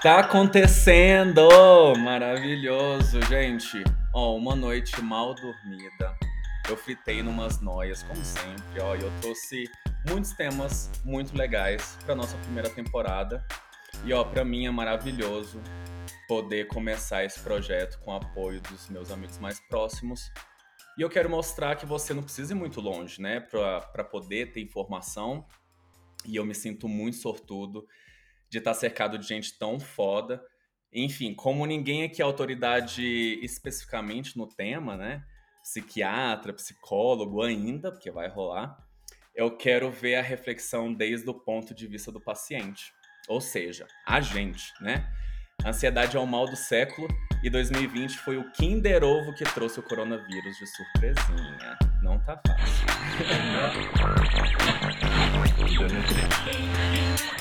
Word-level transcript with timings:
Tá 0.00 0.20
acontecendo! 0.20 1.48
Maravilhoso, 1.98 3.20
gente. 3.22 3.82
Ó, 4.14 4.36
uma 4.36 4.54
noite 4.54 5.02
mal 5.02 5.34
dormida. 5.34 6.16
Eu 6.68 6.76
fritei 6.76 7.20
numas 7.20 7.60
noias, 7.60 8.04
como 8.04 8.24
sempre, 8.24 8.80
ó, 8.80 8.94
e 8.94 9.00
eu 9.00 9.10
trouxe 9.20 9.64
muitos 10.08 10.30
temas 10.34 10.88
muito 11.04 11.36
legais 11.36 11.98
para 12.06 12.14
nossa 12.14 12.36
primeira 12.38 12.70
temporada. 12.70 13.44
E 14.04 14.12
ó, 14.12 14.22
para 14.22 14.44
mim 14.44 14.66
é 14.66 14.70
maravilhoso 14.70 15.60
poder 16.28 16.68
começar 16.68 17.24
esse 17.24 17.40
projeto 17.40 17.98
com 18.04 18.12
o 18.12 18.14
apoio 18.14 18.60
dos 18.60 18.88
meus 18.88 19.10
amigos 19.10 19.38
mais 19.38 19.58
próximos. 19.58 20.30
E 20.96 21.02
eu 21.02 21.10
quero 21.10 21.28
mostrar 21.28 21.74
que 21.74 21.84
você 21.84 22.14
não 22.14 22.22
precisa 22.22 22.52
ir 22.52 22.56
muito 22.56 22.80
longe, 22.80 23.20
né, 23.20 23.40
para 23.40 24.04
poder 24.04 24.52
ter 24.52 24.60
informação. 24.60 25.44
E 26.24 26.36
eu 26.36 26.44
me 26.44 26.54
sinto 26.54 26.86
muito 26.86 27.16
sortudo 27.16 27.84
de 28.50 28.58
estar 28.58 28.74
cercado 28.74 29.18
de 29.18 29.26
gente 29.26 29.58
tão 29.58 29.78
foda. 29.78 30.42
Enfim, 30.92 31.34
como 31.34 31.66
ninguém 31.66 32.02
aqui 32.04 32.22
é 32.22 32.24
autoridade 32.24 33.02
especificamente 33.42 34.36
no 34.36 34.46
tema, 34.46 34.96
né? 34.96 35.22
Psiquiatra, 35.62 36.52
psicólogo 36.52 37.42
ainda, 37.42 37.92
porque 37.92 38.10
vai 38.10 38.28
rolar. 38.28 38.76
Eu 39.34 39.56
quero 39.56 39.90
ver 39.90 40.16
a 40.16 40.22
reflexão 40.22 40.92
desde 40.92 41.28
o 41.28 41.34
ponto 41.34 41.74
de 41.74 41.86
vista 41.86 42.10
do 42.10 42.20
paciente. 42.20 42.92
Ou 43.28 43.40
seja, 43.40 43.86
a 44.06 44.20
gente, 44.20 44.72
né? 44.80 45.06
A 45.64 45.68
ansiedade 45.70 46.16
é 46.16 46.20
o 46.20 46.26
mal 46.26 46.46
do 46.46 46.56
século 46.56 47.08
e 47.42 47.50
2020 47.50 48.16
foi 48.18 48.38
o 48.38 48.50
Kinder 48.52 49.04
Ovo 49.04 49.34
que 49.34 49.44
trouxe 49.44 49.80
o 49.80 49.82
coronavírus 49.82 50.56
de 50.56 50.66
surpresinha. 50.66 51.78
Não 52.02 52.18
tá 52.20 52.40
fácil. 52.46 52.86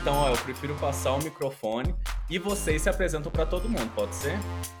Então, 0.00 0.16
ó, 0.16 0.30
eu 0.30 0.36
prefiro 0.44 0.74
passar 0.78 1.12
o 1.12 1.22
microfone 1.22 1.94
e 2.30 2.38
vocês 2.38 2.80
se 2.80 2.88
apresentam 2.88 3.30
para 3.30 3.44
todo 3.44 3.68
mundo, 3.68 3.94
pode 3.94 4.14
ser? 4.14 4.32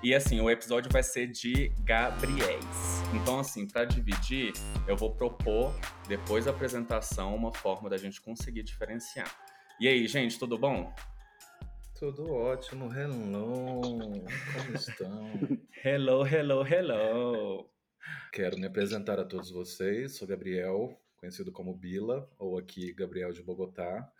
E 0.02 0.14
assim, 0.14 0.40
o 0.40 0.48
episódio 0.48 0.90
vai 0.90 1.02
ser 1.02 1.26
de 1.26 1.68
Gabriéis. 1.80 2.64
Então, 3.12 3.38
assim, 3.38 3.68
para 3.68 3.84
dividir, 3.84 4.54
eu 4.88 4.96
vou 4.96 5.14
propor, 5.14 5.78
depois 6.08 6.46
da 6.46 6.52
apresentação, 6.52 7.36
uma 7.36 7.52
forma 7.52 7.90
da 7.90 7.98
gente 7.98 8.18
conseguir 8.18 8.62
diferenciar. 8.62 9.30
E 9.78 9.86
aí, 9.86 10.08
gente, 10.08 10.38
tudo 10.38 10.56
bom? 10.56 10.90
Tudo 11.98 12.32
ótimo, 12.32 12.90
hello, 12.90 13.82
como 13.82 14.74
estão? 14.74 15.32
hello, 15.84 16.26
hello, 16.26 16.66
hello. 16.66 17.70
Quero 18.32 18.56
me 18.58 18.66
apresentar 18.66 19.20
a 19.20 19.24
todos 19.26 19.50
vocês, 19.50 20.16
sou 20.16 20.26
Gabriel, 20.26 20.98
conhecido 21.18 21.52
como 21.52 21.74
Bila, 21.74 22.26
ou 22.38 22.56
aqui 22.56 22.94
Gabriel 22.94 23.34
de 23.34 23.42
Bogotá. 23.42 24.10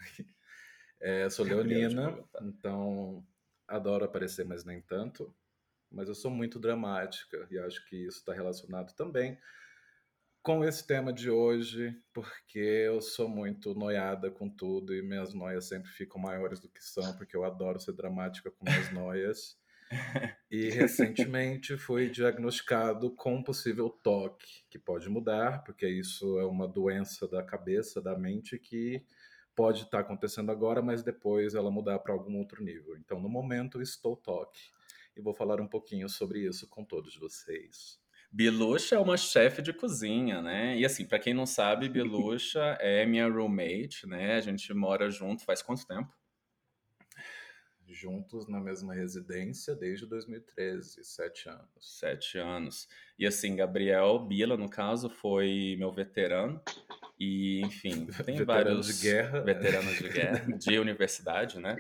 É, 1.01 1.29
sou 1.31 1.47
leonina, 1.47 2.19
então 2.43 3.25
adoro 3.67 4.05
aparecer, 4.05 4.45
mas 4.45 4.65
nem 4.65 4.81
tanto. 4.81 5.35
Mas 5.91 6.09
eu 6.09 6.15
sou 6.15 6.31
muito 6.31 6.59
dramática 6.59 7.49
e 7.51 7.59
acho 7.59 7.85
que 7.87 7.97
isso 7.97 8.19
está 8.19 8.33
relacionado 8.33 8.95
também 8.95 9.39
com 10.43 10.65
esse 10.65 10.87
tema 10.87 11.13
de 11.13 11.31
hoje, 11.31 11.95
porque 12.13 12.59
eu 12.59 13.01
sou 13.01 13.29
muito 13.29 13.75
noiada 13.75 14.31
com 14.31 14.49
tudo 14.49 14.95
e 14.95 15.03
minhas 15.03 15.35
noias 15.35 15.67
sempre 15.67 15.91
ficam 15.91 16.21
maiores 16.21 16.61
do 16.61 16.69
que 16.69 16.83
são, 16.83 17.15
porque 17.17 17.37
eu 17.37 17.45
adoro 17.45 17.79
ser 17.79 17.93
dramática 17.93 18.51
com 18.51 18.65
minhas 18.65 18.91
noias. 18.93 19.59
E 20.51 20.71
recentemente 20.71 21.77
fui 21.77 22.09
diagnosticado 22.09 23.11
com 23.11 23.37
um 23.37 23.43
possível 23.43 23.91
toque, 23.91 24.65
que 24.71 24.79
pode 24.79 25.09
mudar, 25.11 25.63
porque 25.63 25.87
isso 25.87 26.39
é 26.39 26.47
uma 26.47 26.67
doença 26.67 27.29
da 27.29 27.43
cabeça, 27.43 28.01
da 28.01 28.17
mente, 28.17 28.59
que 28.59 29.05
pode 29.61 29.83
estar 29.83 29.99
tá 29.99 30.01
acontecendo 30.01 30.51
agora, 30.51 30.81
mas 30.81 31.03
depois 31.03 31.55
ela 31.55 31.71
mudar 31.71 31.99
para 31.99 32.15
algum 32.15 32.39
outro 32.39 32.65
nível. 32.65 32.97
Então, 32.97 33.21
no 33.21 33.29
momento, 33.29 33.83
estou 33.83 34.17
toque. 34.17 34.71
E 35.15 35.21
vou 35.21 35.35
falar 35.35 35.61
um 35.61 35.69
pouquinho 35.69 36.09
sobre 36.09 36.47
isso 36.47 36.67
com 36.67 36.83
todos 36.83 37.15
vocês. 37.17 38.01
Bilucha 38.33 38.95
é 38.95 38.99
uma 38.99 39.19
chefe 39.19 39.61
de 39.61 39.75
cozinha, 39.75 40.41
né? 40.41 40.79
E 40.79 40.87
assim, 40.87 41.05
para 41.05 41.19
quem 41.19 41.35
não 41.35 41.45
sabe, 41.45 41.91
Bilucha 41.91 42.59
é 42.81 43.05
minha 43.05 43.29
roommate, 43.29 44.07
né? 44.07 44.37
A 44.37 44.41
gente 44.41 44.73
mora 44.73 45.11
junto 45.11 45.45
faz 45.45 45.61
quanto 45.61 45.87
tempo? 45.87 46.11
Juntos 47.87 48.49
na 48.49 48.61
mesma 48.61 48.95
residência 48.95 49.75
desde 49.75 50.07
2013, 50.07 51.05
sete 51.05 51.51
anos. 51.51 51.99
Sete 51.99 52.39
anos. 52.39 52.89
E 53.19 53.27
assim, 53.27 53.57
Gabriel 53.57 54.21
Bila, 54.21 54.57
no 54.57 54.71
caso, 54.71 55.11
foi 55.11 55.77
meu 55.79 55.93
veterano. 55.93 56.63
E, 57.21 57.61
enfim, 57.61 58.07
tem 58.25 58.39
veteranos 58.39 58.47
vários 58.47 58.99
de 58.99 59.03
guerra. 59.03 59.41
veteranos 59.43 59.99
de 59.99 60.09
guerra, 60.09 60.47
de 60.57 60.79
universidade, 60.79 61.61
né? 61.61 61.77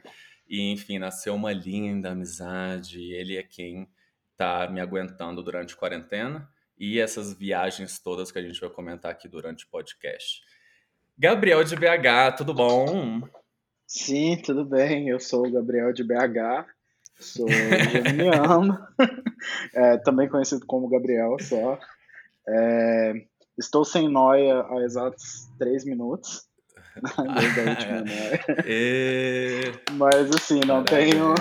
E, 0.46 0.70
enfim, 0.70 0.98
nasceu 0.98 1.34
uma 1.34 1.52
linda 1.52 2.10
amizade. 2.10 3.00
Ele 3.14 3.38
é 3.38 3.42
quem 3.42 3.88
tá 4.36 4.68
me 4.68 4.80
aguentando 4.80 5.42
durante 5.42 5.74
a 5.74 5.76
quarentena 5.76 6.48
e 6.78 6.98
essas 7.00 7.32
viagens 7.32 7.98
todas 7.98 8.30
que 8.30 8.38
a 8.38 8.42
gente 8.42 8.60
vai 8.60 8.68
comentar 8.68 9.10
aqui 9.10 9.28
durante 9.28 9.64
o 9.64 9.68
podcast. 9.68 10.42
Gabriel 11.16 11.62
de 11.64 11.76
BH, 11.76 12.36
tudo 12.36 12.52
bom? 12.52 13.22
Sim, 13.86 14.40
tudo 14.42 14.64
bem. 14.64 15.08
Eu 15.08 15.20
sou 15.20 15.46
o 15.46 15.50
Gabriel 15.50 15.92
de 15.92 16.02
BH, 16.02 16.66
sou 17.18 17.46
geminiano, 17.48 18.78
é, 19.74 19.98
também 19.98 20.28
conhecido 20.28 20.64
como 20.66 20.88
Gabriel 20.88 21.36
só. 21.40 21.78
É, 22.48 23.26
Estou 23.60 23.84
sem 23.84 24.09
noia 24.09 24.62
há 24.62 24.82
exatos 24.82 25.50
três 25.59 25.84
minutos. 25.84 26.48
Desde 27.38 27.60
a 27.60 27.65
última 27.71 28.00
noia. 28.00 28.65
E... 28.66 29.72
Mas 29.93 30.31
assim, 30.31 30.60
não 30.66 30.82
tenho. 30.82 31.34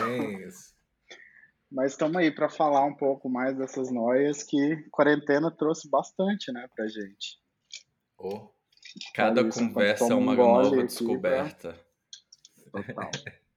Mas 1.72 1.94
estamos 1.94 2.18
aí 2.18 2.30
para 2.30 2.50
falar 2.50 2.84
um 2.84 2.94
pouco 2.94 3.30
mais 3.30 3.58
dessas 3.58 3.90
noias 3.90 4.44
que 4.44 4.84
quarentena 4.92 5.50
trouxe 5.50 5.90
bastante, 5.90 6.52
né, 6.52 6.68
pra 6.76 6.88
gente. 6.88 7.40
Oh. 8.18 8.50
Cada 9.16 9.48
conversa 9.50 10.12
é 10.12 10.16
uma 10.16 10.36
nova 10.36 10.84
descoberta. 10.84 11.80
Pra... 12.70 12.84
Total. 12.84 13.12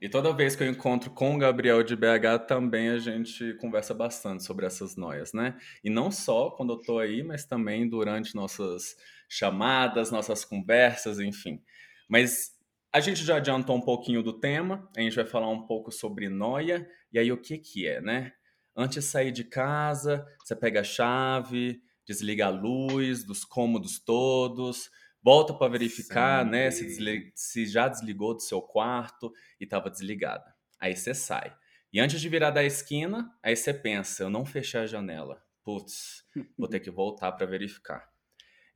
E 0.00 0.08
toda 0.08 0.32
vez 0.32 0.54
que 0.54 0.62
eu 0.62 0.68
encontro 0.68 1.10
com 1.10 1.34
o 1.34 1.38
Gabriel 1.38 1.82
de 1.82 1.96
BH, 1.96 2.46
também 2.46 2.88
a 2.88 2.98
gente 2.98 3.54
conversa 3.54 3.92
bastante 3.92 4.44
sobre 4.44 4.64
essas 4.64 4.94
noias, 4.94 5.32
né? 5.32 5.58
E 5.82 5.90
não 5.90 6.10
só 6.10 6.50
quando 6.50 6.74
eu 6.74 6.80
tô 6.80 7.00
aí, 7.00 7.24
mas 7.24 7.44
também 7.44 7.88
durante 7.88 8.34
nossas 8.34 8.96
chamadas, 9.28 10.12
nossas 10.12 10.44
conversas, 10.44 11.18
enfim. 11.18 11.60
Mas 12.08 12.52
a 12.92 13.00
gente 13.00 13.24
já 13.24 13.36
adiantou 13.36 13.76
um 13.76 13.80
pouquinho 13.80 14.22
do 14.22 14.32
tema, 14.32 14.88
a 14.96 15.00
gente 15.00 15.16
vai 15.16 15.26
falar 15.26 15.50
um 15.50 15.66
pouco 15.66 15.90
sobre 15.90 16.28
noia, 16.28 16.88
e 17.12 17.18
aí 17.18 17.32
o 17.32 17.36
que 17.36 17.58
que 17.58 17.86
é, 17.86 18.00
né? 18.00 18.32
Antes 18.76 19.04
de 19.04 19.10
sair 19.10 19.32
de 19.32 19.42
casa, 19.42 20.24
você 20.44 20.54
pega 20.54 20.80
a 20.80 20.84
chave, 20.84 21.82
desliga 22.06 22.46
a 22.46 22.50
luz 22.50 23.24
dos 23.24 23.44
cômodos 23.44 23.98
todos, 23.98 24.90
volta 25.22 25.54
para 25.54 25.70
verificar, 25.70 26.44
Sim. 26.44 26.50
né, 26.50 26.70
se, 26.70 26.84
deslig... 26.84 27.32
se, 27.34 27.66
já 27.66 27.88
desligou 27.88 28.34
do 28.34 28.40
seu 28.40 28.60
quarto 28.62 29.32
e 29.60 29.64
estava 29.64 29.90
desligada. 29.90 30.54
Aí 30.80 30.94
você 30.94 31.14
sai. 31.14 31.54
E 31.92 32.00
antes 32.00 32.20
de 32.20 32.28
virar 32.28 32.50
da 32.50 32.62
esquina, 32.62 33.30
aí 33.42 33.56
você 33.56 33.72
pensa, 33.72 34.22
eu 34.22 34.30
não 34.30 34.44
fechei 34.44 34.80
a 34.80 34.86
janela. 34.86 35.42
Putz, 35.64 36.22
vou 36.56 36.68
ter 36.68 36.80
que 36.80 36.90
voltar 36.90 37.32
para 37.32 37.46
verificar. 37.46 38.08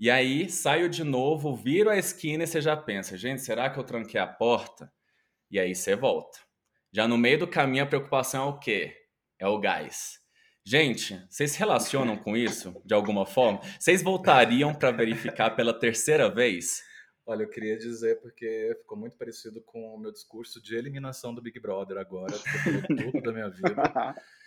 E 0.00 0.10
aí 0.10 0.48
saio 0.48 0.88
de 0.88 1.04
novo, 1.04 1.54
viro 1.54 1.90
a 1.90 1.96
esquina 1.96 2.44
e 2.44 2.46
você 2.46 2.60
já 2.60 2.76
pensa, 2.76 3.16
gente, 3.16 3.42
será 3.42 3.70
que 3.70 3.78
eu 3.78 3.84
tranquei 3.84 4.20
a 4.20 4.26
porta? 4.26 4.92
E 5.50 5.60
aí 5.60 5.74
você 5.74 5.94
volta. 5.94 6.38
Já 6.90 7.06
no 7.06 7.16
meio 7.16 7.38
do 7.38 7.46
caminho 7.46 7.84
a 7.84 7.86
preocupação 7.86 8.46
é 8.46 8.50
o 8.50 8.58
quê? 8.58 8.96
É 9.38 9.46
o 9.46 9.58
gás. 9.58 10.21
Gente, 10.64 11.20
vocês 11.28 11.50
se 11.50 11.58
relacionam 11.58 12.16
com 12.16 12.36
isso 12.36 12.80
de 12.84 12.94
alguma 12.94 13.26
forma? 13.26 13.60
Vocês 13.78 14.00
voltariam 14.02 14.72
para 14.72 14.92
verificar 14.92 15.50
pela 15.50 15.76
terceira 15.76 16.30
vez? 16.30 16.82
Olha, 17.26 17.42
eu 17.42 17.48
queria 17.48 17.76
dizer 17.76 18.20
porque 18.20 18.76
ficou 18.80 18.96
muito 18.96 19.16
parecido 19.16 19.60
com 19.62 19.94
o 19.94 19.98
meu 19.98 20.12
discurso 20.12 20.62
de 20.62 20.76
eliminação 20.76 21.34
do 21.34 21.42
Big 21.42 21.58
Brother 21.58 21.98
agora, 21.98 22.34
porque 22.38 23.10
tudo 23.10 23.22
da 23.22 23.32
minha 23.32 23.48
vida. 23.48 23.74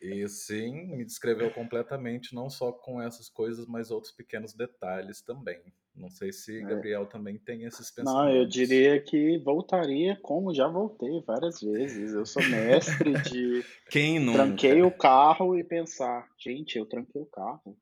E 0.00 0.28
sim, 0.28 0.96
me 0.96 1.04
descreveu 1.04 1.52
completamente, 1.52 2.34
não 2.34 2.48
só 2.48 2.70
com 2.70 3.02
essas 3.02 3.28
coisas, 3.28 3.66
mas 3.66 3.90
outros 3.90 4.12
pequenos 4.12 4.54
detalhes 4.54 5.20
também. 5.20 5.60
Não 5.92 6.08
sei 6.08 6.32
se 6.32 6.58
é. 6.58 6.62
Gabriel 6.62 7.02
é. 7.02 7.06
também 7.06 7.36
tem 7.38 7.64
esses 7.64 7.90
pensamentos. 7.90 8.26
Não, 8.26 8.32
eu 8.32 8.46
diria 8.46 9.00
que 9.02 9.38
voltaria 9.38 10.16
como 10.22 10.54
já 10.54 10.68
voltei 10.68 11.20
várias 11.26 11.60
vezes. 11.60 12.12
Eu 12.12 12.24
sou 12.24 12.42
mestre 12.48 13.12
de. 13.22 13.64
Quem 13.90 14.20
não? 14.20 14.34
Tranquei 14.34 14.82
o 14.82 14.90
carro 14.90 15.58
e 15.58 15.64
pensar, 15.64 16.28
gente, 16.38 16.78
eu 16.78 16.86
tranquei 16.86 17.20
o 17.20 17.26
carro. 17.26 17.76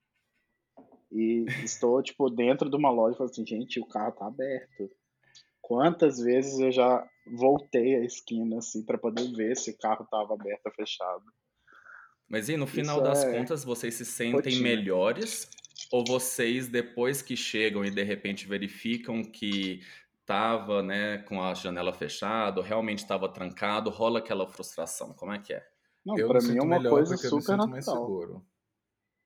E 1.12 1.44
estou, 1.62 2.02
tipo, 2.02 2.30
dentro 2.30 2.70
de 2.70 2.76
uma 2.76 2.90
loja 2.90 3.14
e 3.14 3.19
falo 3.19 3.30
assim, 3.30 3.46
gente, 3.46 3.78
o 3.78 3.86
carro 3.86 4.12
tá 4.12 4.26
aberto. 4.26 4.90
Quantas 5.60 6.19
vezes 6.19 6.58
eu 6.58 6.72
já 6.72 7.06
voltei 7.36 7.96
a 7.96 8.04
esquina, 8.04 8.58
assim, 8.58 8.84
para 8.84 8.98
poder 8.98 9.30
ver 9.32 9.56
se 9.56 9.70
o 9.70 9.78
carro 9.78 10.06
tava 10.10 10.34
aberto 10.34 10.66
ou 10.66 10.72
fechado. 10.72 11.24
Mas 12.28 12.49
e 12.49 12.56
no 12.56 12.67
final 12.67 12.96
Isso 12.96 13.05
das 13.05 13.25
é... 13.25 13.32
contas, 13.32 13.64
vocês 13.64 13.94
se 13.94 14.05
sentem 14.05 14.34
Rotina. 14.34 14.62
melhores? 14.62 15.49
Ou 15.93 16.05
vocês, 16.05 16.69
depois 16.69 17.23
que 17.23 17.37
chegam 17.37 17.84
e 17.84 17.90
de 17.90 18.02
repente 18.02 18.46
verificam 18.49 19.23
que 19.23 19.81
estava 20.20 20.82
né, 20.82 21.19
com 21.19 21.40
a 21.40 21.55
janela 21.55 21.93
fechada, 21.93 22.61
realmente 22.61 22.99
estava 22.99 23.28
trancado, 23.28 23.90
rola 23.90 24.19
aquela 24.19 24.46
frustração? 24.49 25.12
Como 25.14 25.32
é 25.32 25.38
que 25.38 25.55
é? 25.55 25.64
Não, 26.05 26.17
para 26.26 26.40
mim 26.40 26.58
é 26.58 26.62
uma 26.62 26.82
coisa 26.82 27.17
super 27.17 27.56
natural. 27.56 28.44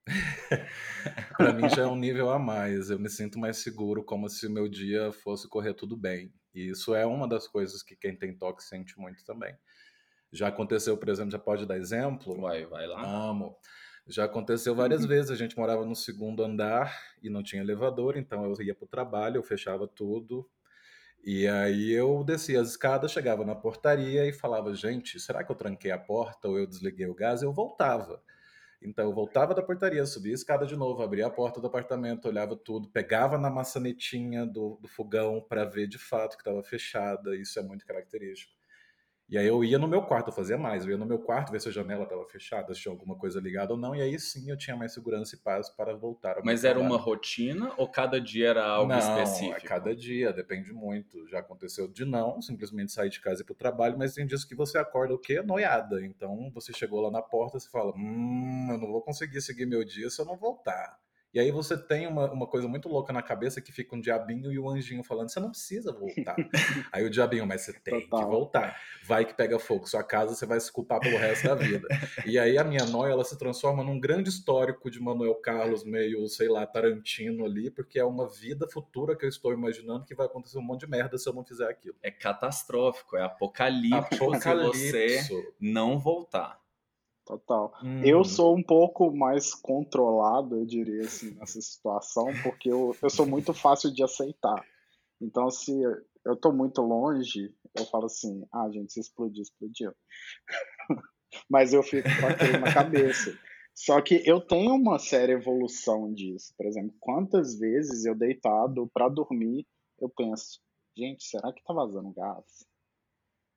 para 1.37 1.53
mim 1.53 1.69
já 1.69 1.83
é 1.83 1.87
um 1.87 1.97
nível 1.97 2.31
a 2.31 2.39
mais. 2.39 2.91
Eu 2.91 2.99
me 2.99 3.09
sinto 3.09 3.39
mais 3.39 3.59
seguro, 3.59 4.05
como 4.05 4.29
se 4.29 4.47
o 4.47 4.51
meu 4.51 4.69
dia 4.69 5.13
fosse 5.13 5.49
correr 5.49 5.75
tudo 5.75 5.97
bem. 5.97 6.33
E 6.55 6.71
isso 6.71 6.95
é 6.95 7.07
uma 7.07 7.29
das 7.29 7.47
coisas 7.47 7.83
que 7.83 7.97
quem 7.97 8.17
tem 8.17 8.37
toque 8.37 8.63
sente 8.63 8.99
muito 8.99 9.25
também. 9.25 9.55
Já 10.33 10.49
aconteceu, 10.49 10.97
por 10.97 11.09
exemplo, 11.09 11.31
já 11.31 11.39
pode 11.39 11.67
dar 11.67 11.77
exemplo? 11.77 12.41
Vai, 12.41 12.65
vai 12.67 12.87
lá. 12.87 13.03
Amo. 13.03 13.57
Já 14.07 14.25
aconteceu 14.25 14.75
várias 14.75 15.03
uhum. 15.03 15.09
vezes. 15.09 15.31
A 15.31 15.37
gente 15.37 15.57
morava 15.57 15.85
no 15.85 15.95
segundo 15.95 16.43
andar 16.43 16.97
e 17.23 17.29
não 17.29 17.43
tinha 17.43 17.63
elevador, 17.63 18.17
então 18.17 18.45
eu 18.45 18.63
ia 18.63 18.75
para 18.75 18.85
o 18.85 18.89
trabalho, 18.89 19.37
eu 19.39 19.43
fechava 19.43 19.87
tudo. 19.87 20.49
E 21.23 21.47
aí 21.47 21.91
eu 21.93 22.25
descia 22.25 22.61
as 22.61 22.71
escadas, 22.71 23.13
chegava 23.13 23.45
na 23.45 23.55
portaria 23.55 24.27
e 24.27 24.33
falava: 24.33 24.75
gente, 24.75 25.21
será 25.21 25.45
que 25.45 25.51
eu 25.53 25.57
tranquei 25.57 25.91
a 25.91 25.99
porta 25.99 26.49
ou 26.49 26.59
eu 26.59 26.67
desliguei 26.67 27.07
o 27.07 27.15
gás? 27.15 27.43
Eu 27.43 27.53
voltava. 27.53 28.23
Então 28.83 29.05
eu 29.05 29.13
voltava 29.13 29.55
da 29.55 29.63
portaria, 29.63 30.07
subia 30.07 30.33
a 30.33 30.35
escada 30.35 30.65
de 30.65 30.75
novo, 30.75 31.03
abria 31.03 31.27
a 31.27 31.31
porta 31.31 31.61
do 31.61 31.67
apartamento, 31.67 32.27
olhava 32.27 32.57
tudo, 32.57 32.89
pegava 32.89 33.37
na 33.37 33.51
maçanetinha 33.51 34.47
do, 34.47 34.79
do 34.81 34.89
fogão 34.89 35.45
para 35.47 35.67
ver 35.67 35.87
de 35.87 35.99
fato 35.99 36.37
que 36.37 36.43
estava 36.43 36.63
fechada. 36.63 37.37
Isso 37.37 37.59
é 37.59 37.63
muito 37.63 37.85
característico. 37.85 38.60
E 39.31 39.39
aí 39.39 39.47
eu 39.47 39.63
ia 39.63 39.79
no 39.79 39.87
meu 39.87 40.03
quarto, 40.03 40.29
eu 40.29 40.33
fazia 40.33 40.59
mais, 40.59 40.85
eu 40.85 40.91
ia 40.91 40.99
no 40.99 41.07
meu 41.07 41.21
quarto 41.21 41.53
ver 41.53 41.61
se 41.61 41.69
a 41.69 41.73
janela 41.73 42.03
estava 42.03 42.27
fechada, 42.27 42.75
se 42.75 42.81
tinha 42.81 42.91
alguma 42.93 43.17
coisa 43.17 43.41
ligada 43.41 43.73
ou 43.73 43.79
não, 43.79 43.95
e 43.95 44.03
aí 44.03 44.19
sim 44.19 44.51
eu 44.51 44.57
tinha 44.57 44.77
mais 44.77 44.93
segurança 44.93 45.37
e 45.37 45.39
paz 45.39 45.69
para 45.71 45.95
voltar 45.95 46.43
Mas 46.43 46.65
era 46.65 46.75
trabalho. 46.75 46.95
uma 46.95 47.01
rotina 47.01 47.73
ou 47.77 47.89
cada 47.89 48.21
dia 48.21 48.49
era 48.49 48.67
algo 48.67 48.89
não, 48.89 48.99
específico? 48.99 49.57
É 49.57 49.61
cada 49.61 49.95
dia, 49.95 50.33
depende 50.33 50.73
muito. 50.73 51.29
Já 51.29 51.39
aconteceu 51.39 51.87
de 51.87 52.05
não, 52.05 52.43
simplesmente 52.43 52.91
sair 52.91 53.09
de 53.09 53.21
casa 53.21 53.41
e 53.41 53.43
ir 53.43 53.47
para 53.47 53.53
o 53.53 53.57
trabalho, 53.57 53.97
mas 53.97 54.15
tem 54.15 54.27
dias 54.27 54.45
que 54.45 54.55
você 54.57 54.79
acorda 54.79 55.15
o 55.15 55.19
quê? 55.19 55.41
Noiada. 55.43 56.05
Então 56.05 56.51
você 56.53 56.73
chegou 56.73 57.01
lá 57.01 57.11
na 57.11 57.23
porta 57.23 57.59
e 57.59 57.61
fala: 57.61 57.93
Hum, 57.97 58.69
eu 58.71 58.79
não 58.79 58.89
vou 58.89 59.01
conseguir 59.01 59.41
seguir 59.41 59.65
meu 59.67 59.85
dia 59.85 60.11
se 60.11 60.21
eu 60.21 60.25
não 60.25 60.37
voltar. 60.37 60.99
E 61.33 61.39
aí 61.39 61.51
você 61.53 61.77
tem 61.77 62.07
uma, 62.09 62.31
uma 62.33 62.47
coisa 62.47 62.67
muito 62.67 62.89
louca 62.89 63.13
na 63.13 63.23
cabeça 63.23 63.61
que 63.61 63.71
fica 63.71 63.95
um 63.95 64.01
diabinho 64.01 64.53
e 64.53 64.59
o 64.59 64.65
um 64.65 64.71
anjinho 64.71 65.05
falando: 65.05 65.31
você 65.31 65.39
não 65.39 65.51
precisa 65.51 65.93
voltar. 65.93 66.35
aí 66.93 67.05
o 67.05 67.11
diabinho, 67.11 67.47
mas 67.47 67.63
você 67.63 67.73
tem 67.73 68.01
Total. 68.01 68.21
que 68.21 68.27
voltar. 68.27 68.81
Vai 69.05 69.25
que 69.25 69.35
pega 69.35 69.59
fogo 69.59 69.87
sua 69.87 70.03
casa, 70.03 70.35
você 70.35 70.45
vai 70.45 70.59
se 70.59 70.73
culpar 70.73 70.99
pelo 70.99 71.17
resto 71.17 71.47
da 71.47 71.55
vida. 71.55 71.87
e 72.27 72.39
aí 72.39 72.59
a 72.59 72.65
minha 72.65 72.85
noia 72.85 73.13
ela 73.13 73.25
se 73.25 73.39
transforma 73.39 73.85
num 73.85 74.01
grande 74.01 74.29
histórico 74.29 74.91
de 74.91 75.01
Manuel 75.01 75.37
Carlos, 75.37 75.85
meio, 75.85 76.27
sei 76.29 76.49
lá, 76.49 76.67
Tarantino 76.67 77.45
ali, 77.45 77.71
porque 77.71 77.99
é 77.99 78.05
uma 78.05 78.29
vida 78.29 78.69
futura 78.69 79.17
que 79.17 79.25
eu 79.25 79.29
estou 79.29 79.53
imaginando 79.53 80.05
que 80.05 80.15
vai 80.15 80.27
acontecer 80.27 80.59
um 80.59 80.63
monte 80.63 80.81
de 80.81 80.89
merda 80.89 81.17
se 81.17 81.29
eu 81.29 81.33
não 81.33 81.45
fizer 81.45 81.69
aquilo. 81.69 81.95
É 82.03 82.11
catastrófico, 82.11 83.17
é 83.17 83.23
apocalíptico, 83.23 84.25
apocalipse. 84.25 84.91
se 84.91 85.29
você 85.29 85.53
não 85.61 85.99
voltar. 85.99 86.60
Total. 87.31 87.73
Hum. 87.85 88.03
Eu 88.05 88.25
sou 88.25 88.57
um 88.57 88.63
pouco 88.63 89.15
mais 89.17 89.55
controlado, 89.55 90.57
eu 90.57 90.67
diria 90.67 91.03
assim, 91.03 91.31
nessa 91.35 91.61
situação, 91.61 92.27
porque 92.43 92.69
eu, 92.69 92.97
eu 93.01 93.09
sou 93.09 93.25
muito 93.25 93.55
fácil 93.55 93.93
de 93.93 94.03
aceitar. 94.03 94.67
Então, 95.21 95.49
se 95.49 95.73
eu 96.25 96.35
tô 96.35 96.51
muito 96.53 96.83
longe, 96.83 97.55
eu 97.77 97.85
falo 97.87 98.07
assim, 98.07 98.45
ah, 98.53 98.69
gente, 98.69 98.93
se 98.93 98.99
explodir, 98.99 99.43
explodiu. 99.43 99.93
Mas 101.49 101.73
eu 101.73 101.85
fico 101.85 102.09
com 102.21 102.27
aquilo 102.27 102.59
na 102.59 102.75
cabeça. 102.75 103.39
Só 103.77 104.01
que 104.01 104.21
eu 104.29 104.41
tenho 104.41 104.75
uma 104.75 104.99
séria 104.99 105.35
evolução 105.35 106.13
disso. 106.13 106.53
Por 106.57 106.67
exemplo, 106.67 106.93
quantas 106.99 107.57
vezes 107.57 108.05
eu 108.05 108.17
deitado 108.17 108.91
para 108.93 109.09
dormir, 109.09 109.65
eu 110.01 110.09
penso, 110.09 110.61
gente, 110.97 111.23
será 111.23 111.53
que 111.53 111.63
tá 111.63 111.73
vazando 111.73 112.11
gás? 112.11 112.69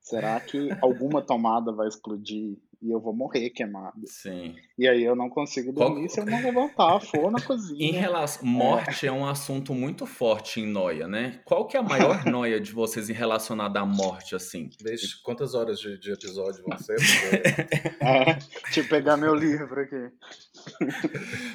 Será 0.00 0.38
que 0.38 0.68
alguma 0.82 1.22
tomada 1.22 1.72
vai 1.72 1.88
explodir 1.88 2.58
e 2.80 2.90
eu 2.90 3.00
vou 3.00 3.14
morrer 3.14 3.50
queimado? 3.50 4.06
Sim. 4.06 4.56
E 4.78 4.88
aí 4.88 5.02
eu 5.02 5.14
não 5.14 5.28
consigo 5.28 5.72
dormir 5.72 6.06
Qual... 6.06 6.08
se 6.08 6.20
eu 6.20 6.26
não 6.26 6.42
levantar, 6.42 7.00
for 7.00 7.30
na 7.30 7.40
cozinha. 7.40 7.86
Em 7.86 7.92
relação, 7.92 8.46
morte 8.46 9.06
é. 9.06 9.08
é. 9.08 9.12
um 9.12 9.26
assunto 9.26 9.74
muito 9.74 10.06
forte 10.06 10.60
em 10.60 10.66
noia, 10.66 11.06
né? 11.06 11.40
Qual 11.44 11.66
que 11.66 11.76
é 11.76 11.80
a 11.80 11.82
maior 11.82 12.24
noia 12.26 12.60
de 12.60 12.72
vocês 12.72 13.08
em 13.08 13.12
relacionada 13.12 13.80
à 13.80 13.86
morte, 13.86 14.34
assim? 14.34 14.70
Deixa, 14.80 15.18
quantas 15.24 15.54
horas 15.54 15.78
de, 15.78 15.98
de 15.98 16.12
episódio 16.12 16.64
vão 16.66 16.78
ser? 16.78 16.96
é, 18.00 18.34
deixa 18.64 18.80
eu 18.80 18.88
pegar 18.88 19.16
meu 19.16 19.34
livro 19.34 19.80
aqui. 19.80 20.10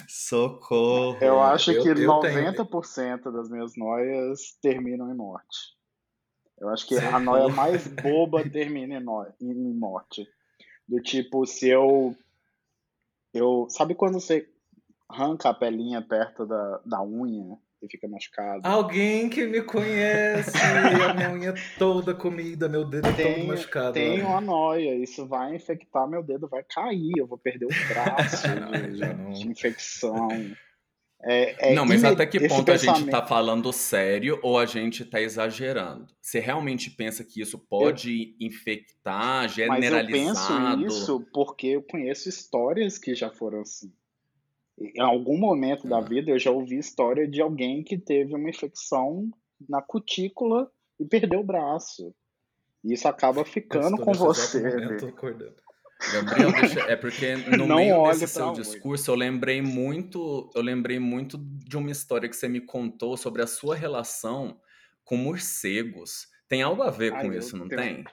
Socorro! 0.07 1.17
Eu 1.21 1.41
acho 1.41 1.71
eu, 1.71 1.83
que 1.83 1.89
eu 1.89 1.95
90% 1.95 3.21
tenho... 3.21 3.33
das 3.33 3.49
minhas 3.49 3.75
noias 3.75 4.57
terminam 4.61 5.11
em 5.11 5.15
morte. 5.15 5.79
Eu 6.59 6.69
acho 6.69 6.85
que 6.85 6.97
a 6.97 7.19
noia 7.19 7.47
mais 7.47 7.87
boba 7.87 8.47
termina 8.49 8.95
em, 8.95 8.99
noia, 8.99 9.33
em 9.41 9.73
morte. 9.73 10.27
Do 10.89 10.99
tipo, 10.99 11.45
se 11.45 11.69
eu. 11.69 12.15
eu 13.31 13.67
sabe 13.69 13.93
quando 13.93 14.19
você 14.19 14.49
arranca 15.07 15.49
a 15.49 15.53
pelinha 15.53 16.01
perto 16.01 16.47
da, 16.47 16.81
da 16.83 17.03
unha 17.03 17.59
e 17.79 17.87
fica 17.87 18.07
machucado? 18.07 18.67
Alguém 18.67 19.29
que 19.29 19.45
me 19.45 19.61
conhece, 19.61 20.57
a 20.57 21.13
minha 21.13 21.29
unha 21.31 21.53
toda 21.77 22.15
comida, 22.15 22.67
meu 22.67 22.83
dedo 22.83 23.15
tem, 23.15 23.35
todo 23.35 23.47
machucado. 23.47 23.93
Tem 23.93 24.23
uma 24.23 24.41
noia, 24.41 24.95
isso 24.95 25.27
vai 25.27 25.55
infectar, 25.55 26.07
meu 26.07 26.23
dedo 26.23 26.47
vai 26.47 26.63
cair, 26.63 27.13
eu 27.15 27.27
vou 27.27 27.37
perder 27.37 27.65
o 27.65 27.87
braço 27.87 28.47
de, 28.89 29.39
de 29.39 29.47
infecção. 29.47 30.27
É, 31.21 31.71
é 31.71 31.73
não, 31.73 31.85
mas 31.85 32.03
até 32.03 32.25
que 32.25 32.47
ponto 32.47 32.71
a 32.71 32.77
gente 32.77 33.03
está 33.03 33.25
falando 33.25 33.73
sério 33.73 34.39
ou 34.41 34.57
a 34.57 34.65
gente 34.65 35.03
está 35.03 35.19
exagerando? 35.19 36.07
Você 36.21 36.39
realmente 36.39 36.89
pensa 36.89 37.23
que 37.25 37.41
isso 37.41 37.59
pode 37.59 38.35
eu... 38.39 38.47
infectar, 38.47 39.49
generalizado? 39.49 40.11
Mas 40.11 40.81
eu 40.81 40.87
penso 40.87 40.87
isso 40.87 41.27
porque 41.33 41.67
eu 41.67 41.83
conheço 41.83 42.29
histórias 42.29 42.97
que 42.97 43.13
já 43.13 43.29
foram 43.29 43.61
assim. 43.61 43.91
Em 44.79 45.01
algum 45.01 45.37
momento 45.37 45.87
ah. 45.87 45.89
da 45.89 45.99
vida 45.99 46.31
eu 46.31 46.39
já 46.39 46.51
ouvi 46.51 46.77
história 46.77 47.27
de 47.27 47.41
alguém 47.41 47.83
que 47.83 47.97
teve 47.97 48.33
uma 48.33 48.49
infecção 48.49 49.29
na 49.67 49.81
cutícula 49.81 50.71
e 50.97 51.05
perdeu 51.05 51.41
o 51.41 51.45
braço. 51.45 52.15
E 52.81 52.93
isso 52.93 53.07
acaba 53.09 53.43
ficando 53.43 53.97
com 53.97 54.13
você. 54.13 54.61
Momento, 54.61 55.13
Gabriel, 56.13 56.51
deixa, 56.53 56.79
é 56.81 56.95
porque 56.95 57.35
no 57.35 57.67
não 57.67 57.75
meio 57.75 58.03
desse 58.07 58.27
seu 58.27 58.53
discurso 58.53 59.11
eu 59.11 59.15
lembrei 59.15 59.61
muito, 59.61 60.49
eu 60.55 60.61
lembrei 60.61 60.97
muito 60.97 61.37
de 61.37 61.75
uma 61.75 61.91
história 61.91 62.29
que 62.29 62.35
você 62.35 62.47
me 62.47 62.61
contou 62.61 63.17
sobre 63.17 63.41
a 63.41 63.47
sua 63.47 63.75
relação 63.75 64.59
com 65.03 65.17
morcegos. 65.17 66.27
Tem 66.47 66.61
algo 66.61 66.81
a 66.81 66.89
ver 66.89 67.11
com 67.11 67.33
isso, 67.33 67.57
não 67.57 67.67
tenho... 67.67 67.81
tem? 67.81 68.05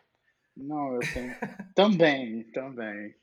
Não, 0.56 0.94
eu 0.94 1.00
tenho. 1.00 1.34
também, 1.74 2.42
também. 2.52 3.14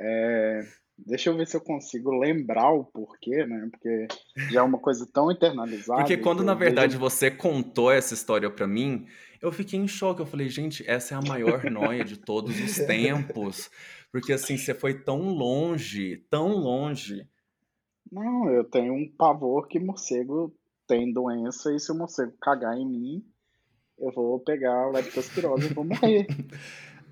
É... 0.00 0.60
Deixa 0.98 1.28
eu 1.28 1.36
ver 1.36 1.46
se 1.46 1.54
eu 1.54 1.60
consigo 1.60 2.10
lembrar 2.18 2.70
o 2.70 2.84
porquê, 2.84 3.44
né? 3.44 3.68
Porque 3.70 4.06
já 4.50 4.60
é 4.60 4.62
uma 4.62 4.78
coisa 4.78 5.06
tão 5.12 5.30
internalizada. 5.30 6.00
Porque 6.00 6.16
quando 6.16 6.42
na 6.42 6.54
verdade 6.54 6.96
vejo... 6.96 7.00
você 7.00 7.30
contou 7.30 7.92
essa 7.92 8.14
história 8.14 8.48
para 8.48 8.66
mim, 8.66 9.06
eu 9.40 9.52
fiquei 9.52 9.78
em 9.78 9.88
choque. 9.88 10.20
Eu 10.20 10.26
falei, 10.26 10.48
gente, 10.48 10.88
essa 10.88 11.14
é 11.14 11.18
a 11.18 11.22
maior 11.22 11.64
noia 11.70 12.04
de 12.04 12.16
todos 12.16 12.58
os 12.60 12.76
tempos. 12.86 13.70
Porque 14.10 14.32
assim, 14.32 14.56
você 14.56 14.74
foi 14.74 14.94
tão 15.02 15.30
longe, 15.30 16.18
tão 16.30 16.48
longe. 16.48 17.28
Não, 18.10 18.48
eu 18.50 18.64
tenho 18.64 18.94
um 18.94 19.08
pavor 19.08 19.66
que 19.68 19.78
morcego 19.78 20.54
tem 20.86 21.12
doença 21.12 21.74
e 21.74 21.80
se 21.80 21.90
o 21.90 21.94
morcego 21.94 22.32
cagar 22.40 22.78
em 22.78 22.86
mim, 22.86 23.24
eu 23.98 24.12
vou 24.12 24.38
pegar 24.38 24.84
a 24.84 24.90
leptospirose 24.90 25.66
e 25.66 25.74
vou 25.74 25.84
morrer. 25.84 26.26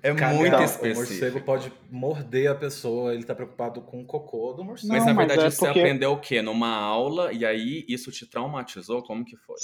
É 0.01 0.11
muito 0.11 0.45
então, 0.45 0.63
específico. 0.63 0.93
O 0.93 0.95
morcego 0.95 1.41
pode 1.41 1.73
morder 1.89 2.51
a 2.51 2.55
pessoa, 2.55 3.13
ele 3.13 3.23
tá 3.23 3.33
preocupado 3.33 3.81
com 3.81 4.01
o 4.01 4.05
cocô 4.05 4.53
do 4.53 4.63
morcego. 4.63 4.93
Mas 4.93 5.05
na 5.05 5.13
verdade 5.13 5.45
é 5.45 5.49
você 5.49 5.65
porque... 5.65 5.79
aprendeu 5.79 6.11
o 6.11 6.19
quê? 6.19 6.43
Numa 6.43 6.75
aula 6.75 7.33
e 7.33 7.43
aí 7.43 7.83
isso 7.89 8.11
te 8.11 8.29
traumatizou? 8.29 9.01
Como 9.01 9.25
que 9.25 9.35
foi? 9.35 9.55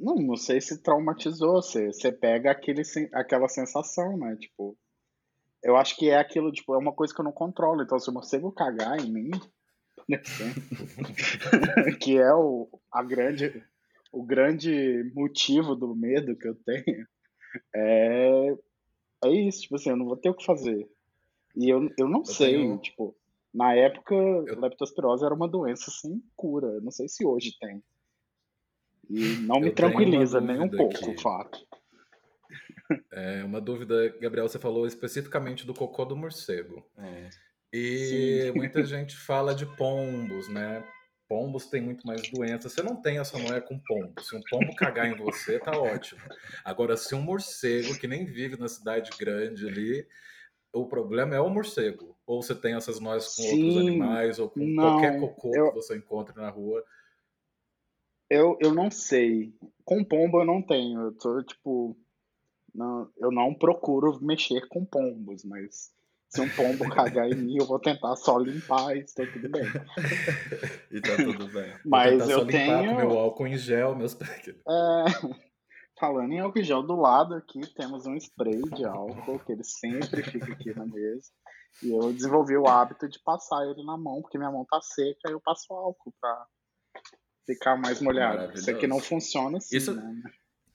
Não, 0.00 0.14
não 0.14 0.36
sei 0.36 0.60
se 0.60 0.82
traumatizou. 0.82 1.62
Você, 1.62 1.88
você 1.88 2.10
pega 2.10 2.50
aquele, 2.50 2.82
aquela 3.12 3.48
sensação, 3.48 4.16
né? 4.16 4.34
Tipo, 4.36 4.76
eu 5.62 5.76
acho 5.76 5.96
que 5.96 6.08
é 6.08 6.18
aquilo, 6.18 6.50
tipo, 6.50 6.74
é 6.74 6.78
uma 6.78 6.92
coisa 6.92 7.14
que 7.14 7.20
eu 7.20 7.24
não 7.24 7.32
controlo. 7.32 7.82
Então, 7.82 7.98
se 7.98 8.08
o 8.08 8.12
morcego 8.12 8.50
cagar 8.50 8.98
em 8.98 9.12
mim, 9.12 9.30
que 12.00 12.16
é 12.16 12.32
o, 12.32 12.68
a 12.90 13.02
grande, 13.02 13.62
o 14.10 14.24
grande 14.24 15.12
motivo 15.14 15.76
do 15.76 15.94
medo 15.94 16.36
que 16.36 16.48
eu 16.48 16.54
tenho, 16.54 17.06
é, 17.74 18.56
é 19.24 19.28
isso, 19.28 19.62
tipo 19.62 19.76
assim, 19.76 19.90
eu 19.90 19.96
não 19.96 20.06
vou 20.06 20.16
ter 20.16 20.30
o 20.30 20.34
que 20.34 20.44
fazer. 20.44 20.88
E 21.54 21.68
eu, 21.68 21.90
eu 21.98 22.08
não 22.08 22.20
eu 22.20 22.24
sei, 22.24 22.54
tenho... 22.54 22.78
tipo, 22.78 23.14
na 23.52 23.74
época, 23.74 24.14
eu... 24.14 24.58
leptospirose 24.58 25.24
era 25.24 25.34
uma 25.34 25.48
doença 25.48 25.90
sem 25.90 26.22
cura. 26.36 26.68
Eu 26.68 26.80
não 26.80 26.90
sei 26.90 27.08
se 27.08 27.26
hoje 27.26 27.56
tem. 27.60 27.82
E 29.10 29.36
não 29.40 29.58
me 29.60 29.72
tranquiliza 29.72 30.40
nem 30.40 30.60
um 30.60 30.68
pouco 30.68 31.10
o 31.10 31.20
fato. 31.20 31.66
É 33.12 33.44
uma 33.44 33.60
dúvida, 33.60 34.08
Gabriel, 34.20 34.48
você 34.48 34.58
falou 34.58 34.84
especificamente 34.84 35.64
do 35.64 35.72
cocô 35.72 36.04
do 36.04 36.16
morcego. 36.16 36.84
É. 36.98 37.30
E 37.72 38.50
Sim. 38.50 38.52
muita 38.58 38.82
gente 38.82 39.16
fala 39.16 39.54
de 39.54 39.64
pombos, 39.76 40.48
né? 40.48 40.82
Pombos 41.28 41.66
têm 41.66 41.80
muito 41.80 42.04
mais 42.04 42.28
doenças. 42.28 42.72
Você 42.72 42.82
não 42.82 43.00
tem 43.00 43.18
essa 43.18 43.38
noia 43.38 43.60
com 43.60 43.78
pombo. 43.78 44.20
Se 44.20 44.34
um 44.34 44.40
pombo 44.50 44.74
cagar 44.74 45.06
em 45.06 45.16
você, 45.16 45.60
tá 45.60 45.70
ótimo. 45.78 46.20
Agora, 46.64 46.96
se 46.96 47.14
um 47.14 47.22
morcego 47.22 47.96
que 47.96 48.08
nem 48.08 48.24
vive 48.24 48.58
na 48.58 48.66
cidade 48.66 49.10
grande 49.16 49.68
ali, 49.68 50.04
o 50.72 50.86
problema 50.88 51.36
é 51.36 51.40
o 51.40 51.48
morcego. 51.48 52.16
Ou 52.26 52.42
você 52.42 52.56
tem 52.56 52.74
essas 52.74 52.98
noias 52.98 53.36
com 53.36 53.42
Sim, 53.42 53.66
outros 53.66 53.76
animais, 53.76 54.38
ou 54.40 54.50
com 54.50 54.60
não, 54.60 54.82
qualquer 54.82 55.20
cocô 55.20 55.54
eu, 55.54 55.68
que 55.68 55.76
você 55.76 55.96
encontre 55.96 56.34
na 56.34 56.50
rua. 56.50 56.84
Eu, 58.30 58.56
eu 58.60 58.72
não 58.72 58.90
sei. 58.90 59.52
Com 59.84 60.04
pombo 60.04 60.40
eu 60.40 60.46
não 60.46 60.62
tenho. 60.62 61.00
Eu 61.00 61.12
tô, 61.12 61.42
tipo. 61.42 61.96
Não, 62.72 63.10
eu 63.18 63.32
não 63.32 63.52
procuro 63.52 64.20
mexer 64.22 64.68
com 64.68 64.84
pombos, 64.84 65.44
mas 65.44 65.92
se 66.28 66.40
um 66.40 66.48
pombo 66.48 66.88
cagar 66.94 67.28
em 67.28 67.34
mim, 67.34 67.56
eu 67.58 67.66
vou 67.66 67.80
tentar 67.80 68.14
só 68.14 68.38
limpar 68.38 68.96
e 68.96 69.00
está 69.00 69.26
tudo 69.26 69.48
bem. 69.48 69.64
e 70.92 71.00
tá 71.00 71.16
tudo 71.16 71.48
bem. 71.48 71.76
Mas 71.84 72.28
eu 72.28 72.46
tenho. 72.46 72.94
meu 72.96 73.18
álcool 73.18 73.48
em 73.48 73.58
gel, 73.58 73.96
meus. 73.96 74.14
É... 74.14 74.54
Falando 75.98 76.32
em 76.32 76.38
álcool 76.38 76.60
em 76.60 76.64
gel, 76.64 76.82
do 76.82 76.94
lado 76.94 77.34
aqui 77.34 77.60
temos 77.74 78.06
um 78.06 78.14
spray 78.16 78.62
de 78.62 78.86
álcool, 78.86 79.40
que 79.40 79.52
ele 79.52 79.64
sempre 79.64 80.22
fica 80.22 80.52
aqui 80.52 80.72
na 80.72 80.86
mesa. 80.86 81.30
E 81.82 81.90
eu 81.90 82.12
desenvolvi 82.12 82.56
o 82.56 82.66
hábito 82.66 83.08
de 83.08 83.18
passar 83.18 83.68
ele 83.68 83.84
na 83.84 83.98
mão, 83.98 84.22
porque 84.22 84.38
minha 84.38 84.50
mão 84.50 84.64
tá 84.64 84.80
seca, 84.80 85.28
e 85.28 85.32
eu 85.32 85.40
passo 85.40 85.72
álcool 85.74 86.14
pra 86.20 86.46
ficar 87.46 87.76
mais 87.76 88.00
molhado. 88.00 88.52
Isso 88.54 88.70
aqui 88.70 88.86
não 88.86 89.00
funciona 89.00 89.58
assim, 89.58 89.76
Isso... 89.76 89.94
né? 89.94 90.22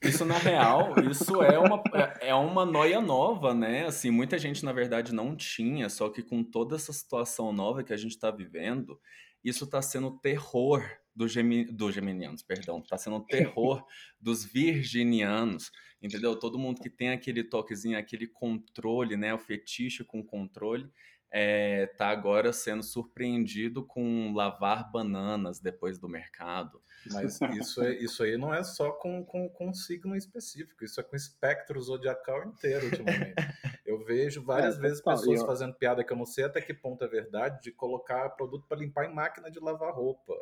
Isso, 0.03 0.23
na 0.23 0.37
real, 0.37 0.93
isso 1.09 1.41
é 1.41 1.57
uma, 1.57 1.81
é, 1.93 2.29
é 2.29 2.35
uma 2.35 2.63
noia 2.63 3.01
nova, 3.01 3.55
né? 3.55 3.85
Assim, 3.85 4.11
muita 4.11 4.37
gente, 4.37 4.63
na 4.63 4.71
verdade, 4.71 5.13
não 5.13 5.35
tinha, 5.35 5.89
só 5.89 6.09
que 6.09 6.21
com 6.21 6.43
toda 6.43 6.75
essa 6.75 6.93
situação 6.93 7.51
nova 7.51 7.83
que 7.83 7.93
a 7.93 7.97
gente 7.97 8.11
está 8.11 8.29
vivendo, 8.29 8.99
isso 9.43 9.63
está 9.63 9.81
sendo 9.81 10.11
terror 10.19 10.83
do, 11.15 11.27
gemi, 11.27 11.65
do 11.65 11.91
geminianos, 11.91 12.43
perdão, 12.43 12.79
está 12.79 12.97
sendo 12.97 13.19
terror 13.21 13.83
dos 14.19 14.45
virginianos, 14.45 15.71
entendeu? 16.01 16.35
Todo 16.35 16.59
mundo 16.59 16.81
que 16.81 16.89
tem 16.89 17.09
aquele 17.09 17.43
toquezinho, 17.43 17.97
aquele 17.97 18.27
controle, 18.27 19.15
né? 19.15 19.33
O 19.33 19.39
fetiche 19.39 20.03
com 20.03 20.23
controle, 20.23 20.87
está 21.31 22.09
é, 22.09 22.11
agora 22.11 22.53
sendo 22.53 22.83
surpreendido 22.83 23.85
com 23.85 24.33
lavar 24.33 24.89
bananas 24.91 25.59
depois 25.59 25.97
do 25.97 26.07
mercado. 26.07 26.81
Mas 27.11 27.39
isso, 27.59 27.83
é, 27.83 27.93
isso 27.95 28.23
aí 28.23 28.37
não 28.37 28.53
é 28.53 28.63
só 28.63 28.91
com, 28.91 29.23
com, 29.25 29.49
com 29.49 29.69
um 29.69 29.73
signo 29.73 30.15
específico, 30.15 30.83
isso 30.83 30.99
é 30.99 31.03
com 31.03 31.15
espectro 31.15 31.81
zodiacal 31.81 32.45
inteiro 32.45 32.85
ultimamente. 32.85 33.35
Eu 33.85 34.03
vejo 34.03 34.43
várias 34.43 34.77
é, 34.77 34.79
vezes 34.79 34.99
pessoas 34.99 35.41
eu... 35.41 35.45
fazendo 35.45 35.75
piada 35.75 36.03
que 36.03 36.11
eu 36.11 36.17
não 36.17 36.25
sei 36.25 36.43
até 36.43 36.59
que 36.59 36.73
ponto 36.73 37.03
é 37.03 37.07
verdade, 37.07 37.61
de 37.61 37.71
colocar 37.71 38.29
produto 38.29 38.65
para 38.67 38.79
limpar 38.79 39.05
em 39.05 39.13
máquina 39.13 39.49
de 39.49 39.59
lavar 39.59 39.93
roupa. 39.93 40.33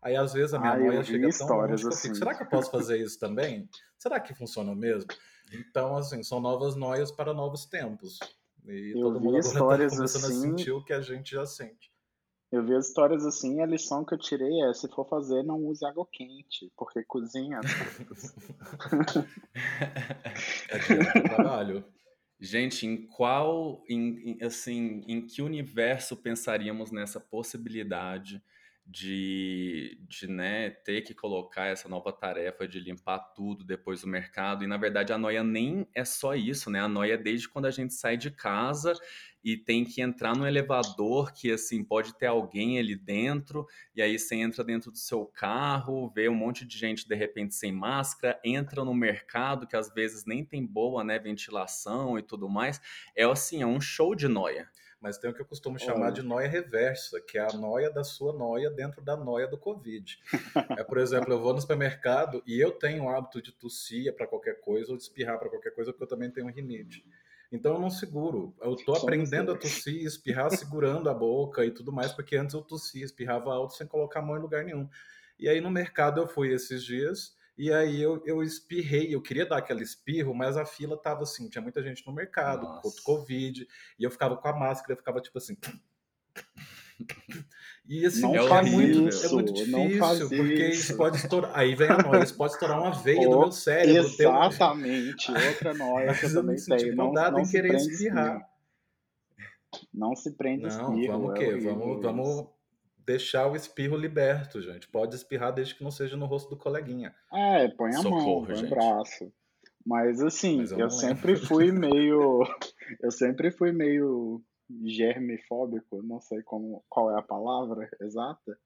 Aí 0.00 0.14
às 0.14 0.32
vezes 0.32 0.54
a 0.54 0.58
minha 0.60 1.00
ah, 1.00 1.02
chega 1.02 1.28
tão 1.36 1.48
longe 1.48 1.82
que 1.82 1.88
eu 1.88 1.92
fico, 1.92 2.12
assim. 2.12 2.14
será 2.14 2.32
que 2.32 2.44
eu 2.44 2.48
posso 2.48 2.70
fazer 2.70 2.98
isso 2.98 3.18
também? 3.20 3.68
Será 3.98 4.20
que 4.20 4.32
funciona 4.34 4.72
mesmo? 4.74 5.10
Então, 5.52 5.96
assim, 5.96 6.22
são 6.22 6.40
novas 6.40 6.76
noias 6.76 7.10
para 7.10 7.34
novos 7.34 7.66
tempos. 7.66 8.18
E 8.66 8.92
eu 8.94 9.00
todo 9.00 9.20
mundo 9.20 9.38
agora 9.56 9.88
tá 9.88 9.96
começando 9.96 10.24
assim, 10.24 10.38
a 10.38 10.50
sentir 10.50 10.72
o 10.72 10.84
que 10.84 10.92
a 10.92 11.00
gente 11.00 11.32
já 11.32 11.44
sente. 11.44 11.90
Eu 12.50 12.64
vi 12.64 12.74
as 12.74 12.88
histórias 12.88 13.24
assim, 13.24 13.62
a 13.62 13.66
lição 13.66 14.04
que 14.04 14.12
eu 14.12 14.18
tirei 14.18 14.62
é, 14.62 14.74
se 14.74 14.86
for 14.88 15.08
fazer, 15.08 15.42
não 15.42 15.64
use 15.64 15.84
água 15.86 16.06
quente, 16.12 16.70
porque 16.76 17.02
cozinha. 17.04 17.60
é 20.68 21.28
trabalho. 21.28 21.82
Gente, 22.38 22.86
em 22.86 23.06
qual, 23.06 23.82
em, 23.88 24.36
assim, 24.42 25.02
em 25.06 25.24
que 25.24 25.40
universo 25.40 26.16
pensaríamos 26.16 26.90
nessa 26.90 27.18
possibilidade 27.18 28.42
de, 28.84 29.98
de 30.08 30.26
né, 30.26 30.70
ter 30.70 31.02
que 31.02 31.14
colocar 31.14 31.66
essa 31.66 31.88
nova 31.88 32.12
tarefa 32.12 32.66
de 32.66 32.80
limpar 32.80 33.18
tudo 33.34 33.64
depois 33.64 34.02
do 34.02 34.08
mercado. 34.08 34.64
E 34.64 34.66
na 34.66 34.76
verdade 34.76 35.12
a 35.12 35.18
noia 35.18 35.44
nem 35.44 35.86
é 35.94 36.04
só 36.04 36.34
isso, 36.34 36.68
né? 36.70 36.80
A 36.80 36.88
noia 36.88 37.14
é 37.14 37.18
desde 37.18 37.48
quando 37.48 37.66
a 37.66 37.70
gente 37.70 37.94
sai 37.94 38.16
de 38.16 38.30
casa 38.30 38.92
e 39.44 39.56
tem 39.56 39.84
que 39.84 40.00
entrar 40.00 40.36
no 40.36 40.46
elevador 40.46 41.32
que 41.32 41.50
assim 41.50 41.82
pode 41.82 42.14
ter 42.16 42.26
alguém 42.26 42.78
ali 42.78 42.94
dentro 42.94 43.66
e 43.94 44.00
aí 44.00 44.18
você 44.18 44.36
entra 44.36 44.62
dentro 44.62 44.90
do 44.90 44.98
seu 44.98 45.26
carro 45.26 46.08
vê 46.14 46.28
um 46.28 46.34
monte 46.34 46.64
de 46.64 46.78
gente 46.78 47.08
de 47.08 47.14
repente 47.16 47.54
sem 47.54 47.72
máscara 47.72 48.40
entra 48.44 48.84
no 48.84 48.94
mercado 48.94 49.66
que 49.66 49.74
às 49.74 49.92
vezes 49.92 50.24
nem 50.24 50.44
tem 50.44 50.64
boa 50.64 51.02
né 51.02 51.18
ventilação 51.18 52.16
e 52.16 52.22
tudo 52.22 52.48
mais 52.48 52.80
é 53.16 53.24
assim 53.24 53.62
é 53.62 53.66
um 53.66 53.80
show 53.80 54.14
de 54.14 54.28
noia 54.28 54.68
mas 55.02 55.18
tem 55.18 55.28
o 55.28 55.34
que 55.34 55.40
eu 55.40 55.46
costumo 55.46 55.80
chamar 55.80 56.12
de 56.12 56.22
noia 56.22 56.46
reversa, 56.46 57.20
que 57.20 57.36
é 57.36 57.40
a 57.40 57.52
noia 57.52 57.90
da 57.90 58.04
sua 58.04 58.32
noia 58.32 58.70
dentro 58.70 59.02
da 59.02 59.16
noia 59.16 59.48
do 59.48 59.58
Covid. 59.58 60.18
É, 60.78 60.84
por 60.84 60.98
exemplo, 60.98 61.32
eu 61.32 61.40
vou 61.40 61.52
no 61.52 61.60
supermercado 61.60 62.42
e 62.46 62.60
eu 62.60 62.70
tenho 62.70 63.04
o 63.04 63.08
hábito 63.08 63.42
de 63.42 63.52
tossir 63.52 64.14
para 64.14 64.26
qualquer 64.26 64.60
coisa 64.60 64.92
ou 64.92 64.96
de 64.96 65.02
espirrar 65.02 65.38
para 65.38 65.50
qualquer 65.50 65.74
coisa, 65.74 65.92
porque 65.92 66.04
eu 66.04 66.08
também 66.08 66.30
tenho 66.30 66.46
rinite. 66.46 67.04
Então 67.50 67.74
eu 67.74 67.80
não 67.80 67.90
seguro. 67.90 68.54
Eu 68.60 68.74
estou 68.74 68.94
aprendendo 68.96 69.50
a 69.50 69.58
tossir, 69.58 70.04
espirrar 70.04 70.50
segurando 70.56 71.10
a 71.10 71.14
boca 71.14 71.64
e 71.64 71.70
tudo 71.70 71.92
mais, 71.92 72.12
porque 72.12 72.36
antes 72.36 72.54
eu 72.54 72.62
tossia, 72.62 73.04
espirrava 73.04 73.52
alto 73.52 73.74
sem 73.74 73.86
colocar 73.86 74.20
a 74.20 74.22
mão 74.22 74.36
em 74.36 74.40
lugar 74.40 74.64
nenhum. 74.64 74.88
E 75.38 75.48
aí 75.48 75.60
no 75.60 75.70
mercado 75.70 76.20
eu 76.20 76.28
fui 76.28 76.52
esses 76.52 76.84
dias 76.84 77.36
e 77.56 77.72
aí 77.72 78.00
eu, 78.00 78.22
eu 78.24 78.42
espirrei, 78.42 79.14
eu 79.14 79.20
queria 79.20 79.46
dar 79.46 79.58
aquele 79.58 79.82
espirro, 79.82 80.34
mas 80.34 80.56
a 80.56 80.64
fila 80.64 80.96
tava 80.96 81.22
assim, 81.22 81.48
tinha 81.48 81.62
muita 81.62 81.82
gente 81.82 82.06
no 82.06 82.12
mercado, 82.12 82.62
Nossa. 82.62 83.02
Covid, 83.02 83.66
e 83.98 84.04
eu 84.04 84.10
ficava 84.10 84.36
com 84.36 84.48
a 84.48 84.56
máscara, 84.58 84.92
eu 84.92 84.96
ficava 84.96 85.20
tipo 85.20 85.38
assim. 85.38 85.56
E 87.84 88.06
assim, 88.06 88.20
não 88.20 88.34
é, 88.34 88.62
muito, 88.62 89.08
isso, 89.08 89.26
é 89.26 89.30
muito 89.30 89.52
difícil, 89.52 90.28
porque 90.28 90.68
isso. 90.68 90.96
pode 90.96 91.16
estourar. 91.16 91.50
Aí 91.52 91.74
vem 91.74 91.88
a 91.88 91.98
noia, 91.98 92.22
isso 92.22 92.36
pode 92.36 92.52
estourar 92.52 92.80
uma 92.80 92.92
veia 92.92 93.28
oh, 93.28 93.32
no 93.32 93.40
meu 93.40 93.50
cérebro. 93.50 94.06
Exatamente, 94.06 95.32
teu... 95.32 95.48
outra 95.48 95.74
noia 95.74 96.14
que 96.14 96.26
eu 96.26 96.32
também 96.32 96.56
tenho. 96.56 96.94
Não, 96.94 97.12
não, 97.12 97.30
não 97.32 97.42
querer 97.42 97.74
espirrar. 97.74 98.48
Não 99.92 100.14
se 100.14 100.30
prende 100.30 100.62
não, 100.62 100.94
espirro. 100.94 101.12
Vamos 101.12 101.30
o 101.30 101.34
quê? 101.34 101.56
Vamos, 101.56 102.02
vamos 102.02 102.46
deixar 103.04 103.46
o 103.50 103.56
espirro 103.56 103.96
liberto, 103.96 104.60
gente. 104.60 104.88
Pode 104.88 105.14
espirrar 105.14 105.52
desde 105.52 105.74
que 105.74 105.84
não 105.84 105.90
seja 105.90 106.16
no 106.16 106.26
rosto 106.26 106.50
do 106.50 106.56
coleguinha. 106.56 107.14
É, 107.32 107.68
põe 107.68 107.90
a 107.90 107.98
Socorro, 107.98 108.42
mão, 108.42 108.46
põe 108.46 108.64
o 108.64 108.70
braço. 108.70 109.32
Mas 109.84 110.20
assim, 110.22 110.58
Mas 110.58 110.72
eu, 110.72 110.78
eu 110.78 110.90
sempre 110.90 111.36
fui 111.36 111.70
meio. 111.72 112.42
Eu 113.00 113.10
sempre 113.10 113.50
fui 113.50 113.72
meio 113.72 114.42
germifóbico, 114.84 116.02
não 116.02 116.20
sei 116.20 116.42
como, 116.42 116.84
qual 116.90 117.10
é 117.10 117.18
a 117.18 117.22
palavra 117.22 117.88
exata. 118.02 118.58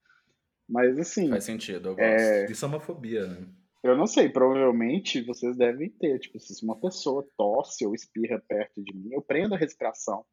Mas 0.67 0.97
assim. 0.99 1.29
Faz 1.29 1.45
sentido, 1.45 1.89
eu 1.89 1.95
gosto. 1.95 2.01
É... 2.01 2.45
Isso 2.51 2.65
é 2.65 2.67
uma 2.67 2.79
fobia, 2.79 3.25
né? 3.25 3.47
Eu 3.83 3.95
não 3.95 4.05
sei, 4.05 4.27
provavelmente 4.27 5.21
vocês 5.21 5.55
devem 5.55 5.89
ter. 5.89 6.19
Tipo, 6.19 6.39
se 6.39 6.61
uma 6.63 6.77
pessoa 6.77 7.25
tosse 7.37 7.85
ou 7.85 7.95
espirra 7.95 8.43
perto 8.47 8.83
de 8.83 8.93
mim, 8.93 9.13
eu 9.13 9.21
prendo 9.21 9.55
a 9.55 9.57
respiração. 9.57 10.25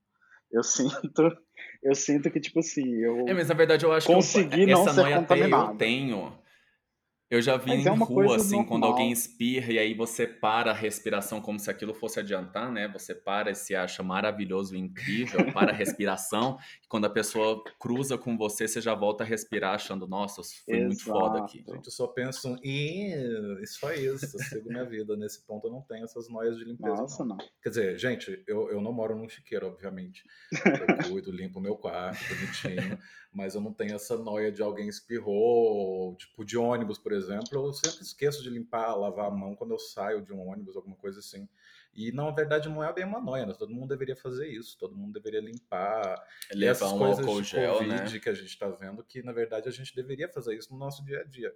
Eu 0.55 0.63
sinto, 0.63 1.37
eu 1.83 1.95
sinto 1.95 2.31
que, 2.31 2.41
tipo 2.41 2.61
assim, 2.61 2.95
eu. 2.95 3.27
É, 3.29 3.35
mas 3.35 3.49
na 3.49 3.55
verdade 3.55 3.85
eu 3.85 3.93
acho 3.93 4.07
consegui 4.07 4.65
que 4.65 4.71
eu, 4.71 4.83
essa 4.83 4.93
noia 4.93 5.19
até 5.19 5.47
eu 5.47 5.75
tenho. 5.77 6.33
Eu 7.35 7.43
já 7.43 7.57
vi 7.57 7.71
Mas 7.71 7.85
em 7.85 7.89
é 7.89 7.91
rua, 7.91 8.37
assim, 8.37 8.51
normal. 8.51 8.69
quando 8.69 8.85
alguém 8.85 9.11
espirra 9.11 9.73
e 9.73 9.79
aí 9.81 9.93
você 9.93 10.25
para 10.25 10.71
a 10.71 10.75
respiração 10.75 11.41
como 11.41 11.59
se 11.59 11.69
aquilo 11.69 11.93
fosse 11.93 12.21
adiantar, 12.21 12.71
né? 12.71 12.87
Você 12.87 13.13
para 13.13 13.51
e 13.51 13.57
se 13.57 13.75
acha 13.75 14.05
maravilhoso 14.05 14.77
e 14.77 14.79
incrível, 14.79 15.53
para 15.53 15.73
a 15.73 15.75
respiração. 15.75 16.57
E 16.81 16.87
quando 16.87 17.07
a 17.07 17.11
pessoa 17.11 17.61
cruza 17.77 18.17
com 18.17 18.37
você, 18.37 18.69
você 18.69 18.81
já 18.81 18.95
volta 18.95 19.25
a 19.25 19.27
respirar 19.27 19.75
achando, 19.75 20.07
nossa, 20.07 20.43
foi 20.65 20.77
Exato. 20.77 20.87
muito 20.87 21.03
foda 21.03 21.39
aqui. 21.41 21.65
Gente, 21.67 21.87
eu 21.87 21.91
só 21.91 22.07
penso 22.07 22.57
em 22.63 23.13
isso 23.61 23.85
é 23.89 23.99
isso, 23.99 24.37
eu 24.37 24.41
sigo 24.45 24.69
minha 24.69 24.85
vida. 24.85 25.17
Nesse 25.17 25.45
ponto 25.45 25.67
eu 25.67 25.73
não 25.73 25.83
tenho 25.83 26.05
essas 26.05 26.29
noias 26.29 26.57
de 26.57 26.63
limpeza. 26.63 26.95
Nossa, 26.95 27.25
não. 27.25 27.37
não. 27.37 27.47
Quer 27.61 27.69
dizer, 27.71 27.99
gente, 27.99 28.45
eu, 28.47 28.71
eu 28.71 28.81
não 28.81 28.93
moro 28.93 29.17
num 29.17 29.29
chiqueiro, 29.29 29.67
obviamente. 29.67 30.23
Eu 30.53 31.09
cuido, 31.11 31.33
limpo 31.33 31.61
meu 31.61 31.75
quarto, 31.75 32.21
bonitinho 32.29 32.97
mas 33.35 33.57
eu 33.57 33.61
não 33.61 33.73
tenho 33.73 33.97
essa 33.97 34.17
noia 34.17 34.53
de 34.53 34.63
alguém 34.63 34.89
espirrou, 34.89 36.15
tipo 36.17 36.45
de 36.45 36.57
ônibus, 36.57 36.99
por 36.99 37.13
exemplo. 37.13 37.24
Eu 37.29 37.73
sempre 37.73 38.03
esqueço 38.03 38.43
de 38.43 38.51
limpar, 38.51 38.95
lavar 38.95 39.27
a 39.27 39.31
mão 39.31 39.55
quando 39.55 39.73
eu 39.73 39.79
saio 39.79 40.23
de 40.23 40.33
um 40.33 40.49
ônibus, 40.49 40.77
alguma 40.77 40.97
coisa 40.97 41.21
assim. 41.21 41.49
E 41.95 42.11
na 42.11 42.31
verdade 42.31 42.69
não 42.69 42.83
é 42.83 42.93
bem 42.93 43.05
uma 43.05 43.21
noia, 43.21 43.47
né? 43.47 43.55
todo 43.57 43.73
mundo 43.73 43.89
deveria 43.89 44.17
fazer 44.17 44.49
isso, 44.49 44.77
todo 44.79 44.97
mundo 44.97 45.13
deveria 45.13 45.41
limpar. 45.41 46.23
Levar 46.53 46.71
essas 46.73 46.93
um 46.93 46.99
coisas 46.99 47.19
álcool 47.25 47.43
de 47.43 47.49
gel, 47.49 47.79
COVID 47.79 48.15
né? 48.15 48.19
que 48.19 48.29
a 48.29 48.35
gente 48.35 48.49
está 48.49 48.69
vendo, 48.69 49.05
que 49.05 49.23
na 49.23 49.33
verdade 49.33 49.69
a 49.69 49.73
gente 49.73 49.95
deveria 49.95 50.29
fazer 50.29 50.57
isso 50.57 50.73
no 50.73 50.79
nosso 50.79 51.05
dia 51.05 51.21
a 51.21 51.25
dia. 51.25 51.55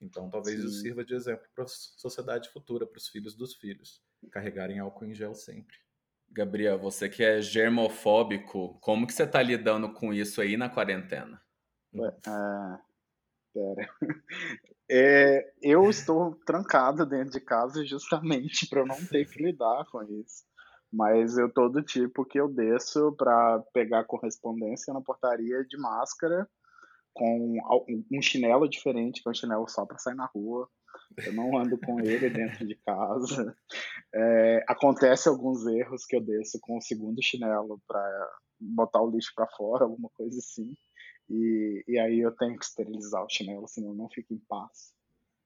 Então 0.00 0.30
talvez 0.30 0.60
Sim. 0.60 0.66
isso 0.66 0.80
sirva 0.80 1.04
de 1.04 1.14
exemplo 1.14 1.46
para 1.54 1.64
a 1.64 1.68
sociedade 1.68 2.48
futura, 2.48 2.86
para 2.86 2.98
os 2.98 3.08
filhos 3.08 3.34
dos 3.34 3.54
filhos, 3.54 4.02
carregarem 4.30 4.78
álcool 4.78 5.04
em 5.04 5.14
gel 5.14 5.34
sempre. 5.34 5.76
Gabriel, 6.30 6.78
você 6.78 7.08
que 7.08 7.22
é 7.22 7.40
germofóbico, 7.40 8.78
como 8.80 9.06
que 9.06 9.12
você 9.12 9.22
está 9.22 9.40
lidando 9.40 9.92
com 9.92 10.12
isso 10.12 10.40
aí 10.40 10.56
na 10.56 10.68
quarentena? 10.68 11.40
Ah, 12.26 12.80
pera. 13.52 13.88
É, 14.90 15.52
eu 15.62 15.88
estou 15.88 16.34
trancado 16.44 17.06
dentro 17.06 17.32
de 17.32 17.40
casa 17.40 17.84
justamente 17.84 18.68
para 18.68 18.84
não 18.84 18.96
ter 19.06 19.28
que 19.28 19.42
lidar 19.42 19.84
com 19.90 20.02
isso. 20.02 20.44
Mas 20.92 21.36
eu 21.36 21.52
tô 21.52 21.68
do 21.68 21.82
tipo 21.82 22.24
que 22.24 22.38
eu 22.38 22.48
desço 22.48 23.12
para 23.16 23.60
pegar 23.72 24.04
correspondência 24.04 24.94
na 24.94 25.00
portaria 25.00 25.64
de 25.64 25.76
máscara, 25.76 26.48
com 27.12 27.56
um 28.12 28.22
chinelo 28.22 28.68
diferente, 28.68 29.22
que 29.22 29.28
é 29.28 29.30
um 29.30 29.34
chinelo 29.34 29.68
só 29.68 29.84
para 29.84 29.98
sair 29.98 30.14
na 30.14 30.26
rua. 30.26 30.68
Eu 31.24 31.32
não 31.32 31.58
ando 31.58 31.78
com 31.78 31.98
ele 32.00 32.30
dentro 32.30 32.66
de 32.66 32.76
casa. 32.86 33.56
É, 34.14 34.64
acontece 34.68 35.28
alguns 35.28 35.66
erros 35.66 36.04
que 36.04 36.14
eu 36.14 36.20
desço 36.20 36.58
com 36.60 36.76
o 36.76 36.80
segundo 36.80 37.20
chinelo 37.20 37.80
para 37.86 38.30
botar 38.60 39.02
o 39.02 39.10
lixo 39.10 39.32
para 39.34 39.48
fora, 39.48 39.84
alguma 39.84 40.08
coisa 40.14 40.38
assim. 40.38 40.72
E, 41.28 41.84
e 41.88 41.98
aí 41.98 42.20
eu 42.20 42.30
tenho 42.32 42.58
que 42.58 42.64
esterilizar 42.64 43.24
o 43.24 43.28
chinelo, 43.28 43.66
senão 43.66 43.88
eu 43.88 43.94
não 43.94 44.08
fico 44.08 44.34
em 44.34 44.38
paz. 44.38 44.92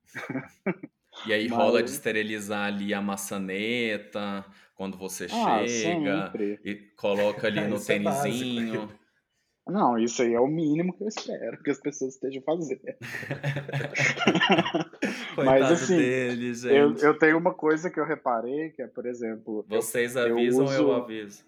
E 1.27 1.33
aí 1.33 1.49
Mas... 1.49 1.59
rola 1.59 1.83
de 1.83 1.91
esterilizar 1.91 2.67
ali 2.67 2.95
a 2.95 3.01
maçaneta 3.01 4.45
quando 4.75 4.97
você 4.97 5.25
ah, 5.25 5.67
chega 5.67 6.27
sempre. 6.27 6.61
e 6.65 6.75
coloca 6.97 7.47
ali 7.47 7.61
no 7.67 7.77
é 7.77 7.81
tênisinho. 7.81 8.89
Não, 9.67 9.99
isso 9.99 10.23
aí 10.23 10.33
é 10.33 10.41
o 10.41 10.47
mínimo 10.47 10.97
que 10.97 11.05
eu 11.05 11.09
espero 11.09 11.63
que 11.63 11.71
as 11.71 11.79
pessoas 11.79 12.15
estejam 12.15 12.43
fazendo. 12.43 12.81
Mas 15.37 15.73
assim, 15.73 15.99
dele, 15.99 16.53
eu, 16.65 16.97
eu, 16.97 17.19
tenho 17.19 17.37
uma 17.37 17.53
coisa 17.53 17.91
que 17.91 18.01
eu 18.01 18.07
reparei, 18.07 18.71
que 18.71 18.81
é, 18.81 18.87
por 18.87 19.05
exemplo. 19.05 19.67
Vocês 19.69 20.17
avisam 20.17 20.65
ou 20.65 20.73
eu 20.73 20.95
aviso? 20.95 21.45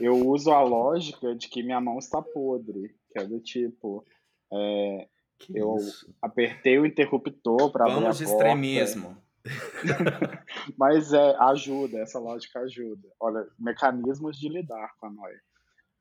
Eu 0.00 0.26
uso 0.26 0.50
a 0.50 0.60
lógica 0.60 1.36
de 1.36 1.48
que 1.48 1.62
minha 1.62 1.80
mão 1.80 1.98
está 1.98 2.20
podre, 2.20 2.92
que 3.16 3.22
é 3.22 3.26
do 3.26 3.40
tipo. 3.40 4.04
É, 4.52 5.08
eu 5.54 5.76
isso? 5.76 6.14
apertei 6.20 6.78
o 6.78 6.86
interruptor 6.86 7.70
para 7.70 7.90
abrir 7.90 8.06
a 8.06 8.10
de 8.10 8.24
porta. 8.24 8.36
extremismo. 8.36 9.16
Mas 10.76 11.12
é, 11.12 11.36
ajuda, 11.36 11.98
essa 11.98 12.18
lógica 12.18 12.60
ajuda. 12.60 13.08
Olha, 13.20 13.46
mecanismos 13.58 14.38
de 14.38 14.48
lidar 14.48 14.94
com 14.98 15.06
a 15.06 15.10
noia. 15.10 15.40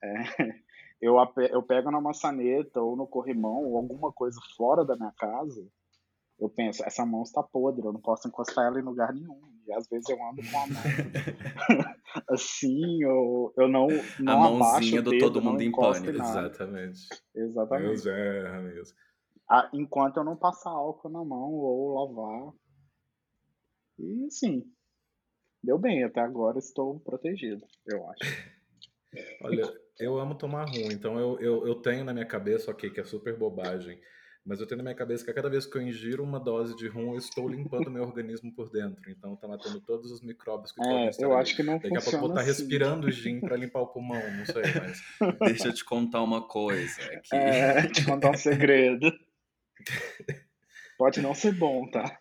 É, 0.03 0.13
eu, 1.01 1.15
eu 1.51 1.63
pego 1.63 1.91
na 1.91 2.01
maçaneta 2.01 2.81
ou 2.81 2.95
no 2.95 3.07
corrimão 3.07 3.63
ou 3.65 3.77
alguma 3.77 4.11
coisa 4.11 4.39
fora 4.57 4.83
da 4.83 4.95
minha 4.95 5.13
casa, 5.17 5.65
eu 6.39 6.49
penso, 6.49 6.83
essa 6.83 7.05
mão 7.05 7.23
está 7.23 7.41
podre, 7.41 7.85
eu 7.85 7.93
não 7.93 8.01
posso 8.01 8.27
encostar 8.27 8.65
ela 8.65 8.79
em 8.79 8.83
lugar 8.83 9.13
nenhum. 9.13 9.39
E 9.67 9.73
às 9.73 9.87
vezes 9.87 10.07
eu 10.09 10.17
ando 10.23 10.41
com 10.49 10.57
a 10.57 10.67
mão 10.67 10.83
assim, 12.29 13.03
eu, 13.03 13.53
eu 13.57 13.67
não, 13.67 13.87
não 14.19 14.43
a 14.43 14.51
mãozinha 14.51 15.01
do 15.01 15.11
dedo, 15.11 15.21
todo 15.21 15.41
mundo 15.41 15.61
em 15.61 15.71
pânico. 15.71 16.09
Exatamente. 16.09 17.07
Exatamente. 17.33 18.03
Deus 18.03 18.05
é. 18.05 19.67
Enquanto 19.73 20.17
eu 20.17 20.23
não 20.23 20.35
passar 20.35 20.69
álcool 20.69 21.09
na 21.09 21.23
mão 21.23 21.51
ou 21.53 21.93
lavar. 21.93 22.53
E 23.97 24.29
sim, 24.29 24.63
deu 25.63 25.77
bem, 25.77 26.03
até 26.03 26.19
agora 26.19 26.59
estou 26.59 26.99
protegido, 26.99 27.65
eu 27.87 28.07
acho. 28.09 28.19
Olha, 29.41 29.73
eu 29.97 30.19
amo 30.19 30.35
tomar 30.35 30.65
rum, 30.65 30.91
então 30.91 31.17
eu, 31.17 31.39
eu, 31.39 31.67
eu 31.67 31.75
tenho 31.75 32.03
na 32.03 32.13
minha 32.13 32.25
cabeça, 32.25 32.69
ok, 32.69 32.89
que 32.89 32.99
é 32.99 33.05
super 33.05 33.37
bobagem, 33.37 33.97
mas 34.45 34.59
eu 34.59 34.67
tenho 34.67 34.77
na 34.77 34.83
minha 34.83 34.95
cabeça 34.95 35.25
que 35.25 35.31
a 35.31 35.33
cada 35.33 35.49
vez 35.49 35.65
que 35.65 35.75
eu 35.75 35.81
ingiro 35.81 36.23
uma 36.23 36.39
dose 36.39 36.75
de 36.75 36.87
rum, 36.87 37.13
eu 37.13 37.17
estou 37.17 37.49
limpando 37.49 37.89
meu 37.89 38.03
organismo 38.03 38.53
por 38.53 38.69
dentro. 38.69 39.09
Então 39.09 39.35
tá 39.35 39.47
matando 39.47 39.81
todos 39.81 40.11
os 40.11 40.21
micróbios 40.21 40.71
que 40.71 40.81
é, 40.81 40.83
podem 40.83 41.07
estar 41.09 41.23
Eu 41.23 41.31
ali. 41.31 41.41
acho 41.41 41.55
que 41.55 41.63
não 41.63 41.79
Daqui 41.79 41.97
a 41.97 42.01
pouco 42.01 42.15
eu 42.15 42.19
vou 42.19 42.29
estar 42.29 42.43
tá 42.43 42.51
assim. 42.51 42.61
respirando 42.61 43.11
gin 43.11 43.39
para 43.39 43.57
limpar 43.57 43.79
o 43.79 43.87
pulmão, 43.87 44.21
não 44.37 44.45
sei, 44.45 44.63
mas. 44.79 45.01
Deixa 45.49 45.69
eu 45.69 45.73
te 45.73 45.83
contar 45.83 46.21
uma 46.21 46.47
coisa. 46.47 47.01
É, 47.01 47.19
que... 47.19 47.35
é 47.35 47.87
te 47.87 48.05
contar 48.05 48.29
um 48.29 48.37
segredo. 48.37 49.11
Pode 50.95 51.21
não 51.21 51.33
ser 51.33 51.53
bom, 51.53 51.89
tá? 51.89 52.19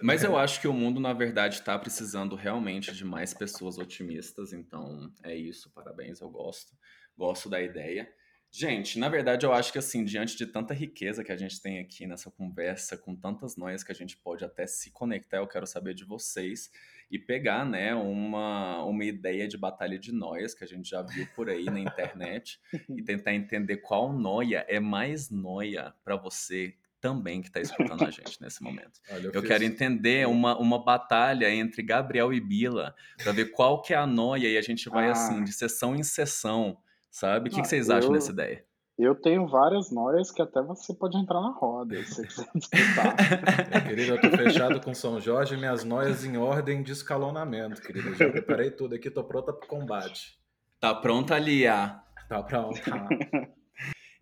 Mas 0.00 0.24
eu 0.24 0.38
acho 0.38 0.60
que 0.60 0.68
o 0.68 0.72
mundo, 0.72 1.00
na 1.00 1.12
verdade, 1.12 1.56
está 1.56 1.78
precisando 1.78 2.34
realmente 2.34 2.94
de 2.94 3.04
mais 3.04 3.34
pessoas 3.34 3.78
otimistas. 3.78 4.52
Então, 4.52 5.12
é 5.22 5.34
isso. 5.34 5.70
Parabéns, 5.74 6.20
eu 6.20 6.30
gosto. 6.30 6.72
Gosto 7.16 7.50
da 7.50 7.60
ideia. 7.60 8.08
Gente, 8.54 8.98
na 8.98 9.08
verdade, 9.08 9.46
eu 9.46 9.52
acho 9.54 9.72
que 9.72 9.78
assim, 9.78 10.04
diante 10.04 10.36
de 10.36 10.44
tanta 10.44 10.74
riqueza 10.74 11.24
que 11.24 11.32
a 11.32 11.36
gente 11.36 11.58
tem 11.58 11.78
aqui 11.78 12.06
nessa 12.06 12.30
conversa, 12.30 12.98
com 12.98 13.16
tantas 13.16 13.56
noias 13.56 13.82
que 13.82 13.90
a 13.90 13.94
gente 13.94 14.14
pode 14.14 14.44
até 14.44 14.66
se 14.66 14.90
conectar, 14.90 15.38
eu 15.38 15.46
quero 15.46 15.66
saber 15.66 15.94
de 15.94 16.04
vocês 16.04 16.70
e 17.10 17.18
pegar, 17.18 17.64
né, 17.64 17.94
uma, 17.94 18.84
uma 18.84 19.04
ideia 19.06 19.48
de 19.48 19.56
batalha 19.56 19.98
de 19.98 20.12
noias 20.12 20.54
que 20.54 20.64
a 20.64 20.66
gente 20.66 20.86
já 20.86 21.00
viu 21.00 21.26
por 21.34 21.48
aí 21.48 21.64
na 21.64 21.80
internet 21.80 22.60
e 22.90 23.00
tentar 23.02 23.32
entender 23.32 23.78
qual 23.78 24.12
noia 24.12 24.66
é 24.68 24.78
mais 24.78 25.30
noia 25.30 25.94
para 26.04 26.16
você 26.16 26.74
também 27.00 27.40
que 27.40 27.48
está 27.48 27.60
escutando 27.60 28.04
a 28.04 28.10
gente 28.10 28.40
nesse 28.40 28.62
momento. 28.62 29.00
Olha, 29.10 29.28
eu, 29.28 29.32
eu 29.32 29.42
quero 29.42 29.64
entender 29.64 30.28
uma, 30.28 30.58
uma 30.58 30.82
batalha 30.82 31.50
entre 31.50 31.82
Gabriel 31.82 32.34
e 32.34 32.40
Bila 32.40 32.94
para 33.16 33.32
ver 33.32 33.46
qual 33.46 33.80
que 33.80 33.94
é 33.94 33.96
a 33.96 34.06
noia 34.06 34.46
e 34.46 34.58
a 34.58 34.62
gente 34.62 34.90
vai 34.90 35.08
ah. 35.08 35.12
assim 35.12 35.42
de 35.42 35.52
sessão 35.52 35.96
em 35.96 36.02
sessão, 36.02 36.78
sabe? 37.12 37.48
O 37.48 37.52
que, 37.52 37.60
que 37.60 37.68
vocês 37.68 37.88
acham 37.88 38.10
eu... 38.10 38.14
dessa 38.14 38.32
ideia? 38.32 38.64
Eu 38.98 39.14
tenho 39.14 39.46
várias 39.48 39.90
noias 39.90 40.30
que 40.30 40.42
até 40.42 40.62
você 40.62 40.94
pode 40.94 41.16
entrar 41.16 41.40
na 41.40 41.52
roda, 41.52 41.96
se 42.04 42.14
você 42.14 42.26
quiser 42.26 42.50
disputar. 42.54 43.16
É, 43.72 43.80
querido, 43.80 44.14
eu 44.14 44.20
tô 44.20 44.30
fechado 44.36 44.80
com 44.80 44.94
São 44.94 45.18
Jorge, 45.20 45.56
minhas 45.56 45.82
noias 45.82 46.24
em 46.24 46.36
ordem 46.36 46.82
de 46.82 46.92
escalonamento, 46.92 47.80
querido. 47.80 48.14
Já 48.14 48.30
preparei 48.30 48.70
tudo 48.70 48.94
aqui, 48.94 49.10
tô 49.10 49.24
pronta 49.24 49.52
pro 49.52 49.66
combate. 49.66 50.38
Tá 50.78 50.94
pronta 50.94 51.34
ali, 51.34 51.66
a. 51.66 52.02
Tá 52.28 52.42
pronta. 52.42 52.80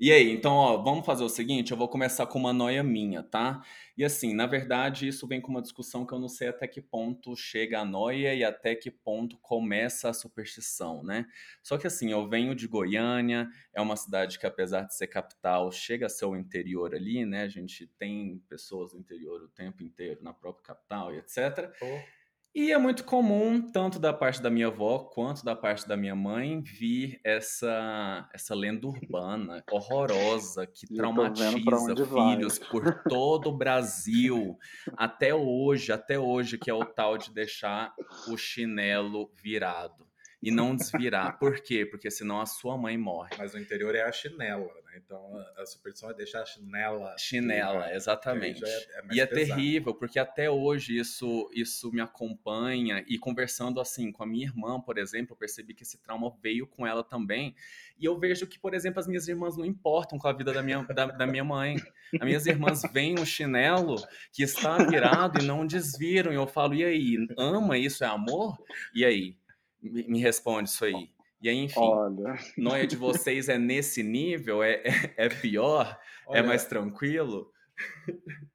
E 0.02 0.10
aí, 0.10 0.30
então, 0.30 0.54
ó, 0.54 0.78
vamos 0.78 1.04
fazer 1.04 1.22
o 1.22 1.28
seguinte, 1.28 1.72
eu 1.72 1.76
vou 1.76 1.86
começar 1.86 2.26
com 2.26 2.38
uma 2.38 2.54
noia 2.54 2.82
minha, 2.82 3.22
tá? 3.22 3.62
E 3.98 4.02
assim, 4.02 4.32
na 4.32 4.46
verdade, 4.46 5.06
isso 5.06 5.26
vem 5.26 5.42
com 5.42 5.50
uma 5.50 5.60
discussão 5.60 6.06
que 6.06 6.14
eu 6.14 6.18
não 6.18 6.26
sei 6.26 6.48
até 6.48 6.66
que 6.66 6.80
ponto 6.80 7.36
chega 7.36 7.80
a 7.80 7.84
noia 7.84 8.34
e 8.34 8.42
até 8.42 8.74
que 8.74 8.90
ponto 8.90 9.36
começa 9.42 10.08
a 10.08 10.14
superstição, 10.14 11.02
né? 11.02 11.26
Só 11.62 11.76
que 11.76 11.86
assim, 11.86 12.10
eu 12.10 12.26
venho 12.26 12.54
de 12.54 12.66
Goiânia, 12.66 13.46
é 13.74 13.80
uma 13.82 13.94
cidade 13.94 14.38
que 14.38 14.46
apesar 14.46 14.84
de 14.86 14.96
ser 14.96 15.06
capital, 15.08 15.70
chega 15.70 16.06
a 16.06 16.08
ser 16.08 16.24
o 16.24 16.34
interior 16.34 16.94
ali, 16.94 17.26
né? 17.26 17.42
A 17.42 17.48
gente 17.48 17.86
tem 17.98 18.42
pessoas 18.48 18.92
do 18.92 18.98
interior 18.98 19.42
o 19.42 19.48
tempo 19.48 19.82
inteiro 19.82 20.22
na 20.22 20.32
própria 20.32 20.64
capital 20.64 21.12
e 21.14 21.18
etc. 21.18 21.70
Oh. 21.82 22.19
E 22.52 22.72
é 22.72 22.78
muito 22.78 23.04
comum, 23.04 23.62
tanto 23.62 24.00
da 24.00 24.12
parte 24.12 24.42
da 24.42 24.50
minha 24.50 24.66
avó 24.66 24.98
quanto 24.98 25.44
da 25.44 25.54
parte 25.54 25.86
da 25.86 25.96
minha 25.96 26.16
mãe, 26.16 26.60
vir 26.60 27.20
essa, 27.22 28.28
essa 28.34 28.56
lenda 28.56 28.88
urbana 28.88 29.62
horrorosa 29.70 30.66
que 30.66 30.92
traumatiza 30.92 31.54
filhos 31.54 32.58
vai. 32.58 32.68
por 32.68 33.02
todo 33.04 33.50
o 33.50 33.56
Brasil. 33.56 34.58
até 34.96 35.32
hoje, 35.32 35.92
até 35.92 36.18
hoje, 36.18 36.58
que 36.58 36.68
é 36.68 36.74
o 36.74 36.84
tal 36.84 37.16
de 37.16 37.32
deixar 37.32 37.94
o 38.26 38.36
chinelo 38.36 39.30
virado 39.40 40.10
e 40.42 40.50
não 40.50 40.74
desvirar. 40.74 41.38
Por 41.38 41.61
quê? 41.61 41.85
Porque 41.85 42.11
senão 42.11 42.40
a 42.40 42.46
sua 42.46 42.76
mãe 42.76 42.96
morre. 42.96 43.31
Mas 43.37 43.53
o 43.53 43.59
interior 43.59 43.94
é 43.94 44.03
a 44.03 44.12
chinela, 44.12 44.72
né? 44.85 45.00
Então 45.05 45.37
a 45.57 45.66
superstição 45.66 46.11
é 46.11 46.14
deixar 46.14 46.42
a 46.42 46.46
chinela. 46.46 47.14
Chinela, 47.18 47.94
exatamente. 47.94 48.64
É, 48.64 48.68
é 48.68 49.03
e 49.12 49.20
é 49.20 49.26
pesado. 49.26 49.61
terrível, 49.61 49.94
porque 49.94 50.18
até 50.18 50.50
hoje 50.50 50.96
isso, 50.96 51.50
isso 51.53 51.92
me 51.92 52.00
acompanha. 52.00 53.05
E 53.07 53.18
conversando 53.18 53.81
assim 53.81 54.11
com 54.11 54.22
a 54.22 54.26
minha 54.26 54.46
irmã, 54.46 54.81
por 54.81 54.98
exemplo, 54.98 55.35
eu 55.35 55.37
percebi 55.37 55.74
que 55.74 55.83
esse 55.83 55.98
trauma 55.98 56.35
veio 56.42 56.66
com 56.66 56.87
ela 56.87 57.05
também. 57.05 57.55
E 57.98 58.05
eu 58.07 58.18
vejo 58.18 58.46
que, 58.46 58.59
por 58.59 58.72
exemplo, 58.72 58.98
as 58.98 59.07
minhas 59.07 59.29
irmãs 59.29 59.57
não 59.57 59.64
importam 59.64 60.18
com 60.18 60.26
a 60.26 60.33
vida 60.33 60.53
da 60.53 60.62
minha, 60.62 60.83
da, 60.85 61.07
da 61.07 61.26
minha 61.26 61.44
mãe. 61.44 61.76
As 62.18 62.26
minhas 62.26 62.46
irmãs 62.46 62.83
veem 62.92 63.18
um 63.18 63.26
chinelo 63.26 63.96
que 64.33 64.42
está 64.42 64.79
virado 64.79 65.40
e 65.40 65.46
não 65.46 65.66
desviram. 65.66 66.33
E 66.33 66.37
eu 66.37 66.46
falo, 66.46 66.74
e 66.74 66.83
aí, 66.83 67.16
ama 67.37 67.76
isso? 67.76 68.03
É 68.03 68.07
amor? 68.07 68.59
E 68.94 69.05
aí? 69.05 69.39
Me 69.82 70.20
responde 70.20 70.68
isso 70.68 70.84
aí. 70.84 71.10
E 71.42 71.48
aí, 71.48 71.56
enfim, 71.56 71.80
Olha. 71.80 72.36
noia 72.56 72.86
de 72.86 72.96
vocês 72.96 73.48
é 73.48 73.56
nesse 73.56 74.02
nível? 74.02 74.62
É, 74.62 74.82
é, 74.84 75.14
é 75.16 75.28
pior? 75.28 75.98
É 76.26 76.30
Olha. 76.30 76.38
É 76.38 76.42
mais 76.42 76.64
tranquilo? 76.66 77.50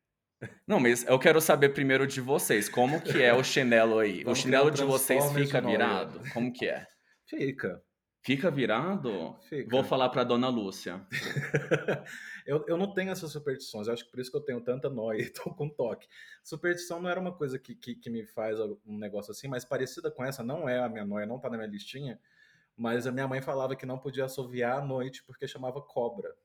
Não, 0.67 0.79
mas 0.79 1.03
eu 1.05 1.17
quero 1.17 1.41
saber 1.41 1.69
primeiro 1.69 2.05
de 2.05 2.21
vocês. 2.21 2.69
Como 2.69 3.01
que 3.01 3.23
é 3.23 3.33
o 3.33 3.43
chinelo 3.43 3.99
aí? 3.99 4.23
Vamos 4.23 4.39
o 4.39 4.41
chinelo 4.41 4.69
de 4.69 4.83
vocês 4.83 5.31
fica 5.31 5.59
virado? 5.61 6.21
Como 6.31 6.53
que 6.53 6.67
é? 6.67 6.85
Fica. 7.27 7.81
Fica 8.25 8.49
virado? 8.49 9.37
Fica. 9.47 9.69
Vou 9.69 9.83
falar 9.83 10.09
para 10.09 10.23
dona 10.23 10.49
Lúcia. 10.49 10.99
eu, 12.43 12.65
eu 12.67 12.75
não 12.75 12.91
tenho 12.91 13.11
essas 13.11 13.31
superstições. 13.31 13.85
Eu 13.85 13.93
acho 13.93 14.03
que 14.03 14.09
por 14.09 14.19
isso 14.19 14.31
que 14.31 14.37
eu 14.37 14.41
tenho 14.41 14.59
tanta 14.61 14.89
noia 14.89 15.21
e 15.21 15.29
tô 15.29 15.53
com 15.53 15.69
toque. 15.69 16.07
Superstição 16.43 16.99
não 16.99 17.07
era 17.07 17.19
uma 17.19 17.31
coisa 17.31 17.59
que, 17.59 17.75
que, 17.75 17.93
que, 17.93 18.09
me 18.09 18.25
faz 18.25 18.59
um 18.59 18.97
negócio 18.97 19.31
assim, 19.31 19.47
mas 19.47 19.63
parecida 19.63 20.09
com 20.09 20.25
essa, 20.25 20.43
não 20.43 20.67
é 20.67 20.79
a 20.79 20.89
minha 20.89 21.05
noia, 21.05 21.27
não 21.27 21.39
tá 21.39 21.51
na 21.51 21.57
minha 21.57 21.69
listinha. 21.69 22.19
Mas 22.75 23.05
a 23.05 23.11
minha 23.11 23.27
mãe 23.27 23.43
falava 23.43 23.75
que 23.75 23.85
não 23.85 23.99
podia 23.99 24.25
assoviar 24.25 24.79
à 24.79 24.81
noite 24.83 25.23
porque 25.23 25.47
chamava 25.47 25.79
cobra. 25.79 26.35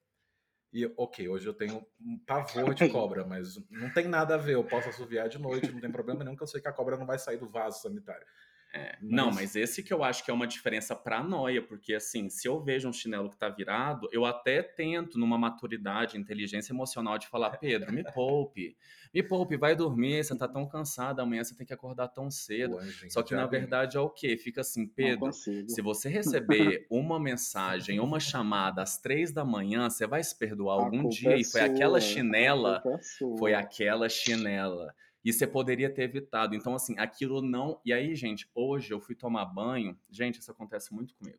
E, 0.70 0.84
ok, 0.98 1.30
hoje 1.30 1.46
eu 1.46 1.54
tenho 1.54 1.86
um 1.98 2.18
pavor 2.18 2.74
de 2.74 2.90
cobra, 2.90 3.24
mas 3.24 3.56
não 3.70 3.90
tem 3.90 4.06
nada 4.06 4.34
a 4.34 4.38
ver. 4.38 4.54
Eu 4.54 4.64
posso 4.64 4.90
assoviar 4.90 5.30
de 5.30 5.38
noite, 5.38 5.72
não 5.72 5.80
tem 5.80 5.90
problema 5.90 6.22
nenhum, 6.22 6.36
que 6.36 6.42
eu 6.42 6.46
sei 6.46 6.60
que 6.60 6.68
a 6.68 6.72
cobra 6.74 6.98
não 6.98 7.06
vai 7.06 7.18
sair 7.18 7.38
do 7.38 7.48
vaso 7.48 7.80
sanitário. 7.80 8.26
É. 8.72 8.96
Mas... 9.00 9.10
Não, 9.10 9.30
mas 9.32 9.56
esse 9.56 9.82
que 9.82 9.92
eu 9.92 10.04
acho 10.04 10.24
que 10.24 10.30
é 10.30 10.34
uma 10.34 10.46
diferença 10.46 10.94
pra 10.94 11.22
noia, 11.22 11.60
porque 11.60 11.94
assim, 11.94 12.28
se 12.28 12.46
eu 12.46 12.60
vejo 12.60 12.88
um 12.88 12.92
chinelo 12.92 13.28
que 13.28 13.36
tá 13.36 13.48
virado, 13.48 14.08
eu 14.12 14.24
até 14.24 14.62
tento, 14.62 15.18
numa 15.18 15.36
maturidade, 15.36 16.16
inteligência 16.16 16.72
emocional, 16.72 17.18
de 17.18 17.26
falar, 17.26 17.50
Pedro, 17.58 17.92
me 17.92 18.04
poupe, 18.12 18.76
me 19.12 19.22
poupe, 19.22 19.56
vai 19.56 19.74
dormir, 19.74 20.22
você 20.22 20.36
tá 20.36 20.46
tão 20.46 20.68
cansado, 20.68 21.20
amanhã 21.20 21.42
você 21.42 21.54
tem 21.56 21.66
que 21.66 21.74
acordar 21.74 22.08
tão 22.08 22.30
cedo. 22.30 22.76
Pô, 22.76 23.10
Só 23.10 23.22
que 23.22 23.34
na 23.34 23.46
verdade 23.46 23.96
é 23.96 24.00
o 24.00 24.08
quê? 24.08 24.36
Fica 24.36 24.60
assim, 24.60 24.86
Pedro, 24.86 25.32
se 25.32 25.82
você 25.82 26.08
receber 26.08 26.86
uma 26.88 27.18
mensagem, 27.18 27.98
uma 27.98 28.20
chamada 28.20 28.82
às 28.82 28.98
três 28.98 29.32
da 29.32 29.44
manhã, 29.44 29.90
você 29.90 30.06
vai 30.06 30.22
se 30.22 30.36
perdoar 30.38 30.84
algum 30.84 31.08
dia, 31.08 31.32
é 31.32 31.40
e 31.40 31.44
foi 31.44 31.62
aquela 31.62 32.00
chinela, 32.00 32.82
é 32.86 33.36
foi 33.36 33.54
aquela 33.54 34.08
chinela 34.08 34.94
e 35.24 35.32
você 35.32 35.46
poderia 35.46 35.92
ter 35.92 36.02
evitado. 36.02 36.54
Então, 36.54 36.74
assim, 36.74 36.98
aquilo 36.98 37.42
não. 37.42 37.80
E 37.84 37.92
aí, 37.92 38.14
gente, 38.14 38.48
hoje 38.54 38.92
eu 38.92 39.00
fui 39.00 39.14
tomar 39.14 39.44
banho. 39.44 39.98
Gente, 40.10 40.40
isso 40.40 40.50
acontece 40.50 40.92
muito 40.94 41.14
comigo. 41.14 41.38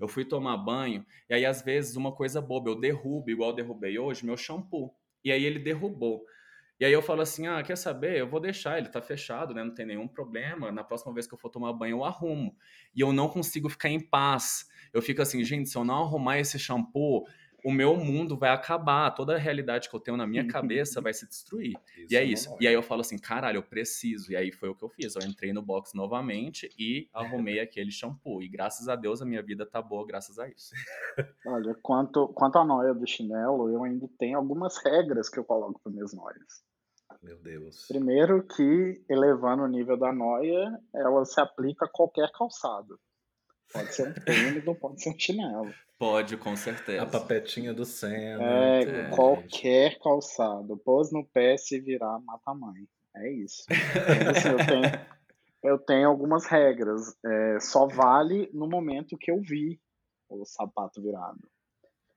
Eu 0.00 0.06
fui 0.06 0.24
tomar 0.24 0.56
banho, 0.58 1.04
e 1.30 1.34
aí, 1.34 1.46
às 1.46 1.62
vezes, 1.62 1.96
uma 1.96 2.12
coisa 2.12 2.40
boba, 2.40 2.68
eu 2.70 2.78
derrubo, 2.78 3.30
igual 3.30 3.50
eu 3.50 3.56
derrubei 3.56 3.98
hoje, 3.98 4.24
meu 4.24 4.36
shampoo. 4.36 4.94
E 5.24 5.30
aí 5.30 5.44
ele 5.44 5.58
derrubou. 5.58 6.24
E 6.82 6.84
aí 6.84 6.92
eu 6.92 7.00
falo 7.00 7.22
assim: 7.22 7.46
ah, 7.46 7.62
quer 7.62 7.76
saber? 7.76 8.18
Eu 8.18 8.28
vou 8.28 8.40
deixar, 8.40 8.76
ele 8.76 8.88
tá 8.88 9.00
fechado, 9.00 9.54
né? 9.54 9.62
Não 9.62 9.72
tem 9.72 9.86
nenhum 9.86 10.08
problema. 10.08 10.72
Na 10.72 10.82
próxima 10.82 11.14
vez 11.14 11.28
que 11.28 11.34
eu 11.34 11.38
for 11.38 11.48
tomar 11.48 11.72
banho, 11.72 11.98
eu 11.98 12.04
arrumo. 12.04 12.56
E 12.92 13.00
eu 13.00 13.12
não 13.12 13.28
consigo 13.28 13.68
ficar 13.68 13.88
em 13.88 14.00
paz. 14.00 14.68
Eu 14.92 15.00
fico 15.00 15.22
assim, 15.22 15.44
gente, 15.44 15.68
se 15.68 15.78
eu 15.78 15.84
não 15.84 16.02
arrumar 16.02 16.40
esse 16.40 16.58
shampoo, 16.58 17.24
o 17.64 17.72
meu 17.72 17.96
mundo 17.96 18.36
vai 18.36 18.50
acabar, 18.50 19.10
toda 19.12 19.34
a 19.34 19.38
realidade 19.38 19.88
que 19.88 19.94
eu 19.94 20.00
tenho 20.00 20.16
na 20.16 20.26
minha 20.26 20.46
cabeça 20.46 21.00
vai 21.02 21.14
se 21.14 21.26
destruir. 21.28 21.74
Isso 21.96 22.12
e 22.12 22.16
é, 22.16 22.20
é 22.20 22.24
isso. 22.24 22.56
E 22.60 22.66
aí 22.66 22.74
eu 22.74 22.82
falo 22.82 23.00
assim, 23.00 23.18
caralho, 23.18 23.58
eu 23.58 23.62
preciso. 23.62 24.32
E 24.32 24.36
aí 24.36 24.50
foi 24.50 24.68
o 24.68 24.74
que 24.74 24.84
eu 24.84 24.88
fiz. 24.88 25.14
Eu 25.14 25.22
entrei 25.22 25.52
no 25.52 25.62
box 25.62 25.94
novamente 25.94 26.68
e 26.78 27.08
arrumei 27.12 27.60
aquele 27.60 27.90
shampoo. 27.90 28.42
E 28.42 28.48
graças 28.48 28.88
a 28.88 28.96
Deus 28.96 29.22
a 29.22 29.24
minha 29.24 29.42
vida 29.42 29.64
tá 29.64 29.80
boa 29.80 30.06
graças 30.06 30.38
a 30.38 30.48
isso. 30.48 30.72
Olha, 31.46 31.76
quanto, 31.82 32.28
quanto 32.28 32.58
à 32.58 32.64
noia 32.64 32.94
do 32.94 33.06
chinelo, 33.06 33.68
eu 33.70 33.84
ainda 33.84 34.08
tenho 34.18 34.38
algumas 34.38 34.76
regras 34.84 35.28
que 35.28 35.38
eu 35.38 35.44
coloco 35.44 35.80
para 35.82 35.92
minhas 35.92 36.12
noias. 36.12 36.62
Meu 37.22 37.38
Deus. 37.38 37.86
Primeiro 37.86 38.42
que, 38.42 39.04
elevando 39.08 39.62
o 39.62 39.68
nível 39.68 39.96
da 39.96 40.12
noia, 40.12 40.76
ela 40.94 41.24
se 41.24 41.40
aplica 41.40 41.84
a 41.84 41.88
qualquer 41.88 42.30
calçado. 42.32 42.98
Pode 43.72 43.94
ser 43.94 44.08
um 44.08 44.12
tênis 44.12 44.66
ou 44.66 44.74
pode 44.74 45.02
ser 45.02 45.10
um 45.10 45.18
chinelo. 45.18 45.72
Pode, 45.98 46.36
com 46.36 46.56
certeza. 46.56 47.02
A 47.02 47.06
papetinha 47.06 47.72
do 47.72 47.84
Senna. 47.84 48.42
É, 48.42 48.82
é 48.82 49.10
qualquer 49.10 49.98
calçado. 50.00 50.76
Pôs 50.78 51.12
no 51.12 51.24
pé 51.24 51.56
se 51.56 51.80
virar, 51.80 52.18
mata 52.20 52.50
a 52.50 52.54
mãe. 52.54 52.86
É 53.16 53.30
isso. 53.30 53.64
Então, 53.70 54.30
assim, 54.30 54.48
eu, 54.48 54.66
tenho, 54.66 55.06
eu 55.62 55.78
tenho 55.78 56.08
algumas 56.08 56.44
regras. 56.46 57.16
É, 57.24 57.60
só 57.60 57.86
vale 57.86 58.50
no 58.52 58.68
momento 58.68 59.16
que 59.16 59.30
eu 59.30 59.40
vi 59.40 59.80
o 60.28 60.44
sapato 60.44 61.00
virado. 61.00 61.40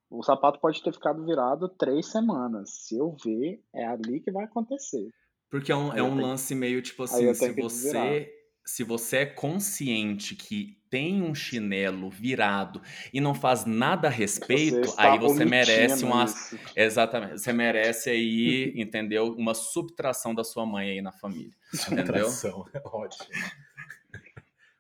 O 0.10 0.24
sapato 0.24 0.60
pode 0.60 0.82
ter 0.82 0.94
ficado 0.94 1.26
virado 1.26 1.70
três 1.70 2.08
semanas. 2.08 2.72
Se 2.72 2.98
eu 2.98 3.15
ver, 3.24 3.62
é 3.74 3.86
ali 3.86 4.20
que 4.20 4.32
vai 4.32 4.46
acontecer. 4.46 5.10
Porque 5.50 5.72
é 5.72 5.76
um, 5.76 5.94
é 5.94 6.02
um 6.02 6.20
lance 6.20 6.56
meio 6.56 6.82
tipo 6.82 7.04
assim, 7.04 7.34
se 7.34 7.52
você 7.54 8.32
se 8.65 8.84
você 8.84 9.18
é 9.18 9.26
consciente 9.28 10.36
que 10.36 10.76
tem 10.95 11.21
um 11.21 11.36
chinelo 11.36 12.10
virado 12.10 12.81
e 13.13 13.19
não 13.19 13.36
faz 13.36 13.65
nada 13.65 14.08
a 14.08 14.10
respeito, 14.12 14.88
você 14.88 15.01
aí 15.01 15.19
você 15.19 15.43
merece 15.43 16.05
uma 16.05 16.23
isso. 16.23 16.58
exatamente, 16.73 17.41
você 17.41 17.51
merece 17.51 18.10
aí, 18.10 18.71
entendeu? 18.77 19.36
Uma 19.36 19.53
subtração 19.53 20.34
da 20.34 20.41
sua 20.41 20.65
mãe 20.65 20.91
aí 20.91 21.01
na 21.01 21.12
família, 21.12 21.53
subtração, 21.75 22.65
é 22.73 22.81
ótimo. 22.86 23.27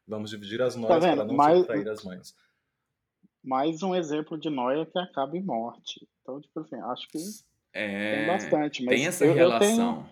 Vamos 0.07 0.29
dividir 0.29 0.61
as 0.61 0.77
noias 0.77 1.03
tá 1.03 1.15
para 1.15 1.25
não 1.25 1.35
mais, 1.35 1.57
subtrair 1.57 1.89
as 1.89 2.03
mães. 2.05 2.33
Mais 3.43 3.83
um 3.83 3.93
exemplo 3.93 4.39
de 4.39 4.49
noia 4.49 4.85
que 4.85 4.97
acaba 4.97 5.35
em 5.35 5.43
morte. 5.43 6.07
Então, 6.21 6.39
tipo 6.39 6.61
assim, 6.61 6.77
acho 6.77 7.09
que 7.09 7.17
é, 7.73 8.19
tem 8.19 8.27
bastante, 8.27 8.85
mas 8.85 8.95
tem 8.95 9.05
essa 9.05 9.25
eu, 9.25 9.33
relação. 9.33 9.67
Eu 9.67 9.67
tenho, 9.67 10.09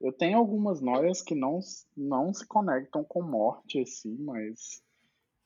eu 0.00 0.12
tenho 0.12 0.38
algumas 0.38 0.80
noias 0.80 1.20
que 1.20 1.34
não, 1.34 1.60
não 1.94 2.32
se 2.32 2.46
conectam 2.46 3.04
com 3.04 3.20
morte, 3.20 3.78
assim, 3.80 4.16
mas 4.20 4.83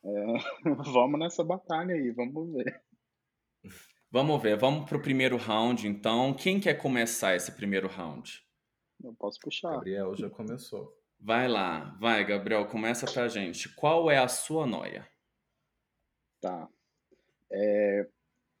é, 0.03 0.33
vamos 0.93 1.19
nessa 1.19 1.43
batalha 1.43 1.93
aí, 1.93 2.11
vamos 2.11 2.53
ver. 2.53 2.81
Vamos 4.11 4.41
ver, 4.41 4.57
vamos 4.57 4.89
pro 4.89 5.01
primeiro 5.01 5.37
round, 5.37 5.87
então. 5.87 6.33
Quem 6.33 6.59
quer 6.59 6.75
começar 6.75 7.35
esse 7.35 7.51
primeiro 7.51 7.87
round? 7.87 8.43
Eu 9.03 9.13
posso 9.13 9.39
puxar. 9.39 9.73
Gabriel 9.73 10.15
já 10.15 10.29
começou. 10.29 10.91
Vai 11.19 11.47
lá, 11.47 11.95
vai, 11.99 12.25
Gabriel, 12.25 12.65
começa 12.67 13.05
pra 13.11 13.27
gente. 13.27 13.73
Qual 13.75 14.09
é 14.09 14.17
a 14.17 14.27
sua 14.27 14.65
noia? 14.65 15.07
Tá. 16.41 16.67
É, 17.51 18.07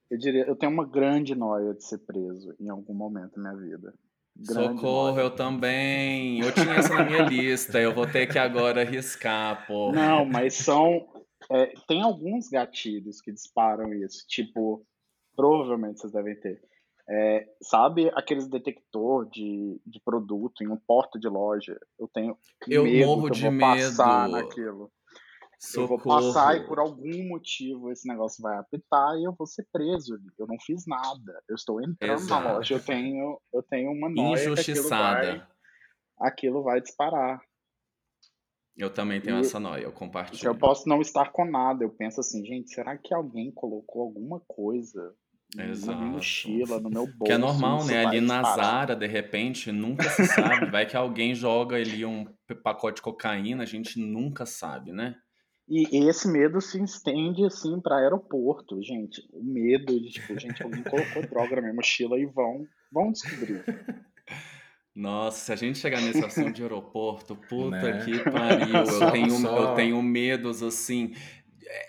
eu 0.09 0.17
diria, 0.17 0.45
eu 0.45 0.55
tenho 0.55 0.71
uma 0.71 0.85
grande 0.85 1.35
noia 1.35 1.73
de 1.73 1.83
ser 1.83 1.99
preso 1.99 2.55
em 2.59 2.69
algum 2.69 2.93
momento 2.93 3.35
da 3.35 3.41
minha 3.41 3.55
vida. 3.55 3.93
Socorro, 4.43 5.19
eu 5.19 5.29
também. 5.29 6.39
Eu 6.39 6.51
tinha 6.53 6.75
essa 6.75 6.93
na 6.93 7.05
minha 7.05 7.23
lista. 7.23 7.79
Eu 7.79 7.93
vou 7.93 8.07
ter 8.07 8.27
que 8.27 8.39
agora 8.39 8.81
arriscar, 8.81 9.67
pô. 9.67 9.91
Não, 9.91 10.25
mas 10.25 10.53
são. 10.53 11.07
É, 11.51 11.73
tem 11.87 12.01
alguns 12.01 12.47
gatilhos 12.47 13.21
que 13.21 13.31
disparam 13.31 13.93
isso. 13.93 14.25
Tipo, 14.27 14.85
provavelmente 15.35 15.99
vocês 15.99 16.13
devem 16.13 16.35
ter. 16.39 16.61
É, 17.11 17.47
sabe 17.63 18.11
aqueles 18.13 18.47
detector 18.47 19.27
de, 19.29 19.81
de 19.83 19.99
produto 19.99 20.63
em 20.63 20.67
um 20.67 20.77
porta 20.77 21.17
de 21.17 21.27
loja? 21.27 21.79
Eu 21.97 22.07
tenho 22.07 22.37
eu 22.67 22.83
medo 22.83 23.07
morro 23.07 23.29
de 23.31 23.49
medo. 23.49 23.59
passar 23.59 24.29
naquilo. 24.29 24.91
Socorro. 25.59 25.83
Eu 25.83 25.87
vou 25.87 25.99
passar 25.99 26.55
e 26.55 26.67
por 26.67 26.79
algum 26.79 27.27
motivo 27.27 27.91
esse 27.91 28.07
negócio 28.07 28.41
vai 28.41 28.57
apitar 28.57 29.17
e 29.17 29.23
eu 29.25 29.33
vou 29.33 29.47
ser 29.47 29.67
preso. 29.73 30.19
Eu 30.37 30.45
não 30.45 30.57
fiz 30.59 30.85
nada. 30.85 31.41
Eu 31.49 31.55
estou 31.55 31.81
entrando 31.81 32.19
Exato. 32.19 32.43
na 32.43 32.53
loja, 32.53 32.75
eu 32.75 32.79
tenho, 32.79 33.41
eu 33.51 33.63
tenho 33.63 33.91
uma 33.91 34.09
noia 34.09 34.43
Injustiçada. 34.43 35.19
Aquilo 35.19 35.39
vai, 35.39 35.47
aquilo 36.29 36.63
vai 36.63 36.81
disparar. 36.81 37.41
Eu 38.79 38.89
também 38.89 39.19
tenho 39.19 39.37
e, 39.37 39.41
essa 39.41 39.59
noia, 39.59 39.83
eu 39.83 39.91
compartilho. 39.91 40.47
Eu 40.47 40.55
posso 40.55 40.87
não 40.87 41.01
estar 41.01 41.31
com 41.31 41.43
nada. 41.43 41.83
Eu 41.83 41.89
penso 41.89 42.21
assim, 42.21 42.45
gente, 42.45 42.69
será 42.69 42.97
que 42.97 43.13
alguém 43.13 43.51
colocou 43.51 44.03
alguma 44.03 44.39
coisa 44.47 45.13
Exato. 45.57 45.91
na 45.91 45.97
minha 45.97 46.13
mochila, 46.13 46.79
no 46.79 46.89
meu 46.89 47.05
bolso? 47.05 47.23
Que 47.25 47.33
é 47.33 47.37
normal, 47.37 47.85
né? 47.85 48.05
Ali 48.05 48.21
na 48.21 48.41
Zara, 48.41 48.95
de 48.95 49.05
repente, 49.05 49.69
nunca 49.69 50.09
se 50.09 50.25
sabe. 50.27 50.71
vai 50.71 50.85
que 50.85 50.95
alguém 50.95 51.35
joga 51.35 51.75
ali 51.75 52.05
um 52.05 52.25
pacote 52.63 52.95
de 52.95 53.01
cocaína, 53.01 53.63
a 53.63 53.65
gente 53.65 53.99
nunca 53.99 54.45
sabe, 54.45 54.93
né? 54.93 55.15
E 55.67 56.07
esse 56.07 56.27
medo 56.27 56.59
se 56.59 56.81
estende 56.81 57.45
assim 57.45 57.79
para 57.79 57.97
aeroporto, 57.97 58.81
gente. 58.81 59.21
O 59.31 59.43
medo 59.43 59.99
de 59.99 60.09
tipo, 60.09 60.39
gente, 60.39 60.63
alguém 60.63 60.81
colocou 60.81 61.21
droga 61.29 61.57
na 61.57 61.61
minha 61.61 61.73
mochila 61.75 62.17
e 62.17 62.25
vão, 62.25 62.65
vão 62.91 63.11
descobrir. 63.11 63.63
Nossa, 64.99 65.45
se 65.45 65.53
a 65.53 65.55
gente 65.55 65.79
chegar 65.79 66.01
nesse 66.01 66.23
assunto 66.23 66.51
de 66.51 66.61
aeroporto, 66.61 67.33
puta 67.47 67.69
né? 67.77 68.03
que 68.03 68.19
pariu. 68.19 68.75
Eu 68.75 69.11
tenho, 69.11 69.47
eu 69.47 69.73
tenho 69.73 70.03
medos 70.03 70.61
assim 70.61 71.13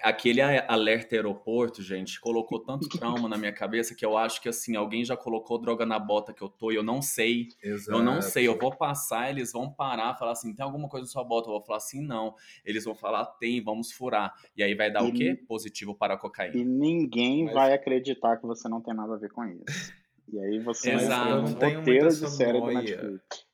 aquele 0.03 0.41
alerta 0.43 1.15
aeroporto, 1.15 1.83
gente, 1.83 2.21
colocou 2.21 2.61
tanto 2.61 2.89
trauma 2.89 3.29
na 3.29 3.37
minha 3.37 3.53
cabeça 3.53 3.95
que 3.95 4.05
eu 4.05 4.17
acho 4.17 4.41
que 4.41 4.49
assim, 4.49 4.77
alguém 4.77 5.05
já 5.05 5.17
colocou 5.17 5.59
droga 5.59 5.87
na 5.87 5.99
bota 5.99 6.33
que 6.33 6.43
eu 6.43 6.49
tô 6.49 6.71
e 6.71 6.75
eu 6.75 6.83
não 6.83 7.01
sei. 7.01 7.49
Exato. 7.63 7.99
Eu 7.99 8.03
não 8.03 8.21
sei, 8.21 8.47
eu 8.47 8.59
vou 8.59 8.75
passar, 8.77 9.31
eles 9.31 9.53
vão 9.53 9.73
parar, 9.73 10.15
falar 10.17 10.33
assim, 10.33 10.55
tem 10.55 10.65
alguma 10.65 10.89
coisa 10.89 11.07
na 11.07 11.11
sua 11.11 11.25
bota? 11.25 11.49
Eu 11.49 11.53
vou 11.53 11.65
falar 11.65 11.79
assim, 11.79 12.03
não. 12.03 12.35
Eles 12.65 12.85
vão 12.85 12.95
falar, 12.95 13.25
tem, 13.25 13.63
vamos 13.63 13.93
furar. 13.93 14.35
E 14.57 14.63
aí 14.63 14.75
vai 14.75 14.91
dar 14.93 15.05
e, 15.05 15.09
o 15.09 15.13
quê? 15.13 15.35
Positivo 15.49 15.95
para 15.95 16.15
a 16.15 16.19
cocaína. 16.19 16.57
E 16.57 16.65
ninguém 16.65 17.45
Mas... 17.45 17.55
vai 17.55 17.73
acreditar 17.73 18.37
que 18.37 18.47
você 18.47 18.69
não 18.69 18.81
tem 18.81 18.95
nada 18.95 19.15
a 19.15 19.19
ver 19.19 19.31
com 19.31 19.45
isso. 19.45 20.00
E 20.33 20.39
aí 20.39 20.59
você 20.61 20.93
Exato. 20.93 21.43
vai 21.43 21.55
ter 21.55 21.77
um 21.77 21.79
roteiro 21.79 22.09
de 22.09 22.31
série 22.31 22.61
do 22.61 22.67
Netflix 22.67 23.51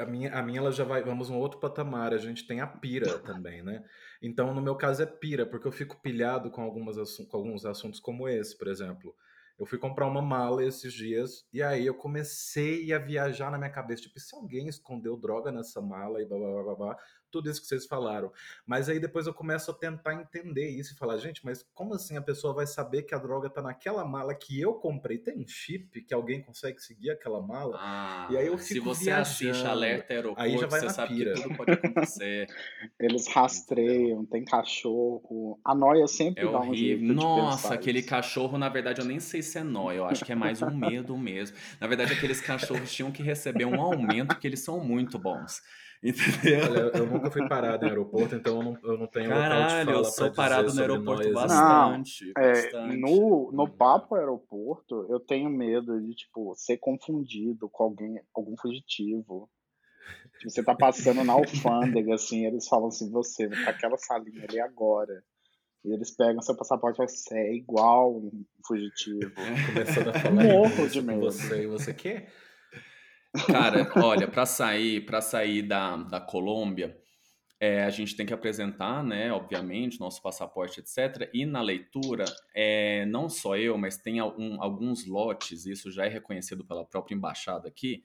a 0.00 0.06
minha, 0.06 0.32
a 0.32 0.42
minha 0.42 0.60
ela 0.60 0.72
já 0.72 0.84
vai, 0.84 1.02
vamos 1.02 1.28
um 1.28 1.36
outro 1.36 1.58
patamar, 1.58 2.14
a 2.14 2.18
gente 2.18 2.46
tem 2.46 2.60
a 2.60 2.66
pira 2.66 3.18
também, 3.20 3.62
né? 3.62 3.84
Então, 4.22 4.54
no 4.54 4.62
meu 4.62 4.76
caso 4.76 5.02
é 5.02 5.06
pira, 5.06 5.46
porque 5.46 5.66
eu 5.66 5.72
fico 5.72 6.00
pilhado 6.00 6.50
com, 6.50 6.62
algumas, 6.62 6.96
com 7.16 7.36
alguns 7.36 7.64
assuntos 7.64 8.00
como 8.00 8.28
esse, 8.28 8.56
por 8.56 8.68
exemplo. 8.68 9.14
Eu 9.58 9.66
fui 9.66 9.76
comprar 9.76 10.06
uma 10.06 10.22
mala 10.22 10.64
esses 10.64 10.92
dias 10.92 11.44
e 11.52 11.60
aí 11.60 11.84
eu 11.84 11.94
comecei 11.94 12.92
a 12.92 12.98
viajar 12.98 13.50
na 13.50 13.58
minha 13.58 13.70
cabeça, 13.70 14.02
tipo, 14.02 14.20
se 14.20 14.34
alguém 14.36 14.68
escondeu 14.68 15.16
droga 15.16 15.50
nessa 15.50 15.80
mala 15.80 16.22
e 16.22 16.26
blá 16.26 16.38
blá 16.38 16.62
blá 16.62 16.74
blá, 16.76 16.96
tudo 17.30 17.50
isso 17.50 17.60
que 17.60 17.66
vocês 17.66 17.86
falaram. 17.86 18.32
Mas 18.66 18.88
aí 18.88 18.98
depois 18.98 19.26
eu 19.26 19.34
começo 19.34 19.70
a 19.70 19.74
tentar 19.74 20.14
entender 20.14 20.68
isso 20.68 20.94
e 20.94 20.96
falar, 20.96 21.16
gente, 21.18 21.44
mas 21.44 21.64
como 21.74 21.94
assim 21.94 22.16
a 22.16 22.22
pessoa 22.22 22.54
vai 22.54 22.66
saber 22.66 23.02
que 23.02 23.14
a 23.14 23.18
droga 23.18 23.48
tá 23.48 23.62
naquela 23.62 24.04
mala 24.04 24.34
que 24.34 24.60
eu 24.60 24.74
comprei? 24.74 25.18
Tem 25.18 25.38
um 25.38 25.46
chip 25.46 26.02
que 26.02 26.14
alguém 26.14 26.42
consegue 26.42 26.80
seguir 26.80 27.10
aquela 27.10 27.40
mala? 27.40 27.76
Ah, 27.78 28.28
e 28.30 28.36
aí 28.36 28.46
eu 28.46 28.58
fico 28.58 28.74
Se 28.74 28.80
você 28.80 29.04
viajando. 29.04 29.22
assiste 29.22 29.66
Alerta 29.66 30.12
Aeroporto, 30.12 30.42
aí 30.42 30.58
já 30.58 30.66
vai 30.66 30.80
você 30.80 30.90
sabe 30.90 31.14
pira. 31.14 31.34
que 31.34 31.42
tudo 31.42 31.56
pode 31.56 31.72
acontecer. 31.72 32.46
Eles 32.98 33.28
rastreiam, 33.28 34.24
tem 34.26 34.44
cachorro. 34.44 35.60
A 35.64 35.74
noia 35.74 36.06
sempre 36.06 36.46
é 36.46 36.50
dá 36.50 36.60
um 36.60 36.74
jeito 36.74 37.04
Nossa, 37.04 37.74
aquele 37.74 38.00
isso. 38.00 38.08
cachorro, 38.08 38.58
na 38.58 38.68
verdade, 38.68 39.00
eu 39.00 39.06
nem 39.06 39.20
sei 39.20 39.42
se 39.42 39.58
é 39.58 39.62
nóia, 39.62 39.98
eu 39.98 40.04
acho 40.06 40.24
que 40.24 40.32
é 40.32 40.34
mais 40.34 40.62
um 40.62 40.74
medo 40.74 41.16
mesmo. 41.16 41.56
Na 41.80 41.86
verdade, 41.86 42.12
aqueles 42.12 42.40
cachorros 42.40 42.90
tinham 42.92 43.10
que 43.10 43.22
receber 43.22 43.64
um 43.64 43.80
aumento, 43.80 44.38
que 44.38 44.46
eles 44.46 44.60
são 44.60 44.82
muito 44.82 45.18
bons. 45.18 45.60
Entendeu? 46.02 46.70
Olha, 46.70 46.98
eu 46.98 47.06
nunca 47.06 47.30
fui 47.30 47.48
parado 47.48 47.84
em 47.84 47.88
aeroporto, 47.88 48.34
então 48.34 48.56
eu 48.58 48.62
não, 48.62 48.78
eu 48.84 48.98
não 48.98 49.06
tenho 49.08 49.28
Caralho, 49.28 49.90
eu 49.90 50.04
sou 50.04 50.32
parado 50.32 50.72
no 50.72 50.80
aeroporto 50.80 51.24
nós. 51.24 51.34
bastante, 51.34 52.32
não, 52.36 52.42
é, 52.42 52.52
bastante. 52.52 52.96
No, 52.98 53.50
no 53.52 53.68
papo 53.68 54.14
aeroporto, 54.14 55.06
eu 55.10 55.18
tenho 55.18 55.50
medo 55.50 56.00
de, 56.00 56.14
tipo, 56.14 56.54
ser 56.56 56.78
confundido 56.78 57.68
com 57.68 57.84
alguém, 57.84 58.20
algum 58.34 58.56
fugitivo. 58.56 59.50
Tipo, 60.38 60.50
você 60.50 60.62
tá 60.62 60.74
passando 60.74 61.24
na 61.24 61.32
alfândega, 61.32 62.14
assim, 62.14 62.46
eles 62.46 62.68
falam 62.68 62.88
assim, 62.88 63.10
você, 63.10 63.48
pra 63.48 63.70
aquela 63.70 63.96
salinha 63.98 64.44
ali 64.48 64.60
agora. 64.60 65.22
E 65.84 65.92
eles 65.92 66.10
pegam 66.10 66.42
seu 66.42 66.56
passaporte 66.56 67.02
e 67.02 67.08
você 67.08 67.36
é 67.36 67.54
igual 67.54 68.16
um 68.16 68.44
fugitivo. 68.66 69.20
Começando 69.66 70.08
a 70.08 70.12
falar 70.18 70.44
Morro 70.44 70.88
de 70.88 71.02
medo. 71.02 71.20
Você, 71.20 71.66
você 71.66 71.94
quer? 71.94 72.32
Cara, 73.46 73.90
olha, 73.96 74.28
para 74.28 74.46
sair, 74.46 75.04
para 75.04 75.20
sair 75.20 75.62
da, 75.62 75.96
da 75.96 76.20
Colômbia, 76.20 76.96
é, 77.60 77.82
a 77.82 77.90
gente 77.90 78.16
tem 78.16 78.24
que 78.24 78.32
apresentar, 78.32 79.02
né, 79.02 79.32
obviamente, 79.32 79.98
nosso 79.98 80.22
passaporte, 80.22 80.80
etc. 80.80 81.28
E 81.34 81.44
na 81.44 81.60
leitura, 81.60 82.24
é, 82.54 83.04
não 83.06 83.28
só 83.28 83.56
eu, 83.56 83.76
mas 83.76 83.96
tem 83.96 84.20
algum, 84.20 84.62
alguns 84.62 85.06
lotes, 85.06 85.66
isso 85.66 85.90
já 85.90 86.06
é 86.06 86.08
reconhecido 86.08 86.64
pela 86.64 86.84
própria 86.84 87.16
embaixada 87.16 87.68
aqui, 87.68 88.02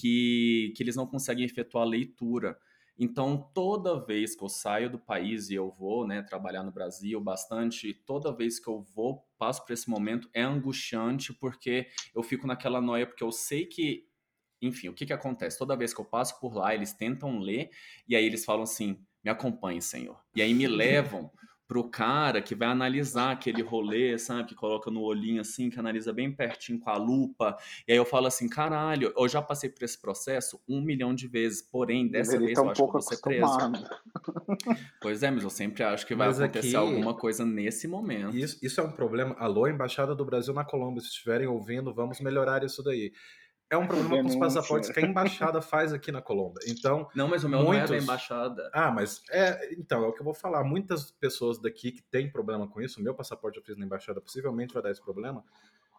que, 0.00 0.72
que 0.74 0.82
eles 0.82 0.96
não 0.96 1.06
conseguem 1.06 1.44
efetuar 1.44 1.84
a 1.84 1.90
leitura. 1.90 2.56
Então, 2.98 3.50
toda 3.52 4.02
vez 4.02 4.34
que 4.34 4.42
eu 4.42 4.48
saio 4.48 4.88
do 4.88 4.98
país 4.98 5.50
e 5.50 5.54
eu 5.54 5.70
vou 5.70 6.06
né, 6.06 6.22
trabalhar 6.22 6.62
no 6.62 6.72
Brasil 6.72 7.20
bastante, 7.20 7.92
toda 8.06 8.34
vez 8.34 8.58
que 8.58 8.68
eu 8.68 8.80
vou, 8.80 9.22
passo 9.38 9.62
por 9.66 9.74
esse 9.74 9.90
momento, 9.90 10.30
é 10.32 10.40
angustiante 10.40 11.34
porque 11.34 11.88
eu 12.14 12.22
fico 12.22 12.46
naquela 12.46 12.80
noia, 12.80 13.06
porque 13.06 13.22
eu 13.22 13.30
sei 13.30 13.66
que 13.66 14.06
enfim, 14.66 14.88
o 14.88 14.94
que 14.94 15.06
que 15.06 15.12
acontece? 15.12 15.58
Toda 15.58 15.76
vez 15.76 15.94
que 15.94 16.00
eu 16.00 16.04
passo 16.04 16.38
por 16.40 16.54
lá, 16.54 16.74
eles 16.74 16.92
tentam 16.92 17.38
ler 17.38 17.70
e 18.08 18.16
aí 18.16 18.24
eles 18.24 18.44
falam 18.44 18.62
assim: 18.62 19.00
"Me 19.24 19.30
acompanhe, 19.30 19.80
Senhor". 19.80 20.20
E 20.34 20.42
aí 20.42 20.52
me 20.52 20.66
levam 20.66 21.30
pro 21.66 21.88
cara 21.90 22.40
que 22.40 22.54
vai 22.54 22.68
analisar 22.68 23.32
aquele 23.32 23.60
rolê, 23.60 24.16
sabe? 24.18 24.48
Que 24.48 24.54
coloca 24.54 24.90
no 24.90 25.02
olhinho 25.02 25.40
assim, 25.40 25.68
que 25.68 25.78
analisa 25.78 26.12
bem 26.12 26.30
pertinho 26.30 26.78
com 26.78 26.90
a 26.90 26.96
lupa. 26.96 27.56
E 27.86 27.92
aí 27.92 27.98
eu 27.98 28.04
falo 28.04 28.26
assim, 28.26 28.48
caralho, 28.48 29.12
eu 29.16 29.28
já 29.28 29.42
passei 29.42 29.68
por 29.68 29.82
esse 29.82 30.00
processo 30.00 30.60
um 30.68 30.80
milhão 30.80 31.14
de 31.14 31.26
vezes, 31.26 31.62
porém, 31.62 32.08
dessa 32.08 32.38
vez 32.38 32.54
tá 32.54 32.60
eu 32.60 32.66
um 32.66 32.70
acho 32.70 32.86
que 32.86 32.92
vou 32.92 33.00
ser 33.00 33.20
preso. 33.20 33.46
Pois 35.00 35.22
é, 35.22 35.30
mas 35.30 35.44
eu 35.44 35.50
sempre 35.50 35.82
acho 35.82 36.06
que 36.06 36.14
vai 36.14 36.28
mas 36.28 36.40
acontecer 36.40 36.68
aqui, 36.68 36.76
alguma 36.76 37.14
coisa 37.14 37.44
nesse 37.44 37.86
momento. 37.86 38.36
Isso, 38.36 38.58
isso 38.62 38.80
é 38.80 38.84
um 38.84 38.90
problema. 38.90 39.36
Alô, 39.38 39.66
Embaixada 39.68 40.14
do 40.14 40.24
Brasil 40.24 40.52
na 40.54 40.64
Colômbia, 40.64 41.00
se 41.00 41.08
estiverem 41.08 41.46
ouvindo, 41.46 41.94
vamos 41.94 42.20
melhorar 42.20 42.64
isso 42.64 42.82
daí 42.82 43.12
é 43.68 43.76
um 43.76 43.86
problema 43.86 44.22
com 44.22 44.28
os 44.28 44.36
passaportes 44.36 44.90
que 44.90 45.00
a 45.00 45.02
embaixada 45.02 45.60
faz 45.60 45.92
aqui 45.92 46.12
na 46.12 46.22
Colômbia. 46.22 46.62
Então, 46.66 47.08
não, 47.14 47.26
mas 47.26 47.42
o 47.42 47.48
meu 47.48 47.62
muitos... 47.62 47.90
não 47.90 47.96
é 47.96 47.98
da 47.98 48.04
embaixada. 48.04 48.70
Ah, 48.72 48.90
mas 48.90 49.22
é, 49.30 49.74
então, 49.74 50.04
é 50.04 50.06
o 50.06 50.12
que 50.12 50.20
eu 50.20 50.24
vou 50.24 50.34
falar. 50.34 50.62
Muitas 50.62 51.10
pessoas 51.10 51.58
daqui 51.58 51.92
que 51.92 52.02
têm 52.02 52.30
problema 52.30 52.68
com 52.68 52.80
isso, 52.80 53.00
o 53.00 53.02
meu 53.02 53.14
passaporte 53.14 53.58
eu 53.58 53.64
fiz 53.64 53.76
na 53.76 53.84
embaixada, 53.84 54.20
possivelmente 54.20 54.72
vai 54.72 54.82
dar 54.82 54.90
esse 54.90 55.02
problema. 55.02 55.44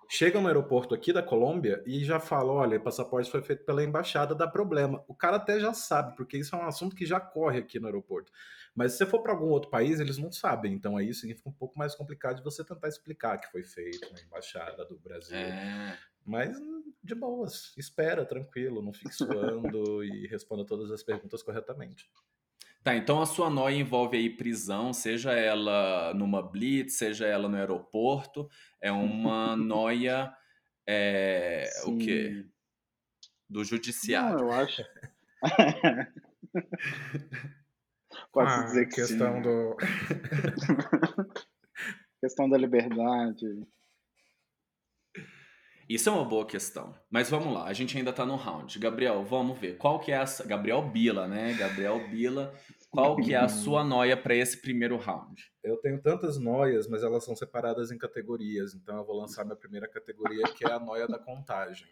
Chegam 0.10 0.42
no 0.42 0.48
aeroporto 0.48 0.96
aqui 0.96 1.12
da 1.12 1.22
Colômbia 1.22 1.84
e 1.86 2.04
já 2.04 2.20
falam: 2.20 2.56
olha, 2.56 2.78
o 2.78 2.82
passaporte 2.82 3.30
foi 3.30 3.42
feito 3.42 3.66
pela 3.66 3.84
embaixada, 3.84 4.34
dá 4.34 4.48
problema. 4.48 5.04
O 5.08 5.14
cara 5.14 5.38
até 5.38 5.60
já 5.60 5.74
sabe, 5.74 6.16
porque 6.16 6.38
isso 6.38 6.56
é 6.56 6.60
um 6.60 6.66
assunto 6.66 6.96
que 6.96 7.06
já 7.06 7.20
corre 7.20 7.60
aqui 7.60 7.80
no 7.80 7.88
aeroporto. 7.88 8.32
Mas 8.74 8.94
se 8.94 9.00
você 9.00 9.06
for 9.06 9.22
para 9.22 9.34
algum 9.34 9.48
outro 9.48 9.70
país, 9.70 10.00
eles 10.00 10.18
não 10.18 10.32
sabem. 10.32 10.74
Então 10.74 10.96
aí 10.96 11.14
significa 11.14 11.50
um 11.50 11.54
pouco 11.54 11.78
mais 11.78 11.96
complicado 11.96 12.38
de 12.38 12.44
você 12.44 12.64
tentar 12.64 12.88
explicar 12.88 13.38
que 13.38 13.52
foi 13.52 13.64
feito 13.64 14.12
na 14.14 14.22
embaixada 14.22 14.86
do 14.86 14.98
Brasil. 14.98 15.36
É. 15.36 15.98
Mas 16.26 16.58
de 17.04 17.16
boas, 17.16 17.74
espera, 17.78 18.26
tranquilo, 18.26 18.82
não 18.82 18.94
fique 18.94 19.14
suando 19.14 20.04
e 20.06 20.28
responda 20.28 20.66
todas 20.66 20.92
as 20.92 21.02
perguntas 21.02 21.42
corretamente. 21.42 22.10
Tá, 22.88 22.96
então 22.96 23.22
a 23.22 23.26
sua 23.26 23.50
noia 23.50 23.76
envolve 23.76 24.16
aí 24.16 24.30
prisão, 24.30 24.94
seja 24.94 25.34
ela 25.34 26.14
numa 26.14 26.42
blitz, 26.42 26.98
seja 26.98 27.28
ela 27.28 27.50
no 27.50 27.58
aeroporto, 27.58 28.50
é 28.80 28.90
uma 28.90 29.58
noia, 29.60 30.34
é, 30.88 31.70
o 31.84 31.98
quê? 31.98 32.46
Do 33.50 33.66
judiciário. 33.66 34.38
Não, 34.38 34.46
eu 34.46 34.54
acho. 34.54 34.82
Pode 38.32 38.54
ah, 38.54 38.64
dizer 38.64 38.86
que 38.86 38.96
questão 38.96 39.36
sim. 39.36 39.42
do 39.42 39.76
questão 42.24 42.50
da 42.50 42.58
liberdade. 42.58 43.68
Isso 45.90 46.08
é 46.08 46.12
uma 46.12 46.24
boa 46.24 46.46
questão. 46.46 46.96
Mas 47.10 47.30
vamos 47.30 47.54
lá, 47.54 47.66
a 47.66 47.74
gente 47.74 47.98
ainda 47.98 48.14
tá 48.14 48.26
no 48.26 48.38
round. 48.38 48.80
Gabriel, 48.80 49.26
vamos 49.26 49.58
ver. 49.58 49.78
Qual 49.78 50.00
que 50.00 50.10
é 50.12 50.18
a. 50.18 50.26
Gabriel 50.46 50.82
Bila, 50.82 51.28
né? 51.28 51.54
Gabriel 51.54 52.08
Bila. 52.10 52.54
Qual 52.98 53.16
que 53.18 53.36
é 53.36 53.38
a 53.38 53.48
sua 53.48 53.84
noia 53.84 54.18
para 54.18 54.34
esse 54.34 54.58
primeiro 54.58 54.98
round? 54.98 55.52
Eu 55.64 55.78
tenho 55.78 56.02
tantas 56.02 56.40
noias, 56.40 56.88
mas 56.88 57.04
elas 57.04 57.24
são 57.24 57.36
separadas 57.36 57.92
em 57.92 57.98
categorias. 57.98 58.74
Então 58.74 58.98
eu 58.98 59.06
vou 59.06 59.16
lançar 59.16 59.46
minha 59.46 59.56
primeira 59.56 59.88
categoria, 59.88 60.42
que 60.56 60.66
é 60.66 60.72
a 60.72 60.80
noia 60.80 61.08
da 61.08 61.20
contagem. 61.20 61.88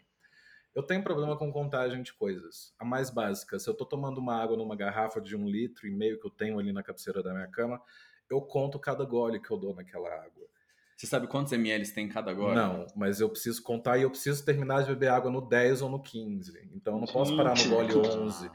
Eu 0.74 0.82
tenho 0.82 1.04
problema 1.04 1.36
com 1.36 1.52
contagem 1.52 2.02
de 2.02 2.12
coisas. 2.12 2.74
A 2.76 2.84
mais 2.84 3.08
básica, 3.08 3.56
se 3.56 3.70
eu 3.70 3.74
tô 3.74 3.86
tomando 3.86 4.18
uma 4.18 4.34
água 4.34 4.56
numa 4.56 4.74
garrafa 4.74 5.20
de 5.20 5.36
um 5.36 5.48
litro 5.48 5.86
e 5.86 5.90
meio 5.92 6.18
que 6.18 6.26
eu 6.26 6.30
tenho 6.30 6.58
ali 6.58 6.72
na 6.72 6.82
cabeceira 6.82 7.22
da 7.22 7.32
minha 7.32 7.46
cama, 7.46 7.80
eu 8.28 8.40
conto 8.40 8.76
cada 8.76 9.04
gole 9.04 9.40
que 9.40 9.50
eu 9.50 9.56
dou 9.56 9.76
naquela 9.76 10.08
água. 10.08 10.48
Você 10.96 11.06
sabe 11.06 11.28
quantos 11.28 11.52
ml 11.52 11.88
tem 11.92 12.08
cada 12.08 12.32
agora? 12.32 12.54
Não, 12.54 12.86
mas 12.96 13.20
eu 13.20 13.28
preciso 13.28 13.62
contar 13.62 13.98
e 13.98 14.02
eu 14.02 14.10
preciso 14.10 14.44
terminar 14.44 14.82
de 14.82 14.88
beber 14.88 15.10
água 15.10 15.30
no 15.30 15.40
10 15.40 15.82
ou 15.82 15.88
no 15.88 16.02
15. 16.02 16.68
Então 16.74 16.94
eu 16.94 17.00
não 17.00 17.06
posso 17.06 17.36
parar 17.36 17.54
no 17.56 17.68
gole 17.68 17.94
11. 17.94 18.50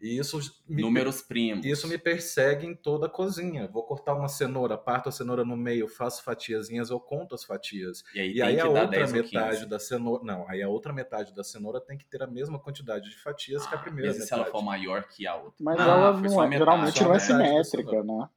E 0.00 0.18
isso 0.18 0.38
me, 0.66 0.82
Números 0.82 1.20
primos. 1.20 1.64
Isso 1.64 1.86
me 1.86 1.98
persegue 1.98 2.66
em 2.66 2.74
toda 2.74 3.06
a 3.06 3.08
cozinha. 3.08 3.68
Vou 3.68 3.82
cortar 3.82 4.14
uma 4.14 4.28
cenoura, 4.28 4.78
parto 4.78 5.10
a 5.10 5.12
cenoura 5.12 5.44
no 5.44 5.56
meio, 5.56 5.86
faço 5.88 6.22
fatiazinhas, 6.22 6.90
eu 6.90 6.98
conto 6.98 7.34
as 7.34 7.44
fatias. 7.44 8.02
E 8.14 8.20
aí, 8.20 8.32
e 8.32 8.42
aí 8.42 8.60
a 8.60 8.66
outra 8.66 9.06
metade 9.06 9.66
da 9.66 9.78
cenoura. 9.78 10.24
Não, 10.24 10.48
aí 10.48 10.62
a 10.62 10.68
outra 10.68 10.92
metade 10.92 11.34
da 11.34 11.44
cenoura 11.44 11.80
tem 11.80 11.98
que 11.98 12.06
ter 12.06 12.22
a 12.22 12.26
mesma 12.26 12.58
quantidade 12.58 13.10
de 13.10 13.18
fatias 13.18 13.64
ah, 13.64 13.68
que 13.68 13.74
a 13.74 13.78
primeira. 13.78 14.08
Mesmo 14.08 14.24
metade. 14.24 14.40
se 14.40 14.42
ela 14.42 14.50
for 14.50 14.62
maior 14.62 15.04
que 15.04 15.26
a 15.26 15.36
outra. 15.36 15.54
Mas 15.60 15.78
ah, 15.78 15.84
ela 15.84 16.12
não 16.20 16.42
é, 16.42 16.50
geralmente 16.50 17.02
não 17.02 17.14
é 17.14 17.18
simétrica, 17.18 18.02
né? 18.02 18.28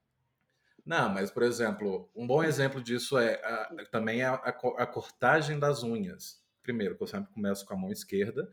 Não, 0.86 1.08
mas, 1.10 1.32
por 1.32 1.44
exemplo, 1.44 2.10
um 2.14 2.28
bom 2.28 2.44
exemplo 2.44 2.82
disso 2.82 3.18
é 3.18 3.36
a, 3.36 3.86
também 3.90 4.22
a, 4.22 4.34
a, 4.34 4.50
a, 4.50 4.86
cortagem 4.86 5.58
das 5.58 5.82
unhas. 5.82 6.44
Primeiro, 6.62 6.98
que 6.98 7.04
eu 7.04 7.08
sempre 7.08 7.34
começo 7.34 7.66
com 7.66 7.74
a 7.74 7.78
mão 7.78 7.92
esquerda, 7.92 8.50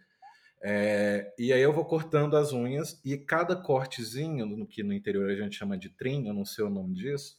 é, 0.63 1.33
e 1.39 1.53
aí 1.53 1.63
eu 1.63 1.73
vou 1.73 1.85
cortando 1.85 2.37
as 2.37 2.53
unhas, 2.53 3.01
e 3.05 3.17
cada 3.17 3.57
cortezinho, 3.57 4.45
no 4.45 4.67
que 4.67 4.83
no 4.83 4.93
interior 4.93 5.31
a 5.31 5.35
gente 5.35 5.57
chama 5.57 5.79
de 5.79 5.89
trim, 5.89 6.29
eu 6.29 6.35
não 6.35 6.45
sei 6.45 6.65
o 6.65 6.71
nome 6.71 6.95
disso, 6.95 7.39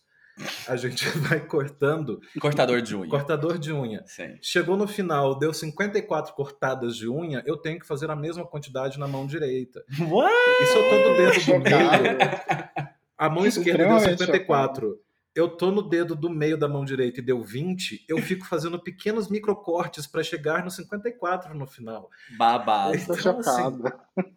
a 0.67 0.75
gente 0.75 1.05
vai 1.19 1.39
cortando. 1.39 2.19
Cortador 2.39 2.81
de 2.81 2.95
unha. 2.95 3.09
Cortador 3.09 3.57
de 3.57 3.71
unha. 3.71 4.03
Sim. 4.05 4.37
Chegou 4.41 4.75
no 4.75 4.87
final, 4.87 5.37
deu 5.37 5.53
54 5.53 6.33
cortadas 6.33 6.95
de 6.95 7.07
unha, 7.07 7.43
eu 7.45 7.57
tenho 7.57 7.79
que 7.79 7.85
fazer 7.85 8.09
a 8.09 8.15
mesma 8.15 8.45
quantidade 8.45 8.99
na 8.99 9.07
mão 9.07 9.27
direita. 9.27 9.83
What? 9.99 10.33
Isso 10.63 10.77
eu 10.77 10.89
tô 10.89 11.09
do 11.09 11.17
dedo 11.17 11.45
do 11.45 11.59
meio. 11.59 12.91
A 13.17 13.29
mão 13.29 13.45
esquerda 13.45 13.87
deu 13.87 13.99
54. 13.99 14.99
Eu 15.33 15.49
tô 15.49 15.71
no 15.71 15.81
dedo 15.81 16.13
do 16.13 16.29
meio 16.29 16.57
da 16.57 16.67
mão 16.67 16.83
direita 16.83 17.19
e 17.19 17.23
deu 17.23 17.41
20, 17.41 18.05
eu 18.09 18.17
fico 18.17 18.45
fazendo 18.45 18.81
pequenos 18.81 19.29
microcortes 19.29 20.05
para 20.05 20.23
chegar 20.23 20.63
no 20.63 20.69
54 20.69 21.53
no 21.53 21.65
final. 21.65 22.09
Babado. 22.37 22.95
Então, 22.95 23.15
chocado. 23.15 23.87
Assim, 23.87 24.31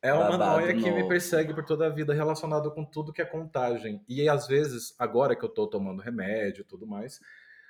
é 0.00 0.12
uma 0.12 0.30
Babado 0.30 0.60
noia 0.60 0.74
que 0.74 0.90
me 0.90 1.08
persegue 1.08 1.52
por 1.52 1.64
toda 1.64 1.86
a 1.86 1.90
vida 1.90 2.14
relacionada 2.14 2.70
com 2.70 2.84
tudo 2.84 3.12
que 3.12 3.20
é 3.20 3.24
contagem. 3.24 4.00
E 4.08 4.28
às 4.28 4.46
vezes, 4.46 4.94
agora 4.96 5.34
que 5.34 5.44
eu 5.44 5.48
tô 5.48 5.66
tomando 5.66 6.00
remédio 6.00 6.60
e 6.60 6.64
tudo 6.64 6.86
mais, 6.86 7.18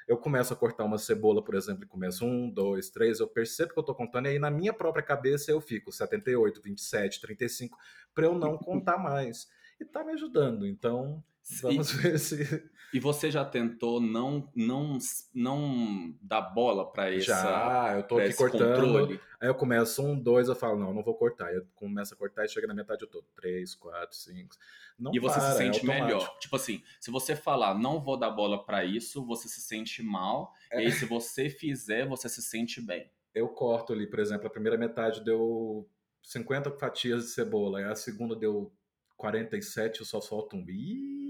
eu 0.07 0.19
começo 0.19 0.53
a 0.53 0.57
cortar 0.57 0.85
uma 0.85 0.99
cebola, 0.99 1.43
por 1.43 1.55
exemplo, 1.55 1.85
e 1.85 1.87
começo 1.87 2.27
um, 2.27 2.51
dois, 2.51 2.91
três, 2.91 3.21
eu 3.21 3.29
percebo 3.29 3.73
que 3.73 3.79
eu 3.79 3.83
tô 3.83 3.95
contando, 3.95 4.27
e 4.27 4.31
aí 4.31 4.39
na 4.39 4.51
minha 4.51 4.73
própria 4.73 5.03
cabeça 5.03 5.51
eu 5.51 5.61
fico 5.61 5.91
78, 5.93 6.63
27, 6.63 7.21
35, 7.21 7.79
para 8.15 8.27
eu 8.27 8.35
não 8.35 8.57
contar 8.57 8.97
mais 8.97 9.49
e 9.81 9.85
tá 9.85 10.05
me 10.05 10.13
ajudando. 10.13 10.67
Então, 10.67 11.23
vamos 11.63 11.93
e, 11.93 11.97
ver 11.97 12.19
se. 12.19 12.71
E 12.93 12.99
você 12.99 13.31
já 13.31 13.45
tentou 13.45 14.01
não 14.01 14.51
não 14.55 14.97
não 15.35 16.15
dar 16.23 16.41
bola 16.41 16.91
para 16.91 17.13
esse 17.13 17.27
Já, 17.27 17.95
eu 17.97 18.03
tô 18.03 18.19
aqui 18.19 18.35
cortando. 18.35 18.81
Controle? 18.81 19.21
Aí 19.41 19.49
eu 19.49 19.55
começo 19.55 20.03
um, 20.03 20.19
dois, 20.19 20.49
eu 20.49 20.55
falo, 20.55 20.79
não, 20.79 20.93
não 20.93 21.03
vou 21.03 21.15
cortar. 21.15 21.53
Eu 21.53 21.67
começo 21.75 22.15
a 22.15 22.17
cortar 22.17 22.45
e 22.45 22.49
chega 22.49 22.67
na 22.67 22.75
metade 22.75 23.03
eu 23.03 23.09
tô 23.09 23.23
três, 23.37 23.75
quatro, 23.75 24.17
cinco. 24.17 24.57
Não 24.99 25.15
e 25.15 25.19
você 25.21 25.39
para, 25.39 25.53
se 25.53 25.59
sente 25.59 25.81
é 25.81 25.85
melhor. 25.85 26.39
Tipo 26.39 26.57
assim, 26.57 26.83
se 26.99 27.11
você 27.11 27.37
falar, 27.37 27.79
não 27.79 28.01
vou 28.01 28.19
dar 28.19 28.31
bola 28.31 28.65
para 28.65 28.85
isso, 28.85 29.25
você 29.25 29.49
se 29.49 29.61
sente 29.61 30.03
mal. 30.03 30.53
É. 30.73 30.83
E 30.83 30.87
aí, 30.87 30.93
se 30.93 31.05
você 31.05 31.49
fizer, 31.49 32.07
você 32.07 32.29
se 32.29 32.43
sente 32.43 32.81
bem. 32.81 33.09
Eu 33.35 33.49
corto 33.49 33.93
ali, 33.93 34.09
por 34.09 34.19
exemplo, 34.19 34.47
a 34.47 34.51
primeira 34.51 34.77
metade 34.77 35.23
deu 35.23 35.89
50 36.23 36.73
fatias 36.73 37.25
de 37.25 37.31
cebola, 37.31 37.87
a 37.87 37.95
segunda 37.95 38.35
deu 38.35 38.73
47 39.19 40.01
eu 40.01 40.07
só 40.07 40.21
solto 40.21 40.57
um 40.57 40.65
Ih! 40.67 41.29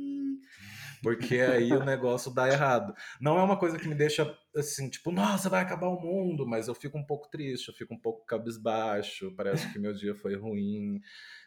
porque 1.02 1.36
aí 1.36 1.72
o 1.72 1.84
negócio 1.84 2.32
dá 2.32 2.48
errado. 2.48 2.94
Não 3.20 3.38
é 3.38 3.42
uma 3.42 3.58
coisa 3.58 3.78
que 3.78 3.88
me 3.88 3.94
deixa 3.94 4.36
assim, 4.56 4.88
tipo, 4.88 5.10
nossa, 5.10 5.48
vai 5.48 5.62
acabar 5.62 5.88
o 5.88 6.00
mundo, 6.00 6.46
mas 6.46 6.68
eu 6.68 6.74
fico 6.74 6.98
um 6.98 7.04
pouco 7.04 7.28
triste, 7.28 7.68
eu 7.68 7.74
fico 7.74 7.94
um 7.94 7.98
pouco 7.98 8.24
cabisbaixo, 8.26 9.32
parece 9.36 9.72
que 9.72 9.78
meu 9.78 9.92
dia 9.92 10.14
foi 10.14 10.36
ruim. 10.36 11.00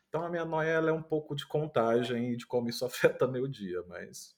Então 0.08 0.23
a 0.23 0.30
minha 0.30 0.45
noia 0.45 0.69
ela 0.69 0.89
é 0.89 0.93
um 0.93 1.04
pouco 1.04 1.36
de 1.36 1.47
contagem 1.47 2.34
e 2.34 2.38
de 2.38 2.45
como 2.45 2.69
isso 2.69 2.86
afeta 2.86 3.27
meu 3.27 3.47
dia, 3.47 3.84
mas. 3.88 4.36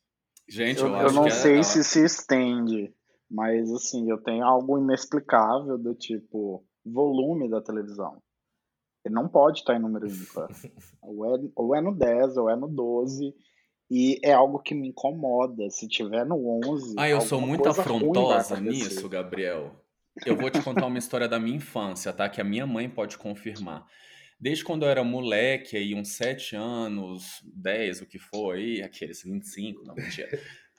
Gente, 0.47 0.81
eu, 0.81 0.87
eu, 0.87 1.07
eu 1.07 1.11
não 1.11 1.29
sei 1.29 1.59
é... 1.59 1.63
se 1.63 1.83
se 1.83 2.03
estende, 2.03 2.93
mas 3.29 3.71
assim, 3.71 4.09
eu 4.09 4.17
tenho 4.17 4.43
algo 4.43 4.77
inexplicável 4.77 5.77
do 5.77 5.95
tipo 5.95 6.65
volume 6.85 7.49
da 7.49 7.61
televisão. 7.61 8.21
Ele 9.05 9.13
não 9.13 9.27
pode 9.27 9.59
estar 9.59 9.75
em 9.75 9.79
número 9.79 10.07
ímpar. 10.07 10.47
ou, 11.01 11.25
é, 11.25 11.39
ou 11.55 11.75
é 11.75 11.81
no 11.81 11.93
10, 11.93 12.37
ou 12.37 12.49
é 12.49 12.55
no 12.55 12.67
12. 12.67 13.33
E 13.91 14.19
é 14.23 14.33
algo 14.33 14.59
que 14.59 14.73
me 14.73 14.89
incomoda. 14.89 15.69
Se 15.69 15.87
tiver 15.87 16.25
no 16.25 16.59
11. 16.65 16.95
Ah, 16.97 17.09
eu 17.09 17.21
sou 17.21 17.41
muito 17.41 17.67
afrontosa 17.67 18.59
nisso, 18.59 19.07
Gabriel. 19.09 19.71
Eu 20.25 20.37
vou 20.37 20.49
te 20.49 20.61
contar 20.61 20.85
uma 20.85 20.97
história 20.97 21.27
da 21.27 21.39
minha 21.39 21.57
infância, 21.57 22.13
tá? 22.13 22.29
Que 22.29 22.39
a 22.39 22.43
minha 22.43 22.65
mãe 22.65 22.89
pode 22.89 23.17
confirmar. 23.17 23.85
Desde 24.39 24.63
quando 24.63 24.83
eu 24.83 24.89
era 24.89 25.03
moleque, 25.03 25.77
aí 25.77 25.95
uns 25.95 26.09
7 26.09 26.55
anos, 26.55 27.41
10, 27.55 28.01
o 28.01 28.05
que 28.05 28.19
for 28.19 28.55
aí, 28.55 28.81
aqueles 28.81 29.23
25, 29.23 29.85
não, 29.85 29.95
mentira. 29.95 30.29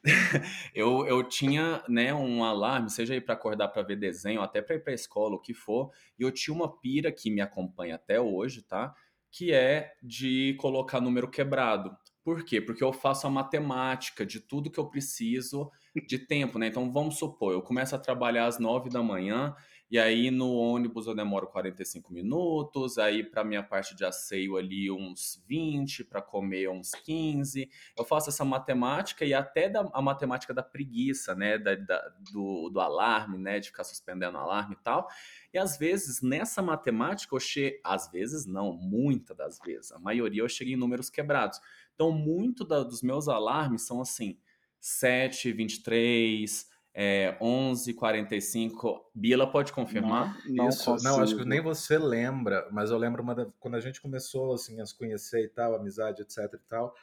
eu, 0.74 1.06
eu 1.06 1.22
tinha 1.24 1.82
né, 1.88 2.12
um 2.12 2.44
alarme, 2.44 2.90
seja 2.90 3.14
aí 3.14 3.20
para 3.20 3.34
acordar 3.34 3.68
para 3.68 3.82
ver 3.82 3.96
desenho, 3.96 4.42
até 4.42 4.60
para 4.60 4.76
ir 4.76 4.80
para 4.80 4.92
escola, 4.92 5.34
o 5.34 5.40
que 5.40 5.54
for, 5.54 5.90
e 6.18 6.22
eu 6.22 6.30
tinha 6.30 6.54
uma 6.54 6.78
pira 6.80 7.10
que 7.10 7.30
me 7.30 7.40
acompanha 7.40 7.94
até 7.94 8.20
hoje, 8.20 8.62
tá? 8.62 8.94
Que 9.30 9.52
é 9.52 9.94
de 10.02 10.54
colocar 10.60 11.00
número 11.00 11.28
quebrado. 11.28 11.96
Por 12.22 12.44
quê? 12.44 12.60
Porque 12.60 12.82
eu 12.82 12.92
faço 12.92 13.26
a 13.26 13.30
matemática 13.30 14.24
de 14.24 14.40
tudo 14.40 14.70
que 14.70 14.78
eu 14.78 14.88
preciso 14.88 15.70
de 16.06 16.18
tempo, 16.18 16.58
né? 16.58 16.68
Então 16.68 16.90
vamos 16.90 17.18
supor, 17.18 17.52
eu 17.52 17.62
começo 17.62 17.94
a 17.94 17.98
trabalhar 17.98 18.46
às 18.46 18.58
9 18.58 18.90
da 18.90 19.02
manhã, 19.02 19.54
e 19.90 19.98
aí 19.98 20.30
no 20.30 20.52
ônibus 20.54 21.06
eu 21.06 21.14
demoro 21.14 21.46
45 21.46 22.12
minutos, 22.12 22.98
aí 22.98 23.22
para 23.22 23.44
minha 23.44 23.62
parte 23.62 23.94
de 23.94 24.04
asseio 24.04 24.56
ali 24.56 24.90
uns 24.90 25.42
20, 25.46 26.04
para 26.04 26.22
comer 26.22 26.68
uns 26.70 26.90
15. 26.90 27.68
Eu 27.96 28.04
faço 28.04 28.30
essa 28.30 28.44
matemática 28.44 29.24
e 29.24 29.34
até 29.34 29.68
da, 29.68 29.88
a 29.92 30.02
matemática 30.02 30.54
da 30.54 30.62
preguiça, 30.62 31.34
né, 31.34 31.58
da, 31.58 31.74
da, 31.74 32.08
do, 32.32 32.70
do 32.70 32.80
alarme, 32.80 33.38
né, 33.38 33.60
de 33.60 33.68
ficar 33.68 33.84
suspendendo 33.84 34.36
o 34.36 34.40
alarme 34.40 34.74
e 34.74 34.82
tal. 34.82 35.06
E 35.52 35.58
às 35.58 35.76
vezes 35.76 36.22
nessa 36.22 36.62
matemática 36.62 37.34
eu 37.34 37.40
chego, 37.40 37.78
às 37.84 38.10
vezes 38.10 38.46
não, 38.46 38.72
muitas 38.72 39.36
das 39.36 39.58
vezes, 39.64 39.92
a 39.92 39.98
maioria 39.98 40.42
eu 40.42 40.48
chego 40.48 40.70
em 40.70 40.76
números 40.76 41.10
quebrados. 41.10 41.60
Então 41.94 42.10
muito 42.10 42.64
da, 42.64 42.82
dos 42.82 43.02
meus 43.02 43.28
alarmes 43.28 43.82
são 43.82 44.00
assim, 44.00 44.38
7, 44.80 45.52
23, 45.52 46.73
é, 46.94 47.36
11h45. 47.40 49.00
Bila 49.12 49.50
pode 49.50 49.72
confirmar? 49.72 50.38
Não, 50.46 50.54
não, 50.54 50.68
Isso, 50.68 50.96
não, 51.02 51.20
acho 51.20 51.36
que 51.36 51.44
nem 51.44 51.60
você 51.60 51.98
lembra, 51.98 52.68
mas 52.70 52.90
eu 52.90 52.96
lembro 52.96 53.22
uma 53.22 53.34
da, 53.34 53.46
quando 53.58 53.74
a 53.74 53.80
gente 53.80 54.00
começou 54.00 54.54
assim, 54.54 54.80
a 54.80 54.86
se 54.86 54.96
conhecer 54.96 55.44
e 55.44 55.48
tal, 55.48 55.74
amizade, 55.74 56.22
etc 56.22 56.38
e 56.54 56.68
tal. 56.68 56.94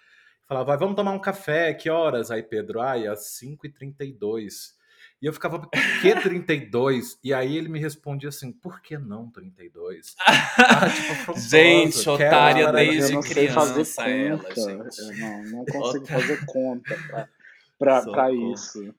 Falava, 0.48 0.78
vamos 0.78 0.96
tomar 0.96 1.12
um 1.12 1.20
café, 1.20 1.74
que 1.74 1.90
horas? 1.90 2.32
Aí 2.32 2.42
Pedro, 2.42 2.80
ai, 2.80 3.06
às 3.06 3.40
5h32. 3.42 4.80
E 5.22 5.26
eu 5.26 5.34
ficava, 5.34 5.60
por 5.60 5.70
que 5.70 6.16
32? 6.20 7.20
e 7.24 7.34
aí 7.34 7.56
ele 7.56 7.70
me 7.70 7.80
respondia 7.80 8.30
assim, 8.30 8.52
por 8.52 8.82
que 8.82 8.98
não 8.98 9.30
32? 9.30 10.16
ah, 10.26 10.90
tipo, 10.90 11.40
gente, 11.40 12.10
otária 12.10 12.72
desde 12.72 13.20
criança 13.20 14.08
ela, 14.10 14.44
gente. 14.44 15.00
Eu 15.00 15.18
não, 15.18 15.44
não 15.44 15.66
consigo 15.66 16.06
fazer 16.08 16.46
conta 16.46 16.96
pra, 17.08 17.30
pra, 17.78 18.02
pra 18.02 18.32
isso. 18.32 18.94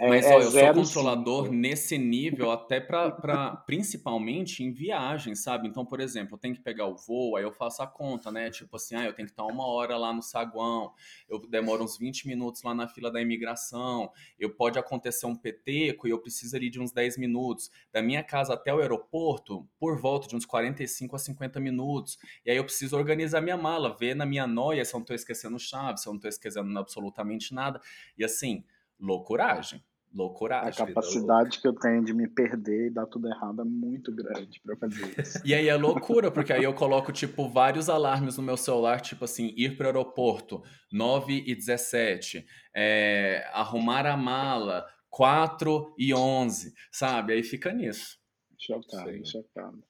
É, 0.00 0.08
Mas 0.08 0.24
é, 0.24 0.34
ó, 0.34 0.40
eu 0.40 0.50
sou 0.50 0.72
controlador 0.72 1.44
cinco. 1.44 1.56
nesse 1.56 1.98
nível 1.98 2.50
até 2.50 2.80
para 2.80 3.54
principalmente 3.66 4.64
em 4.64 4.72
viagem, 4.72 5.34
sabe? 5.34 5.68
Então, 5.68 5.84
por 5.84 6.00
exemplo, 6.00 6.36
eu 6.36 6.38
tenho 6.38 6.54
que 6.54 6.62
pegar 6.62 6.86
o 6.86 6.96
voo, 6.96 7.36
aí 7.36 7.44
eu 7.44 7.52
faço 7.52 7.82
a 7.82 7.86
conta, 7.86 8.32
né? 8.32 8.48
Tipo 8.50 8.76
assim, 8.76 8.94
ah, 8.94 9.04
eu 9.04 9.12
tenho 9.12 9.26
que 9.26 9.32
estar 9.34 9.44
uma 9.44 9.66
hora 9.66 9.98
lá 9.98 10.10
no 10.10 10.22
saguão, 10.22 10.94
eu 11.28 11.38
demoro 11.50 11.84
uns 11.84 11.98
20 11.98 12.26
minutos 12.28 12.62
lá 12.62 12.74
na 12.74 12.88
fila 12.88 13.12
da 13.12 13.20
imigração, 13.20 14.10
eu 14.38 14.48
pode 14.48 14.78
acontecer 14.78 15.26
um 15.26 15.36
peteco 15.36 16.08
e 16.08 16.10
eu 16.10 16.18
preciso 16.18 16.56
ali 16.56 16.70
de 16.70 16.80
uns 16.80 16.92
10 16.92 17.18
minutos. 17.18 17.70
Da 17.92 18.00
minha 18.00 18.24
casa 18.24 18.54
até 18.54 18.72
o 18.74 18.80
aeroporto, 18.80 19.68
por 19.78 20.00
volta 20.00 20.26
de 20.26 20.34
uns 20.34 20.46
45 20.46 21.14
a 21.14 21.18
50 21.18 21.60
minutos. 21.60 22.16
E 22.46 22.50
aí 22.50 22.56
eu 22.56 22.64
preciso 22.64 22.96
organizar 22.96 23.42
minha 23.42 23.58
mala, 23.58 23.94
ver 23.94 24.16
na 24.16 24.24
minha 24.24 24.46
noia 24.46 24.82
se 24.82 24.94
eu 24.94 24.98
não 24.98 25.02
estou 25.02 25.14
esquecendo 25.14 25.58
chave, 25.58 25.98
se 25.98 26.08
eu 26.08 26.12
não 26.14 26.16
estou 26.16 26.30
esquecendo 26.30 26.78
absolutamente 26.78 27.52
nada. 27.52 27.82
E 28.16 28.24
assim, 28.24 28.64
loucuragem 28.98 29.84
loucuragem. 30.12 30.82
A 30.82 30.86
capacidade 30.86 31.60
que 31.60 31.66
eu 31.66 31.72
tenho 31.72 32.04
de 32.04 32.12
me 32.12 32.28
perder 32.28 32.86
e 32.86 32.90
dar 32.90 33.06
tudo 33.06 33.28
errado 33.28 33.62
é 33.62 33.64
muito 33.64 34.12
grande 34.14 34.60
para 34.64 34.76
fazer 34.76 35.20
isso. 35.20 35.40
e 35.44 35.54
aí 35.54 35.68
é 35.68 35.76
loucura, 35.76 36.30
porque 36.30 36.52
aí 36.52 36.64
eu 36.64 36.74
coloco, 36.74 37.12
tipo, 37.12 37.48
vários 37.48 37.88
alarmes 37.88 38.36
no 38.36 38.42
meu 38.42 38.56
celular, 38.56 39.00
tipo 39.00 39.24
assim, 39.24 39.52
ir 39.56 39.76
para 39.76 39.84
o 39.84 39.88
aeroporto, 39.88 40.62
9 40.92 41.44
e 41.46 41.54
17, 41.54 42.44
é, 42.74 43.48
arrumar 43.52 44.06
a 44.06 44.16
mala, 44.16 44.86
4 45.08 45.94
e 45.98 46.14
11, 46.14 46.74
sabe? 46.90 47.32
Aí 47.32 47.42
fica 47.42 47.72
nisso. 47.72 48.18
Chocado, 48.58 49.10
Sei. 49.10 49.24
chocado. 49.24 49.82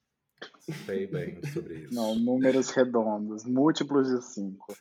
Sei 0.86 1.06
bem 1.06 1.40
sobre 1.52 1.80
isso. 1.80 1.94
Não, 1.94 2.14
números 2.14 2.70
redondos, 2.70 3.44
múltiplos 3.44 4.08
de 4.08 4.22
5. 4.24 4.74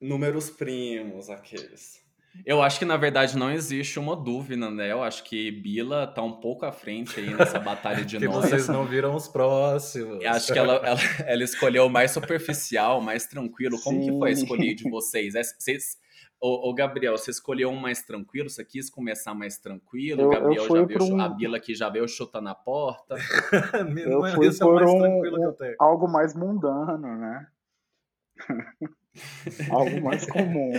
números 0.00 0.48
primos, 0.50 1.28
aqueles. 1.28 2.07
Eu 2.44 2.62
acho 2.62 2.78
que 2.78 2.84
na 2.84 2.96
verdade 2.96 3.36
não 3.36 3.50
existe 3.50 3.98
uma 3.98 4.16
dúvida, 4.16 4.70
né? 4.70 4.90
Eu 4.90 5.02
acho 5.02 5.24
que 5.24 5.50
Bila 5.50 6.06
tá 6.06 6.22
um 6.22 6.32
pouco 6.32 6.64
à 6.64 6.72
frente 6.72 7.18
aí 7.18 7.34
nessa 7.34 7.58
batalha 7.60 8.04
de 8.04 8.18
que 8.18 8.26
nós. 8.26 8.46
vocês 8.46 8.68
não 8.68 8.84
viram 8.84 9.14
os 9.14 9.28
próximos. 9.28 10.22
Eu 10.22 10.30
acho 10.30 10.52
que 10.52 10.58
ela, 10.58 10.74
ela, 10.76 10.98
ela 11.26 11.42
escolheu 11.42 11.86
o 11.86 11.90
mais 11.90 12.10
superficial, 12.10 13.00
mais 13.00 13.26
tranquilo. 13.26 13.80
Como 13.82 14.02
Sim. 14.02 14.10
que 14.10 14.18
foi 14.18 14.30
a 14.30 14.32
escolha 14.32 14.74
de 14.74 14.84
vocês? 14.90 15.34
É, 15.34 15.42
vocês 15.42 15.96
Ô, 16.40 16.70
ô, 16.70 16.74
Gabriel, 16.74 17.18
você 17.18 17.32
escolheu 17.32 17.68
um 17.68 17.76
mais 17.76 18.02
tranquilo? 18.02 18.48
Você 18.48 18.64
quis 18.64 18.88
começar 18.88 19.34
mais 19.34 19.58
tranquilo? 19.58 20.26
O 20.26 20.30
Gabriel 20.30 20.68
já 20.68 20.84
veio, 20.84 21.14
um... 21.14 21.20
a 21.20 21.28
Bila 21.28 21.56
aqui 21.56 21.74
já 21.74 21.88
veio 21.88 22.06
chutar 22.06 22.40
na 22.40 22.54
porta. 22.54 23.16
eu 23.16 24.22
fui 24.34 24.46
é 24.46 24.52
por 24.56 24.84
um, 24.84 25.08
um 25.08 25.54
algo 25.80 26.06
mais 26.06 26.36
mundano, 26.36 27.16
né? 27.16 27.46
algo 29.68 30.00
mais 30.00 30.24
comum 30.30 30.70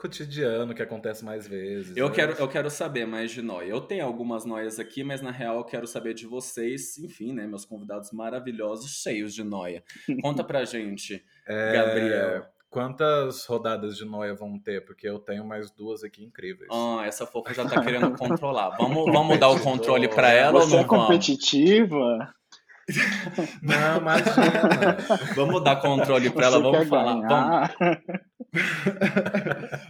cotidiano 0.00 0.74
que 0.74 0.82
acontece 0.82 1.22
mais 1.22 1.46
vezes. 1.46 1.94
Eu, 1.94 2.08
né? 2.08 2.14
quero, 2.14 2.32
eu 2.32 2.48
quero 2.48 2.70
saber 2.70 3.06
mais 3.06 3.30
de 3.30 3.42
noia. 3.42 3.68
Eu 3.68 3.82
tenho 3.82 4.04
algumas 4.04 4.46
noias 4.46 4.78
aqui, 4.78 5.04
mas 5.04 5.20
na 5.20 5.30
real 5.30 5.58
eu 5.58 5.64
quero 5.64 5.86
saber 5.86 6.14
de 6.14 6.26
vocês, 6.26 6.96
enfim, 6.96 7.34
né? 7.34 7.46
Meus 7.46 7.66
convidados 7.66 8.10
maravilhosos, 8.10 9.02
cheios 9.02 9.34
de 9.34 9.44
noia. 9.44 9.84
Conta 10.22 10.42
pra 10.42 10.64
gente, 10.64 11.22
é... 11.46 11.72
Gabriel. 11.72 12.46
Quantas 12.70 13.44
rodadas 13.46 13.96
de 13.96 14.04
noia 14.04 14.32
vão 14.32 14.56
ter? 14.56 14.84
Porque 14.84 15.06
eu 15.06 15.18
tenho 15.18 15.44
mais 15.44 15.72
duas 15.72 16.04
aqui 16.04 16.24
incríveis. 16.24 16.70
Ah, 16.72 17.02
essa 17.04 17.26
fofa 17.26 17.52
já 17.52 17.68
tá 17.68 17.82
querendo 17.82 18.16
controlar. 18.16 18.76
Vamos, 18.78 19.12
vamos 19.12 19.38
dar 19.40 19.48
o 19.48 19.60
controle 19.60 20.08
para 20.08 20.30
ela 20.30 20.60
Você 20.60 20.66
ou 20.66 20.70
não 20.70 20.78
é 20.78 20.84
competitiva? 20.84 22.32
Não, 23.62 23.98
imagina. 23.98 24.96
vamos 25.34 25.62
dar 25.62 25.76
controle 25.76 26.30
para 26.30 26.46
ela, 26.46 26.60
vamos 26.60 26.88
falar. 26.88 27.74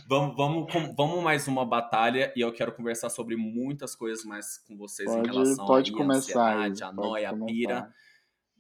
Vamos... 0.09 0.37
vamos, 0.37 0.73
vamos, 0.73 0.95
vamos 0.97 1.23
mais 1.23 1.49
uma 1.49 1.65
batalha 1.65 2.33
e 2.37 2.41
eu 2.41 2.53
quero 2.53 2.73
conversar 2.73 3.09
sobre 3.09 3.37
muitas 3.37 3.95
coisas 3.95 4.25
mais 4.25 4.59
com 4.59 4.77
vocês 4.77 5.09
pode, 5.09 5.29
em 5.29 5.33
relação 5.33 5.67
pode 5.67 5.93
à 5.93 5.97
começar 5.97 6.57
ansiedade, 6.57 6.85
a 6.85 6.93
noia, 6.93 7.31
a 7.31 7.45
pira. 7.47 7.93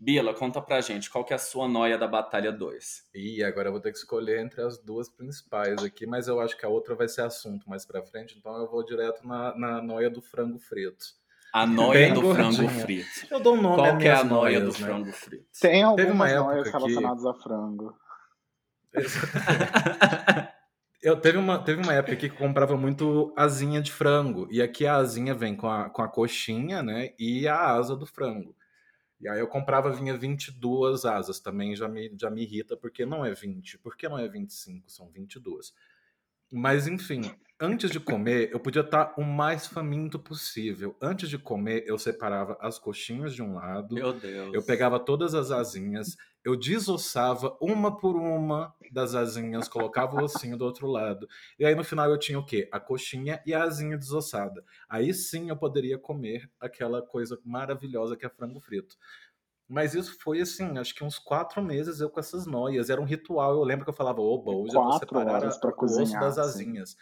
Bila, 0.02 0.32
conta 0.32 0.62
pra 0.62 0.80
gente, 0.80 1.10
qual 1.10 1.22
que 1.22 1.34
é 1.34 1.36
a 1.36 1.38
sua 1.38 1.68
noia 1.68 1.98
da 1.98 2.08
Batalha 2.08 2.50
2? 2.50 3.10
Ih, 3.14 3.44
agora 3.44 3.68
eu 3.68 3.72
vou 3.72 3.82
ter 3.82 3.92
que 3.92 3.98
escolher 3.98 4.40
entre 4.40 4.62
as 4.62 4.78
duas 4.78 5.10
principais 5.10 5.84
aqui, 5.84 6.06
mas 6.06 6.26
eu 6.26 6.40
acho 6.40 6.56
que 6.56 6.64
a 6.64 6.70
outra 6.70 6.94
vai 6.94 7.06
ser 7.06 7.20
assunto 7.20 7.68
mais 7.68 7.84
pra 7.84 8.02
frente, 8.02 8.38
então 8.38 8.56
eu 8.56 8.66
vou 8.66 8.82
direto 8.82 9.28
na, 9.28 9.54
na 9.58 9.82
noia 9.82 10.08
do 10.08 10.22
frango 10.22 10.58
frito. 10.58 11.19
A 11.52 11.66
noia 11.66 12.14
do 12.14 12.22
gordinha. 12.22 12.52
frango 12.52 12.68
frito. 12.68 13.26
Eu 13.30 13.40
dou 13.40 13.56
um 13.56 13.62
nome 13.62 13.76
Qual 13.76 13.98
que 13.98 14.08
é 14.08 14.14
a 14.14 14.24
noia 14.24 14.60
noias, 14.60 14.76
do 14.76 14.80
né? 14.80 14.86
frango 14.86 15.12
frito? 15.12 15.46
Tem 15.60 15.82
algumas 15.82 16.34
noias 16.34 16.70
relacionadas 16.70 17.22
que... 17.22 17.28
a 17.28 17.34
frango. 17.34 17.94
Eu 21.02 21.18
teve 21.18 21.38
uma, 21.38 21.58
teve 21.58 21.82
uma 21.82 21.94
época 21.94 22.14
que 22.14 22.28
comprava 22.28 22.76
muito 22.76 23.32
asinha 23.34 23.80
de 23.80 23.90
frango. 23.90 24.46
E 24.50 24.60
aqui 24.60 24.86
a 24.86 24.96
asinha 24.96 25.34
vem 25.34 25.56
com 25.56 25.66
a, 25.66 25.88
com 25.88 26.02
a 26.02 26.08
coxinha, 26.08 26.82
né? 26.82 27.14
E 27.18 27.48
a 27.48 27.58
asa 27.58 27.96
do 27.96 28.04
frango. 28.04 28.54
E 29.18 29.26
aí 29.26 29.40
eu 29.40 29.48
comprava, 29.48 29.90
vinha 29.90 30.16
22 30.16 31.06
asas. 31.06 31.40
Também 31.40 31.74
já 31.74 31.88
me, 31.88 32.14
já 32.20 32.28
me 32.28 32.42
irrita, 32.42 32.76
porque 32.76 33.06
não 33.06 33.24
é 33.24 33.32
20. 33.32 33.78
Por 33.78 33.96
que 33.96 34.10
não 34.10 34.18
é 34.18 34.28
25? 34.28 34.90
São 34.90 35.08
22. 35.10 35.72
Mas, 36.52 36.86
enfim, 36.86 37.22
antes 37.60 37.90
de 37.90 38.00
comer, 38.00 38.50
eu 38.50 38.58
podia 38.58 38.80
estar 38.80 39.12
o 39.18 39.22
mais 39.22 39.66
faminto 39.66 40.18
possível. 40.18 40.96
Antes 41.00 41.28
de 41.28 41.36
comer, 41.36 41.84
eu 41.86 41.98
separava 41.98 42.56
as 42.60 42.78
coxinhas 42.78 43.34
de 43.34 43.42
um 43.42 43.54
lado. 43.54 43.94
Meu 43.94 44.12
Deus. 44.14 44.54
Eu 44.54 44.62
pegava 44.62 44.98
todas 44.98 45.34
as 45.34 45.50
asinhas, 45.50 46.16
eu 46.42 46.56
desossava 46.56 47.56
uma 47.60 47.98
por 47.98 48.16
uma 48.16 48.74
das 48.90 49.14
asinhas, 49.14 49.68
colocava 49.68 50.16
o 50.16 50.24
ossinho 50.24 50.56
do 50.56 50.64
outro 50.64 50.86
lado. 50.86 51.28
E 51.58 51.64
aí 51.66 51.74
no 51.74 51.84
final 51.84 52.10
eu 52.10 52.18
tinha 52.18 52.38
o 52.38 52.44
quê? 52.44 52.66
A 52.72 52.80
coxinha 52.80 53.42
e 53.44 53.52
a 53.52 53.64
asinha 53.64 53.98
desossada. 53.98 54.64
Aí 54.88 55.12
sim 55.12 55.50
eu 55.50 55.56
poderia 55.56 55.98
comer 55.98 56.50
aquela 56.58 57.02
coisa 57.02 57.38
maravilhosa 57.44 58.16
que 58.16 58.24
é 58.24 58.30
frango 58.30 58.60
frito. 58.60 58.96
Mas 59.68 59.94
isso 59.94 60.18
foi 60.18 60.40
assim, 60.40 60.78
acho 60.78 60.92
que 60.92 61.04
uns 61.04 61.16
quatro 61.16 61.62
meses 61.62 62.00
eu 62.00 62.10
com 62.10 62.18
essas 62.18 62.44
noias. 62.44 62.90
Era 62.90 63.00
um 63.00 63.04
ritual. 63.04 63.52
Eu 63.52 63.62
lembro 63.62 63.84
que 63.84 63.90
eu 63.90 63.94
falava, 63.94 64.20
oba, 64.20 64.50
hoje 64.50 64.74
eu 64.74 64.82
vou 64.82 64.98
separar 64.98 65.44
o 65.44 65.46
osso 65.46 66.18
das 66.18 66.38
asinhas. 66.38 66.96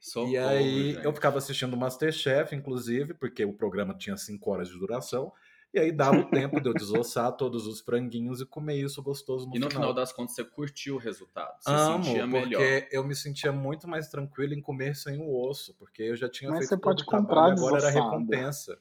Socorro, 0.00 0.32
e 0.32 0.36
aí 0.38 0.92
gente. 0.94 1.04
eu 1.04 1.12
ficava 1.12 1.38
assistindo 1.38 1.74
o 1.74 1.76
Masterchef, 1.76 2.54
inclusive, 2.56 3.14
porque 3.14 3.44
o 3.44 3.52
programa 3.52 3.94
tinha 3.94 4.16
cinco 4.16 4.50
horas 4.50 4.68
de 4.68 4.78
duração. 4.78 5.32
E 5.72 5.78
aí 5.78 5.92
dava 5.92 6.18
o 6.18 6.28
tempo 6.30 6.60
de 6.60 6.68
eu 6.68 6.74
desossar 6.74 7.30
todos 7.36 7.66
os 7.66 7.80
franguinhos 7.80 8.40
e 8.40 8.46
comer 8.46 8.76
isso 8.76 9.00
gostoso 9.02 9.46
no 9.48 9.54
E 9.54 9.58
no 9.58 9.68
final, 9.68 9.82
final 9.82 9.94
das 9.94 10.12
contas 10.12 10.34
você 10.34 10.44
curtiu 10.44 10.96
o 10.96 10.98
resultado. 10.98 11.62
Você 11.62 11.70
Amo, 11.70 12.04
sentia 12.04 12.26
porque 12.26 12.56
melhor. 12.56 12.88
eu 12.90 13.04
me 13.04 13.14
sentia 13.14 13.52
muito 13.52 13.86
mais 13.86 14.08
tranquilo 14.08 14.54
em 14.54 14.60
comer 14.60 14.96
sem 14.96 15.20
o 15.20 15.32
osso, 15.32 15.74
porque 15.78 16.02
eu 16.02 16.16
já 16.16 16.28
tinha 16.28 16.50
Mas 16.50 16.58
feito 16.58 16.70
você 16.70 16.76
todo 16.80 16.82
pode 16.82 17.02
o 17.02 17.06
trabalho, 17.06 17.26
comprar 17.28 17.52
agora 17.52 17.78
era 17.78 17.90
recompensa. 17.90 18.78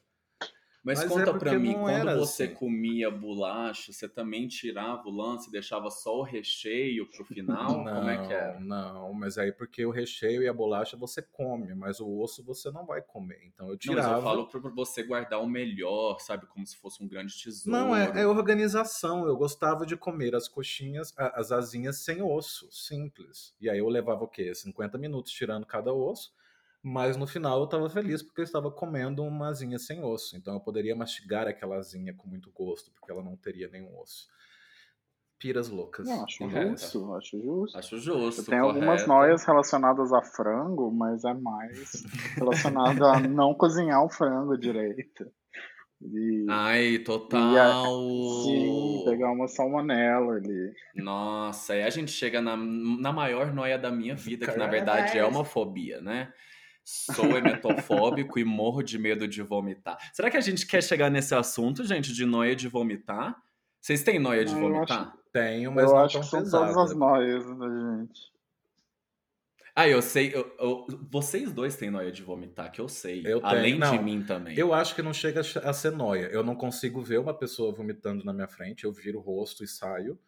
Mas, 0.82 1.00
Mas 1.00 1.10
conta 1.12 1.32
é 1.32 1.34
pra 1.40 1.60
mim, 1.60 1.74
não 1.74 1.82
quando 1.82 2.14
você 2.14 2.44
assim. 2.44 2.54
comia 2.56 3.12
bolacha, 3.12 3.92
você 3.92 4.08
também 4.08 4.48
tirava 4.48 5.08
o 5.08 5.12
lance 5.12 5.50
e 5.50 5.52
deixava 5.52 5.90
só 5.92 6.18
o 6.20 6.24
recheio 6.24 7.06
pro 7.10 7.26
final? 7.26 7.84
Não, 7.84 7.94
Como 7.96 8.10
é 8.10 8.18
que 8.18 8.34
era? 8.34 8.60
Não, 8.60 9.14
mas 9.14 9.38
aí 9.38 9.52
porque 9.52 9.86
o 9.86 9.92
recheio 9.92 10.42
e 10.42 10.48
a 10.48 10.54
bolacha 10.54 10.96
você 10.96 11.22
come, 11.22 11.74
mas 11.76 12.00
o 12.00 12.08
osso 12.20 12.44
você 12.44 12.72
não 12.72 12.86
vai 12.86 13.02
comer. 13.02 13.42
Então 13.46 13.68
eu 13.68 13.74
Não, 13.74 13.78
tirava. 13.78 14.08
mas 14.10 14.18
eu 14.18 14.24
falo 14.24 14.48
pra 14.48 14.60
você 14.72 15.04
guardar 15.04 15.42
o 15.42 15.48
melhor, 15.48 16.20
sabe? 16.20 16.46
Como 16.48 16.66
se 16.66 16.78
fosse 16.78 17.04
um 17.04 17.08
grande 17.08 17.38
tesouro. 17.38 17.78
Não, 17.78 17.96
é, 17.96 18.22
é 18.22 18.28
organização. 18.28 19.26
Eu 19.28 19.36
gostava 19.36 19.86
de 19.86 19.98
comer 19.98 20.36
as 20.36 20.48
coxinhas, 20.48 21.14
as 21.18 21.52
asinhas 21.52 21.98
sem 22.00 22.22
osso, 22.22 22.72
simples. 22.72 23.54
E 23.60 23.70
aí 23.70 23.80
eu 23.80 23.88
levava 23.90 24.24
o 24.24 24.28
quê? 24.28 24.54
50 24.56 24.98
minutos 24.98 25.32
tirando 25.32 25.66
cada 25.66 25.94
osso, 25.94 26.34
mas 26.82 27.18
no 27.18 27.28
final 27.28 27.60
eu 27.60 27.66
estava 27.66 27.90
feliz 27.90 28.24
porque 28.24 28.42
eu 28.42 28.46
estava 28.46 28.72
comendo 28.72 29.24
uma 29.24 29.50
asinha 29.50 29.78
sem 29.78 30.04
osso. 30.04 30.38
Então 30.38 30.54
eu 30.54 30.60
poderia 30.60 30.96
mastigar 30.96 31.48
aquela 31.48 31.78
asinha 31.78 32.14
com 32.16 32.28
muito 32.28 32.52
gosto, 32.52 32.92
porque 32.94 33.12
ela 33.12 33.24
não 33.24 33.36
teria 33.36 33.68
nenhum 33.70 34.00
osso. 34.00 34.28
Piras 35.38 35.70
loucas. 35.70 36.06
Não, 36.06 36.26
acho 36.26 36.38
Correto. 36.40 36.82
justo, 36.82 37.14
acho 37.14 37.42
justo. 37.42 37.78
Acho 37.78 37.98
justo. 37.98 38.44
Tem 38.46 38.60
algumas 38.60 39.08
noias 39.08 39.46
relacionadas 39.46 40.12
a 40.12 40.22
frango, 40.22 40.92
mas 40.92 41.24
é 41.24 41.34
mais 41.34 42.04
relacionado 42.36 43.06
a 43.06 43.20
não 43.28 43.54
cozinhar 43.54 44.04
o 44.04 44.10
frango 44.10 44.58
direito. 44.58 45.32
E, 46.02 46.46
Ai, 46.50 47.00
total. 47.00 47.86
sim, 48.46 49.04
pegar 49.06 49.32
uma 49.32 49.48
salmonela 49.50 50.36
ali. 50.36 50.74
Nossa, 50.96 51.74
aí 51.74 51.84
a 51.84 51.90
gente 51.90 52.12
chega 52.12 52.42
na, 52.42 52.56
na 52.56 53.12
maior 53.12 53.54
noia 53.54 53.78
da 53.78 53.92
minha 53.92 54.16
vida, 54.16 54.50
que 54.50 54.58
na 54.58 54.68
verdade 54.68 55.18
é 55.18 55.26
uma 55.26 55.44
fobia, 55.44 56.00
né? 56.00 56.32
Sou 57.14 57.38
emetofóbico 57.38 58.40
e 58.40 58.44
morro 58.44 58.82
de 58.82 58.98
medo 58.98 59.28
de 59.28 59.44
vomitar. 59.44 59.98
Será 60.12 60.30
que 60.32 60.38
a 60.38 60.42
gente 60.42 60.66
quer 60.66 60.82
chegar 60.82 61.10
nesse 61.12 61.36
assunto, 61.36 61.84
gente, 61.86 62.12
de 62.12 62.26
noia 62.26 62.56
de 62.56 62.68
vomitar? 62.68 63.40
Vocês 63.80 64.02
têm 64.04 64.18
noia 64.18 64.44
de 64.44 64.54
eu 64.54 64.60
vomitar? 64.60 65.14
Tenho, 65.32 65.72
mas 65.72 65.86
eu 65.86 65.92
não 65.96 66.04
acho 66.04 66.14
tão 66.14 66.22
que 66.24 66.30
são 66.30 66.60
todas 66.62 66.78
as 66.78 66.96
noias 66.96 67.46
da 67.46 67.68
gente. 67.68 68.32
Ah, 69.76 69.88
eu 69.88 70.02
sei. 70.02 70.34
eu- 70.36 70.52
eu- 70.60 70.88
vocês 71.12 71.52
dois 71.54 71.76
têm 71.76 71.92
noia 71.92 72.12
de 72.12 72.24
vomitar, 72.24 72.72
que 72.72 72.82
eu 72.82 72.90
sei. 72.90 73.20
Eu 73.20 73.40
tenho, 73.40 73.46
Além 73.46 73.74
de 73.76 73.80
não. 73.80 74.02
mim 74.04 74.24
também. 74.24 74.58
Eu 74.58 74.74
acho 74.74 74.96
que 74.96 75.02
não 75.04 75.14
chega 75.14 75.42
a 75.42 75.74
ser 75.74 75.92
noia. 75.92 76.26
Eu 76.32 76.44
não 76.44 76.56
consigo 76.56 77.02
ver 77.02 77.20
uma 77.20 77.34
pessoa 77.38 77.72
vomitando 77.72 78.26
na 78.26 78.34
minha 78.34 78.48
frente, 78.48 78.84
eu 78.84 78.92
viro 78.92 79.20
o 79.20 79.22
rosto 79.22 79.64
e 79.64 79.68
saio. 79.68 80.20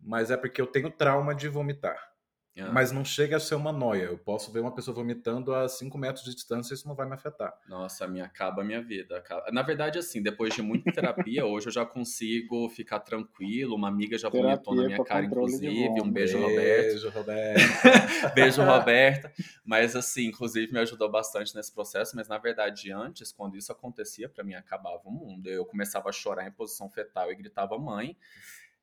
Mas 0.00 0.30
é 0.30 0.36
porque 0.36 0.60
eu 0.60 0.66
tenho 0.66 0.90
trauma 0.90 1.34
de 1.34 1.46
vomitar. 1.46 2.09
Ah, 2.58 2.70
Mas 2.72 2.90
não 2.92 3.04
chega 3.04 3.36
a 3.36 3.40
ser 3.40 3.54
uma 3.54 3.72
noia. 3.72 4.04
Eu 4.04 4.18
posso 4.18 4.52
ver 4.52 4.60
uma 4.60 4.74
pessoa 4.74 4.94
vomitando 4.94 5.54
a 5.54 5.68
5 5.68 5.96
metros 5.96 6.24
de 6.24 6.34
distância 6.34 6.72
e 6.72 6.76
isso 6.76 6.86
não 6.86 6.94
vai 6.94 7.06
me 7.06 7.14
afetar. 7.14 7.54
Nossa, 7.68 8.06
me 8.08 8.20
acaba 8.20 8.60
a 8.62 8.64
minha 8.64 8.82
vida. 8.82 9.16
acaba- 9.18 9.50
Na 9.52 9.62
verdade, 9.62 9.98
assim, 9.98 10.20
depois 10.22 10.52
de 10.54 10.60
muita 10.60 10.90
terapia, 10.92 11.46
hoje 11.46 11.68
eu 11.68 11.72
já 11.72 11.86
consigo 11.86 12.68
ficar 12.68 13.00
tranquilo. 13.00 13.76
Uma 13.76 13.88
amiga 13.88 14.18
já 14.18 14.28
vomitou 14.28 14.74
na 14.74 14.82
Terapia 14.82 14.86
minha 14.96 15.04
cara, 15.04 15.24
inclusive. 15.24 16.00
Um 16.02 16.10
beijo, 16.12 16.38
Roberto. 16.38 16.86
Beijo, 16.90 17.08
Roberto. 17.10 17.60
Beijo, 18.34 18.62
Roberta. 18.62 19.32
Mas, 19.64 19.94
assim, 19.96 20.26
inclusive 20.26 20.72
me 20.72 20.80
ajudou 20.80 21.10
bastante 21.10 21.54
nesse 21.54 21.72
processo. 21.72 22.14
Mas, 22.16 22.28
na 22.28 22.36
verdade, 22.38 22.92
antes, 22.92 23.32
quando 23.32 23.56
isso 23.56 23.70
acontecia, 23.72 24.28
pra 24.28 24.42
mim 24.44 24.54
acabava 24.54 25.00
o 25.04 25.10
mundo. 25.10 25.48
Eu 25.48 25.64
começava 25.64 26.08
a 26.08 26.12
chorar 26.12 26.46
em 26.46 26.52
posição 26.52 26.90
fetal 26.90 27.30
e 27.30 27.34
gritava 27.36 27.78
mãe. 27.78 28.16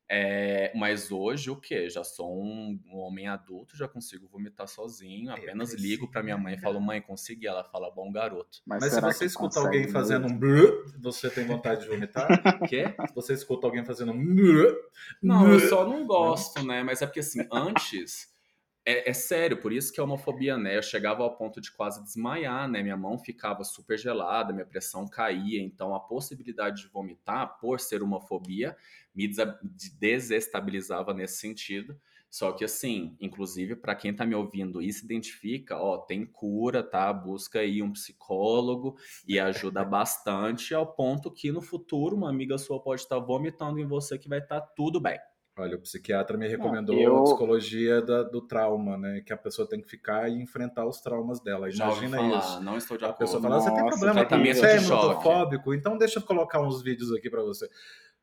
É, 0.09 0.71
mas 0.73 1.11
hoje, 1.11 1.49
o 1.49 1.55
quê? 1.55 1.89
Já 1.89 2.03
sou 2.03 2.41
um, 2.41 2.79
um 2.87 2.97
homem 2.97 3.27
adulto, 3.27 3.75
já 3.75 3.87
consigo 3.87 4.27
vomitar 4.27 4.67
sozinho. 4.67 5.31
Apenas 5.31 5.73
ligo 5.73 6.09
pra 6.09 6.23
minha 6.23 6.37
mãe 6.37 6.55
e 6.55 6.59
falo, 6.59 6.79
mãe, 6.79 7.01
consegui. 7.01 7.47
Ela 7.47 7.63
fala, 7.63 7.91
bom 7.91 8.11
garoto. 8.11 8.61
Mas 8.65 8.83
se 8.83 8.91
será 8.91 9.11
você 9.11 9.19
que 9.19 9.25
escuta 9.25 9.59
alguém 9.59 9.87
fazendo 9.89 10.27
um 10.27 10.37
blur, 10.37 10.85
você 10.99 11.29
tem 11.29 11.45
vontade 11.45 11.81
de 11.81 11.89
vomitar? 11.89 12.27
Quê? 12.69 12.95
se 13.07 13.13
você 13.13 13.33
escuta 13.33 13.67
alguém 13.67 13.83
fazendo 13.83 14.13
um 14.13 14.35
blur, 14.35 14.75
Não, 15.21 15.51
eu 15.51 15.59
só 15.61 15.85
não 15.85 16.05
gosto, 16.05 16.63
né? 16.65 16.83
Mas 16.83 17.01
é 17.01 17.05
porque 17.05 17.19
assim, 17.19 17.45
antes. 17.51 18.35
É, 18.89 19.09
é 19.09 19.13
sério, 19.13 19.59
por 19.59 19.73
isso 19.73 19.91
que 19.91 19.99
é 19.99 20.03
homofobia, 20.03 20.55
né? 20.57 20.77
Eu 20.77 20.81
chegava 20.81 21.21
ao 21.21 21.35
ponto 21.35 21.59
de 21.59 21.69
quase 21.73 22.01
desmaiar, 22.01 22.69
né? 22.69 22.81
Minha 22.81 22.95
mão 22.95 23.19
ficava 23.19 23.65
super 23.65 23.97
gelada, 23.99 24.53
minha 24.53 24.65
pressão 24.65 25.05
caía. 25.05 25.61
Então, 25.61 25.93
a 25.93 25.99
possibilidade 25.99 26.83
de 26.83 26.87
vomitar, 26.87 27.59
por 27.59 27.81
ser 27.81 28.01
homofobia, 28.01 28.77
me 29.13 29.29
desestabilizava 29.99 31.13
nesse 31.13 31.37
sentido. 31.37 31.99
Só 32.29 32.53
que, 32.53 32.63
assim, 32.63 33.17
inclusive, 33.19 33.75
para 33.75 33.93
quem 33.93 34.15
tá 34.15 34.25
me 34.25 34.35
ouvindo 34.35 34.81
e 34.81 34.91
se 34.93 35.03
identifica, 35.03 35.77
ó, 35.77 35.97
tem 35.97 36.25
cura, 36.25 36.81
tá? 36.81 37.11
Busca 37.11 37.59
aí 37.59 37.81
um 37.81 37.91
psicólogo 37.91 38.95
e 39.27 39.37
ajuda 39.37 39.83
bastante, 39.85 40.73
ao 40.73 40.93
ponto 40.95 41.29
que 41.29 41.51
no 41.51 41.61
futuro 41.61 42.15
uma 42.15 42.29
amiga 42.29 42.57
sua 42.57 42.81
pode 42.81 43.01
estar 43.01 43.19
vomitando 43.19 43.79
em 43.79 43.85
você 43.85 44.17
que 44.17 44.29
vai 44.29 44.39
estar 44.39 44.61
tudo 44.61 45.01
bem. 45.01 45.19
Olha, 45.57 45.75
o 45.75 45.79
psiquiatra 45.81 46.37
me 46.37 46.47
recomendou 46.47 46.95
eu- 46.95 47.17
a 47.17 47.23
psicologia 47.23 48.01
da- 48.01 48.23
do 48.23 48.41
trauma, 48.41 48.95
né? 48.97 49.21
Que 49.25 49.33
a 49.33 49.37
pessoa 49.37 49.67
tem 49.67 49.81
que 49.81 49.87
ficar 49.89 50.29
e 50.29 50.41
enfrentar 50.41 50.85
os 50.85 51.01
traumas 51.01 51.39
dela. 51.39 51.69
Imagina 51.71 52.17
falar, 52.17 52.37
isso. 52.39 52.61
não 52.63 52.77
estou 52.77 52.97
de 52.97 53.05
A 53.05 53.09
acordo. 53.09 53.19
pessoa 53.19 53.41
fala, 53.41 53.59
você 53.59 53.71
tem 53.73 53.85
problema 53.87 54.25
com 54.25 54.37
você 54.37 54.65
é 54.67 54.77
emotofóbico? 54.77 55.73
Então 55.73 55.97
deixa 55.97 56.19
eu 56.19 56.23
colocar 56.23 56.61
uns 56.61 56.81
vídeos 56.83 57.11
aqui 57.11 57.29
pra 57.29 57.41
você. 57.41 57.67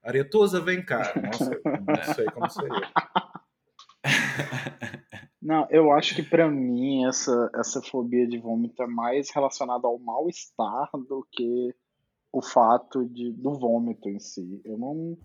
Aretusa, 0.02 0.60
vem 0.60 0.84
cá. 0.84 1.12
Nossa, 1.20 1.52
eu 1.54 1.60
não 1.86 2.14
sei 2.14 2.24
como 2.26 2.48
seria. 2.50 2.92
Não, 5.40 5.66
eu 5.70 5.92
acho 5.92 6.14
que 6.14 6.22
pra 6.22 6.50
mim 6.50 7.04
essa, 7.06 7.50
essa 7.54 7.82
fobia 7.82 8.26
de 8.26 8.38
vômito 8.38 8.82
é 8.82 8.86
mais 8.86 9.30
relacionada 9.30 9.86
ao 9.86 9.98
mal-estar 9.98 10.88
do 11.06 11.26
que 11.30 11.74
o 12.32 12.40
fato 12.42 13.04
de, 13.06 13.30
do 13.32 13.52
vômito 13.52 14.08
em 14.08 14.18
si. 14.18 14.60
Eu 14.64 14.78
não 14.78 15.18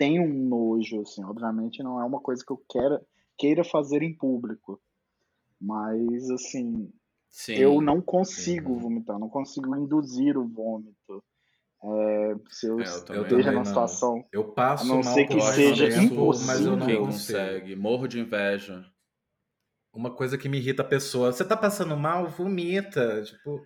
tenho 0.00 0.22
um 0.22 0.48
nojo, 0.48 1.02
assim, 1.02 1.22
obviamente 1.22 1.82
não 1.82 2.00
é 2.00 2.04
uma 2.06 2.20
coisa 2.20 2.42
que 2.42 2.50
eu 2.50 2.56
queira, 2.66 3.02
queira 3.36 3.62
fazer 3.62 4.02
em 4.02 4.14
público. 4.16 4.80
Mas, 5.60 6.30
assim, 6.30 6.90
Sim. 7.28 7.56
eu 7.56 7.82
não 7.82 8.00
consigo 8.00 8.72
Uhum. 8.72 8.78
vomitar, 8.80 9.18
não 9.18 9.28
consigo 9.28 9.76
induzir 9.76 10.38
o 10.38 10.48
vômito. 10.48 11.22
É, 11.84 12.34
se 12.48 12.66
eu, 12.66 12.80
É, 12.80 12.84
eu 13.10 13.22
esteja 13.24 13.52
numa 13.52 13.64
situação. 13.66 14.24
Eu 14.32 14.52
passo 14.52 14.84
A 14.84 14.96
não 14.96 15.02
mal 15.02 15.14
ser 15.14 15.26
que 15.26 15.40
seja 15.42 15.90
tempo, 15.90 16.14
impossível. 16.14 16.46
mas 16.46 16.66
eu 16.66 16.76
não 16.78 16.86
Quem 16.86 16.96
consigo. 16.96 17.38
consegue? 17.38 17.76
Morro 17.76 18.08
de 18.08 18.20
inveja. 18.20 18.86
Uma 19.92 20.14
coisa 20.14 20.38
que 20.38 20.48
me 20.48 20.56
irrita 20.56 20.80
a 20.80 20.86
pessoa, 20.86 21.30
você 21.30 21.44
tá 21.44 21.56
passando 21.56 21.94
mal? 21.94 22.26
Vomita. 22.26 23.22
Tipo, 23.22 23.62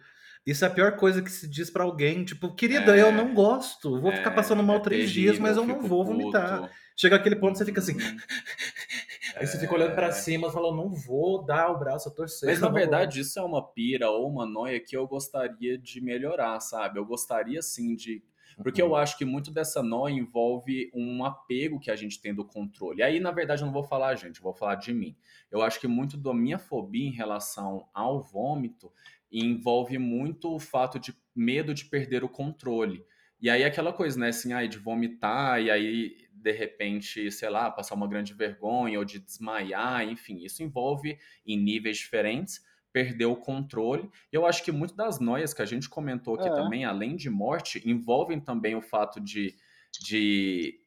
isso 0.46 0.64
é 0.64 0.68
a 0.68 0.70
pior 0.70 0.96
coisa 0.96 1.22
que 1.22 1.30
se 1.30 1.48
diz 1.48 1.70
pra 1.70 1.84
alguém. 1.84 2.24
Tipo, 2.24 2.54
querida, 2.54 2.96
É. 2.96 3.02
eu 3.02 3.12
não 3.12 3.34
gosto. 3.34 4.00
Vou 4.00 4.12
ficar 4.12 4.30
É, 4.30 4.34
passando 4.34 4.62
mal 4.62 4.76
é 4.76 4.80
três 4.80 5.10
terrível, 5.10 5.32
dias, 5.32 5.38
mas 5.38 5.56
eu 5.56 5.66
não 5.66 5.80
vou 5.82 6.04
puto. 6.04 6.16
vomitar. 6.18 6.70
Chega 6.96 7.16
aquele 7.16 7.36
ponto 7.36 7.52
que 7.52 7.58
você 7.58 7.64
fica 7.64 7.80
assim. 7.80 7.96
Aí 9.36 9.46
você 9.46 9.58
fica 9.58 9.74
olhando 9.74 9.94
pra 9.94 10.08
É. 10.08 10.12
cima 10.12 10.48
e 10.48 10.52
fala, 10.52 10.74
não 10.74 10.90
vou 10.92 11.44
dar 11.44 11.70
o 11.70 11.78
braço 11.78 12.08
a 12.08 12.12
torcer. 12.12 12.48
Mas 12.48 12.60
na 12.60 12.66
não 12.66 12.72
vou. 12.72 12.78
verdade 12.80 13.20
isso 13.20 13.38
é 13.38 13.42
uma 13.42 13.62
pira 13.66 14.08
ou 14.10 14.28
uma 14.30 14.46
noia 14.46 14.78
que 14.78 14.96
eu 14.96 15.06
gostaria 15.06 15.76
de 15.76 16.00
melhorar, 16.00 16.60
sabe? 16.60 16.98
Eu 16.98 17.04
gostaria 17.04 17.60
sim 17.62 17.94
de. 17.96 18.22
Porque 18.62 18.80
Uhum. 18.80 18.90
eu 18.90 18.94
acho 18.96 19.18
que 19.18 19.24
muito 19.24 19.50
dessa 19.50 19.82
noia 19.82 20.12
envolve 20.14 20.88
um 20.94 21.24
apego 21.24 21.80
que 21.80 21.90
a 21.90 21.96
gente 21.96 22.20
tem 22.20 22.32
do 22.32 22.44
controle. 22.44 23.02
Aí, 23.02 23.18
na 23.18 23.32
verdade, 23.32 23.62
eu 23.62 23.66
não 23.66 23.72
vou 23.72 23.82
falar, 23.82 24.14
gente, 24.14 24.36
eu 24.36 24.42
vou 24.44 24.54
falar 24.54 24.76
de 24.76 24.94
mim. 24.94 25.16
Eu 25.50 25.60
acho 25.62 25.80
que 25.80 25.88
muito 25.88 26.16
da 26.16 26.32
minha 26.32 26.56
fobia 26.58 27.08
em 27.08 27.10
relação 27.12 27.88
ao 27.92 28.20
vômito 28.20 28.92
envolve 29.40 29.98
muito 29.98 30.54
o 30.54 30.58
fato 30.60 30.98
de 30.98 31.14
medo 31.34 31.74
de 31.74 31.84
perder 31.86 32.22
o 32.24 32.28
controle. 32.28 33.04
E 33.40 33.50
aí 33.50 33.64
aquela 33.64 33.92
coisa, 33.92 34.18
né, 34.18 34.28
assim, 34.28 34.52
ai, 34.52 34.68
de 34.68 34.78
vomitar 34.78 35.60
e 35.60 35.70
aí 35.70 36.16
de 36.32 36.52
repente, 36.52 37.30
sei 37.30 37.48
lá, 37.48 37.70
passar 37.70 37.94
uma 37.94 38.08
grande 38.08 38.34
vergonha 38.34 38.98
ou 38.98 39.04
de 39.04 39.18
desmaiar, 39.18 40.06
enfim, 40.06 40.44
isso 40.44 40.62
envolve 40.62 41.18
em 41.46 41.56
níveis 41.58 41.96
diferentes 41.98 42.60
perder 42.92 43.24
o 43.26 43.36
controle. 43.36 44.08
E 44.32 44.36
eu 44.36 44.46
acho 44.46 44.62
que 44.62 44.70
muito 44.70 44.94
das 44.94 45.18
noias 45.18 45.52
que 45.52 45.62
a 45.62 45.64
gente 45.66 45.88
comentou 45.88 46.34
aqui 46.34 46.48
É. 46.48 46.50
também, 46.50 46.84
além 46.84 47.16
de 47.16 47.28
morte, 47.28 47.82
envolvem 47.84 48.38
também 48.40 48.76
o 48.76 48.82
fato 48.82 49.20
de, 49.20 49.56
de 50.00 50.80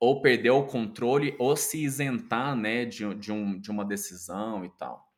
ou 0.00 0.22
perder 0.22 0.50
o 0.50 0.66
controle 0.66 1.36
ou 1.38 1.56
se 1.56 1.82
isentar, 1.82 2.56
né, 2.56 2.84
de, 2.84 3.14
de, 3.16 3.32
um, 3.32 3.58
de 3.60 3.70
uma 3.70 3.84
decisão 3.84 4.64
e 4.64 4.70
tal. 4.70 5.09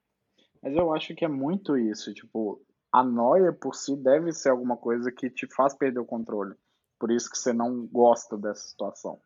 Mas 0.63 0.77
eu 0.77 0.93
acho 0.95 1.15
que 1.15 1.25
é 1.25 1.29
muito 1.29 1.77
isso, 1.77 2.15
tipo, 2.15 2.63
a 2.93 3.03
noia 3.03 3.53
por 3.53 3.75
si 3.75 3.97
deve 3.97 4.33
ser 4.33 4.51
alguma 4.51 4.77
coisa 4.77 5.11
que 5.11 5.31
te 5.31 5.47
faz 5.53 5.75
perder 5.75 6.01
o 6.01 6.05
controle. 6.05 6.55
por 6.99 7.11
isso 7.11 7.29
que 7.29 7.37
você 7.37 7.53
não 7.53 7.85
gosta 7.87 8.39
dessa 8.39 8.69
situação. 8.69 9.21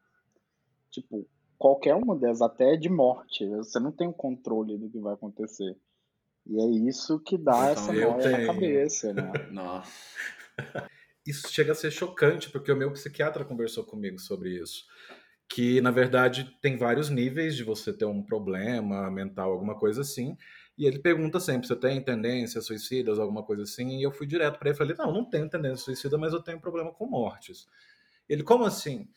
Tipo, 0.91 1.29
qualquer 1.59 1.95
uma 1.95 2.17
delas, 2.17 2.41
até 2.41 2.75
de 2.75 2.89
morte, 2.89 3.47
você 3.47 3.79
não 3.79 3.93
tem 3.93 4.09
o 4.09 4.15
controle 4.15 4.79
do 4.79 4.89
que 4.89 4.99
vai 4.99 5.13
acontecer. 5.13 5.77
E 6.47 6.59
é 6.59 6.89
isso 6.89 7.19
que 7.21 7.37
dá 7.37 7.73
então, 7.73 7.73
essa 7.73 7.93
noia 7.93 8.31
na 8.31 8.47
cabeça, 8.47 9.13
né? 9.13 9.31
Nossa. 9.53 9.93
Isso 11.27 11.49
chega 11.49 11.73
a 11.73 11.75
ser 11.75 11.91
chocante, 11.91 12.49
porque 12.51 12.71
o 12.71 12.77
meu 12.77 12.93
psiquiatra 12.93 13.45
conversou 13.45 13.85
comigo 13.85 14.19
sobre 14.19 14.51
isso. 14.51 14.85
Que, 15.49 15.81
na 15.81 15.91
verdade, 15.91 16.57
tem 16.63 16.77
vários 16.77 17.11
níveis 17.11 17.57
de 17.57 17.65
você 17.65 17.93
ter 17.93 18.05
um 18.05 18.23
problema 18.23 19.11
mental, 19.11 19.51
alguma 19.53 19.77
coisa 19.77 20.03
assim. 20.03 20.37
E 20.79 20.87
ele 20.87 20.99
pergunta 20.99 21.41
sempre: 21.41 21.67
você 21.67 21.77
tem 21.77 22.03
tendência 22.03 22.61
suicidas, 22.61 23.19
alguma 23.19 23.43
coisa 23.43 23.63
assim? 23.63 23.99
E 23.99 24.03
eu 24.03 24.13
fui 24.13 24.27
direto 24.27 24.59
para 24.59 24.69
ele 24.69 24.77
e 24.77 24.79
falei: 24.79 24.97
não, 24.99 25.13
não 25.13 25.25
tenho 25.25 25.49
tendência 25.49 25.85
suicida, 25.85 26.19
mas 26.19 26.33
eu 26.33 26.43
tenho 26.43 26.61
problema 26.61 26.93
com 26.93 27.07
mortes. 27.07 27.69
Ele, 28.29 28.43
como 28.43 28.65
assim? 28.65 29.09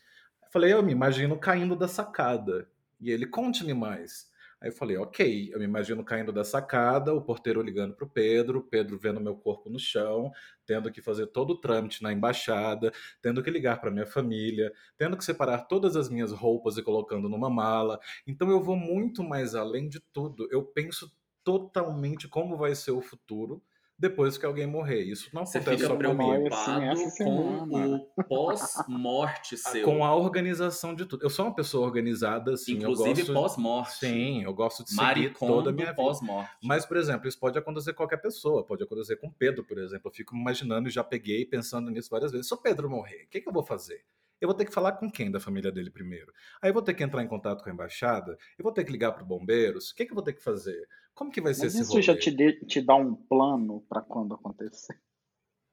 Eu 0.42 0.48
falei: 0.50 0.72
eu 0.72 0.82
me 0.82 0.92
imagino 0.92 1.38
caindo 1.38 1.76
da 1.76 1.88
sacada. 1.88 2.68
E 3.00 3.10
ele, 3.10 3.26
conte-me 3.26 3.74
mais. 3.74 4.30
Aí 4.60 4.68
eu 4.68 4.74
falei, 4.74 4.98
ok, 4.98 5.50
eu 5.54 5.58
me 5.58 5.64
imagino 5.64 6.04
caindo 6.04 6.30
da 6.30 6.44
sacada, 6.44 7.14
o 7.14 7.22
porteiro 7.22 7.62
ligando 7.62 7.94
para 7.94 8.04
o 8.04 8.10
Pedro, 8.10 8.62
Pedro 8.62 8.98
vendo 8.98 9.18
meu 9.18 9.34
corpo 9.34 9.70
no 9.70 9.78
chão, 9.78 10.30
tendo 10.66 10.92
que 10.92 11.00
fazer 11.00 11.28
todo 11.28 11.52
o 11.52 11.56
trâmite 11.58 12.02
na 12.02 12.12
embaixada, 12.12 12.92
tendo 13.22 13.42
que 13.42 13.50
ligar 13.50 13.80
para 13.80 13.90
minha 13.90 14.06
família, 14.06 14.70
tendo 14.98 15.16
que 15.16 15.24
separar 15.24 15.66
todas 15.66 15.96
as 15.96 16.10
minhas 16.10 16.30
roupas 16.30 16.76
e 16.76 16.82
colocando 16.82 17.26
numa 17.26 17.48
mala. 17.48 17.98
Então 18.26 18.50
eu 18.50 18.62
vou 18.62 18.76
muito 18.76 19.24
mais 19.24 19.54
além 19.54 19.88
de 19.88 19.98
tudo. 20.12 20.46
Eu 20.50 20.62
penso 20.62 21.10
totalmente 21.44 22.28
como 22.28 22.56
vai 22.56 22.74
ser 22.74 22.92
o 22.92 23.00
futuro 23.00 23.62
depois 24.00 24.38
que 24.38 24.46
alguém 24.46 24.66
morrer. 24.66 25.02
Isso 25.02 25.28
não 25.34 25.44
Você 25.44 25.58
acontece 25.58 25.84
só 25.86 25.94
preocupado 25.94 26.46
assim, 26.90 27.22
com 27.22 27.64
o 27.64 28.24
pós-morte 28.24 29.58
seu. 29.60 29.84
Com 29.84 30.02
a 30.02 30.16
organização 30.16 30.94
de 30.94 31.04
tudo. 31.04 31.22
Eu 31.22 31.28
sou 31.28 31.44
uma 31.44 31.54
pessoa 31.54 31.86
organizada, 31.86 32.54
assim. 32.54 32.72
Inclusive 32.72 33.24
gosto... 33.24 33.34
pós-morte. 33.34 33.98
Sim, 33.98 34.42
eu 34.42 34.54
gosto 34.54 34.82
de 34.84 34.90
seguir 34.90 35.34
toda 35.34 35.68
a 35.68 35.72
minha 35.72 35.94
pós-morte. 35.94 36.50
Mas, 36.62 36.86
por 36.86 36.96
exemplo, 36.96 37.28
isso 37.28 37.38
pode 37.38 37.58
acontecer 37.58 37.92
com 37.92 37.98
qualquer 37.98 38.22
pessoa. 38.22 38.64
Pode 38.64 38.82
acontecer 38.82 39.16
com 39.16 39.30
Pedro, 39.30 39.62
por 39.64 39.76
exemplo. 39.76 40.08
Eu 40.08 40.14
fico 40.14 40.34
imaginando 40.34 40.88
e 40.88 40.90
já 40.90 41.04
peguei 41.04 41.44
pensando 41.44 41.90
nisso 41.90 42.08
várias 42.10 42.32
vezes. 42.32 42.48
Se 42.48 42.54
o 42.54 42.56
Pedro 42.56 42.88
morrer, 42.88 43.24
o 43.24 43.28
que, 43.28 43.42
que 43.42 43.48
eu 43.48 43.52
vou 43.52 43.62
fazer? 43.62 44.02
Eu 44.40 44.48
vou 44.48 44.56
ter 44.56 44.64
que 44.64 44.72
falar 44.72 44.92
com 44.92 45.10
quem 45.10 45.30
da 45.30 45.40
família 45.40 45.70
dele 45.72 45.90
primeiro? 45.90 46.32
Aí 46.62 46.70
eu 46.70 46.74
vou 46.74 46.82
ter 46.82 46.94
que 46.94 47.02
entrar 47.04 47.22
em 47.22 47.28
contato 47.28 47.62
com 47.62 47.70
a 47.70 47.72
embaixada? 47.72 48.36
Eu 48.58 48.62
vou 48.62 48.72
ter 48.72 48.84
que 48.84 48.92
ligar 48.92 49.12
para 49.12 49.24
bombeiros? 49.24 49.90
O 49.90 49.94
que, 49.94 50.04
que 50.06 50.12
eu 50.12 50.14
vou 50.14 50.24
ter 50.24 50.32
que 50.34 50.42
fazer? 50.42 50.88
Como 51.14 51.30
que 51.30 51.40
vai 51.40 51.54
ser 51.54 51.66
Mas 51.66 51.74
esse 51.74 51.82
isso 51.82 52.00
rolê? 52.00 52.00
já 52.00 52.16
te, 52.16 52.30
de, 52.30 52.64
te 52.66 52.80
dá 52.80 52.94
um 52.96 53.14
plano 53.14 53.82
para 53.88 54.00
quando 54.02 54.34
acontecer? 54.34 55.00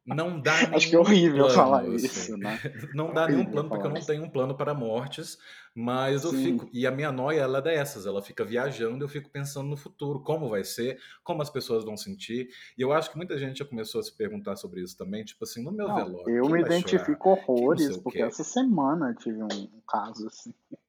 Não 0.07 0.39
dá 0.39 0.53
Acho 0.73 0.89
que 0.89 0.95
é 0.95 0.99
horrível 0.99 1.43
plano, 1.43 1.53
falar 1.53 1.81
assim. 1.81 1.95
isso, 1.95 2.37
né? 2.37 2.57
Não 2.93 3.13
dá 3.13 3.27
nenhum 3.27 3.45
plano, 3.45 3.69
porque 3.69 3.85
eu 3.85 3.91
não 3.91 4.01
tenho 4.01 4.23
um 4.23 4.29
plano 4.29 4.55
para 4.55 4.73
mortes, 4.73 5.37
mas 5.75 6.23
eu 6.23 6.31
Sim. 6.31 6.43
fico. 6.43 6.69
E 6.71 6.87
a 6.87 6.91
minha 6.91 7.11
noia, 7.11 7.41
ela 7.41 7.57
é 7.57 7.61
dessas, 7.61 8.05
ela 8.05 8.21
fica 8.21 8.45
viajando, 8.45 9.03
eu 9.03 9.09
fico 9.09 9.29
pensando 9.29 9.67
no 9.67 9.75
futuro, 9.75 10.21
como 10.21 10.47
vai 10.47 10.63
ser, 10.63 10.97
como 11.23 11.41
as 11.41 11.49
pessoas 11.49 11.83
vão 11.83 11.97
sentir. 11.97 12.49
E 12.77 12.81
eu 12.81 12.93
acho 12.93 13.11
que 13.11 13.17
muita 13.17 13.37
gente 13.37 13.59
já 13.59 13.65
começou 13.65 13.99
a 13.99 14.03
se 14.03 14.15
perguntar 14.15 14.55
sobre 14.55 14.81
isso 14.81 14.97
também, 14.97 15.25
tipo 15.25 15.43
assim, 15.43 15.61
no 15.61 15.71
meu 15.71 15.87
não, 15.87 15.95
velório. 15.95 16.35
Eu 16.35 16.49
me 16.49 16.61
identifico 16.61 17.23
chorar? 17.23 17.41
horrores, 17.41 17.97
porque 17.97 18.21
essa 18.21 18.43
semana 18.43 19.09
eu 19.09 19.15
tive 19.15 19.43
um 19.43 19.81
caso 19.87 20.27
assim. 20.27 20.53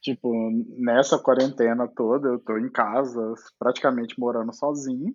Tipo, 0.00 0.32
nessa 0.78 1.16
quarentena 1.16 1.86
toda, 1.86 2.30
eu 2.30 2.38
tô 2.40 2.58
em 2.58 2.68
casa, 2.68 3.34
praticamente 3.56 4.18
morando 4.18 4.52
sozinho. 4.52 5.14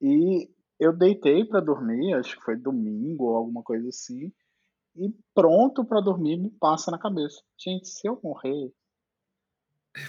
E 0.00 0.48
eu 0.80 0.96
deitei 0.96 1.44
para 1.44 1.60
dormir, 1.60 2.14
acho 2.14 2.36
que 2.36 2.42
foi 2.42 2.56
domingo 2.56 3.24
ou 3.26 3.36
alguma 3.36 3.62
coisa 3.62 3.88
assim, 3.88 4.32
e 4.96 5.14
pronto 5.34 5.84
para 5.84 6.00
dormir 6.00 6.38
me 6.38 6.50
passa 6.50 6.90
na 6.90 6.98
cabeça. 6.98 7.40
Gente, 7.58 7.86
se 7.86 8.08
eu 8.08 8.18
morrer, 8.22 8.72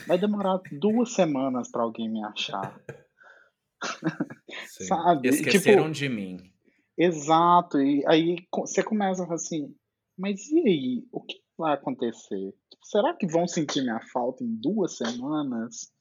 vai 0.08 0.18
demorar 0.18 0.60
duas 0.80 1.14
semanas 1.14 1.70
para 1.70 1.84
alguém 1.84 2.10
me 2.10 2.24
achar. 2.24 2.82
Sabe? 4.88 5.30
Esqueceram 5.30 5.92
tipo, 5.92 5.96
de 5.96 6.10
mim. 6.10 6.52
Exato. 6.98 7.80
E 7.80 8.04
aí 8.08 8.38
você 8.52 8.82
começa 8.82 9.32
assim, 9.34 9.76
mas 10.18 10.50
e 10.50 10.60
aí? 10.60 11.08
O 11.12 11.22
que 11.22 11.42
vai 11.58 11.74
acontecer? 11.74 12.54
Tipo, 12.70 12.86
será 12.86 13.14
que 13.14 13.28
vão 13.28 13.48
sentir 13.48 13.82
minha 13.82 14.00
falta 14.12 14.44
em 14.44 14.56
duas 14.56 14.98
semanas? 14.98 15.92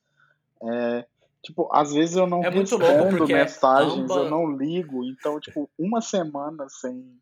É, 0.62 1.06
Tipo, 1.42 1.68
às 1.72 1.92
vezes 1.92 2.16
eu 2.16 2.26
não 2.26 2.44
é 2.44 2.50
respondo 2.50 3.26
mensagens, 3.26 4.10
amba... 4.10 4.14
eu 4.14 4.30
não 4.30 4.56
ligo. 4.56 5.04
Então, 5.04 5.40
tipo, 5.40 5.70
uma 5.78 6.00
semana 6.00 6.68
sem 6.68 7.18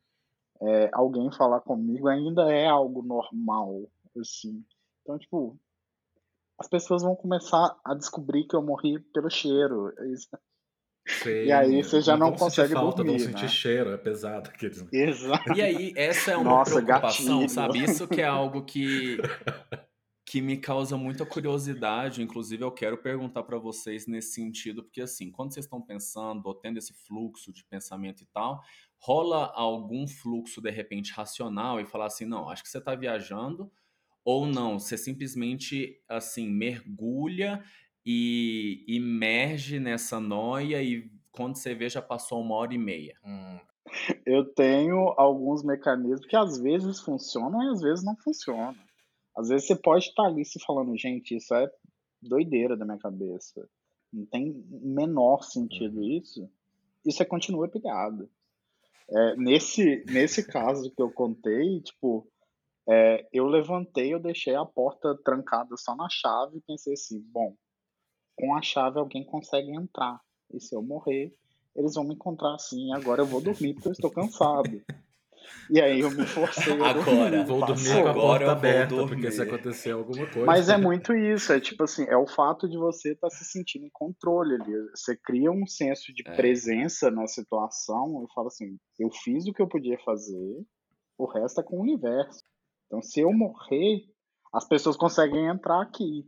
é, 0.61 0.91
alguém 0.93 1.31
falar 1.31 1.61
comigo 1.61 2.09
ainda 2.09 2.53
é 2.53 2.67
algo 2.67 3.03
normal, 3.03 3.89
assim. 4.21 4.65
Então, 5.03 5.19
tipo, 5.19 5.57
as 6.59 6.69
pessoas 6.69 7.03
vão 7.03 7.15
começar 7.15 7.77
a 7.85 7.95
descobrir 7.95 8.45
que 8.45 8.57
eu 8.57 8.63
morri 8.63 8.99
pelo 8.99 9.31
cheiro. 9.31 9.95
Sim, 11.07 11.45
e 11.45 11.53
aí 11.53 11.83
você 11.83 12.01
já 12.01 12.17
não, 12.17 12.31
não 12.31 12.37
consegue 12.37 12.75
falta, 12.75 13.03
dormir, 13.03 13.21
sentir 13.21 13.43
né? 13.43 13.49
cheiro, 13.49 13.91
é 13.93 13.97
pesado. 13.97 14.51
Aqueles... 14.51 14.85
Exato. 14.93 15.53
E 15.55 15.63
aí, 15.63 15.93
essa 15.97 16.33
é 16.33 16.37
uma 16.37 16.51
Nossa, 16.51 16.83
preocupação, 16.83 17.41
gatilho. 17.41 17.49
sabe? 17.49 17.85
Isso 17.85 18.09
que 18.09 18.21
é 18.21 18.27
algo 18.27 18.63
que 18.65 19.17
que 20.29 20.43
me 20.43 20.59
causa 20.59 20.95
muita 20.95 21.25
curiosidade, 21.25 22.23
inclusive 22.23 22.63
eu 22.63 22.71
quero 22.71 22.99
perguntar 22.99 23.43
para 23.45 23.57
vocês 23.57 24.07
nesse 24.07 24.35
sentido, 24.35 24.83
porque 24.83 25.01
assim, 25.01 25.31
quando 25.31 25.55
vocês 25.55 25.65
estão 25.65 25.81
pensando 25.81 26.45
ou 26.45 26.55
tendo 26.55 26.77
esse 26.77 26.93
fluxo 26.93 27.51
de 27.51 27.65
pensamento 27.65 28.23
e 28.23 28.27
tal, 28.27 28.61
rola 29.01 29.51
algum 29.55 30.07
fluxo 30.07 30.61
de 30.61 30.71
repente 30.71 31.13
racional 31.13 31.81
e 31.81 31.87
falar 31.87 32.07
assim, 32.07 32.27
não, 32.27 32.51
acho 32.51 32.63
que 32.63 32.69
você 32.69 32.77
está 32.77 32.95
viajando, 32.95 33.73
ou 34.23 34.47
não, 34.47 34.79
você 34.79 34.99
simplesmente 34.99 35.99
assim 36.07 36.47
mergulha 36.47 37.65
e 38.05 38.85
emerge 38.87 39.81
nessa 39.81 40.21
noia 40.21 40.83
e 40.83 41.11
quando 41.33 41.57
você 41.57 41.75
vê 41.75 41.89
já 41.89 42.03
passou 42.03 42.43
uma 42.43 42.57
hora 42.57 42.75
e 42.75 42.79
meia. 42.79 43.17
Hum. 43.25 43.59
Eu 44.27 44.45
tenho 44.45 45.15
alguns 45.17 45.65
mecanismos 45.65 46.27
que 46.27 46.37
às 46.37 46.61
vezes 46.61 47.01
funcionam 47.01 47.63
e 47.63 47.71
às 47.71 47.81
vezes 47.81 48.05
não 48.05 48.15
funcionam. 48.17 48.88
Às 49.39 49.51
vezes 49.51 49.69
você 49.69 49.77
pode 49.77 50.07
estar 50.07 50.25
ali 50.25 50.45
se 50.45 50.59
falando, 50.59 50.99
gente, 50.99 51.37
isso 51.37 51.55
é 51.55 51.71
doideira 52.21 52.77
da 52.77 52.85
minha 52.85 52.99
cabeça. 52.99 53.69
Não 54.13 54.27
tem 54.27 54.53
menor 54.69 55.45
sentido 55.45 56.01
uhum. 56.01 56.11
isso. 56.11 56.51
E 57.07 57.13
você 57.13 57.25
continua 57.25 57.69
pilhado. 57.69 58.29
É, 59.09 59.37
nesse, 59.37 60.05
nesse 60.09 60.45
caso 60.45 60.91
que 60.91 61.01
eu 61.01 61.09
contei, 61.13 61.81
tipo, 61.83 62.27
é, 62.89 63.29
eu 63.33 63.47
levantei, 63.47 64.13
eu 64.13 64.19
deixei 64.19 64.57
a 64.57 64.65
porta 64.65 65.17
trancada 65.25 65.77
só 65.77 65.95
na 65.95 66.09
chave 66.11 66.59
e 66.59 66.63
pensei 66.63 66.95
assim, 66.95 67.21
bom, 67.21 67.55
com 68.37 68.57
a 68.57 68.61
chave 68.61 68.99
alguém 68.99 69.25
consegue 69.25 69.71
entrar. 69.71 70.21
E 70.53 70.61
se 70.61 70.75
eu 70.75 70.83
morrer, 70.83 71.33
eles 71.77 71.95
vão 71.95 72.03
me 72.03 72.15
encontrar 72.15 72.57
assim, 72.57 72.93
agora 72.93 73.23
eu 73.23 73.27
vou 73.27 73.41
dormir 73.41 73.75
porque 73.75 73.89
eu 73.89 73.93
estou 73.93 74.11
cansado. 74.11 74.83
E 75.71 75.81
aí 75.81 76.01
eu 76.01 76.11
me 76.11 76.25
forcei 76.25 76.81
a 76.81 76.91
Agora, 76.91 77.45
vou 77.45 77.65
dormir 77.65 78.03
com 78.03 78.09
a 78.09 78.15
porta 78.15 78.53
aberta, 78.53 79.07
porque 79.07 79.31
se 79.31 79.43
acontecer 79.43 79.91
alguma 79.91 80.27
coisa. 80.27 80.47
Mas 80.47 80.69
é 80.69 80.79
muito 80.79 81.15
isso, 81.15 81.53
é 81.53 81.61
tipo 81.61 81.85
assim, 81.85 82.05
é 82.09 82.17
o 82.17 82.27
fato 82.27 82.67
de 82.69 82.79
você 82.79 83.13
estar 83.13 83.29
tá 83.29 83.35
se 83.35 83.45
sentindo 83.45 83.85
em 83.85 83.91
controle 83.93 84.55
ali. 84.55 84.73
Você 84.95 85.15
cria 85.17 85.51
um 85.51 85.67
senso 85.67 86.13
de 86.15 86.23
é. 86.27 86.37
presença 86.37 87.11
na 87.11 87.27
situação 87.27 88.25
e 88.25 88.33
fala 88.35 88.47
assim, 88.47 88.79
eu 88.99 89.11
fiz 89.11 89.47
o 89.47 89.53
que 89.53 89.61
eu 89.61 89.69
podia 89.69 89.99
fazer, 90.05 90.65
o 91.19 91.27
resto 91.27 91.61
é 91.61 91.65
com 91.65 91.77
o 91.77 91.83
universo. 91.83 92.43
Então 92.87 93.03
se 93.03 93.21
eu 93.21 93.31
morrer, 93.31 94.05
as 94.53 94.67
pessoas 94.67 94.97
conseguem 94.97 95.47
entrar 95.47 95.83
aqui. 95.83 96.25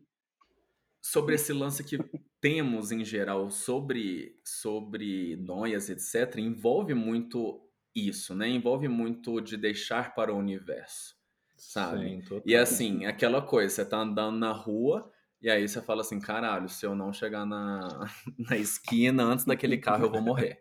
Sobre 1.01 1.35
esse 1.35 1.53
lance 1.53 1.83
que 1.83 1.97
temos 2.41 2.93
em 2.93 3.05
geral 3.05 3.51
sobre, 3.51 4.39
sobre 4.45 5.37
noias, 5.37 5.89
etc., 5.89 6.39
envolve 6.39 6.95
muito 6.95 7.70
isso, 7.95 8.35
né? 8.35 8.49
Envolve 8.49 8.89
muito 8.89 9.41
de 9.41 9.57
deixar 9.57 10.15
para 10.15 10.33
o 10.33 10.39
universo, 10.39 11.15
sabe? 11.57 12.23
Sim, 12.23 12.43
e 12.45 12.57
assim, 12.57 13.05
aquela 13.05 13.43
coisa, 13.43 13.75
você 13.75 13.85
tá 13.85 13.99
andando 13.99 14.39
na 14.39 14.53
rua 14.53 15.11
e 15.43 15.49
aí 15.49 15.67
você 15.67 15.81
fala 15.81 16.03
assim, 16.03 16.21
caralho, 16.21 16.69
se 16.69 16.85
eu 16.85 16.95
não 16.95 17.13
chegar 17.13 17.47
na, 17.47 17.81
na 18.39 18.57
esquina 18.59 19.25
antes 19.25 19.47
daquele 19.47 19.79
carro 19.79 20.05
eu 20.05 20.11
vou 20.11 20.21
morrer, 20.21 20.61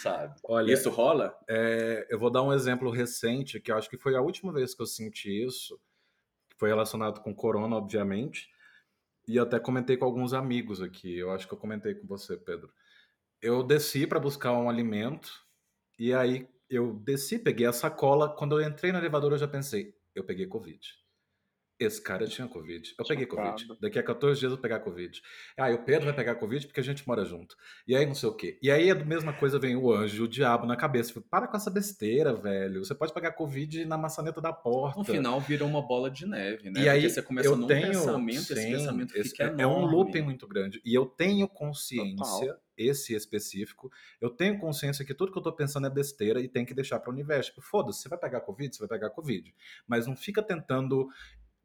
sabe? 0.00 0.34
Olha, 0.44 0.72
isso 0.72 0.90
rola? 0.90 1.36
É, 1.48 2.06
eu 2.08 2.18
vou 2.20 2.30
dar 2.30 2.42
um 2.42 2.52
exemplo 2.52 2.90
recente, 2.90 3.60
que 3.60 3.72
eu 3.72 3.76
acho 3.76 3.90
que 3.90 3.98
foi 3.98 4.14
a 4.14 4.20
última 4.20 4.52
vez 4.52 4.74
que 4.74 4.82
eu 4.82 4.86
senti 4.86 5.44
isso, 5.44 5.76
que 6.48 6.56
foi 6.56 6.68
relacionado 6.68 7.20
com 7.20 7.34
corona, 7.34 7.74
obviamente, 7.74 8.48
e 9.26 9.40
até 9.40 9.58
comentei 9.58 9.96
com 9.96 10.04
alguns 10.04 10.32
amigos 10.32 10.80
aqui, 10.80 11.18
eu 11.18 11.32
acho 11.32 11.48
que 11.48 11.54
eu 11.54 11.58
comentei 11.58 11.94
com 11.94 12.06
você, 12.06 12.36
Pedro. 12.36 12.72
Eu 13.40 13.64
desci 13.64 14.06
para 14.06 14.20
buscar 14.20 14.52
um 14.52 14.70
alimento, 14.70 15.44
e 15.98 16.14
aí 16.14 16.48
eu 16.74 16.94
desci, 16.94 17.38
peguei 17.38 17.66
a 17.66 17.72
sacola. 17.72 18.28
Quando 18.28 18.58
eu 18.58 18.66
entrei 18.66 18.92
no 18.92 18.98
elevador, 18.98 19.32
eu 19.32 19.38
já 19.38 19.48
pensei, 19.48 19.94
eu 20.14 20.24
peguei 20.24 20.46
Covid. 20.46 20.80
esse 21.78 22.00
cara 22.00 22.26
tinha 22.26 22.46
Covid. 22.46 22.94
Eu 22.98 23.04
peguei 23.04 23.26
Covid. 23.26 23.76
Daqui 23.80 23.98
a 23.98 24.02
14 24.02 24.38
dias 24.38 24.50
eu 24.50 24.56
vou 24.56 24.62
pegar 24.62 24.80
Covid. 24.80 25.20
Ah, 25.56 25.70
e 25.70 25.74
o 25.74 25.84
Pedro 25.84 26.06
vai 26.06 26.14
pegar 26.14 26.36
Covid 26.36 26.66
porque 26.66 26.80
a 26.80 26.82
gente 26.82 27.06
mora 27.06 27.24
junto. 27.24 27.56
E 27.86 27.96
aí 27.96 28.06
não 28.06 28.14
sei 28.14 28.28
o 28.28 28.34
quê. 28.34 28.58
E 28.62 28.70
aí 28.70 28.90
a 28.90 28.94
mesma 28.94 29.32
coisa 29.32 29.58
vem 29.58 29.74
o 29.76 29.92
anjo, 29.92 30.24
o 30.24 30.28
diabo 30.28 30.64
na 30.64 30.76
cabeça. 30.76 31.20
Para 31.20 31.48
com 31.48 31.56
essa 31.56 31.70
besteira, 31.70 32.34
velho. 32.34 32.84
Você 32.84 32.94
pode 32.94 33.12
pegar 33.12 33.32
Covid 33.32 33.84
na 33.84 33.98
maçaneta 33.98 34.40
da 34.40 34.52
porta. 34.52 34.98
No 34.98 35.04
final 35.04 35.40
vira 35.40 35.64
uma 35.64 35.82
bola 35.82 36.10
de 36.10 36.24
neve, 36.26 36.70
né? 36.70 36.82
E 36.82 36.88
aí 36.88 37.10
você 37.10 37.20
começa 37.20 37.54
num 37.56 37.66
tenho, 37.66 37.88
pensamento, 37.88 38.42
sim, 38.42 38.52
esse 38.52 38.54
pensamento 38.54 39.16
esse, 39.16 39.30
fica 39.30 39.54
é, 39.58 39.62
é 39.62 39.66
um 39.66 39.84
looping 39.84 40.22
muito 40.22 40.46
grande. 40.46 40.80
E 40.84 40.94
eu 40.94 41.04
tenho 41.04 41.48
consciência 41.48 42.16
Total 42.16 42.62
esse 42.86 43.14
específico, 43.14 43.90
eu 44.20 44.30
tenho 44.30 44.58
consciência 44.58 45.04
que 45.04 45.14
tudo 45.14 45.32
que 45.32 45.38
eu 45.38 45.42
tô 45.42 45.52
pensando 45.52 45.86
é 45.86 45.90
besteira 45.90 46.40
e 46.40 46.48
tem 46.48 46.64
que 46.64 46.74
deixar 46.74 47.00
para 47.00 47.10
o 47.10 47.12
universo. 47.12 47.50
Tipo, 47.50 47.62
foda-se, 47.62 48.02
você 48.02 48.08
vai 48.08 48.18
pegar 48.18 48.40
Covid, 48.40 48.74
você 48.74 48.80
vai 48.80 48.88
pegar 48.88 49.10
Covid. 49.10 49.54
Mas 49.86 50.06
não 50.06 50.16
fica 50.16 50.42
tentando 50.42 51.08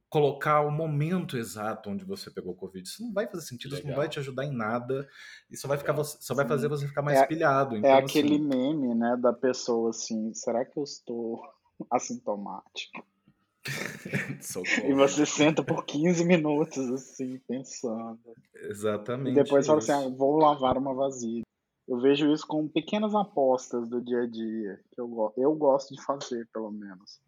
colocar 0.09 0.61
o 0.61 0.71
momento 0.71 1.37
exato 1.37 1.89
onde 1.89 2.05
você 2.05 2.31
pegou 2.31 2.55
Covid. 2.55 2.87
Isso 2.87 3.03
não 3.03 3.11
vai 3.11 3.27
fazer 3.27 3.43
sentido, 3.43 3.71
Legal. 3.71 3.79
isso 3.79 3.87
não 3.87 3.95
vai 3.95 4.09
te 4.09 4.19
ajudar 4.19 4.45
em 4.45 4.55
nada. 4.55 5.07
Isso 5.49 5.67
vai, 5.67 5.77
ficar, 5.77 6.01
só 6.03 6.33
vai 6.33 6.47
fazer 6.47 6.67
você 6.67 6.87
ficar 6.87 7.01
mais 7.01 7.19
é, 7.19 7.25
pilhado. 7.25 7.75
É 7.75 7.79
então, 7.79 7.91
é 7.91 7.99
aquele 7.99 8.35
assim... 8.35 8.47
meme, 8.47 8.95
né, 8.95 9.17
da 9.19 9.33
pessoa 9.33 9.89
assim, 9.89 10.33
será 10.33 10.63
que 10.63 10.77
eu 10.77 10.83
estou 10.83 11.41
assintomático? 11.91 13.05
e 14.85 14.93
você 14.93 15.25
senta 15.25 15.63
por 15.63 15.85
15 15.85 16.25
minutos, 16.25 16.89
assim, 16.91 17.39
pensando. 17.47 18.19
Exatamente. 18.55 19.31
E 19.31 19.43
depois 19.43 19.65
fala 19.65 19.79
assim, 19.79 19.91
ah, 19.91 20.09
vou 20.09 20.37
lavar 20.37 20.77
uma 20.77 20.93
vasilha. 20.93 21.43
Eu 21.87 21.99
vejo 21.99 22.31
isso 22.31 22.45
com 22.45 22.67
pequenas 22.67 23.15
apostas 23.15 23.87
do 23.87 24.01
dia 24.01 24.23
a 24.23 24.27
dia, 24.27 24.79
que 24.91 24.99
eu, 24.99 25.33
eu 25.37 25.55
gosto 25.55 25.95
de 25.95 26.03
fazer, 26.03 26.47
pelo 26.51 26.71
menos. 26.71 27.21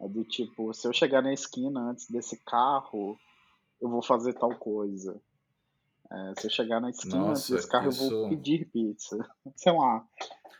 É 0.00 0.08
do 0.08 0.22
tipo, 0.24 0.72
se 0.72 0.86
eu 0.86 0.92
chegar 0.92 1.22
na 1.22 1.32
esquina 1.32 1.90
antes 1.90 2.08
desse 2.08 2.36
carro, 2.44 3.18
eu 3.80 3.88
vou 3.88 4.02
fazer 4.02 4.34
tal 4.34 4.54
coisa. 4.56 5.20
É, 6.10 6.40
se 6.40 6.46
eu 6.46 6.50
chegar 6.50 6.80
na 6.80 6.90
esquina 6.90 7.16
Nossa, 7.16 7.30
antes 7.30 7.50
desse 7.50 7.68
carro, 7.68 7.88
isso... 7.88 8.04
eu 8.04 8.10
vou 8.10 8.28
pedir 8.28 8.66
pizza. 8.66 9.18
Sei 9.56 9.72
lá. 9.72 10.06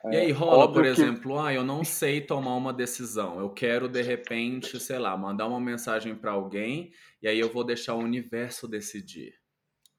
É, 0.07 0.15
e 0.15 0.17
aí 0.17 0.33
rola, 0.33 0.73
por 0.73 0.85
exemplo, 0.85 1.35
que... 1.35 1.41
ah, 1.41 1.55
eu 1.55 1.65
não 1.65 1.85
sei 1.85 2.21
tomar 2.21 2.55
uma 2.55 2.73
decisão. 2.73 3.41
Eu 3.41 3.51
quero 3.51 3.89
de 3.89 4.03
repente, 4.03 4.79
sei 4.79 4.99
lá, 4.99 5.17
mandar 5.17 5.47
uma 5.47 5.61
mensagem 5.61 6.15
para 6.15 6.33
alguém 6.33 6.93
e 7.23 7.29
aí 7.29 7.39
eu 7.39 7.53
vou 7.53 7.65
deixar 7.65 7.95
o 7.95 8.03
universo 8.03 8.69
decidir. 8.69 9.35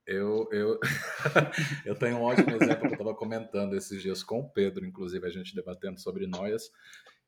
Eu, 0.05 0.47
eu, 0.51 0.79
eu 1.85 1.95
tenho 1.95 2.17
um 2.17 2.21
ótimo 2.21 2.55
exemplo 2.55 2.81
que 2.81 2.87
eu 2.87 2.91
estava 2.91 3.13
comentando 3.13 3.75
esses 3.75 4.01
dias 4.01 4.23
com 4.23 4.39
o 4.39 4.49
Pedro, 4.49 4.85
inclusive 4.85 5.25
a 5.27 5.29
gente 5.29 5.53
debatendo 5.53 5.99
sobre 5.99 6.25
noias, 6.25 6.71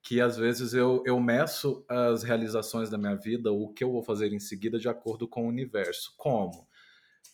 que 0.02 0.22
às 0.22 0.38
vezes 0.38 0.74
eu, 0.74 1.04
eu 1.06 1.20
meço 1.20 1.84
as 1.90 2.24
realizações 2.24 2.90
da 2.90 2.98
minha 2.98 3.16
vida, 3.16 3.52
o 3.52 3.74
que 3.74 3.84
eu 3.84 3.92
vou 3.92 4.02
fazer 4.02 4.32
em 4.32 4.40
seguida, 4.40 4.80
de 4.80 4.88
acordo 4.88 5.28
com 5.28 5.44
o 5.44 5.50
universo. 5.50 6.14
Como? 6.16 6.66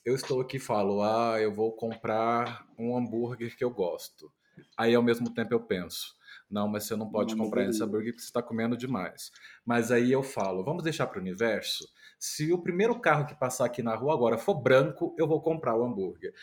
Eu 0.03 0.15
estou 0.15 0.41
aqui 0.41 0.57
e 0.57 0.59
falo, 0.59 1.03
ah, 1.03 1.39
eu 1.39 1.53
vou 1.53 1.75
comprar 1.75 2.65
um 2.77 2.97
hambúrguer 2.97 3.55
que 3.55 3.63
eu 3.63 3.69
gosto. 3.69 4.31
Aí 4.77 4.93
ao 4.95 5.03
mesmo 5.03 5.33
tempo 5.33 5.53
eu 5.53 5.59
penso, 5.59 6.15
não, 6.49 6.67
mas 6.67 6.83
você 6.83 6.95
não 6.95 7.09
pode 7.09 7.35
não, 7.35 7.45
comprar 7.45 7.67
esse 7.67 7.83
hambúrguer 7.83 8.13
porque 8.13 8.21
você 8.21 8.27
está 8.27 8.41
comendo 8.41 8.77
demais. 8.77 9.31
Mas 9.65 9.91
aí 9.91 10.11
eu 10.11 10.21
falo, 10.21 10.63
vamos 10.63 10.83
deixar 10.83 11.07
para 11.07 11.17
o 11.17 11.21
universo? 11.21 11.87
Se 12.19 12.51
o 12.53 12.57
primeiro 12.57 12.99
carro 12.99 13.25
que 13.25 13.35
passar 13.35 13.65
aqui 13.65 13.81
na 13.81 13.95
rua 13.95 14.13
agora 14.13 14.37
for 14.37 14.55
branco, 14.55 15.15
eu 15.17 15.27
vou 15.27 15.41
comprar 15.41 15.75
o 15.75 15.83
hambúrguer. 15.83 16.33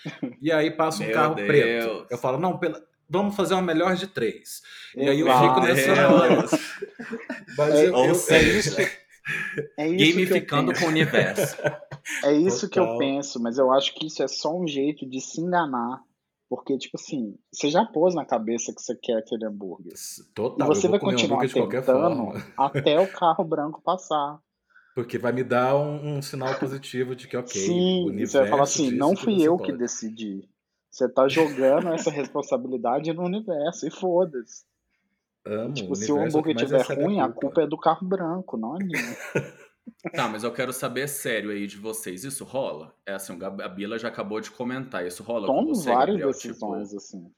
E 0.40 0.50
aí 0.50 0.70
passa 0.70 1.02
um 1.02 1.10
carro 1.12 1.34
Deus. 1.34 1.46
preto. 1.46 2.06
Eu 2.10 2.18
falo, 2.18 2.38
não, 2.38 2.58
pela, 2.58 2.82
vamos 3.08 3.36
fazer 3.36 3.54
uma 3.54 3.62
melhor 3.62 3.94
de 3.94 4.06
três. 4.06 4.62
E 4.94 5.08
aí 5.08 5.20
eu 5.20 5.26
fico 5.26 5.60
nessa. 5.60 5.92
Mas 7.56 7.74
é, 7.74 7.86
eu, 7.86 7.92
eu, 7.92 7.96
é 7.96 8.10
isso, 8.10 8.32
é 8.32 9.88
isso 9.88 10.14
Gamificando 10.14 10.72
com 10.74 10.86
o 10.86 10.88
universo. 10.88 11.56
É 12.24 12.32
isso 12.32 12.68
Total. 12.68 12.70
que 12.70 12.92
eu 12.92 12.98
penso, 12.98 13.40
mas 13.40 13.58
eu 13.58 13.70
acho 13.70 13.94
que 13.94 14.06
isso 14.06 14.22
é 14.22 14.28
só 14.28 14.56
um 14.56 14.66
jeito 14.66 15.08
de 15.08 15.20
se 15.20 15.40
enganar. 15.40 16.02
Porque, 16.54 16.76
tipo 16.76 16.98
assim, 17.00 17.34
você 17.50 17.70
já 17.70 17.82
pôs 17.82 18.14
na 18.14 18.26
cabeça 18.26 18.74
que 18.74 18.82
você 18.82 18.94
quer 18.94 19.16
aquele 19.16 19.46
hambúrguer. 19.46 19.94
Total, 20.34 20.66
e 20.66 20.68
você 20.68 20.86
vai 20.86 20.98
continuar 20.98 21.48
tentando 21.48 22.34
até 22.58 23.00
o 23.00 23.10
carro 23.10 23.42
branco 23.42 23.80
passar. 23.80 24.38
Porque 24.94 25.16
vai 25.16 25.32
me 25.32 25.42
dar 25.42 25.74
um, 25.74 26.18
um 26.18 26.20
sinal 26.20 26.54
positivo 26.58 27.16
de 27.16 27.26
que, 27.26 27.38
ok, 27.38 27.58
Sim, 27.58 28.18
você 28.18 28.40
vai 28.40 28.48
falar 28.50 28.64
assim, 28.64 28.90
não 28.90 29.16
fui 29.16 29.40
eu 29.40 29.56
pode. 29.56 29.72
que 29.72 29.78
decidi. 29.78 30.46
Você 30.90 31.08
tá 31.08 31.26
jogando 31.26 31.88
essa 31.88 32.10
responsabilidade 32.12 33.10
no 33.14 33.24
universo, 33.24 33.86
e 33.86 33.90
foda-se. 33.90 34.66
Amo, 35.46 35.72
tipo, 35.72 35.96
se 35.96 36.12
o 36.12 36.20
hambúrguer 36.20 36.54
estiver 36.54 36.82
ruim, 36.82 37.18
a 37.18 37.30
culpa 37.30 37.62
é 37.62 37.66
do 37.66 37.78
carro 37.78 38.06
branco, 38.06 38.58
não 38.58 38.76
é 38.76 38.84
minha. 38.84 39.16
Tá, 40.14 40.28
mas 40.28 40.44
eu 40.44 40.52
quero 40.52 40.72
saber 40.72 41.08
sério 41.08 41.50
aí 41.50 41.66
de 41.66 41.76
vocês. 41.76 42.24
Isso 42.24 42.44
rola? 42.44 42.96
É 43.06 43.12
assim, 43.12 43.38
a 43.42 43.68
Bila 43.68 43.98
já 43.98 44.08
acabou 44.08 44.40
de 44.40 44.50
comentar. 44.50 45.06
Isso 45.06 45.22
rola 45.22 45.46
Tomo 45.46 45.68
com 45.68 45.74
você, 45.74 45.90
várias 45.90 46.16
Gabriel? 46.16 46.32
decisões, 46.32 46.88
tipo... 46.88 46.96
assim. 46.96 47.32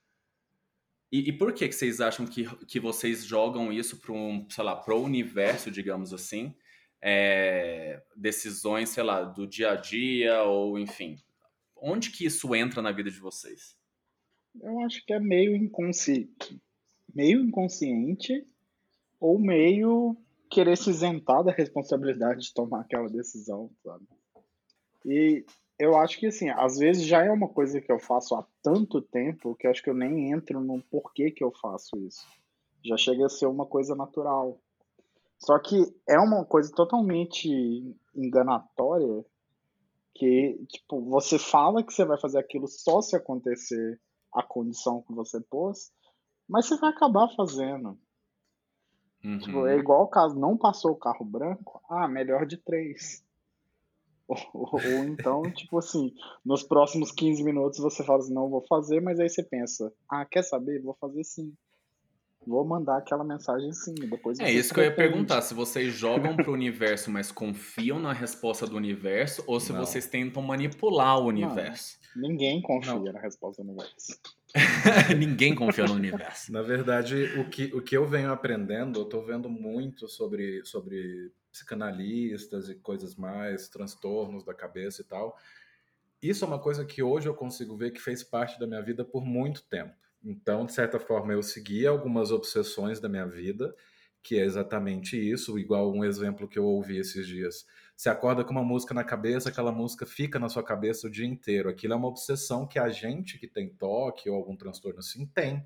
E, 1.12 1.28
e, 1.28 1.32
por 1.32 1.52
que, 1.52 1.68
que 1.68 1.74
vocês 1.74 2.00
acham 2.00 2.26
que, 2.26 2.44
que 2.66 2.80
vocês 2.80 3.24
jogam 3.24 3.72
isso 3.72 4.00
para 4.00 4.12
um, 4.12 4.46
sei 4.50 4.64
lá, 4.64 4.74
pro 4.74 5.00
universo, 5.00 5.70
digamos 5.70 6.12
assim? 6.12 6.54
É, 7.00 8.02
decisões, 8.16 8.88
sei 8.88 9.02
lá, 9.02 9.22
do 9.22 9.46
dia 9.46 9.72
a 9.72 9.76
dia 9.76 10.42
ou 10.42 10.78
enfim. 10.78 11.16
Onde 11.76 12.10
que 12.10 12.24
isso 12.26 12.54
entra 12.54 12.80
na 12.80 12.90
vida 12.90 13.10
de 13.10 13.20
vocês? 13.20 13.76
Eu 14.60 14.80
acho 14.80 15.04
que 15.04 15.12
é 15.12 15.20
meio 15.20 15.54
inconsciente, 15.54 16.60
meio 17.14 17.40
inconsciente 17.40 18.46
ou 19.20 19.38
meio 19.38 20.16
querer 20.50 20.76
se 20.76 20.90
isentar 20.90 21.42
da 21.42 21.52
responsabilidade 21.52 22.42
de 22.42 22.54
tomar 22.54 22.80
aquela 22.80 23.08
decisão, 23.08 23.70
sabe? 23.82 24.04
E 25.04 25.44
eu 25.78 25.96
acho 25.96 26.18
que, 26.18 26.26
assim, 26.26 26.48
às 26.50 26.78
vezes 26.78 27.04
já 27.04 27.24
é 27.24 27.30
uma 27.30 27.48
coisa 27.48 27.80
que 27.80 27.90
eu 27.90 27.98
faço 27.98 28.34
há 28.34 28.46
tanto 28.62 29.02
tempo 29.02 29.54
que 29.56 29.66
eu 29.66 29.70
acho 29.70 29.82
que 29.82 29.90
eu 29.90 29.94
nem 29.94 30.30
entro 30.32 30.60
no 30.60 30.80
porquê 30.82 31.30
que 31.30 31.42
eu 31.42 31.50
faço 31.50 31.96
isso. 31.98 32.26
Já 32.84 32.96
chega 32.96 33.26
a 33.26 33.28
ser 33.28 33.46
uma 33.46 33.66
coisa 33.66 33.94
natural. 33.94 34.60
Só 35.38 35.58
que 35.58 35.76
é 36.08 36.18
uma 36.18 36.44
coisa 36.44 36.72
totalmente 36.72 37.48
enganatória 38.14 39.24
que, 40.14 40.64
tipo, 40.68 41.02
você 41.02 41.38
fala 41.38 41.82
que 41.82 41.92
você 41.92 42.04
vai 42.04 42.18
fazer 42.18 42.38
aquilo 42.38 42.68
só 42.68 43.00
se 43.02 43.16
acontecer 43.16 44.00
a 44.32 44.42
condição 44.42 45.02
que 45.02 45.12
você 45.12 45.40
pôs, 45.40 45.92
mas 46.48 46.66
você 46.66 46.76
vai 46.76 46.90
acabar 46.90 47.28
fazendo. 47.36 47.98
Uhum. 49.24 49.38
Tipo, 49.38 49.66
é 49.66 49.76
igual 49.78 50.02
o 50.02 50.08
caso, 50.08 50.38
não 50.38 50.56
passou 50.56 50.92
o 50.92 50.96
carro 50.96 51.24
branco, 51.24 51.80
ah, 51.88 52.06
melhor 52.06 52.44
de 52.46 52.58
três. 52.58 53.24
Ou, 54.26 54.38
ou, 54.54 54.70
ou, 54.72 55.04
então, 55.04 55.42
tipo 55.52 55.76
assim, 55.78 56.10
nos 56.42 56.62
próximos 56.62 57.12
15 57.12 57.44
minutos 57.44 57.78
você 57.78 58.02
fala 58.02 58.20
assim, 58.20 58.32
não 58.32 58.48
vou 58.48 58.62
fazer, 58.62 58.98
mas 59.02 59.20
aí 59.20 59.28
você 59.28 59.42
pensa, 59.42 59.92
ah, 60.08 60.24
quer 60.24 60.42
saber? 60.42 60.80
Vou 60.80 60.96
fazer 60.98 61.22
sim. 61.24 61.52
Vou 62.46 62.64
mandar 62.64 62.96
aquela 62.96 63.22
mensagem 63.22 63.70
sim. 63.74 63.94
Depois 63.94 64.40
é 64.40 64.50
isso 64.50 64.72
que 64.72 64.80
eu 64.80 64.84
ia 64.84 64.94
perguntar, 64.94 65.42
se 65.42 65.52
vocês 65.52 65.92
jogam 65.92 66.36
pro 66.36 66.52
universo, 66.54 67.10
mas 67.10 67.30
confiam 67.30 67.98
na 67.98 68.14
resposta 68.14 68.66
do 68.66 68.76
universo, 68.76 69.44
ou 69.46 69.60
se 69.60 69.74
não. 69.74 69.80
vocês 69.80 70.06
tentam 70.06 70.42
manipular 70.42 71.18
o 71.18 71.26
universo. 71.26 71.98
Ninguém 72.16 72.62
confia 72.62 72.94
não. 72.94 73.12
na 73.12 73.20
resposta 73.20 73.62
do 73.62 73.68
universo. 73.68 74.20
Ninguém 75.18 75.54
confia 75.54 75.84
no 75.84 75.94
universo. 75.94 76.52
Na 76.52 76.62
verdade, 76.62 77.24
o 77.38 77.48
que, 77.48 77.64
o 77.74 77.82
que 77.82 77.96
eu 77.96 78.06
venho 78.06 78.30
aprendendo, 78.30 79.00
eu 79.00 79.04
estou 79.04 79.24
vendo 79.24 79.48
muito 79.48 80.08
sobre, 80.08 80.64
sobre 80.64 81.32
psicanalistas 81.50 82.68
e 82.68 82.74
coisas 82.76 83.16
mais, 83.16 83.68
transtornos 83.68 84.44
da 84.44 84.54
cabeça 84.54 85.02
e 85.02 85.04
tal. 85.04 85.36
Isso 86.22 86.44
é 86.44 86.48
uma 86.48 86.58
coisa 86.58 86.84
que 86.84 87.02
hoje 87.02 87.28
eu 87.28 87.34
consigo 87.34 87.76
ver 87.76 87.90
que 87.90 88.00
fez 88.00 88.22
parte 88.22 88.58
da 88.58 88.66
minha 88.66 88.80
vida 88.80 89.04
por 89.04 89.24
muito 89.24 89.62
tempo. 89.64 89.94
Então, 90.24 90.64
de 90.64 90.72
certa 90.72 90.98
forma, 90.98 91.32
eu 91.32 91.42
segui 91.42 91.86
algumas 91.86 92.30
obsessões 92.30 92.98
da 92.98 93.08
minha 93.08 93.26
vida, 93.26 93.74
que 94.24 94.40
é 94.40 94.44
exatamente 94.44 95.16
isso, 95.16 95.56
igual 95.56 95.92
um 95.92 96.04
exemplo 96.04 96.48
que 96.48 96.58
eu 96.58 96.64
ouvi 96.64 96.98
esses 96.98 97.28
dias 97.28 97.64
você 97.96 98.08
acorda 98.08 98.44
com 98.44 98.50
uma 98.50 98.64
música 98.64 98.92
na 98.92 99.04
cabeça, 99.04 99.48
aquela 99.48 99.70
música 99.70 100.04
fica 100.04 100.38
na 100.38 100.48
sua 100.48 100.64
cabeça 100.64 101.06
o 101.06 101.10
dia 101.10 101.26
inteiro. 101.26 101.68
Aquilo 101.68 101.92
é 101.92 101.96
uma 101.96 102.08
obsessão 102.08 102.66
que 102.66 102.78
a 102.78 102.88
gente 102.88 103.38
que 103.38 103.46
tem 103.46 103.68
toque 103.68 104.28
ou 104.28 104.36
algum 104.36 104.56
transtorno 104.56 104.98
assim 104.98 105.26
tem. 105.26 105.64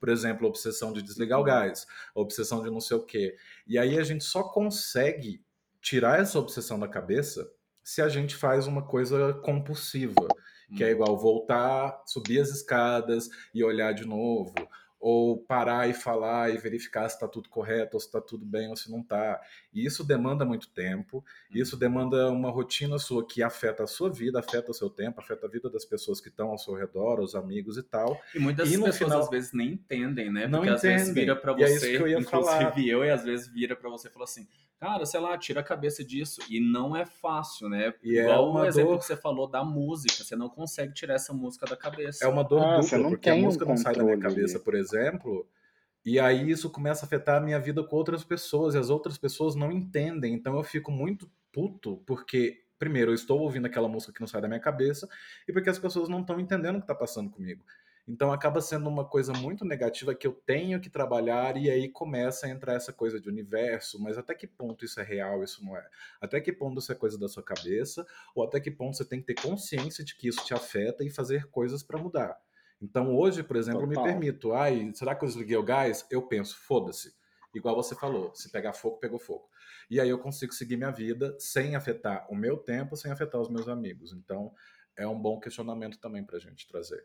Por 0.00 0.08
exemplo, 0.08 0.46
a 0.46 0.48
obsessão 0.48 0.92
de 0.92 1.02
desligar 1.02 1.38
o 1.38 1.42
uhum. 1.42 1.46
gás, 1.46 1.86
a 2.14 2.20
obsessão 2.20 2.62
de 2.62 2.70
não 2.70 2.80
sei 2.80 2.96
o 2.96 3.02
quê. 3.02 3.36
E 3.66 3.78
aí 3.78 3.98
a 3.98 4.02
gente 4.02 4.24
só 4.24 4.42
consegue 4.42 5.44
tirar 5.80 6.18
essa 6.18 6.38
obsessão 6.38 6.78
da 6.78 6.88
cabeça 6.88 7.50
se 7.82 8.02
a 8.02 8.08
gente 8.08 8.34
faz 8.34 8.66
uma 8.66 8.82
coisa 8.82 9.34
compulsiva, 9.34 10.26
que 10.76 10.82
é 10.82 10.86
uhum. 10.86 10.92
igual 10.92 11.18
voltar, 11.18 12.02
subir 12.06 12.40
as 12.40 12.48
escadas 12.48 13.28
e 13.54 13.62
olhar 13.62 13.92
de 13.92 14.06
novo, 14.06 14.54
ou 15.08 15.38
parar 15.38 15.88
e 15.88 15.94
falar 15.94 16.52
e 16.52 16.58
verificar 16.58 17.08
se 17.08 17.14
está 17.14 17.28
tudo 17.28 17.48
correto, 17.48 17.96
ou 17.96 18.00
se 18.00 18.06
está 18.06 18.20
tudo 18.20 18.44
bem, 18.44 18.68
ou 18.70 18.76
se 18.76 18.90
não 18.90 19.02
está. 19.02 19.40
E 19.72 19.86
isso 19.86 20.02
demanda 20.02 20.44
muito 20.44 20.68
tempo, 20.70 21.24
isso 21.48 21.76
uhum. 21.76 21.78
demanda 21.78 22.28
uma 22.28 22.50
rotina 22.50 22.98
sua 22.98 23.24
que 23.24 23.40
afeta 23.40 23.84
a 23.84 23.86
sua 23.86 24.10
vida, 24.10 24.40
afeta 24.40 24.72
o 24.72 24.74
seu 24.74 24.90
tempo, 24.90 25.20
afeta 25.20 25.46
a 25.46 25.48
vida 25.48 25.70
das 25.70 25.84
pessoas 25.84 26.20
que 26.20 26.28
estão 26.28 26.48
ao 26.48 26.58
seu 26.58 26.74
redor, 26.74 27.20
os 27.20 27.36
amigos 27.36 27.78
e 27.78 27.84
tal. 27.84 28.20
E 28.34 28.40
muitas 28.40 28.68
e 28.68 28.72
pessoas 28.72 28.98
final, 28.98 29.20
às 29.20 29.30
vezes 29.30 29.52
nem 29.52 29.74
entendem, 29.74 30.28
né? 30.28 30.48
Porque 30.48 30.66
não 30.66 30.74
às 30.74 30.82
entendem. 30.82 30.98
vezes 30.98 31.14
vira 31.14 31.36
para 31.36 31.52
você, 31.52 31.96
é 31.96 32.18
inclusive 32.18 32.24
falar. 32.24 32.78
eu, 32.80 33.04
e 33.04 33.10
às 33.10 33.22
vezes 33.22 33.46
vira 33.46 33.76
para 33.76 33.88
você 33.88 34.08
e 34.08 34.10
fala 34.10 34.24
assim: 34.24 34.48
cara, 34.78 35.04
sei 35.06 35.20
lá, 35.20 35.36
tira 35.36 35.60
a 35.60 35.64
cabeça 35.64 36.04
disso. 36.04 36.40
E 36.48 36.60
não 36.60 36.96
é 36.96 37.04
fácil, 37.04 37.68
né? 37.68 37.94
E 38.02 38.18
é 38.18 38.22
Igual 38.22 38.46
é 38.46 38.50
uma 38.50 38.60
o 38.60 38.66
exemplo 38.66 38.90
dor... 38.92 38.98
que 38.98 39.04
você 39.04 39.16
falou 39.16 39.48
da 39.48 39.64
música, 39.64 40.24
você 40.24 40.36
não 40.36 40.48
consegue 40.48 40.92
tirar 40.92 41.14
essa 41.14 41.32
música 41.32 41.66
da 41.66 41.76
cabeça. 41.76 42.24
É 42.24 42.28
uma 42.28 42.44
dor 42.44 42.62
ah, 42.62 42.80
dupla, 42.80 43.08
porque 43.08 43.30
a 43.30 43.36
música 43.36 43.64
um 43.64 43.68
não 43.68 43.76
sai 43.76 43.94
da 43.94 44.04
minha 44.04 44.18
cabeça, 44.18 44.58
por 44.60 44.74
exemplo, 44.74 45.46
e 46.04 46.20
aí 46.20 46.50
isso 46.50 46.70
começa 46.70 47.04
a 47.04 47.06
afetar 47.06 47.38
a 47.38 47.44
minha 47.44 47.58
vida 47.58 47.82
com 47.82 47.96
outras 47.96 48.22
pessoas, 48.22 48.74
e 48.74 48.78
as 48.78 48.90
outras 48.90 49.18
pessoas 49.18 49.54
não 49.56 49.72
entendem, 49.72 50.34
então 50.34 50.56
eu 50.56 50.62
fico 50.62 50.92
muito 50.92 51.28
puto, 51.50 52.02
porque 52.06 52.62
primeiro 52.78 53.10
eu 53.10 53.14
estou 53.14 53.40
ouvindo 53.40 53.66
aquela 53.66 53.88
música 53.88 54.12
que 54.12 54.20
não 54.20 54.28
sai 54.28 54.40
da 54.40 54.46
minha 54.46 54.60
cabeça, 54.60 55.08
e 55.48 55.52
porque 55.52 55.68
as 55.68 55.78
pessoas 55.78 56.08
não 56.08 56.20
estão 56.20 56.38
entendendo 56.38 56.76
o 56.76 56.78
que 56.78 56.84
está 56.84 56.94
passando 56.94 57.30
comigo. 57.30 57.64
Então 58.08 58.32
acaba 58.32 58.60
sendo 58.60 58.88
uma 58.88 59.04
coisa 59.04 59.32
muito 59.32 59.64
negativa 59.64 60.14
que 60.14 60.26
eu 60.26 60.32
tenho 60.32 60.80
que 60.80 60.88
trabalhar 60.88 61.56
e 61.56 61.68
aí 61.68 61.88
começa 61.88 62.46
a 62.46 62.48
entrar 62.48 62.74
essa 62.74 62.92
coisa 62.92 63.20
de 63.20 63.28
universo, 63.28 64.00
mas 64.00 64.16
até 64.16 64.32
que 64.32 64.46
ponto 64.46 64.84
isso 64.84 65.00
é 65.00 65.02
real, 65.02 65.42
isso 65.42 65.64
não 65.64 65.76
é? 65.76 65.84
Até 66.20 66.40
que 66.40 66.52
ponto 66.52 66.78
isso 66.78 66.92
é 66.92 66.94
coisa 66.94 67.18
da 67.18 67.28
sua 67.28 67.42
cabeça 67.42 68.06
ou 68.34 68.44
até 68.44 68.60
que 68.60 68.70
ponto 68.70 68.96
você 68.96 69.04
tem 69.04 69.20
que 69.20 69.34
ter 69.34 69.42
consciência 69.42 70.04
de 70.04 70.14
que 70.14 70.28
isso 70.28 70.44
te 70.44 70.54
afeta 70.54 71.02
e 71.02 71.10
fazer 71.10 71.46
coisas 71.50 71.82
para 71.82 71.98
mudar? 71.98 72.38
Então 72.80 73.16
hoje, 73.16 73.42
por 73.42 73.56
exemplo, 73.56 73.80
Total. 73.88 73.94
eu 73.94 74.02
me 74.04 74.08
permito, 74.12 74.52
ai, 74.52 74.92
será 74.94 75.14
que 75.14 75.24
eu 75.24 75.28
desliguei 75.28 75.56
o 75.56 75.64
gás? 75.64 76.06
Eu 76.08 76.22
penso, 76.22 76.56
foda-se. 76.56 77.12
Igual 77.52 77.74
você 77.74 77.94
falou, 77.94 78.32
se 78.34 78.52
pegar 78.52 78.74
fogo, 78.74 78.98
pegou 78.98 79.18
fogo. 79.18 79.48
E 79.90 80.00
aí 80.00 80.10
eu 80.10 80.18
consigo 80.18 80.52
seguir 80.52 80.76
minha 80.76 80.90
vida 80.90 81.34
sem 81.40 81.74
afetar 81.74 82.26
o 82.30 82.36
meu 82.36 82.56
tempo, 82.56 82.96
sem 82.96 83.10
afetar 83.10 83.40
os 83.40 83.48
meus 83.48 83.66
amigos. 83.66 84.12
Então 84.12 84.52
é 84.96 85.08
um 85.08 85.18
bom 85.18 85.40
questionamento 85.40 85.98
também 85.98 86.22
para 86.22 86.36
a 86.36 86.40
gente 86.40 86.68
trazer. 86.68 87.04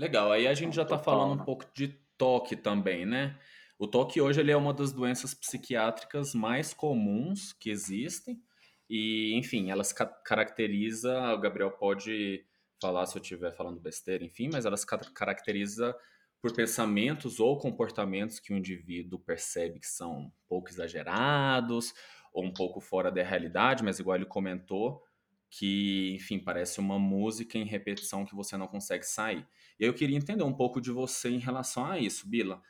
Legal, 0.00 0.32
aí 0.32 0.48
a 0.48 0.54
gente 0.54 0.74
já 0.74 0.80
está 0.82 0.98
falando 0.98 1.32
um 1.32 1.36
né? 1.36 1.44
pouco 1.44 1.66
de 1.74 1.88
toque 2.16 2.56
também, 2.56 3.04
né? 3.04 3.38
O 3.78 3.86
toque 3.86 4.18
hoje 4.18 4.40
ele 4.40 4.50
é 4.50 4.56
uma 4.56 4.72
das 4.72 4.94
doenças 4.94 5.34
psiquiátricas 5.34 6.34
mais 6.34 6.72
comuns 6.72 7.52
que 7.52 7.68
existem 7.68 8.42
e, 8.88 9.34
enfim, 9.34 9.70
elas 9.70 9.92
ca 9.92 10.06
caracteriza, 10.06 11.34
o 11.34 11.38
Gabriel 11.38 11.72
pode 11.72 12.46
falar 12.80 13.04
se 13.04 13.18
eu 13.18 13.20
estiver 13.20 13.54
falando 13.54 13.78
besteira, 13.78 14.24
enfim, 14.24 14.48
mas 14.50 14.64
elas 14.64 14.86
ca 14.86 14.96
caracteriza 14.96 15.94
por 16.40 16.54
pensamentos 16.54 17.38
ou 17.38 17.58
comportamentos 17.58 18.40
que 18.40 18.54
o 18.54 18.56
indivíduo 18.56 19.18
percebe 19.18 19.80
que 19.80 19.86
são 19.86 20.12
um 20.12 20.32
pouco 20.48 20.70
exagerados 20.70 21.92
ou 22.32 22.42
um 22.42 22.54
pouco 22.54 22.80
fora 22.80 23.12
da 23.12 23.22
realidade, 23.22 23.84
mas 23.84 23.98
igual 23.98 24.16
ele 24.16 24.24
comentou, 24.24 25.04
que, 25.50 26.14
enfim, 26.14 26.38
parece 26.38 26.78
uma 26.78 26.98
música 26.98 27.58
em 27.58 27.64
repetição 27.64 28.24
que 28.24 28.34
você 28.34 28.56
não 28.56 28.68
consegue 28.68 29.04
sair. 29.04 29.46
Eu 29.78 29.92
queria 29.92 30.16
entender 30.16 30.44
um 30.44 30.54
pouco 30.54 30.80
de 30.80 30.92
você 30.92 31.28
em 31.28 31.38
relação 31.38 31.84
a 31.84 31.98
isso, 31.98 32.28
Bila. 32.28 32.62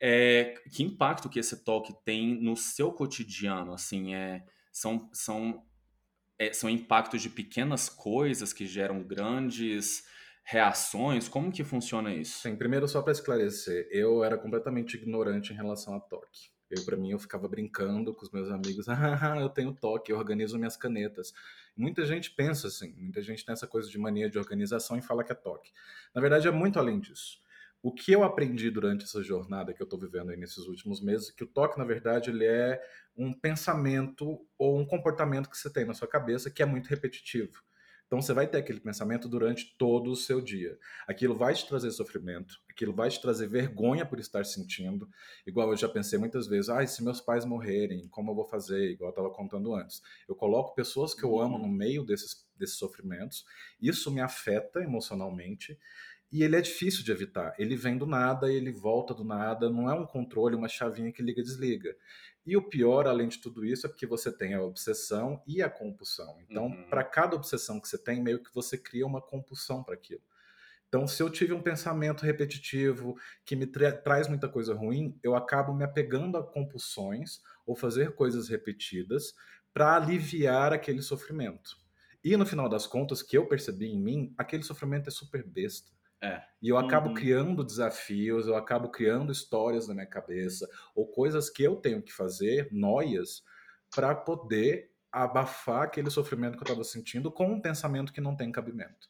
É, 0.00 0.54
que 0.72 0.82
impacto 0.82 1.28
que 1.28 1.38
esse 1.38 1.64
toque 1.64 1.92
tem 2.04 2.40
no 2.40 2.56
seu 2.56 2.92
cotidiano? 2.92 3.74
Assim, 3.74 4.14
é, 4.14 4.42
são, 4.72 5.10
são, 5.12 5.66
é, 6.38 6.52
são 6.52 6.70
impactos 6.70 7.20
de 7.20 7.28
pequenas 7.28 7.90
coisas 7.90 8.52
que 8.52 8.66
geram 8.66 9.02
grandes 9.02 10.04
reações? 10.44 11.28
Como 11.28 11.52
que 11.52 11.62
funciona 11.62 12.14
isso? 12.14 12.40
Sim, 12.40 12.56
primeiro 12.56 12.88
só 12.88 13.02
para 13.02 13.12
esclarecer, 13.12 13.86
eu 13.90 14.24
era 14.24 14.38
completamente 14.38 14.96
ignorante 14.96 15.52
em 15.52 15.56
relação 15.56 15.94
a 15.94 16.00
toque. 16.00 16.50
Eu, 16.70 16.84
para 16.84 16.96
mim, 16.96 17.10
eu 17.10 17.18
ficava 17.18 17.48
brincando 17.48 18.14
com 18.14 18.22
os 18.22 18.30
meus 18.30 18.50
amigos. 18.50 18.86
Ah, 19.20 19.38
eu 19.40 19.48
tenho 19.48 19.72
toque, 19.72 20.12
eu 20.12 20.18
organizo 20.18 20.58
minhas 20.58 20.76
canetas. 20.76 21.32
Muita 21.76 22.04
gente 22.04 22.30
pensa 22.30 22.68
assim, 22.68 22.94
muita 22.98 23.22
gente 23.22 23.44
tem 23.44 23.52
essa 23.52 23.66
coisa 23.66 23.88
de 23.88 23.98
mania 23.98 24.28
de 24.28 24.38
organização 24.38 24.98
e 24.98 25.02
fala 25.02 25.24
que 25.24 25.32
é 25.32 25.34
toque. 25.34 25.72
Na 26.14 26.20
verdade, 26.20 26.48
é 26.48 26.50
muito 26.50 26.78
além 26.78 27.00
disso. 27.00 27.38
O 27.80 27.92
que 27.92 28.12
eu 28.12 28.24
aprendi 28.24 28.70
durante 28.70 29.04
essa 29.04 29.22
jornada 29.22 29.72
que 29.72 29.80
eu 29.80 29.84
estou 29.84 29.98
vivendo 29.98 30.30
aí 30.30 30.36
nesses 30.36 30.66
últimos 30.66 31.00
meses, 31.00 31.30
que 31.30 31.44
o 31.44 31.46
toque, 31.46 31.78
na 31.78 31.84
verdade, 31.84 32.30
ele 32.30 32.44
é 32.44 32.82
um 33.16 33.32
pensamento 33.32 34.44
ou 34.58 34.78
um 34.78 34.84
comportamento 34.84 35.48
que 35.48 35.56
você 35.56 35.70
tem 35.70 35.84
na 35.84 35.94
sua 35.94 36.08
cabeça 36.08 36.50
que 36.50 36.62
é 36.62 36.66
muito 36.66 36.88
repetitivo. 36.88 37.62
Então 38.08 38.22
você 38.22 38.32
vai 38.32 38.48
ter 38.48 38.56
aquele 38.56 38.80
pensamento 38.80 39.28
durante 39.28 39.76
todo 39.76 40.10
o 40.10 40.16
seu 40.16 40.40
dia. 40.40 40.78
Aquilo 41.06 41.36
vai 41.36 41.52
te 41.52 41.68
trazer 41.68 41.90
sofrimento, 41.90 42.54
aquilo 42.68 42.92
vai 42.92 43.10
te 43.10 43.20
trazer 43.20 43.46
vergonha 43.46 44.06
por 44.06 44.18
estar 44.18 44.46
sentindo. 44.46 45.06
Igual 45.46 45.70
eu 45.70 45.76
já 45.76 45.88
pensei 45.90 46.18
muitas 46.18 46.46
vezes, 46.46 46.70
ah, 46.70 46.84
se 46.86 47.04
meus 47.04 47.20
pais 47.20 47.44
morrerem, 47.44 48.08
como 48.08 48.30
eu 48.30 48.34
vou 48.34 48.46
fazer? 48.46 48.92
Igual 48.92 49.10
eu 49.10 49.12
estava 49.12 49.30
contando 49.30 49.74
antes. 49.74 50.00
Eu 50.26 50.34
coloco 50.34 50.74
pessoas 50.74 51.12
que 51.12 51.22
eu 51.22 51.38
amo 51.38 51.58
no 51.58 51.68
meio 51.68 52.02
desses, 52.02 52.48
desses 52.56 52.78
sofrimentos, 52.78 53.44
isso 53.78 54.10
me 54.10 54.22
afeta 54.22 54.80
emocionalmente 54.80 55.78
e 56.30 56.42
ele 56.42 56.56
é 56.56 56.60
difícil 56.60 57.04
de 57.04 57.10
evitar. 57.10 57.54
Ele 57.58 57.76
vem 57.76 57.96
do 57.96 58.06
nada, 58.06 58.52
ele 58.52 58.70
volta 58.70 59.14
do 59.14 59.24
nada, 59.24 59.70
não 59.70 59.90
é 59.90 59.94
um 59.94 60.06
controle, 60.06 60.56
uma 60.56 60.68
chavinha 60.68 61.12
que 61.12 61.22
liga 61.22 61.40
e 61.40 61.44
desliga. 61.44 61.94
E 62.48 62.56
o 62.56 62.62
pior, 62.62 63.06
além 63.06 63.28
de 63.28 63.36
tudo 63.36 63.62
isso, 63.62 63.86
é 63.86 63.90
porque 63.90 64.06
você 64.06 64.32
tem 64.32 64.54
a 64.54 64.62
obsessão 64.62 65.42
e 65.46 65.62
a 65.62 65.68
compulsão. 65.68 66.38
Então, 66.48 66.68
uhum. 66.68 66.88
para 66.88 67.04
cada 67.04 67.36
obsessão 67.36 67.78
que 67.78 67.86
você 67.86 67.98
tem, 67.98 68.22
meio 68.22 68.42
que 68.42 68.54
você 68.54 68.78
cria 68.78 69.06
uma 69.06 69.20
compulsão 69.20 69.84
para 69.84 69.92
aquilo. 69.92 70.22
Então, 70.88 71.06
se 71.06 71.22
eu 71.22 71.28
tive 71.28 71.52
um 71.52 71.60
pensamento 71.60 72.24
repetitivo 72.24 73.18
que 73.44 73.54
me 73.54 73.66
tra 73.66 73.92
traz 73.92 74.28
muita 74.28 74.48
coisa 74.48 74.72
ruim, 74.72 75.20
eu 75.22 75.36
acabo 75.36 75.74
me 75.74 75.84
apegando 75.84 76.38
a 76.38 76.42
compulsões 76.42 77.42
ou 77.66 77.76
fazer 77.76 78.14
coisas 78.14 78.48
repetidas 78.48 79.34
para 79.74 79.96
aliviar 79.96 80.72
aquele 80.72 81.02
sofrimento. 81.02 81.76
E 82.24 82.34
no 82.34 82.46
final 82.46 82.66
das 82.66 82.86
contas, 82.86 83.22
que 83.22 83.36
eu 83.36 83.46
percebi 83.46 83.88
em 83.88 84.00
mim, 84.00 84.34
aquele 84.38 84.62
sofrimento 84.62 85.08
é 85.08 85.10
super 85.10 85.46
besta. 85.46 85.92
É. 86.22 86.42
E 86.60 86.68
eu 86.68 86.76
acabo 86.76 87.08
uhum. 87.08 87.14
criando 87.14 87.64
desafios, 87.64 88.46
eu 88.46 88.56
acabo 88.56 88.90
criando 88.90 89.30
histórias 89.30 89.86
na 89.86 89.94
minha 89.94 90.06
cabeça, 90.06 90.68
ou 90.94 91.06
coisas 91.06 91.48
que 91.48 91.62
eu 91.62 91.76
tenho 91.76 92.02
que 92.02 92.12
fazer, 92.12 92.68
noias, 92.72 93.42
para 93.94 94.14
poder 94.14 94.90
abafar 95.12 95.82
aquele 95.82 96.10
sofrimento 96.10 96.56
que 96.56 96.62
eu 96.62 96.66
estava 96.66 96.84
sentindo 96.84 97.30
com 97.30 97.52
um 97.52 97.60
pensamento 97.60 98.12
que 98.12 98.20
não 98.20 98.36
tem 98.36 98.52
cabimento. 98.52 99.08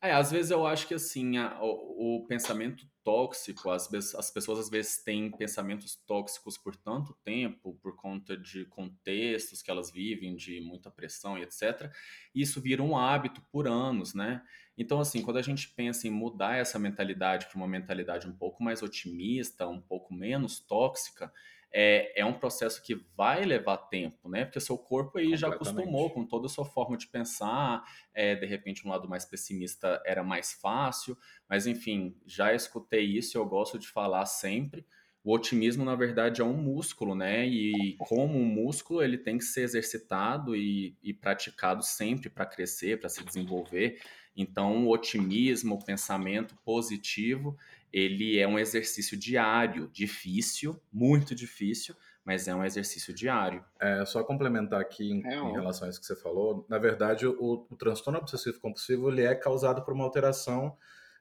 É, 0.00 0.12
às 0.12 0.30
vezes 0.30 0.50
eu 0.50 0.66
acho 0.66 0.86
que 0.86 0.94
assim, 0.94 1.38
a, 1.38 1.58
o, 1.60 2.18
o, 2.18 2.26
pensamento 2.26 2.86
tóxico, 3.02 3.70
as, 3.70 3.92
as 4.14 4.30
pessoas 4.30 4.58
às 4.58 4.68
vezes 4.68 5.02
têm 5.02 5.30
pensamentos 5.30 5.96
tóxicos 6.06 6.58
por 6.58 6.76
tanto 6.76 7.16
tempo, 7.24 7.78
por 7.82 7.96
conta 7.96 8.36
de 8.36 8.66
contextos 8.66 9.62
que 9.62 9.70
elas 9.70 9.90
vivem, 9.90 10.36
de 10.36 10.60
muita 10.60 10.90
pressão 10.90 11.38
e 11.38 11.42
etc. 11.42 11.90
E 12.34 12.42
isso 12.42 12.60
vira 12.60 12.82
um 12.82 12.96
hábito 12.96 13.40
por 13.50 13.66
anos, 13.66 14.12
né? 14.14 14.42
Então, 14.76 15.00
assim, 15.00 15.22
quando 15.22 15.38
a 15.38 15.42
gente 15.42 15.68
pensa 15.70 16.06
em 16.06 16.10
mudar 16.10 16.56
essa 16.56 16.78
mentalidade 16.78 17.46
para 17.46 17.56
uma 17.56 17.66
mentalidade 17.66 18.28
um 18.28 18.32
pouco 18.32 18.62
mais 18.62 18.82
otimista, 18.82 19.66
um 19.66 19.80
pouco 19.80 20.12
menos 20.12 20.60
tóxica, 20.60 21.32
é, 21.72 22.20
é 22.20 22.24
um 22.24 22.32
processo 22.32 22.82
que 22.82 22.94
vai 23.16 23.44
levar 23.44 23.76
tempo, 23.76 24.28
né? 24.28 24.44
Porque 24.44 24.60
seu 24.60 24.78
corpo 24.78 25.18
aí 25.18 25.36
já 25.36 25.48
acostumou 25.48 26.10
com 26.10 26.24
toda 26.24 26.46
a 26.46 26.48
sua 26.48 26.64
forma 26.64 26.96
de 26.96 27.06
pensar, 27.06 27.84
é, 28.14 28.34
de 28.34 28.46
repente 28.46 28.86
um 28.86 28.90
lado 28.90 29.08
mais 29.08 29.24
pessimista 29.24 30.00
era 30.04 30.22
mais 30.22 30.52
fácil, 30.52 31.18
mas 31.48 31.66
enfim, 31.66 32.16
já 32.24 32.54
escutei 32.54 33.04
isso 33.04 33.36
e 33.36 33.38
eu 33.38 33.44
gosto 33.46 33.78
de 33.78 33.88
falar 33.88 34.24
sempre. 34.26 34.86
O 35.26 35.34
otimismo, 35.34 35.84
na 35.84 35.96
verdade, 35.96 36.40
é 36.40 36.44
um 36.44 36.56
músculo, 36.56 37.12
né? 37.12 37.44
E 37.44 37.96
como 37.98 38.38
um 38.38 38.44
músculo, 38.44 39.02
ele 39.02 39.18
tem 39.18 39.38
que 39.38 39.44
ser 39.44 39.62
exercitado 39.62 40.54
e, 40.54 40.96
e 41.02 41.12
praticado 41.12 41.82
sempre 41.82 42.30
para 42.30 42.46
crescer, 42.46 43.00
para 43.00 43.08
se 43.08 43.24
desenvolver. 43.24 44.00
Então, 44.36 44.86
o 44.86 44.92
otimismo, 44.92 45.74
o 45.74 45.84
pensamento 45.84 46.54
positivo, 46.64 47.58
ele 47.92 48.38
é 48.38 48.46
um 48.46 48.56
exercício 48.56 49.16
diário, 49.16 49.90
difícil, 49.92 50.80
muito 50.92 51.34
difícil, 51.34 51.96
mas 52.24 52.46
é 52.46 52.54
um 52.54 52.64
exercício 52.64 53.12
diário. 53.12 53.64
É, 53.80 54.04
só 54.04 54.22
complementar 54.22 54.80
aqui 54.80 55.10
em, 55.10 55.26
é, 55.26 55.34
em 55.34 55.52
relação 55.54 55.88
a 55.88 55.90
isso 55.90 55.98
que 55.98 56.06
você 56.06 56.14
falou, 56.14 56.64
na 56.68 56.78
verdade, 56.78 57.26
o, 57.26 57.66
o 57.68 57.76
transtorno 57.76 58.20
obsessivo 58.20 58.60
compulsivo 58.60 59.10
ele 59.10 59.24
é 59.24 59.34
causado 59.34 59.84
por 59.84 59.92
uma 59.92 60.04
alteração 60.04 60.76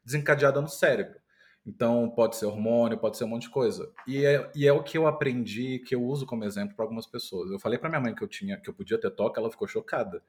desencadeada 0.06 0.62
no 0.62 0.70
cérebro. 0.70 1.25
Então, 1.66 2.10
pode 2.10 2.36
ser 2.36 2.46
hormônio, 2.46 2.98
pode 2.98 3.18
ser 3.18 3.24
um 3.24 3.30
monte 3.30 3.44
de 3.44 3.50
coisa. 3.50 3.92
E 4.08 4.24
é, 4.24 4.52
e 4.56 4.68
é 4.68 4.72
o 4.72 4.84
que 4.84 4.98
eu 4.98 5.08
aprendi, 5.08 5.80
que 5.80 5.96
eu 5.96 6.04
uso 6.04 6.26
como 6.26 6.44
exemplo 6.44 6.76
para 6.76 6.86
algumas 6.86 7.08
pessoas. 7.08 7.50
Eu 7.50 7.60
falei 7.60 7.80
para 7.80 7.90
minha 7.90 8.02
mãe 8.02 8.14
que 8.14 8.24
eu 8.24 8.28
tinha, 8.28 8.58
que 8.58 8.70
eu 8.70 8.74
podia 8.74 9.00
ter 9.00 9.10
toque, 9.10 9.40
ela 9.40 9.50
ficou 9.50 9.68
chocada. 9.68 10.22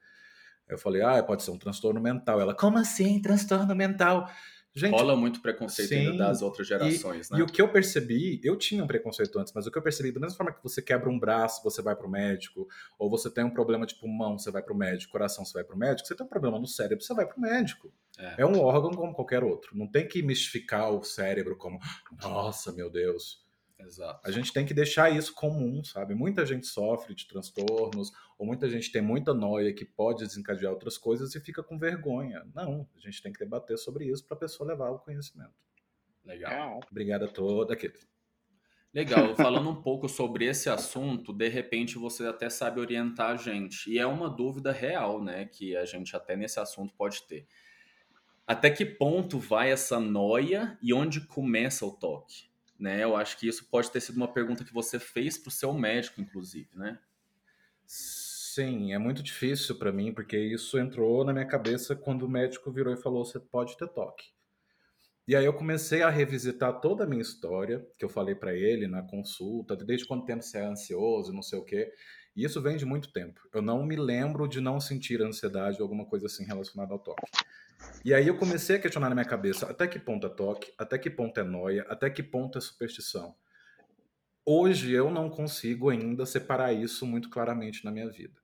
Eu 0.67 0.77
falei, 0.77 1.01
ah, 1.01 1.21
pode 1.23 1.43
ser 1.43 1.51
um 1.51 1.57
transtorno 1.57 2.01
mental. 2.01 2.41
Ela, 2.41 2.55
como 2.55 2.77
assim, 2.77 3.21
transtorno 3.21 3.75
mental? 3.75 4.29
Gente, 4.77 4.91
Rola 4.91 5.15
muito 5.15 5.41
preconceito 5.41 5.89
sim, 5.89 5.95
ainda 5.95 6.27
das 6.27 6.43
outras 6.43 6.67
gerações, 6.67 7.29
e, 7.29 7.33
né? 7.33 7.39
E 7.39 7.41
o 7.41 7.47
que 7.47 7.59
eu 7.59 7.67
percebi, 7.67 8.39
eu 8.43 8.55
tinha 8.55 8.83
um 8.83 8.87
preconceito 8.87 9.39
antes, 9.39 9.51
mas 9.51 9.65
o 9.65 9.71
que 9.71 9.77
eu 9.77 9.81
percebi, 9.81 10.11
da 10.11 10.19
mesma 10.19 10.37
forma 10.37 10.53
que 10.53 10.61
você 10.61 10.83
quebra 10.83 11.09
um 11.09 11.17
braço, 11.17 11.63
você 11.63 11.81
vai 11.81 11.95
pro 11.95 12.07
médico, 12.07 12.67
ou 12.99 13.09
você 13.09 13.27
tem 13.27 13.43
um 13.43 13.49
problema 13.49 13.87
de 13.87 13.95
pulmão, 13.95 14.37
você 14.37 14.51
vai 14.51 14.61
pro 14.61 14.75
médico, 14.75 15.11
coração, 15.11 15.43
você 15.43 15.53
vai 15.53 15.63
pro 15.63 15.75
médico, 15.75 16.07
você 16.07 16.15
tem 16.15 16.23
um 16.23 16.29
problema 16.29 16.59
no 16.59 16.67
cérebro, 16.67 17.03
você 17.03 17.11
vai 17.15 17.25
pro 17.25 17.41
médico. 17.41 17.91
É, 18.19 18.43
é 18.43 18.45
um 18.45 18.59
órgão 18.59 18.91
como 18.91 19.15
qualquer 19.15 19.43
outro. 19.43 19.75
Não 19.75 19.87
tem 19.87 20.07
que 20.07 20.21
mistificar 20.21 20.91
o 20.91 21.03
cérebro 21.03 21.57
como, 21.57 21.79
nossa, 22.21 22.71
meu 22.71 22.87
Deus. 22.87 23.46
Exato. 23.79 24.19
A 24.23 24.31
gente 24.31 24.51
tem 24.51 24.65
que 24.65 24.73
deixar 24.73 25.15
isso 25.15 25.33
comum, 25.33 25.83
sabe? 25.83 26.15
Muita 26.15 26.45
gente 26.45 26.65
sofre 26.65 27.13
de 27.13 27.27
transtornos, 27.27 28.11
ou 28.37 28.45
muita 28.45 28.67
gente 28.69 28.91
tem 28.91 29.01
muita 29.01 29.33
noia 29.33 29.73
que 29.73 29.85
pode 29.85 30.25
desencadear 30.25 30.73
outras 30.73 30.97
coisas 30.97 31.35
e 31.35 31.39
fica 31.39 31.63
com 31.63 31.77
vergonha. 31.77 32.43
Não, 32.55 32.87
a 32.95 32.99
gente 32.99 33.21
tem 33.21 33.31
que 33.31 33.39
debater 33.39 33.77
sobre 33.77 34.05
isso 34.05 34.25
para 34.25 34.35
a 34.35 34.39
pessoa 34.39 34.69
levar 34.69 34.89
o 34.89 34.99
conhecimento. 34.99 35.53
Legal. 36.25 36.79
Obrigado 36.89 37.25
a 37.25 37.27
todos. 37.27 37.71
Aqui. 37.71 37.91
Legal, 38.93 39.35
falando 39.35 39.69
um 39.69 39.81
pouco 39.81 40.09
sobre 40.09 40.45
esse 40.45 40.69
assunto, 40.69 41.31
de 41.31 41.47
repente 41.47 41.99
você 41.99 42.25
até 42.25 42.49
sabe 42.49 42.79
orientar 42.79 43.31
a 43.31 43.35
gente. 43.35 43.91
E 43.91 43.99
é 43.99 44.07
uma 44.07 44.29
dúvida 44.29 44.71
real, 44.71 45.23
né, 45.23 45.45
que 45.45 45.77
a 45.77 45.85
gente 45.85 46.15
até 46.15 46.35
nesse 46.35 46.59
assunto 46.59 46.93
pode 46.95 47.21
ter. 47.27 47.47
Até 48.45 48.71
que 48.71 48.85
ponto 48.85 49.37
vai 49.37 49.71
essa 49.71 49.99
noia 49.99 50.77
e 50.81 50.93
onde 50.93 51.21
começa 51.27 51.85
o 51.85 51.91
toque? 51.91 52.49
Né? 52.79 53.03
Eu 53.03 53.15
acho 53.15 53.37
que 53.37 53.47
isso 53.47 53.67
pode 53.69 53.91
ter 53.91 54.01
sido 54.01 54.17
uma 54.17 54.31
pergunta 54.31 54.63
que 54.63 54.73
você 54.73 54.99
fez 54.99 55.37
para 55.37 55.49
o 55.49 55.51
seu 55.51 55.73
médico, 55.73 56.21
inclusive, 56.21 56.69
né? 56.73 56.99
Sim, 57.85 58.93
é 58.93 58.97
muito 58.97 59.23
difícil 59.23 59.77
para 59.77 59.91
mim, 59.91 60.13
porque 60.13 60.37
isso 60.37 60.77
entrou 60.77 61.23
na 61.23 61.31
minha 61.31 61.47
cabeça 61.47 61.95
quando 61.95 62.23
o 62.23 62.29
médico 62.29 62.71
virou 62.71 62.93
e 62.93 62.97
falou: 62.97 63.23
você 63.23 63.39
pode 63.39 63.77
ter 63.77 63.87
toque. 63.87 64.25
E 65.27 65.35
aí 65.35 65.43
eu 65.43 65.53
comecei 65.53 66.01
a 66.01 66.09
revisitar 66.09 66.79
toda 66.79 67.03
a 67.03 67.07
minha 67.07 67.21
história, 67.21 67.85
que 67.97 68.05
eu 68.05 68.09
falei 68.09 68.33
para 68.33 68.55
ele 68.55 68.87
na 68.87 69.03
consulta, 69.03 69.75
desde 69.75 70.07
quando 70.07 70.23
tempo 70.25 70.41
você 70.41 70.57
é 70.57 70.65
ansioso, 70.65 71.33
não 71.33 71.41
sei 71.41 71.59
o 71.59 71.65
quê. 71.65 71.91
E 72.33 72.45
isso 72.45 72.61
vem 72.61 72.77
de 72.77 72.85
muito 72.85 73.11
tempo. 73.11 73.41
Eu 73.53 73.61
não 73.61 73.85
me 73.85 73.95
lembro 73.95 74.47
de 74.47 74.61
não 74.61 74.79
sentir 74.79 75.21
ansiedade 75.21 75.77
ou 75.77 75.83
alguma 75.83 76.05
coisa 76.05 76.27
assim 76.27 76.45
relacionada 76.45 76.93
ao 76.93 76.99
toque. 76.99 77.29
E 78.03 78.13
aí 78.13 78.27
eu 78.27 78.37
comecei 78.37 78.77
a 78.77 78.79
questionar 78.79 79.09
na 79.09 79.15
minha 79.15 79.25
cabeça 79.25 79.69
até 79.69 79.87
que 79.87 79.99
ponto 79.99 80.27
é 80.27 80.29
toque, 80.29 80.71
até 80.77 80.97
que 80.97 81.09
ponto 81.09 81.39
é 81.39 81.43
noia, 81.43 81.85
até 81.89 82.09
que 82.09 82.23
ponto 82.23 82.57
é 82.57 82.61
superstição. 82.61 83.35
Hoje 84.45 84.93
eu 84.93 85.11
não 85.11 85.29
consigo 85.29 85.89
ainda 85.89 86.25
separar 86.25 86.71
isso 86.71 87.05
muito 87.05 87.29
claramente 87.29 87.83
na 87.83 87.91
minha 87.91 88.09
vida. 88.09 88.39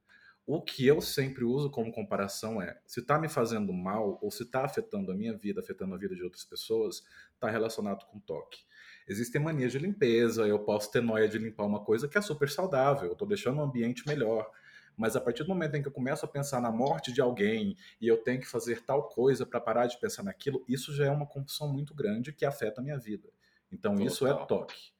O 0.46 0.62
que 0.62 0.86
eu 0.86 1.00
sempre 1.00 1.46
uso 1.46 1.72
como 1.72 1.94
comparação 1.94 2.62
é: 2.62 2.78
se 2.86 3.00
está 3.00 3.18
me 3.18 3.30
fazendo 3.30 3.72
mal 3.72 4.20
ou 4.22 4.30
se 4.30 4.44
está 4.44 4.66
afetando 4.66 5.12
a 5.12 5.16
minha 5.16 5.34
vida, 5.34 5.62
afetando 5.62 5.96
a 5.96 5.98
vida 5.98 6.14
de 6.14 6.22
outras 6.22 6.44
pessoas, 6.44 7.02
está 7.34 7.50
relacionado 7.50 8.06
com 8.08 8.20
toque. 8.20 8.60
Existem 9.08 9.42
manias 9.42 9.72
de 9.72 9.80
limpeza, 9.80 10.46
eu 10.46 10.60
posso 10.60 10.92
ter 10.92 11.02
noia 11.02 11.30
de 11.30 11.38
limpar 11.38 11.66
uma 11.66 11.84
coisa 11.84 12.08
que 12.08 12.18
é 12.18 12.22
super 12.22 12.50
saudável, 12.50 13.08
eu 13.08 13.14
estou 13.14 13.28
deixando 13.28 13.60
o 13.60 13.64
ambiente 13.64 14.06
melhor. 14.06 14.50
Mas 14.98 15.16
a 15.16 15.22
partir 15.22 15.44
do 15.44 15.50
momento 15.50 15.76
em 15.76 15.82
que 15.82 15.88
eu 15.88 15.92
começo 15.92 16.26
a 16.26 16.28
pensar 16.28 16.62
na 16.62 16.72
morte 16.72 17.12
de 17.12 17.22
alguém 17.22 17.76
e 18.00 18.08
eu 18.08 18.18
tenho 18.18 18.40
que 18.40 18.48
fazer 18.48 18.82
tal 18.82 19.10
coisa 19.10 19.46
para 19.46 19.60
parar 19.60 19.88
de 19.88 20.00
pensar 20.00 20.24
naquilo, 20.24 20.64
isso 20.68 20.94
já 20.94 21.06
é 21.06 21.12
uma 21.12 21.26
compulsão 21.26 21.72
muito 21.72 21.94
grande 21.94 22.32
que 22.34 22.46
afeta 22.46 22.82
a 22.82 22.84
minha 22.84 22.98
vida. 22.98 23.30
Então 23.72 23.94
Total. 23.94 24.08
isso 24.08 24.28
é 24.28 24.46
toque. 24.46 24.94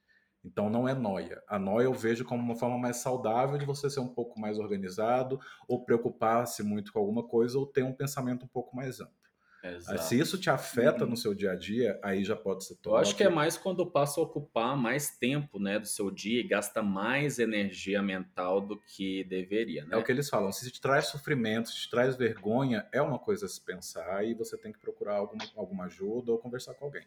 Então 0.44 0.68
não 0.68 0.86
é 0.86 0.94
noia. 0.94 1.42
A 1.48 1.58
noia 1.58 1.86
eu 1.86 1.94
vejo 1.94 2.24
como 2.24 2.42
uma 2.42 2.54
forma 2.54 2.76
mais 2.76 2.98
saudável 2.98 3.56
de 3.56 3.64
você 3.64 3.88
ser 3.88 4.00
um 4.00 4.08
pouco 4.08 4.38
mais 4.38 4.58
organizado, 4.58 5.40
ou 5.66 5.84
preocupar-se 5.84 6.62
muito 6.62 6.92
com 6.92 6.98
alguma 6.98 7.26
coisa, 7.26 7.58
ou 7.58 7.66
ter 7.66 7.82
um 7.82 7.94
pensamento 7.94 8.44
um 8.44 8.48
pouco 8.48 8.76
mais 8.76 9.00
amplo. 9.00 9.23
Exato. 9.64 10.02
Se 10.02 10.18
isso 10.18 10.38
te 10.38 10.50
afeta 10.50 11.04
uhum. 11.04 11.10
no 11.10 11.16
seu 11.16 11.34
dia 11.34 11.52
a 11.52 11.56
dia, 11.56 11.98
aí 12.02 12.22
já 12.22 12.36
pode 12.36 12.64
ser 12.64 12.74
toque. 12.76 12.96
Eu 12.96 13.00
acho 13.00 13.16
que 13.16 13.24
é 13.24 13.30
mais 13.30 13.56
quando 13.56 13.86
passa 13.86 14.20
a 14.20 14.22
ocupar 14.22 14.76
mais 14.76 15.16
tempo 15.16 15.58
né, 15.58 15.78
do 15.78 15.86
seu 15.86 16.10
dia 16.10 16.40
e 16.40 16.46
gasta 16.46 16.82
mais 16.82 17.38
energia 17.38 18.02
mental 18.02 18.60
do 18.60 18.78
que 18.78 19.24
deveria. 19.24 19.86
Né? 19.86 19.96
É 19.96 19.98
o 19.98 20.04
que 20.04 20.12
eles 20.12 20.28
falam. 20.28 20.52
Se 20.52 20.70
te 20.70 20.80
traz 20.80 21.06
sofrimento, 21.06 21.70
se 21.70 21.82
te 21.82 21.90
traz 21.90 22.14
vergonha, 22.14 22.86
é 22.92 23.00
uma 23.00 23.18
coisa 23.18 23.46
a 23.46 23.48
se 23.48 23.60
pensar 23.64 24.22
e 24.26 24.34
você 24.34 24.58
tem 24.58 24.70
que 24.70 24.78
procurar 24.78 25.16
alguma, 25.16 25.44
alguma 25.56 25.84
ajuda 25.84 26.30
ou 26.30 26.38
conversar 26.38 26.74
com 26.74 26.84
alguém. 26.84 27.06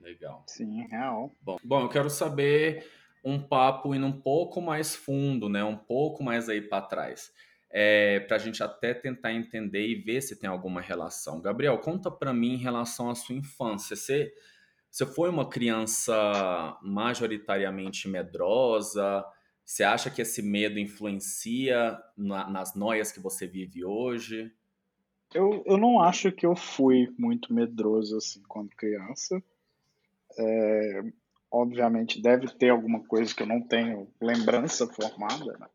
Legal. 0.00 0.42
Sim, 0.48 0.86
real. 0.88 1.30
Bom, 1.40 1.58
bom, 1.62 1.82
eu 1.82 1.88
quero 1.88 2.10
saber 2.10 2.90
um 3.24 3.40
papo 3.40 3.94
indo 3.94 4.04
um 4.04 4.20
pouco 4.20 4.60
mais 4.60 4.96
fundo, 4.96 5.48
né? 5.48 5.62
Um 5.62 5.76
pouco 5.76 6.22
mais 6.22 6.48
aí 6.48 6.60
para 6.60 6.82
trás. 6.82 7.32
É, 7.76 8.20
para 8.20 8.36
a 8.36 8.38
gente 8.38 8.62
até 8.62 8.94
tentar 8.94 9.32
entender 9.32 9.84
e 9.84 9.96
ver 9.96 10.20
se 10.20 10.38
tem 10.38 10.48
alguma 10.48 10.80
relação. 10.80 11.40
Gabriel, 11.40 11.76
conta 11.78 12.08
para 12.08 12.32
mim 12.32 12.54
em 12.54 12.62
relação 12.62 13.10
à 13.10 13.16
sua 13.16 13.34
infância. 13.34 13.96
Você, 13.96 14.32
você 14.88 15.04
foi 15.04 15.28
uma 15.28 15.48
criança 15.48 16.78
majoritariamente 16.80 18.08
medrosa? 18.08 19.24
Você 19.64 19.82
acha 19.82 20.08
que 20.08 20.22
esse 20.22 20.40
medo 20.40 20.78
influencia 20.78 21.98
na, 22.16 22.48
nas 22.48 22.76
noias 22.76 23.10
que 23.10 23.18
você 23.18 23.44
vive 23.44 23.84
hoje? 23.84 24.52
Eu, 25.34 25.64
eu 25.66 25.76
não 25.76 26.00
acho 26.00 26.30
que 26.30 26.46
eu 26.46 26.54
fui 26.54 27.12
muito 27.18 27.52
medroso 27.52 28.18
assim 28.18 28.40
quando 28.46 28.76
criança. 28.76 29.42
É, 30.38 31.02
obviamente 31.50 32.20
deve 32.20 32.48
ter 32.48 32.70
alguma 32.70 33.02
coisa 33.04 33.34
que 33.34 33.42
eu 33.42 33.46
não 33.46 33.60
tenho 33.60 34.08
lembrança 34.20 34.86
formada, 34.86 35.56
né? 35.58 35.66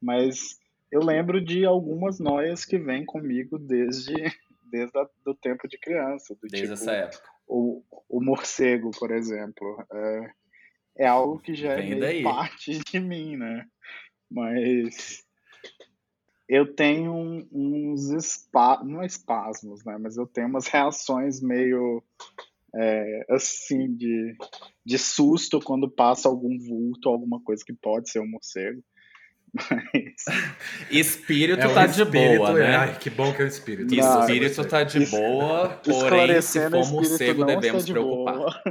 mas 0.00 0.58
eu 0.90 1.00
lembro 1.00 1.40
de 1.44 1.64
algumas 1.64 2.18
noias 2.18 2.64
que 2.64 2.78
vêm 2.78 3.04
comigo 3.04 3.58
desde, 3.58 4.14
desde 4.70 4.98
o 5.26 5.34
tempo 5.34 5.68
de 5.68 5.78
criança. 5.78 6.36
desde 6.42 6.62
tipo, 6.62 6.72
essa 6.72 6.92
época. 6.92 7.28
O, 7.46 7.82
o 8.08 8.20
morcego, 8.22 8.90
por 8.98 9.10
exemplo. 9.10 9.84
É, 9.92 10.30
é 10.98 11.06
algo 11.06 11.38
que 11.38 11.54
já 11.54 11.76
Vem 11.76 12.02
é 12.02 12.22
parte 12.22 12.78
de 12.78 13.00
mim, 13.00 13.36
né? 13.36 13.66
Mas 14.30 15.24
eu 16.48 16.74
tenho 16.74 17.46
uns 17.52 18.10
espasmos, 18.10 18.88
não 18.90 19.02
espasmos, 19.02 19.84
né? 19.84 19.96
Mas 19.98 20.16
eu 20.16 20.26
tenho 20.26 20.48
umas 20.48 20.66
reações 20.66 21.40
meio 21.40 22.02
é, 22.74 23.26
assim, 23.30 23.94
de, 23.94 24.36
de 24.84 24.98
susto 24.98 25.60
quando 25.60 25.90
passa 25.90 26.28
algum 26.28 26.58
vulto, 26.58 27.08
alguma 27.08 27.40
coisa 27.42 27.62
que 27.64 27.72
pode 27.72 28.10
ser 28.10 28.20
um 28.20 28.28
morcego. 28.28 28.82
Mas... 29.54 30.24
Espírito 30.90 31.60
é, 31.60 31.74
tá 31.74 31.86
de 31.86 32.02
espírito, 32.02 32.38
boa, 32.38 32.52
né? 32.52 32.76
Ai, 32.76 32.98
que 32.98 33.10
bom 33.10 33.32
que 33.32 33.42
é 33.42 33.44
o 33.44 33.48
espírito. 33.48 33.94
Não, 33.94 34.20
espírito 34.20 34.64
tá 34.64 34.84
de 34.84 35.06
boa, 35.06 35.68
porém, 35.84 36.40
se 36.42 36.70
for 36.70 36.86
morcego, 36.90 37.44
devemos 37.44 37.88
preocupar. 37.88 38.62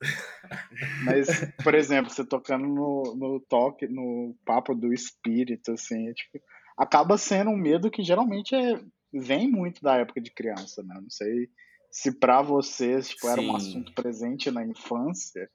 Mas, 1.04 1.52
por 1.62 1.74
exemplo, 1.74 2.10
você 2.10 2.24
tocando 2.24 2.66
no, 2.66 3.14
no 3.16 3.40
toque, 3.40 3.86
no 3.86 4.34
papo 4.44 4.74
do 4.74 4.92
espírito, 4.92 5.72
assim, 5.72 6.08
é, 6.08 6.14
tipo, 6.14 6.40
acaba 6.76 7.18
sendo 7.18 7.50
um 7.50 7.56
medo 7.56 7.90
que 7.90 8.02
geralmente 8.02 8.54
é, 8.54 8.80
vem 9.12 9.50
muito 9.50 9.82
da 9.82 9.96
época 9.96 10.20
de 10.20 10.30
criança, 10.30 10.82
né? 10.82 10.98
Não 11.00 11.10
sei 11.10 11.48
se 11.90 12.12
para 12.12 12.42
vocês 12.42 13.08
tipo, 13.08 13.28
era 13.28 13.40
um 13.40 13.56
assunto 13.56 13.92
presente 13.94 14.50
na 14.50 14.64
infância, 14.64 15.50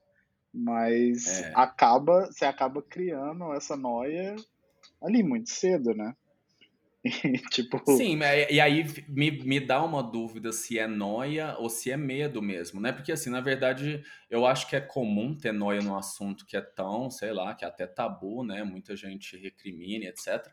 mas 0.54 1.42
é. 1.42 1.54
acaba, 1.56 2.26
você 2.26 2.46
acaba 2.46 2.82
criando 2.82 3.54
essa 3.54 3.76
noia 3.76 4.36
ali 5.04 5.24
muito 5.24 5.50
cedo, 5.50 5.94
né? 5.94 6.16
Tipo... 7.52 7.82
Sim, 7.98 8.20
e 8.50 8.62
aí 8.62 8.86
me, 9.10 9.32
me 9.32 9.60
dá 9.60 9.84
uma 9.84 10.02
dúvida 10.02 10.54
se 10.54 10.80
é 10.80 10.88
noia 10.88 11.56
ou 11.60 11.70
se 11.70 11.92
é 11.92 11.98
medo 11.98 12.42
mesmo, 12.42 12.80
né? 12.80 12.94
Porque 12.94 13.12
assim, 13.12 13.30
na 13.30 13.42
verdade, 13.42 14.04
eu 14.30 14.46
acho 14.46 14.70
que 14.70 14.76
é 14.76 14.82
comum 14.82 15.36
ter 15.36 15.52
noia 15.52 15.82
no 15.82 15.98
assunto 15.98 16.46
que 16.46 16.56
é 16.56 16.62
tão, 16.62 17.12
sei 17.12 17.34
lá, 17.34 17.54
que 17.54 17.66
é 17.66 17.68
até 17.68 17.86
tabu, 17.86 18.44
né? 18.44 18.64
Muita 18.64 18.96
gente 18.96 19.38
recrimina, 19.38 20.06
etc. 20.06 20.48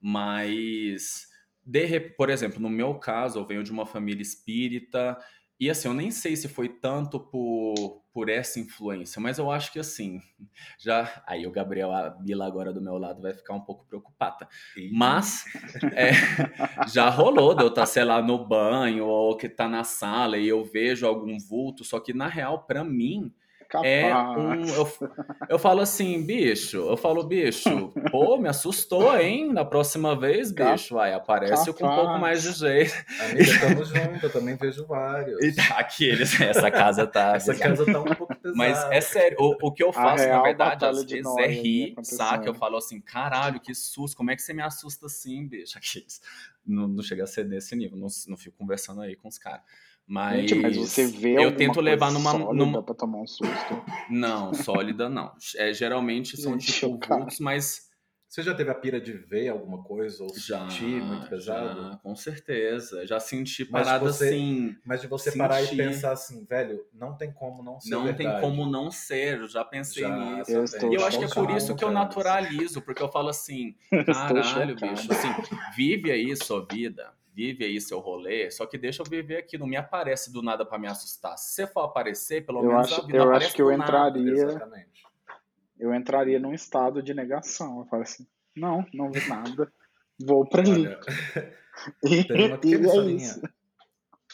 Mas 0.00 1.28
de, 1.68 2.00
por 2.00 2.30
exemplo, 2.30 2.58
no 2.58 2.70
meu 2.70 2.94
caso, 2.94 3.38
eu 3.38 3.44
venho 3.44 3.62
de 3.62 3.70
uma 3.70 3.84
família 3.84 4.22
espírita, 4.22 5.18
e 5.60 5.68
assim, 5.68 5.88
eu 5.88 5.94
nem 5.94 6.10
sei 6.10 6.36
se 6.36 6.46
foi 6.46 6.68
tanto 6.68 7.18
por, 7.18 8.02
por 8.12 8.28
essa 8.28 8.60
influência, 8.60 9.20
mas 9.20 9.38
eu 9.38 9.50
acho 9.50 9.72
que 9.72 9.78
assim, 9.78 10.20
já. 10.78 11.22
Aí 11.26 11.46
o 11.46 11.50
Gabriel, 11.50 11.90
a 11.90 12.10
Bila 12.10 12.46
agora 12.46 12.72
do 12.72 12.80
meu 12.80 12.96
lado 12.96 13.20
vai 13.20 13.34
ficar 13.34 13.54
um 13.54 13.60
pouco 13.60 13.84
preocupada. 13.84 14.48
Mas 14.92 15.44
é, 15.94 16.12
já 16.88 17.08
rolou 17.10 17.54
de 17.54 17.62
eu 17.62 17.68
estar, 17.68 17.86
sei 17.86 18.04
lá, 18.04 18.22
no 18.22 18.46
banho 18.46 19.06
ou 19.06 19.36
que 19.36 19.48
tá 19.48 19.68
na 19.68 19.82
sala 19.82 20.38
e 20.38 20.46
eu 20.46 20.64
vejo 20.64 21.06
algum 21.06 21.36
vulto, 21.38 21.84
só 21.84 21.98
que 21.98 22.12
na 22.12 22.28
real, 22.28 22.64
para 22.64 22.84
mim, 22.84 23.34
Capaz. 23.68 23.86
É 23.86 24.16
um. 24.16 24.64
Eu, 24.64 24.88
eu 25.50 25.58
falo 25.58 25.82
assim, 25.82 26.24
bicho. 26.24 26.78
Eu 26.78 26.96
falo, 26.96 27.22
bicho, 27.22 27.92
pô, 28.10 28.38
me 28.38 28.48
assustou, 28.48 29.14
hein? 29.18 29.52
Na 29.52 29.62
próxima 29.62 30.18
vez, 30.18 30.50
bicho, 30.50 30.94
vai, 30.94 31.12
aparece 31.12 31.66
Capaz. 31.66 31.78
com 31.78 31.86
um 31.86 31.94
pouco 31.94 32.18
mais 32.18 32.42
de 32.42 32.52
jeito. 32.52 32.94
Amiga, 33.20 33.42
estamos 33.42 33.88
juntos, 33.88 34.22
eu 34.22 34.32
também 34.32 34.56
vejo 34.56 34.86
vários. 34.86 35.38
E 35.44 35.52
tá, 35.54 35.78
aqueles, 35.78 36.40
essa 36.40 36.70
casa 36.70 37.06
tá. 37.06 37.36
essa 37.36 37.54
casa 37.54 37.84
tá 37.84 38.00
um 38.00 38.14
pouco 38.14 38.34
pesada. 38.34 38.56
Mas 38.56 38.78
é 38.90 39.00
sério, 39.00 39.36
o, 39.38 39.68
o 39.68 39.72
que 39.72 39.82
eu 39.82 39.92
faço, 39.92 40.26
na 40.26 40.42
verdade, 40.42 40.84
às 40.84 41.04
vezes 41.04 41.36
é 41.38 41.46
rir, 41.46 41.94
saca? 42.02 42.46
Eu 42.48 42.54
falo 42.54 42.76
assim, 42.76 43.00
caralho, 43.00 43.60
que 43.60 43.74
susto, 43.74 44.16
como 44.16 44.30
é 44.30 44.36
que 44.36 44.42
você 44.42 44.54
me 44.54 44.62
assusta 44.62 45.06
assim, 45.06 45.46
bicho? 45.46 45.76
Aqueles. 45.76 46.20
Não, 46.66 46.88
não 46.88 47.02
chega 47.02 47.24
a 47.24 47.26
ser 47.26 47.44
nesse 47.44 47.74
nível, 47.76 47.98
não, 47.98 48.08
não 48.28 48.36
fico 48.36 48.56
conversando 48.56 49.00
aí 49.02 49.16
com 49.16 49.28
os 49.28 49.38
caras. 49.38 49.62
Mas, 50.08 50.48
Gente, 50.48 50.54
mas 50.62 50.76
você 50.76 51.06
vê 51.06 51.34
eu 51.44 51.54
tento 51.54 51.82
levar 51.82 52.10
numa 52.10 52.32
numa 52.32 52.82
para 52.82 52.94
tomar 52.94 53.18
um 53.18 53.26
susto. 53.26 53.84
Não, 54.08 54.54
sólida 54.54 55.06
não. 55.06 55.32
É, 55.56 55.70
geralmente 55.74 56.34
são 56.40 56.52
Gente, 56.52 56.72
tipo 56.72 56.98
vultos, 57.06 57.38
mas 57.38 57.88
você 58.26 58.42
já 58.42 58.54
teve 58.54 58.70
a 58.70 58.74
pira 58.74 58.98
de 58.98 59.12
ver 59.12 59.48
alguma 59.48 59.82
coisa 59.82 60.24
ou 60.24 60.34
já, 60.34 60.68
sentir 60.68 61.02
muito 61.02 61.28
pesado? 61.28 61.92
Já, 61.92 61.96
com 61.98 62.16
certeza. 62.16 63.06
Já 63.06 63.20
senti 63.20 63.66
parada 63.66 64.04
mas 64.04 64.16
você, 64.16 64.28
assim. 64.28 64.76
Mas 64.82 65.00
de 65.02 65.08
você 65.08 65.30
sentir... 65.30 65.38
parar 65.38 65.62
e 65.62 65.76
pensar 65.76 66.12
assim, 66.12 66.42
velho, 66.46 66.86
não 66.92 67.14
tem 67.14 67.30
como 67.30 67.62
não 67.62 67.78
ser. 67.78 67.90
Não 67.90 68.04
verdade. 68.04 68.30
tem 68.30 68.40
como 68.40 68.64
não 68.64 68.90
ser. 68.90 69.40
Eu 69.40 69.48
já 69.48 69.62
pensei 69.62 70.04
já, 70.04 70.16
nisso. 70.16 70.50
Eu 70.50 70.90
e 70.90 70.94
eu 70.94 71.06
acho 71.06 71.18
que 71.18 71.24
é 71.24 71.28
por 71.28 71.50
isso 71.50 71.76
que 71.76 71.84
eu 71.84 71.90
naturalizo, 71.90 72.80
porque 72.80 73.02
eu 73.02 73.10
falo 73.10 73.28
assim, 73.28 73.74
caralho, 74.06 74.74
bicho, 74.74 75.12
assim, 75.12 75.28
vive 75.76 76.10
aí 76.10 76.34
sua 76.34 76.66
vida 76.70 77.12
vive 77.38 77.64
aí 77.64 77.80
seu 77.80 78.00
rolê, 78.00 78.50
só 78.50 78.66
que 78.66 78.76
deixa 78.76 79.00
eu 79.00 79.06
viver 79.06 79.36
aqui, 79.36 79.56
não 79.56 79.68
me 79.68 79.76
aparece 79.76 80.32
do 80.32 80.42
nada 80.42 80.66
para 80.66 80.76
me 80.76 80.88
assustar. 80.88 81.38
Se 81.38 81.54
você 81.54 81.66
for 81.68 81.82
aparecer, 81.82 82.44
pelo 82.44 82.64
eu 82.64 82.70
menos 82.70 82.86
acho, 82.86 83.00
a 83.00 83.06
vida 83.06 83.16
eu 83.16 83.22
aparece 83.22 83.46
acho 83.46 83.54
que 83.54 83.62
eu 83.62 83.70
entraria. 83.70 84.32
Exatamente. 84.32 85.02
eu 85.78 85.94
entraria 85.94 86.40
num 86.40 86.52
estado 86.52 87.00
de 87.00 87.14
negação. 87.14 87.78
Eu 87.78 87.86
falo 87.86 88.02
assim, 88.02 88.26
não, 88.56 88.84
não 88.92 89.12
vi 89.12 89.24
nada, 89.28 89.72
vou 90.20 90.48
para 90.48 90.62
ali. 90.62 90.82
e, 92.02 92.24
tem 92.24 92.48
uma 92.48 92.58
pequena 92.58 92.86
é 92.86 92.88
historinha. 92.88 93.42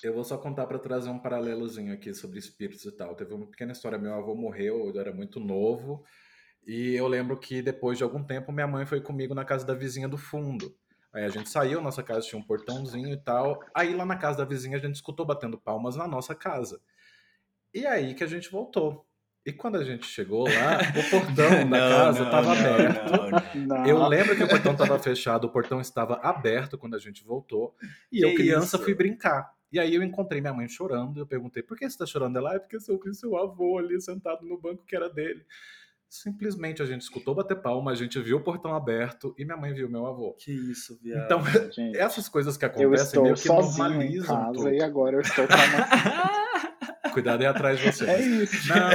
Eu 0.03 0.15
vou 0.15 0.25
só 0.25 0.39
contar 0.39 0.67
para 0.67 0.79
trazer 0.79 1.11
um 1.11 1.19
paralelozinho 1.19 1.93
aqui 1.93 2.15
sobre 2.15 2.39
espíritos 2.39 2.87
e 2.87 2.93
tal. 2.93 3.15
Teve 3.15 3.35
uma 3.35 3.47
pequena 3.47 3.73
história, 3.73 3.99
meu 3.99 4.15
avô 4.15 4.35
morreu, 4.35 4.89
eu 4.89 4.99
era 4.99 5.13
muito 5.13 5.39
novo, 5.39 6.03
e 6.67 6.95
eu 6.95 7.07
lembro 7.07 7.39
que 7.39 7.61
depois 7.61 7.99
de 7.99 8.05
algum 8.05 8.25
tempo 8.25 8.51
minha 8.51 8.67
mãe 8.67 8.87
foi 8.87 9.03
comigo 9.03 9.35
na 9.35 9.45
casa 9.45 9.67
da 9.67 9.75
vizinha 9.75 10.09
do 10.09 10.17
fundo. 10.17 10.75
Aí 11.15 11.25
a 11.25 11.29
gente 11.29 11.49
saiu, 11.49 11.81
nossa 11.81 12.03
casa 12.03 12.27
tinha 12.27 12.39
um 12.39 12.43
portãozinho 12.43 13.13
e 13.13 13.17
tal. 13.17 13.61
Aí 13.73 13.95
lá 13.95 14.05
na 14.05 14.17
casa 14.17 14.39
da 14.39 14.45
vizinha 14.45 14.77
a 14.77 14.81
gente 14.81 14.97
escutou 14.97 15.25
batendo 15.25 15.57
palmas 15.57 15.95
na 15.95 16.09
nossa 16.09 16.35
casa. 16.35 16.81
E 17.73 17.87
aí 17.87 18.15
que 18.15 18.25
a 18.25 18.27
gente 18.27 18.51
voltou. 18.51 19.07
E 19.47 19.53
quando 19.53 19.77
a 19.77 19.85
gente 19.85 20.07
chegou 20.07 20.45
lá, 20.45 20.79
o 20.99 21.11
portão 21.11 21.69
da 21.69 21.79
casa 21.79 22.23
estava 22.25 22.53
aberto. 22.53 23.59
Não, 23.59 23.87
eu 23.87 24.09
lembro 24.09 24.35
que 24.35 24.43
o 24.43 24.49
portão 24.49 24.73
estava 24.73 24.99
fechado, 24.99 25.45
o 25.45 25.51
portão 25.51 25.81
estava 25.81 26.15
aberto 26.17 26.79
quando 26.79 26.95
a 26.97 26.99
gente 26.99 27.23
voltou. 27.23 27.77
E 28.11 28.19
que 28.19 28.25
eu, 28.25 28.35
criança, 28.35 28.77
isso? 28.77 28.85
fui 28.85 28.95
brincar. 28.95 29.55
E 29.71 29.79
aí 29.79 29.95
eu 29.95 30.03
encontrei 30.03 30.41
minha 30.41 30.55
mãe 30.55 30.67
chorando. 30.67 31.21
Eu 31.21 31.27
perguntei, 31.27 31.63
por 31.63 31.77
que 31.77 31.85
você 31.85 31.95
está 31.95 32.07
chorando? 32.07 32.39
Ela, 32.39 32.55
é 32.55 32.59
porque 32.59 32.77
eu 32.77 32.99
vi 32.99 33.15
seu 33.15 33.37
avô 33.37 33.79
ali 33.79 34.01
sentado 34.01 34.47
no 34.47 34.59
banco 34.59 34.85
que 34.85 34.97
era 34.97 35.11
dele. 35.11 35.45
Simplesmente 36.15 36.81
a 36.81 36.87
gente 36.87 37.01
escutou 37.01 37.35
bater 37.35 37.61
palma, 37.61 37.91
a 37.91 37.95
gente 37.97 38.21
viu 38.21 38.37
o 38.37 38.41
portão 38.41 38.73
aberto 38.73 39.35
e 39.37 39.45
minha 39.45 39.57
mãe 39.57 39.75
viu 39.75 39.91
meu 39.91 40.07
avô. 40.07 40.33
Que 40.39 40.53
isso, 40.53 40.97
viado. 41.03 41.25
Então, 41.25 41.43
gente, 41.73 41.99
essas 41.99 42.29
coisas 42.29 42.57
que 42.57 42.65
acontecem 42.65 43.21
meio 43.21 43.35
que 43.35 43.49
normalizam 43.49 44.37
em 44.37 44.45
casa 44.45 44.53
tudo. 44.53 44.73
E 44.73 44.81
agora 44.81 45.17
eu 45.17 45.21
estou 45.21 45.45
Cuidado 47.13 47.41
aí 47.41 47.47
atrás 47.49 47.81
de 47.81 47.91
você. 47.91 48.09
É 48.09 48.21
isso. 48.21 48.69
Não, 48.69 48.91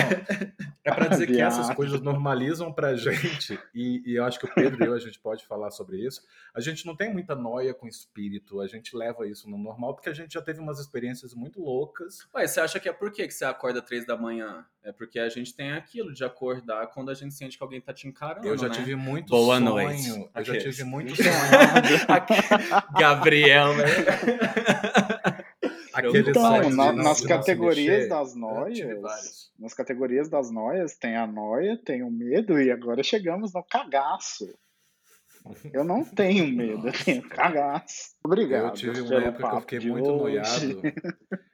é 0.90 0.96
para 0.96 1.08
dizer 1.08 1.28
que 1.28 1.42
essas 1.42 1.74
coisas 1.74 2.02
normalizam 2.02 2.72
pra 2.72 2.96
gente, 2.96 3.60
e, 3.74 4.02
e, 4.06 4.16
eu 4.16 4.24
acho 4.26 4.40
que 4.40 4.46
o 4.46 4.54
Pedro 4.54 4.84
e 4.84 4.88
eu, 4.88 4.94
a 4.94 5.00
gente 5.00 5.20
pode 5.20 5.46
falar 5.46 5.72
sobre 5.72 5.98
isso. 5.98 6.22
A 6.54 6.60
gente 6.60 6.86
não 6.86 6.96
tem 6.96 7.12
muita 7.12 7.36
noia 7.36 7.74
com 7.74 7.88
espírito, 7.88 8.62
a 8.62 8.68
gente 8.68 8.96
leva 8.96 9.28
isso 9.28 9.50
no 9.50 9.58
normal, 9.58 9.94
porque 9.94 10.10
a 10.10 10.14
gente 10.14 10.34
já 10.34 10.42
teve 10.42 10.60
umas 10.60 10.80
experiências 10.80 11.34
muito 11.34 11.62
loucas. 11.62 12.28
Ué, 12.34 12.48
você 12.48 12.60
acha 12.60 12.80
que 12.80 12.90
é 12.90 12.94
por 12.94 13.12
que 13.12 13.30
você 13.30 13.46
acorda 13.46 13.82
três 13.82 14.06
da 14.06 14.18
manhã? 14.18 14.66
É 14.84 14.92
porque 14.92 15.20
a 15.20 15.30
gente 15.30 15.54
tem 15.54 15.74
aquilo 15.74 16.14
de 16.14 16.24
acordar 16.24 16.88
quando 16.88 17.12
a 17.12 17.14
gente 17.14 17.34
sente 17.34 17.58
que 17.58 17.64
alguém 17.64 17.82
tá 17.82 17.94
te 17.94 18.08
encarando. 18.08 18.48
Eu 18.48 18.58
já 18.58 18.70
né? 18.70 18.76
tive 18.76 18.96
muito 18.96 19.30
Boa 19.30 19.58
sonho. 19.58 19.70
Noite. 19.70 20.30
Eu 20.34 20.44
já 20.44 20.58
tive 20.58 20.84
muito 20.84 21.16
sonho. 21.16 21.30
Gabriel, 22.98 23.76
né? 23.76 23.86
Então, 26.08 26.70
na, 26.70 26.94
nas 26.94 27.22
categorias 27.22 28.08
das 28.08 28.36
noias, 28.36 29.52
nas 29.58 29.74
categorias 29.74 30.30
das 30.30 30.52
noias 30.52 30.98
tem 30.98 31.16
a 31.16 31.28
noia, 31.28 31.78
tem 31.84 32.04
o 32.04 32.12
medo 32.12 32.60
e 32.62 32.72
agora 32.72 33.04
chegamos 33.04 33.54
no 33.54 33.64
cagaço. 33.64 34.48
Eu 35.74 35.84
não 35.84 36.04
tenho 36.04 36.48
medo, 36.48 36.88
eu 36.88 36.94
tenho 37.06 37.28
cagaço. 37.30 38.16
Obrigado. 38.24 38.66
Eu 38.66 38.74
tive 38.74 39.02
uma 39.02 39.22
época 39.22 39.50
que 39.50 39.56
eu 39.56 39.62
fiquei 39.62 39.80
muito 39.92 40.10
hoje. 40.12 40.74
noiado. 40.74 40.82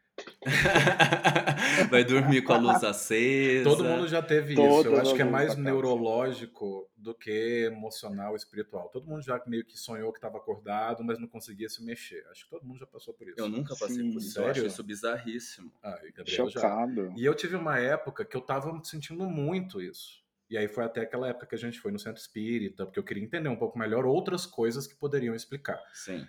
Vai 1.90 2.04
dormir 2.04 2.42
com 2.42 2.54
a 2.54 2.58
luz 2.58 2.84
acesa. 2.84 3.64
Todo 3.64 3.84
mundo 3.84 4.08
já 4.08 4.22
teve 4.22 4.54
isso. 4.54 4.88
Eu 4.88 4.98
acho 4.98 5.16
que 5.16 5.22
é 5.22 5.26
mais 5.26 5.56
neurológico 5.56 6.90
do 6.96 7.14
que 7.14 7.66
emocional, 7.66 8.36
espiritual. 8.36 8.90
Todo 8.90 9.08
mundo 9.08 9.22
já 9.22 9.42
meio 9.48 9.66
que 9.66 9.78
sonhou 9.78 10.12
que 10.12 10.18
estava 10.18 10.38
acordado, 10.38 11.04
mas 11.04 11.20
não 11.20 11.28
conseguia 11.28 11.70
se 11.70 11.84
mexer. 11.84 12.26
Acho 12.32 12.46
que 12.46 12.50
todo 12.50 12.66
mundo 12.66 12.80
já 12.80 12.88
passou 12.88 13.14
por 13.14 13.28
isso. 13.28 13.40
Eu 13.40 13.50
nunca 13.50 13.76
passei 13.76 13.98
Sim, 13.98 14.12
por 14.12 14.20
isso. 14.20 14.32
Sério? 14.32 14.48
Eu 14.48 14.52
acho 14.52 14.66
isso 14.66 14.84
bizarríssimo. 14.84 15.72
Ah, 15.84 16.00
Gabriel 16.16 16.50
Chocado. 16.50 17.08
Já. 17.08 17.14
E 17.18 17.26
eu 17.26 17.34
tive 17.34 17.56
uma 17.56 17.80
época 17.80 18.24
que 18.24 18.36
eu 18.36 18.42
estava 18.42 18.80
sentindo 18.84 19.30
muito 19.30 19.82
isso. 19.82 20.24
E 20.50 20.58
aí 20.58 20.68
foi 20.68 20.84
até 20.84 21.02
aquela 21.02 21.28
época 21.28 21.48
que 21.48 21.56
a 21.56 21.58
gente 21.58 21.80
foi 21.80 21.92
no 21.92 21.98
centro 21.98 22.22
espírita, 22.22 22.86
porque 22.86 23.00
eu 23.00 23.04
queria 23.04 23.24
entender 23.24 23.50
um 23.50 23.56
pouco 23.56 23.80
melhor 23.80 24.06
outras 24.06 24.46
coisas 24.46 24.86
que 24.86 24.96
poderiam 24.96 25.34
explicar. 25.34 25.80
Sim. 25.94 26.28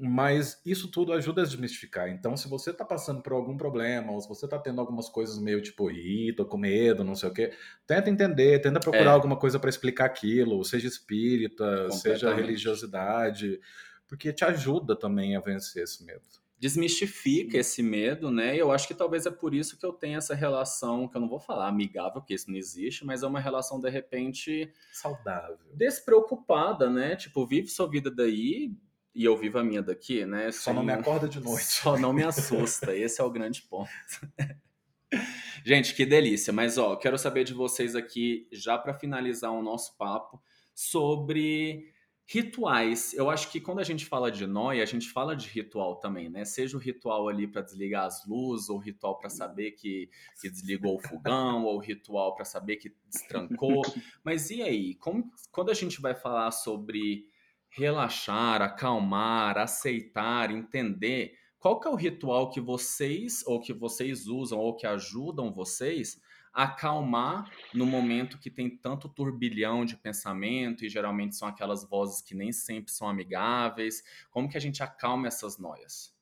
Mas 0.00 0.62
isso 0.64 0.88
tudo 0.88 1.12
ajuda 1.12 1.42
a 1.42 1.44
desmistificar. 1.44 2.08
Então, 2.08 2.36
se 2.36 2.48
você 2.48 2.70
está 2.70 2.84
passando 2.84 3.20
por 3.20 3.32
algum 3.32 3.56
problema, 3.56 4.12
ou 4.12 4.20
se 4.20 4.28
você 4.28 4.44
está 4.44 4.56
tendo 4.56 4.80
algumas 4.80 5.08
coisas 5.08 5.40
meio 5.40 5.60
tipo, 5.60 5.90
ih, 5.90 6.32
tô 6.34 6.46
com 6.46 6.56
medo, 6.56 7.02
não 7.02 7.16
sei 7.16 7.28
o 7.28 7.32
quê, 7.32 7.52
tenta 7.84 8.08
entender, 8.08 8.60
tenta 8.60 8.78
procurar 8.78 9.10
é. 9.10 9.14
alguma 9.14 9.36
coisa 9.36 9.58
para 9.58 9.68
explicar 9.68 10.04
aquilo, 10.04 10.64
seja 10.64 10.86
espírita, 10.86 11.90
seja 11.90 12.32
religiosidade, 12.32 13.60
porque 14.06 14.32
te 14.32 14.44
ajuda 14.44 14.94
também 14.94 15.34
a 15.34 15.40
vencer 15.40 15.82
esse 15.82 16.04
medo. 16.04 16.22
Desmistifica 16.60 17.52
Sim. 17.52 17.58
esse 17.58 17.82
medo, 17.82 18.30
né? 18.30 18.54
E 18.54 18.58
eu 18.58 18.70
acho 18.70 18.86
que 18.86 18.94
talvez 18.94 19.26
é 19.26 19.30
por 19.30 19.52
isso 19.52 19.78
que 19.78 19.86
eu 19.86 19.92
tenho 19.92 20.18
essa 20.18 20.34
relação, 20.34 21.08
que 21.08 21.16
eu 21.16 21.20
não 21.20 21.28
vou 21.28 21.38
falar 21.40 21.68
amigável, 21.68 22.20
porque 22.20 22.34
isso 22.34 22.50
não 22.50 22.56
existe, 22.56 23.04
mas 23.04 23.22
é 23.22 23.26
uma 23.26 23.40
relação, 23.40 23.80
de 23.80 23.90
repente. 23.90 24.72
Saudável. 24.92 25.58
Despreocupada, 25.74 26.90
né? 26.90 27.14
Tipo, 27.14 27.46
vive 27.46 27.68
sua 27.68 27.88
vida 27.88 28.10
daí, 28.10 28.72
e 29.18 29.24
eu 29.24 29.36
vivo 29.36 29.58
a 29.58 29.64
minha 29.64 29.82
daqui, 29.82 30.24
né? 30.24 30.52
Só 30.52 30.72
não 30.72 30.84
me 30.84 30.92
acorda 30.92 31.28
de 31.28 31.40
noite. 31.42 31.64
Só 31.64 31.98
não 31.98 32.12
me 32.12 32.22
assusta. 32.22 32.94
Esse 32.94 33.20
é 33.20 33.24
o 33.24 33.30
grande 33.30 33.62
ponto. 33.62 33.90
Gente, 35.66 35.92
que 35.92 36.06
delícia. 36.06 36.52
Mas 36.52 36.78
ó, 36.78 36.94
quero 36.94 37.18
saber 37.18 37.42
de 37.42 37.52
vocês 37.52 37.96
aqui, 37.96 38.46
já 38.52 38.78
para 38.78 38.94
finalizar 38.94 39.50
o 39.50 39.60
nosso 39.60 39.96
papo, 39.96 40.40
sobre 40.72 41.92
rituais. 42.24 43.12
Eu 43.12 43.28
acho 43.28 43.50
que 43.50 43.60
quando 43.60 43.80
a 43.80 43.82
gente 43.82 44.06
fala 44.06 44.30
de 44.30 44.46
noia, 44.46 44.84
a 44.84 44.86
gente 44.86 45.10
fala 45.10 45.34
de 45.34 45.48
ritual 45.48 45.96
também, 45.96 46.28
né? 46.28 46.44
Seja 46.44 46.76
o 46.76 46.80
ritual 46.80 47.28
ali 47.28 47.48
para 47.48 47.62
desligar 47.62 48.04
as 48.04 48.24
luzes, 48.24 48.68
ou 48.68 48.76
o 48.76 48.80
ritual 48.80 49.18
para 49.18 49.30
saber 49.30 49.72
que, 49.72 50.08
que 50.40 50.48
desligou 50.48 50.94
o 50.94 51.00
fogão, 51.00 51.64
ou 51.64 51.74
o 51.74 51.80
ritual 51.80 52.36
para 52.36 52.44
saber 52.44 52.76
que 52.76 52.94
destrancou. 53.10 53.82
Mas 54.22 54.48
e 54.50 54.62
aí? 54.62 54.94
Como, 54.94 55.28
quando 55.50 55.70
a 55.70 55.74
gente 55.74 56.00
vai 56.00 56.14
falar 56.14 56.52
sobre 56.52 57.26
relaxar, 57.70 58.62
acalmar, 58.62 59.58
aceitar, 59.58 60.50
entender 60.50 61.34
qual 61.58 61.80
que 61.80 61.88
é 61.88 61.90
o 61.90 61.96
ritual 61.96 62.50
que 62.50 62.60
vocês 62.60 63.44
ou 63.46 63.60
que 63.60 63.72
vocês 63.72 64.26
usam 64.26 64.58
ou 64.58 64.76
que 64.76 64.86
ajudam 64.86 65.52
vocês 65.52 66.20
a 66.52 66.64
acalmar 66.64 67.50
no 67.74 67.86
momento 67.86 68.38
que 68.38 68.50
tem 68.50 68.68
tanto 68.68 69.08
turbilhão 69.08 69.84
de 69.84 69.96
pensamento 69.96 70.84
e 70.84 70.88
geralmente 70.88 71.36
são 71.36 71.46
aquelas 71.46 71.88
vozes 71.88 72.22
que 72.22 72.34
nem 72.34 72.52
sempre 72.52 72.92
são 72.92 73.08
amigáveis. 73.08 74.02
Como 74.30 74.48
que 74.48 74.56
a 74.56 74.60
gente 74.60 74.82
acalma 74.82 75.28
essas 75.28 75.58
noias? 75.58 76.17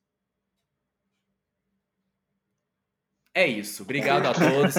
É 3.36 3.46
isso. 3.46 3.82
Obrigado 3.82 4.24
a 4.28 4.32
todos. 4.32 4.76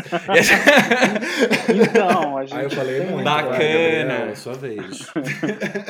então, 1.69 2.35
a 2.35 2.41
gente. 2.49 2.57
Aí 2.57 2.63
eu 2.65 2.71
falei 2.71 3.05
muito. 3.05 3.23
Bacana. 3.23 4.35
Sua 4.35 4.55
vez. 4.55 5.05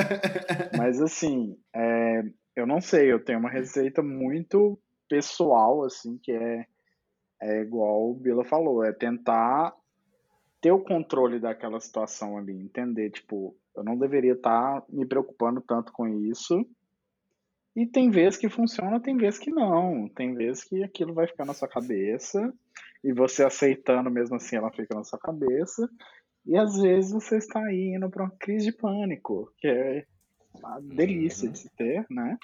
Mas 0.78 1.02
assim, 1.02 1.56
é, 1.74 2.24
eu 2.58 2.68
não 2.68 2.82
sei, 2.82 3.10
eu 3.10 3.24
tenho 3.24 3.40
uma 3.40 3.50
receita 3.50 4.04
muito 4.04 4.78
pessoal, 5.08 5.86
assim, 5.86 6.20
que 6.22 6.34
é, 6.34 6.66
é 7.42 7.62
igual 7.62 8.10
o 8.12 8.14
Bila 8.14 8.44
falou, 8.44 8.84
é 8.84 8.92
tentar 8.92 9.74
ter 10.60 10.74
o 10.74 10.84
controle 10.84 11.40
daquela 11.40 11.80
situação 11.80 12.38
ali, 12.38 12.52
entender, 12.52 13.12
tipo, 13.12 13.56
eu 13.78 13.84
não 13.86 13.98
deveria 13.98 14.34
estar 14.34 14.82
tá 14.82 14.86
me 14.90 15.06
preocupando 15.06 15.62
tanto 15.62 15.94
com 15.94 16.06
isso, 16.06 16.68
e 17.78 17.86
tem 17.86 18.10
vezes 18.10 18.40
que 18.40 18.50
funciona, 18.50 19.00
tem 19.00 19.16
vezes 19.16 19.40
que 19.40 19.52
não. 19.52 20.10
Tem 20.10 20.34
vezes 20.34 20.64
que 20.64 20.84
aquilo 20.84 21.14
vai 21.14 21.28
ficar 21.28 21.46
na 21.46 21.54
sua 21.54 21.68
cabeça 21.68 22.52
e 23.04 23.14
você 23.14 23.44
aceitando 23.44 24.10
mesmo 24.10 24.36
assim 24.36 24.56
ela 24.56 24.72
fica 24.72 24.96
na 24.96 25.04
sua 25.04 25.20
cabeça. 25.20 25.88
E 26.44 26.58
às 26.58 26.76
vezes 26.82 27.12
você 27.12 27.38
está 27.38 27.64
aí 27.64 27.94
indo 27.96 28.10
para 28.10 28.24
uma 28.24 28.34
crise 28.40 28.66
de 28.66 28.72
pânico, 28.72 29.54
que 29.60 29.68
é 29.68 30.06
uma 30.56 30.80
delícia 30.82 31.48
de 31.48 31.60
se 31.60 31.70
ter, 31.76 32.04
né? 32.10 32.40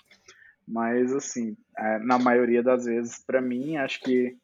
Mas 0.68 1.12
assim, 1.12 1.58
é, 1.76 1.98
na 1.98 2.20
maioria 2.20 2.62
das 2.62 2.86
vezes, 2.86 3.18
para 3.26 3.42
mim, 3.42 3.78
acho 3.78 4.02
que 4.02 4.38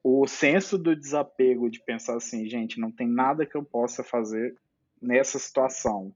o 0.00 0.28
senso 0.28 0.78
do 0.78 0.94
desapego 0.94 1.68
de 1.68 1.80
pensar 1.80 2.16
assim, 2.16 2.48
gente, 2.48 2.78
não 2.78 2.92
tem 2.92 3.08
nada 3.08 3.44
que 3.44 3.56
eu 3.56 3.64
possa 3.64 4.04
fazer 4.04 4.54
nessa 5.02 5.40
situação. 5.40 6.14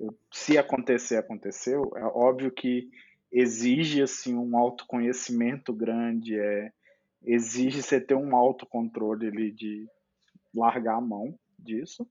Eu, 0.00 0.16
se 0.32 0.56
acontecer, 0.56 1.16
aconteceu. 1.16 1.92
É 1.96 2.04
óbvio 2.04 2.50
que 2.50 2.88
exige 3.30 4.02
assim 4.02 4.34
um 4.34 4.56
autoconhecimento 4.56 5.72
grande, 5.72 6.38
é, 6.38 6.72
exige 7.22 7.82
você 7.82 8.00
ter 8.00 8.14
um 8.14 8.34
autocontrole 8.34 9.26
ali 9.26 9.50
de 9.50 9.86
largar 10.54 10.96
a 10.96 11.00
mão 11.00 11.38
disso. 11.58 12.08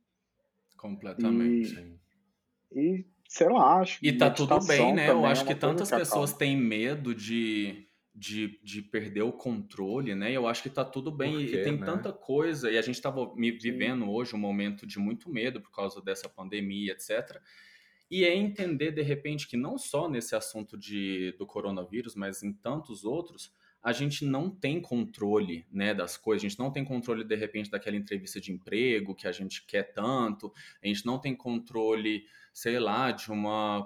Completamente. 0.78 1.98
E, 2.72 2.80
e 2.80 3.06
sei 3.28 3.50
lá, 3.50 3.80
acho 3.80 4.00
E 4.04 4.14
tá 4.14 4.30
tudo 4.30 4.60
bem, 4.66 4.94
né? 4.94 5.10
Eu 5.10 5.26
acho 5.26 5.44
é 5.44 5.48
que 5.48 5.56
tantas 5.56 5.90
que 5.90 5.98
pessoas 5.98 6.34
têm 6.34 6.58
medo 6.58 7.16
de, 7.16 7.88
de, 8.14 8.60
de 8.64 8.82
perder 8.82 9.24
o 9.24 9.32
controle, 9.32 10.14
né? 10.14 10.32
Eu 10.32 10.48
acho 10.48 10.62
que 10.62 10.70
tá 10.70 10.86
tudo 10.86 11.12
bem. 11.12 11.46
Quê, 11.46 11.56
e 11.56 11.64
tem 11.64 11.78
né? 11.78 11.86
tanta 11.86 12.14
coisa. 12.14 12.70
E 12.70 12.78
a 12.78 12.82
gente 12.82 13.02
tava 13.02 13.34
vivendo 13.36 14.10
hoje 14.10 14.36
um 14.36 14.40
momento 14.40 14.86
de 14.86 15.00
muito 15.00 15.30
medo 15.30 15.62
por 15.62 15.72
causa 15.72 16.02
dessa 16.02 16.30
pandemia, 16.30 16.92
etc. 16.92 17.42
E 18.16 18.24
é 18.24 18.34
entender, 18.34 18.92
de 18.92 19.02
repente, 19.02 19.46
que 19.46 19.58
não 19.58 19.78
só 19.78 20.08
nesse 20.08 20.38
assunto 20.38 20.78
de, 20.78 21.36
do 21.38 21.46
coronavírus, 21.46 22.16
mas 22.16 22.44
em 22.44 22.54
tantos 22.54 23.04
outros, 23.04 23.52
a 23.84 23.92
gente 23.92 24.24
não 24.24 24.50
tem 24.50 24.80
controle 24.80 25.66
né, 25.70 25.94
das 25.94 26.16
coisas, 26.16 26.42
a 26.42 26.48
gente 26.48 26.58
não 26.58 26.72
tem 26.72 26.86
controle, 26.86 27.26
de 27.26 27.36
repente, 27.36 27.70
daquela 27.70 27.98
entrevista 27.98 28.40
de 28.40 28.54
emprego 28.54 29.14
que 29.14 29.28
a 29.28 29.34
gente 29.34 29.66
quer 29.66 29.92
tanto, 29.92 30.54
a 30.82 30.88
gente 30.88 31.06
não 31.06 31.20
tem 31.20 31.36
controle, 31.36 32.24
sei 32.54 32.80
lá, 32.80 33.12
de 33.12 33.30
uma 33.30 33.86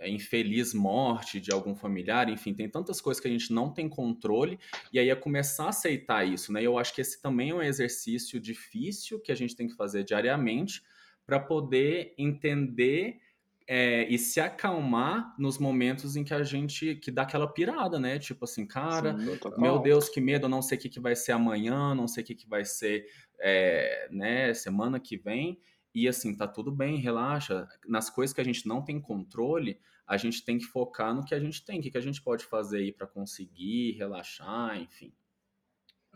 é, 0.00 0.10
infeliz 0.10 0.74
morte 0.74 1.40
de 1.40 1.50
algum 1.50 1.74
familiar, 1.74 2.28
enfim, 2.28 2.52
tem 2.52 2.68
tantas 2.68 3.00
coisas 3.00 3.22
que 3.22 3.28
a 3.28 3.32
gente 3.32 3.50
não 3.54 3.72
tem 3.72 3.88
controle, 3.88 4.60
e 4.92 4.98
aí 4.98 5.08
é 5.08 5.16
começar 5.16 5.64
a 5.64 5.68
aceitar 5.70 6.28
isso, 6.28 6.52
né? 6.52 6.62
Eu 6.62 6.76
acho 6.76 6.94
que 6.94 7.00
esse 7.00 7.22
também 7.22 7.52
é 7.52 7.54
um 7.54 7.62
exercício 7.62 8.38
difícil 8.38 9.18
que 9.18 9.32
a 9.32 9.34
gente 9.34 9.56
tem 9.56 9.66
que 9.66 9.74
fazer 9.74 10.04
diariamente 10.04 10.82
para 11.24 11.40
poder 11.40 12.14
entender 12.18 13.24
é, 13.68 14.06
e 14.08 14.16
se 14.16 14.40
acalmar 14.40 15.34
nos 15.36 15.58
momentos 15.58 16.14
em 16.14 16.22
que 16.22 16.32
a 16.32 16.42
gente 16.44 16.94
que 16.96 17.10
dá 17.10 17.22
aquela 17.22 17.48
pirada, 17.48 17.98
né? 17.98 18.18
Tipo 18.18 18.44
assim, 18.44 18.64
cara, 18.64 19.18
Sim, 19.18 19.38
meu 19.58 19.80
Deus, 19.80 20.08
que 20.08 20.20
medo, 20.20 20.48
não 20.48 20.62
sei 20.62 20.78
o 20.78 20.80
que, 20.80 20.88
que 20.88 21.00
vai 21.00 21.16
ser 21.16 21.32
amanhã, 21.32 21.94
não 21.94 22.06
sei 22.06 22.22
o 22.22 22.26
que, 22.26 22.34
que 22.34 22.48
vai 22.48 22.64
ser 22.64 23.06
é, 23.40 24.08
né, 24.10 24.54
semana 24.54 25.00
que 25.00 25.16
vem. 25.16 25.58
E 25.92 26.06
assim, 26.06 26.36
tá 26.36 26.46
tudo 26.46 26.70
bem, 26.70 26.98
relaxa. 26.98 27.66
Nas 27.86 28.08
coisas 28.08 28.32
que 28.32 28.40
a 28.40 28.44
gente 28.44 28.68
não 28.68 28.82
tem 28.82 29.00
controle, 29.00 29.80
a 30.06 30.16
gente 30.16 30.44
tem 30.44 30.58
que 30.58 30.64
focar 30.64 31.12
no 31.12 31.24
que 31.24 31.34
a 31.34 31.40
gente 31.40 31.64
tem, 31.64 31.80
o 31.80 31.82
que, 31.82 31.90
que 31.90 31.98
a 31.98 32.02
gente 32.02 32.22
pode 32.22 32.44
fazer 32.44 32.78
aí 32.78 32.92
para 32.92 33.06
conseguir 33.06 33.92
relaxar, 33.92 34.80
enfim. 34.80 35.12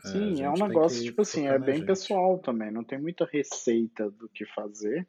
É, 0.04 0.08
Sim, 0.08 0.40
é, 0.40 0.44
é 0.44 0.50
um 0.50 0.54
negócio, 0.54 1.02
tipo 1.02 1.22
assim, 1.22 1.46
é 1.46 1.58
bem 1.58 1.78
gente. 1.78 1.86
pessoal 1.86 2.38
também, 2.38 2.70
não 2.70 2.84
tem 2.84 3.00
muita 3.00 3.24
receita 3.24 4.08
do 4.10 4.28
que 4.28 4.46
fazer. 4.46 5.06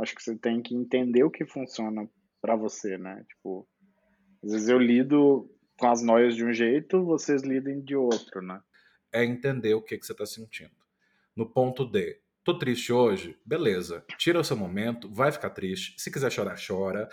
Acho 0.00 0.14
que 0.14 0.22
você 0.22 0.36
tem 0.36 0.62
que 0.62 0.74
entender 0.74 1.22
o 1.24 1.30
que 1.30 1.44
funciona 1.44 2.08
para 2.40 2.56
você, 2.56 2.96
né? 2.96 3.24
Tipo, 3.28 3.68
às 4.42 4.52
vezes 4.52 4.68
eu 4.68 4.78
lido 4.78 5.50
com 5.78 5.86
as 5.86 6.02
noias 6.02 6.34
de 6.34 6.44
um 6.44 6.52
jeito, 6.52 7.04
vocês 7.04 7.42
lidem 7.42 7.80
de 7.82 7.94
outro, 7.94 8.40
né? 8.40 8.60
É 9.12 9.24
entender 9.24 9.74
o 9.74 9.82
que, 9.82 9.98
que 9.98 10.06
você 10.06 10.12
está 10.12 10.24
sentindo. 10.24 10.70
No 11.36 11.46
ponto 11.46 11.84
D, 11.84 12.20
tô 12.44 12.56
triste 12.56 12.92
hoje, 12.92 13.38
beleza. 13.44 14.04
Tira 14.16 14.40
o 14.40 14.44
seu 14.44 14.56
momento, 14.56 15.12
vai 15.12 15.30
ficar 15.32 15.50
triste. 15.50 15.94
Se 16.00 16.10
quiser 16.10 16.30
chorar, 16.30 16.56
chora. 16.64 17.08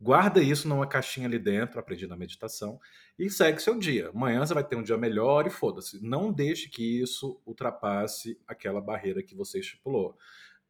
Guarda 0.00 0.42
isso 0.42 0.68
numa 0.68 0.86
caixinha 0.86 1.28
ali 1.28 1.38
dentro, 1.38 1.78
aprendi 1.78 2.08
na 2.08 2.16
meditação, 2.16 2.80
e 3.16 3.30
segue 3.30 3.62
seu 3.62 3.78
dia. 3.78 4.08
Amanhã 4.08 4.44
você 4.44 4.52
vai 4.52 4.64
ter 4.64 4.74
um 4.74 4.82
dia 4.82 4.98
melhor 4.98 5.46
e 5.46 5.50
foda-se. 5.50 6.04
Não 6.04 6.32
deixe 6.32 6.68
que 6.68 7.00
isso 7.00 7.40
ultrapasse 7.46 8.36
aquela 8.46 8.80
barreira 8.80 9.22
que 9.22 9.36
você 9.36 9.60
estipulou. 9.60 10.18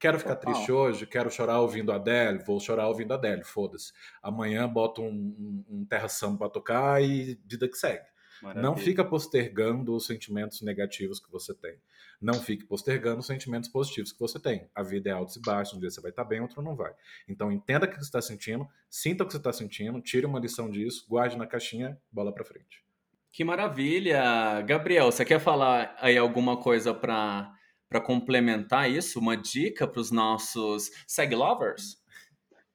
Quero 0.02 0.18
ficar 0.18 0.34
Total. 0.34 0.52
triste 0.52 0.72
hoje, 0.72 1.06
quero 1.06 1.30
chorar 1.30 1.60
ouvindo 1.60 1.92
a 1.92 1.94
Adele, 1.94 2.42
vou 2.44 2.58
chorar 2.58 2.88
ouvindo 2.88 3.12
a 3.12 3.14
Adele, 3.14 3.44
foda-se. 3.44 3.92
Amanhã 4.20 4.68
boto 4.68 5.00
um, 5.00 5.06
um, 5.06 5.64
um 5.70 5.84
terra 5.84 6.08
samba 6.08 6.38
pra 6.38 6.48
tocar 6.48 7.00
e 7.00 7.38
vida 7.46 7.68
que 7.68 7.76
segue. 7.76 8.04
Maravilha. 8.42 8.62
Não 8.68 8.76
fica 8.76 9.04
postergando 9.04 9.94
os 9.94 10.04
sentimentos 10.04 10.60
negativos 10.60 11.20
que 11.20 11.30
você 11.30 11.54
tem. 11.54 11.76
Não 12.20 12.34
fique 12.34 12.64
postergando 12.64 13.20
os 13.20 13.26
sentimentos 13.28 13.68
positivos 13.68 14.10
que 14.10 14.18
você 14.18 14.40
tem. 14.40 14.68
A 14.74 14.82
vida 14.82 15.08
é 15.08 15.12
altos 15.12 15.36
e 15.36 15.40
baixos, 15.40 15.74
um 15.74 15.78
dia 15.78 15.88
você 15.88 16.00
vai 16.00 16.10
estar 16.10 16.24
bem, 16.24 16.40
outro 16.40 16.60
não 16.62 16.74
vai. 16.74 16.92
Então 17.28 17.52
entenda 17.52 17.86
o 17.86 17.88
que 17.88 17.94
você 17.94 18.02
está 18.02 18.20
sentindo, 18.20 18.66
sinta 18.90 19.22
o 19.22 19.26
que 19.28 19.32
você 19.32 19.38
está 19.38 19.52
sentindo, 19.52 20.00
tire 20.00 20.26
uma 20.26 20.40
lição 20.40 20.68
disso, 20.68 21.06
guarde 21.08 21.38
na 21.38 21.46
caixinha, 21.46 21.96
bola 22.10 22.34
para 22.34 22.44
frente. 22.44 22.84
Que 23.30 23.44
maravilha! 23.44 24.60
Gabriel, 24.62 25.12
você 25.12 25.24
quer 25.24 25.38
falar 25.38 25.94
aí 26.00 26.18
alguma 26.18 26.56
coisa 26.56 26.92
para 26.92 27.54
para 27.92 28.00
complementar 28.00 28.90
isso, 28.90 29.18
uma 29.18 29.36
dica 29.36 29.86
para 29.86 30.00
os 30.00 30.10
nossos 30.10 30.90
seg 31.06 31.34
lovers? 31.34 31.98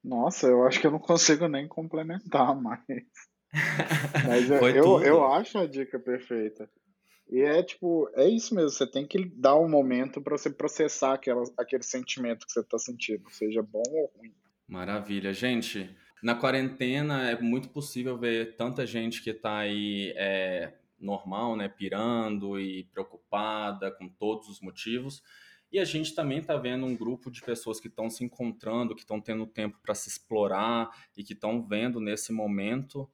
Nossa, 0.04 0.46
eu 0.46 0.64
acho 0.64 0.80
que 0.80 0.86
eu 0.86 0.92
não 0.92 1.00
consigo 1.00 1.48
nem 1.48 1.68
complementar 1.68 2.56
mais. 2.56 2.84
Mas 4.28 4.50
eu, 4.50 4.70
eu, 4.70 5.02
eu, 5.02 5.34
acho 5.34 5.58
a 5.58 5.66
dica 5.66 6.00
perfeita. 6.00 6.70
E 7.30 7.42
é 7.42 7.64
tipo, 7.64 8.08
é 8.16 8.30
isso 8.30 8.54
mesmo, 8.54 8.70
você 8.70 8.86
tem 8.86 9.08
que 9.08 9.26
dar 9.36 9.56
um 9.56 9.68
momento 9.68 10.22
para 10.22 10.38
você 10.38 10.52
processar 10.52 11.14
aquela, 11.16 11.44
aquele 11.58 11.84
sentimento 11.84 12.46
que 12.46 12.52
você 12.52 12.60
está 12.60 12.78
sentindo, 12.78 13.28
seja 13.32 13.64
bom 13.64 13.84
ou 13.88 14.12
ruim. 14.16 14.34
Maravilha, 14.68 15.34
gente. 15.34 15.90
Na 16.22 16.36
quarentena 16.36 17.32
é 17.32 17.42
muito 17.42 17.70
possível 17.70 18.18
ver 18.18 18.56
tanta 18.56 18.86
gente 18.86 19.24
que 19.24 19.32
está 19.32 19.58
aí 19.58 20.14
é, 20.16 20.74
normal, 21.00 21.56
né, 21.56 21.68
pirando 21.68 22.60
e 22.60 22.86
preocupada 22.86 23.92
com 23.92 24.08
todos 24.10 24.48
os 24.50 24.62
motivos. 24.62 25.22
E 25.72 25.80
a 25.80 25.86
gente 25.86 26.16
também 26.16 26.40
está 26.40 26.56
vendo 26.56 26.86
um 26.86 26.96
grupo 26.96 27.30
de 27.30 27.42
pessoas 27.42 27.80
que 27.80 27.88
estão 27.88 28.10
se 28.10 28.24
encontrando, 28.24 28.96
que 28.96 29.02
estão 29.02 29.20
tendo 29.20 29.46
tempo 29.46 29.78
para 29.82 29.94
se 29.94 30.08
explorar 30.10 30.90
e 31.16 31.24
que 31.24 31.34
estão 31.34 31.62
vendo 31.62 32.00
nesse 32.00 32.32
momento 32.32 33.10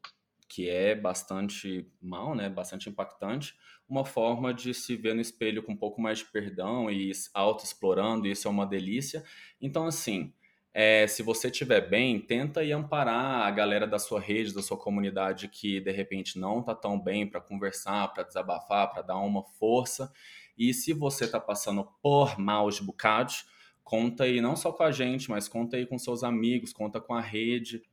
que 0.47 0.69
é 0.69 0.93
bastante 0.93 1.91
mal, 1.99 2.35
né, 2.35 2.47
bastante 2.47 2.87
impactante, 2.87 3.55
uma 3.89 4.05
forma 4.05 4.53
de 4.53 4.71
se 4.71 4.95
ver 4.95 5.15
no 5.15 5.21
espelho 5.21 5.63
com 5.63 5.71
um 5.71 5.77
pouco 5.77 5.99
mais 5.99 6.19
de 6.19 6.25
perdão 6.25 6.91
e 6.91 7.11
auto-explorando, 7.33 8.27
isso 8.27 8.47
é 8.47 8.51
uma 8.51 8.65
delícia. 8.65 9.23
Então, 9.59 9.87
assim, 9.87 10.31
é, 10.73 11.05
se 11.05 11.21
você 11.21 11.49
estiver 11.49 11.87
bem, 11.87 12.19
tenta 12.19 12.63
ir 12.63 12.71
amparar 12.71 13.45
a 13.45 13.51
galera 13.51 13.85
da 13.85 13.99
sua 13.99 14.19
rede, 14.19 14.55
da 14.55 14.61
sua 14.63 14.77
comunidade 14.77 15.47
que 15.47 15.79
de 15.79 15.91
repente 15.91 16.39
não 16.39 16.61
está 16.61 16.73
tão 16.73 16.99
bem 16.99 17.27
para 17.29 17.39
conversar, 17.39 18.07
para 18.07 18.23
desabafar, 18.23 18.91
para 18.91 19.03
dar 19.03 19.17
uma 19.19 19.43
força. 19.43 20.11
E 20.57 20.73
se 20.73 20.91
você 20.91 21.25
está 21.25 21.39
passando 21.39 21.87
por 22.01 22.39
maus 22.39 22.79
bocados, 22.79 23.45
conta 23.83 24.23
aí 24.23 24.41
não 24.41 24.55
só 24.55 24.71
com 24.71 24.81
a 24.81 24.91
gente, 24.91 25.29
mas 25.29 25.47
conta 25.47 25.77
aí 25.77 25.85
com 25.85 25.99
seus 25.99 26.23
amigos, 26.23 26.73
conta 26.73 26.99
com 26.99 27.13
a 27.13 27.21
rede. 27.21 27.83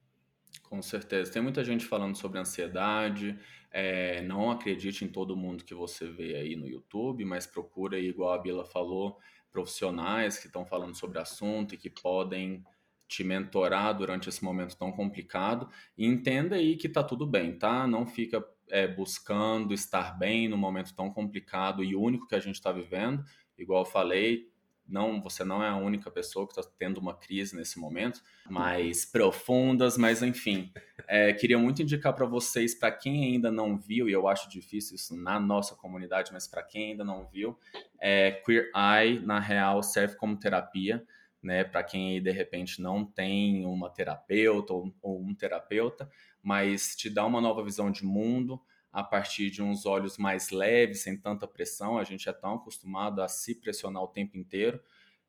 Com 0.63 0.81
certeza. 0.81 1.33
Tem 1.33 1.43
muita 1.43 1.63
gente 1.63 1.85
falando 1.85 2.17
sobre 2.17 2.39
ansiedade. 2.39 3.39
É, 3.71 4.23
não 4.23 4.51
acredite 4.51 5.05
em 5.05 5.09
todo 5.09 5.37
mundo 5.37 5.65
que 5.65 5.75
você 5.75 6.07
vê 6.07 6.35
aí 6.35 6.57
no 6.57 6.67
YouTube, 6.67 7.25
mas 7.27 7.47
procura 7.47 7.99
aí, 7.99 8.09
igual 8.09 8.33
a 8.33 8.39
Bila 8.39 8.65
falou, 8.65 9.19
profissionais 9.53 10.39
que 10.39 10.47
estão 10.47 10.65
falando 10.65 10.95
sobre 10.95 11.19
assunto 11.19 11.75
e 11.75 11.79
que 11.79 11.91
podem 11.91 12.65
te 13.09 13.25
mentorar 13.25 13.97
durante 13.97 14.29
esse 14.29 14.43
momento 14.45 14.77
tão 14.77 14.93
complicado. 14.93 15.69
E 15.99 16.07
entenda 16.07 16.57
aí 16.57 16.77
que 16.77 16.89
tá 16.89 17.03
tudo 17.03 17.27
bem, 17.27 17.59
tá? 17.59 17.87
Não 17.87 18.07
fica 18.07 18.45
é, 18.69 18.87
buscando 18.87 19.75
estar 19.75 20.17
bem 20.17 20.49
no 20.49 20.57
momento 20.57 20.95
tão 20.95 21.11
complicado 21.11 21.83
e 21.83 21.97
único 21.97 22.29
que 22.29 22.37
a 22.37 22.41
gente 22.41 22.55
está 22.55 22.71
vivendo. 22.71 23.25
Igual 23.59 23.83
eu 23.83 23.91
falei, 23.91 24.50
não, 24.91 25.23
você 25.23 25.45
não 25.45 25.63
é 25.63 25.69
a 25.69 25.77
única 25.77 26.11
pessoa 26.11 26.47
que 26.47 26.59
está 26.59 26.71
tendo 26.79 26.99
uma 26.99 27.15
crise 27.15 27.57
nesse 27.57 27.79
momento, 27.79 28.21
mais 28.49 29.05
profundas, 29.05 29.97
mas 29.97 30.23
enfim, 30.23 30.73
é, 31.07 31.33
queria 31.33 31.59
muito 31.59 31.83
indicar 31.83 32.13
para 32.13 32.27
vocês, 32.27 32.75
para 32.75 32.91
quem 32.91 33.25
ainda 33.25 33.51
não 33.51 33.79
viu, 33.79 34.09
e 34.09 34.13
eu 34.13 34.27
acho 34.27 34.51
difícil 34.51 34.97
isso 34.97 35.17
na 35.17 35.39
nossa 35.39 35.75
comunidade, 35.75 36.33
mas 36.33 36.47
para 36.49 36.63
quem 36.63 36.91
ainda 36.91 37.05
não 37.05 37.27
viu, 37.27 37.59
é, 38.01 38.33
Queer 38.45 38.71
Eye, 38.75 39.21
na 39.21 39.39
real, 39.39 39.83
serve 39.83 40.17
como 40.17 40.37
terapia, 40.37 41.05
né, 41.43 41.65
para 41.65 41.83
quem 41.83 42.23
de 42.23 42.31
repente 42.31 42.83
não 42.83 43.05
tem 43.05 43.65
uma 43.65 43.89
terapeuta 43.89 44.75
ou, 44.75 44.93
ou 45.01 45.21
um 45.21 45.35
terapeuta, 45.35 46.11
mas 46.43 46.97
te 46.97 47.09
dá 47.09 47.25
uma 47.25 47.41
nova 47.41 47.65
visão 47.65 47.91
de 47.91 48.05
mundo, 48.05 48.61
a 48.93 49.03
partir 49.03 49.51
de 49.51 49.63
uns 49.63 49.87
olhos 49.87 50.19
mais 50.19 50.51
leves, 50.51 51.03
sem 51.03 51.17
tanta 51.17 51.47
pressão. 51.47 51.99
A 51.99 52.05
gente 52.05 52.29
é 52.29 52.33
tão 52.33 52.55
acostumado 52.55 53.23
a 53.23 53.29
se 53.29 53.55
pressionar 53.55 54.03
o 54.03 54.09
tempo 54.09 54.37
inteiro. 54.37 54.81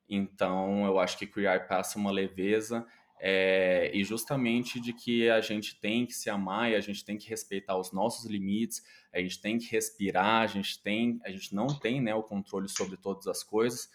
Então, 0.08 0.84
eu 0.84 0.98
acho 0.98 1.16
que 1.16 1.26
Queer 1.26 1.66
passa 1.68 1.98
uma 1.98 2.10
leveza 2.10 2.86
é, 3.24 3.88
e 3.94 4.02
justamente 4.02 4.80
de 4.80 4.92
que 4.92 5.30
a 5.30 5.40
gente 5.40 5.78
tem 5.80 6.04
que 6.04 6.12
se 6.12 6.28
amar 6.28 6.72
e 6.72 6.74
a 6.74 6.80
gente 6.80 7.04
tem 7.04 7.16
que 7.16 7.30
respeitar 7.30 7.78
os 7.78 7.92
nossos 7.92 8.28
limites, 8.28 8.82
a 9.12 9.20
gente 9.20 9.40
tem 9.40 9.58
que 9.58 9.70
respirar, 9.70 10.42
a 10.42 10.46
gente 10.48 10.82
tem, 10.82 11.20
a 11.24 11.30
gente 11.30 11.54
não 11.54 11.68
tem 11.68 12.00
né, 12.00 12.12
o 12.12 12.22
controle 12.24 12.68
sobre 12.68 12.96
todas 12.96 13.28
as 13.28 13.44
coisas. 13.44 13.88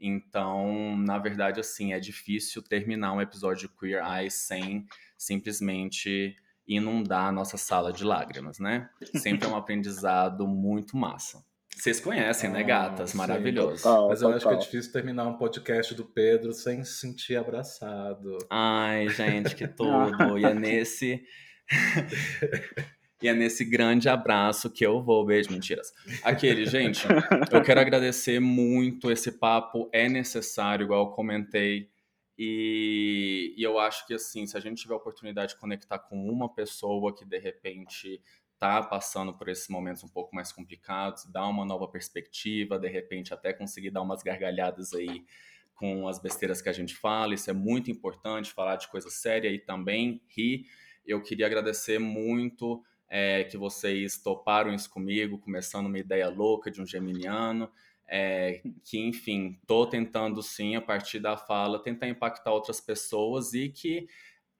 Então, 0.00 0.96
na 0.96 1.16
verdade, 1.16 1.60
assim, 1.60 1.92
é 1.92 2.00
difícil 2.00 2.60
terminar 2.60 3.12
um 3.12 3.20
episódio 3.20 3.68
de 3.68 3.74
Queer 3.76 4.02
Eye 4.04 4.28
sem 4.28 4.84
simplesmente 5.16 6.34
inundar 6.66 7.26
a 7.26 7.32
nossa 7.32 7.56
sala 7.56 7.92
de 7.92 8.04
lágrimas, 8.04 8.58
né? 8.58 8.88
Sempre 9.16 9.46
é 9.48 9.50
um 9.50 9.56
aprendizado 9.56 10.46
muito 10.46 10.96
massa. 10.96 11.44
Vocês 11.74 11.98
conhecem, 11.98 12.50
né, 12.50 12.62
gatas? 12.62 13.14
Maravilhoso. 13.14 13.78
Sim, 13.78 13.82
total, 13.82 14.08
Mas 14.08 14.22
eu 14.22 14.32
total. 14.32 14.36
acho 14.36 14.48
que 14.48 14.54
é 14.54 14.66
difícil 14.66 14.92
terminar 14.92 15.26
um 15.26 15.36
podcast 15.36 15.94
do 15.94 16.04
Pedro 16.04 16.52
sem 16.52 16.84
se 16.84 16.98
sentir 17.00 17.36
abraçado. 17.36 18.38
Ai, 18.50 19.08
gente, 19.08 19.54
que 19.56 19.66
tudo. 19.68 20.38
e 20.38 20.44
é 20.44 20.54
nesse. 20.54 21.22
e 23.22 23.28
é 23.28 23.34
nesse 23.34 23.64
grande 23.64 24.08
abraço 24.08 24.70
que 24.70 24.84
eu 24.86 25.02
vou. 25.02 25.24
Beijo, 25.24 25.50
mentiras. 25.50 25.92
Aquele, 26.22 26.66
gente, 26.66 27.06
eu 27.50 27.62
quero 27.62 27.80
agradecer 27.80 28.38
muito. 28.38 29.10
Esse 29.10 29.32
papo 29.32 29.88
é 29.92 30.08
necessário, 30.08 30.84
igual 30.84 31.06
eu 31.06 31.10
comentei 31.12 31.88
e, 32.38 33.54
e, 33.56 33.62
eu 33.62 33.78
acho 33.78 34.06
que 34.06 34.14
assim, 34.14 34.46
se 34.46 34.56
a 34.56 34.60
gente 34.60 34.82
tiver 34.82 34.94
a 34.94 34.96
oportunidade 34.96 35.52
de 35.52 35.60
conectar 35.60 35.98
com 35.98 36.16
uma 36.28 36.52
pessoa 36.52 37.14
que 37.14 37.24
de 37.24 37.38
repente 37.38 38.22
está 38.54 38.82
passando 38.82 39.36
por 39.36 39.48
esses 39.48 39.68
momentos 39.68 40.04
um 40.04 40.08
pouco 40.08 40.34
mais 40.34 40.52
complicados, 40.52 41.24
dar 41.26 41.46
uma 41.48 41.64
nova 41.64 41.88
perspectiva, 41.88 42.78
de 42.78 42.88
repente 42.88 43.34
até 43.34 43.52
conseguir 43.52 43.90
dar 43.90 44.02
umas 44.02 44.22
gargalhadas 44.22 44.94
aí 44.94 45.24
com 45.74 46.06
as 46.06 46.20
besteiras 46.20 46.62
que 46.62 46.68
a 46.68 46.72
gente 46.72 46.94
fala, 46.94 47.34
isso 47.34 47.50
é 47.50 47.52
muito 47.52 47.90
importante, 47.90 48.52
falar 48.52 48.76
de 48.76 48.86
coisa 48.86 49.10
séria 49.10 49.48
e 49.48 49.58
também 49.58 50.22
rir. 50.28 50.64
Eu 51.04 51.20
queria 51.20 51.46
agradecer 51.46 51.98
muito 51.98 52.84
é, 53.08 53.42
que 53.44 53.58
vocês 53.58 54.16
toparam 54.16 54.72
isso 54.72 54.88
comigo, 54.88 55.38
começando 55.38 55.86
uma 55.86 55.98
ideia 55.98 56.28
louca 56.28 56.70
de 56.70 56.80
um 56.80 56.86
geminiano. 56.86 57.68
É, 58.08 58.62
que, 58.84 58.98
enfim, 58.98 59.58
estou 59.60 59.86
tentando 59.86 60.42
sim, 60.42 60.76
a 60.76 60.82
partir 60.82 61.18
da 61.18 61.36
fala, 61.36 61.82
tentar 61.82 62.08
impactar 62.08 62.52
outras 62.52 62.80
pessoas 62.80 63.54
e 63.54 63.70
que 63.70 64.06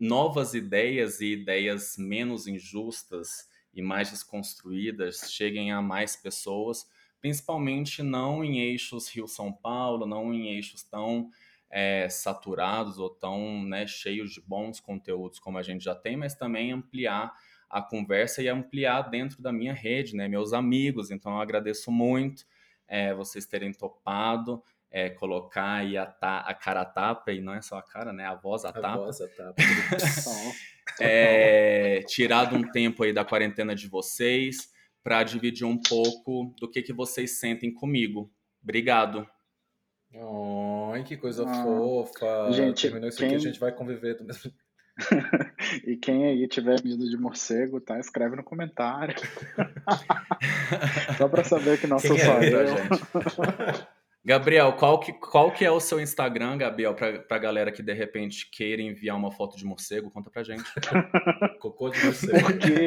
novas 0.00 0.54
ideias 0.54 1.20
e 1.20 1.32
ideias 1.32 1.96
menos 1.98 2.46
injustas 2.46 3.48
e 3.74 3.80
mais 3.80 4.10
desconstruídas 4.10 5.30
cheguem 5.30 5.70
a 5.70 5.80
mais 5.80 6.16
pessoas, 6.16 6.86
principalmente 7.20 8.02
não 8.02 8.42
em 8.42 8.58
eixos 8.58 9.08
Rio-São 9.08 9.52
Paulo, 9.52 10.06
não 10.06 10.34
em 10.34 10.54
eixos 10.54 10.82
tão 10.82 11.30
é, 11.70 12.08
saturados 12.08 12.98
ou 12.98 13.08
tão 13.08 13.62
né, 13.64 13.86
cheios 13.86 14.32
de 14.32 14.40
bons 14.40 14.80
conteúdos 14.80 15.38
como 15.38 15.56
a 15.56 15.62
gente 15.62 15.84
já 15.84 15.94
tem, 15.94 16.16
mas 16.16 16.34
também 16.34 16.72
ampliar 16.72 17.32
a 17.70 17.80
conversa 17.80 18.42
e 18.42 18.48
ampliar 18.48 19.02
dentro 19.08 19.40
da 19.40 19.50
minha 19.50 19.72
rede, 19.72 20.14
né, 20.14 20.28
meus 20.28 20.52
amigos. 20.52 21.10
Então 21.10 21.32
eu 21.32 21.40
agradeço 21.40 21.90
muito 21.90 22.44
é, 22.88 23.14
vocês 23.14 23.46
terem 23.46 23.72
topado 23.72 24.62
é, 24.92 25.08
colocar 25.08 25.76
aí 25.76 25.96
a, 25.96 26.04
ta, 26.04 26.40
a 26.40 26.54
cara 26.54 26.82
a 26.82 26.84
tapa, 26.84 27.32
e 27.32 27.40
não 27.40 27.54
é 27.54 27.62
só 27.62 27.78
a 27.78 27.82
cara, 27.82 28.12
né? 28.12 28.26
A 28.26 28.34
voz 28.34 28.64
a, 28.64 28.68
a 28.68 28.72
tapa. 28.72 28.98
Voz 28.98 29.20
a 29.22 29.28
tapa. 29.28 29.54
é, 31.00 32.02
tirado 32.02 32.54
um 32.54 32.70
tempo 32.70 33.02
aí 33.02 33.12
da 33.12 33.24
quarentena 33.24 33.74
de 33.74 33.88
vocês 33.88 34.70
para 35.02 35.24
dividir 35.24 35.66
um 35.66 35.80
pouco 35.80 36.54
do 36.60 36.70
que, 36.70 36.82
que 36.82 36.92
vocês 36.92 37.40
sentem 37.40 37.72
comigo. 37.72 38.30
Obrigado. 38.62 39.26
Ai, 40.92 41.02
que 41.02 41.16
coisa 41.16 41.48
ah, 41.48 41.64
fofa. 41.64 42.52
Gente, 42.52 42.82
Terminou 42.82 43.08
isso 43.08 43.18
quem... 43.18 43.28
aqui, 43.28 43.36
a 43.36 43.38
gente 43.38 43.58
vai 43.58 43.72
conviver 43.72 44.14
do 44.14 44.24
mesmo 44.24 44.52
e 45.86 45.96
quem 45.96 46.26
aí 46.26 46.46
tiver 46.46 46.84
medo 46.84 47.08
de 47.08 47.16
morcego, 47.16 47.80
tá? 47.80 47.98
Escreve 47.98 48.36
no 48.36 48.44
comentário. 48.44 49.14
Só 51.16 51.26
para 51.28 51.44
saber 51.44 51.80
que 51.80 51.86
não 51.86 51.98
sou 51.98 52.18
só 52.18 52.42
é 52.42 52.52
eu. 52.52 52.66
Gabriel, 54.24 54.74
qual 54.74 55.00
que, 55.00 55.12
qual 55.14 55.50
que 55.50 55.64
é 55.64 55.70
o 55.70 55.80
seu 55.80 55.98
Instagram, 55.98 56.56
Gabriel, 56.56 56.94
pra, 56.94 57.18
pra 57.18 57.38
galera 57.38 57.72
que 57.72 57.82
de 57.82 57.92
repente 57.92 58.48
queira 58.52 58.80
enviar 58.80 59.16
uma 59.16 59.32
foto 59.32 59.56
de 59.56 59.64
morcego? 59.64 60.12
Conta 60.12 60.30
pra 60.30 60.44
gente. 60.44 60.62
Cocô 61.58 61.90
de 61.90 62.04
morcego. 62.04 62.40
Porque 62.40 62.86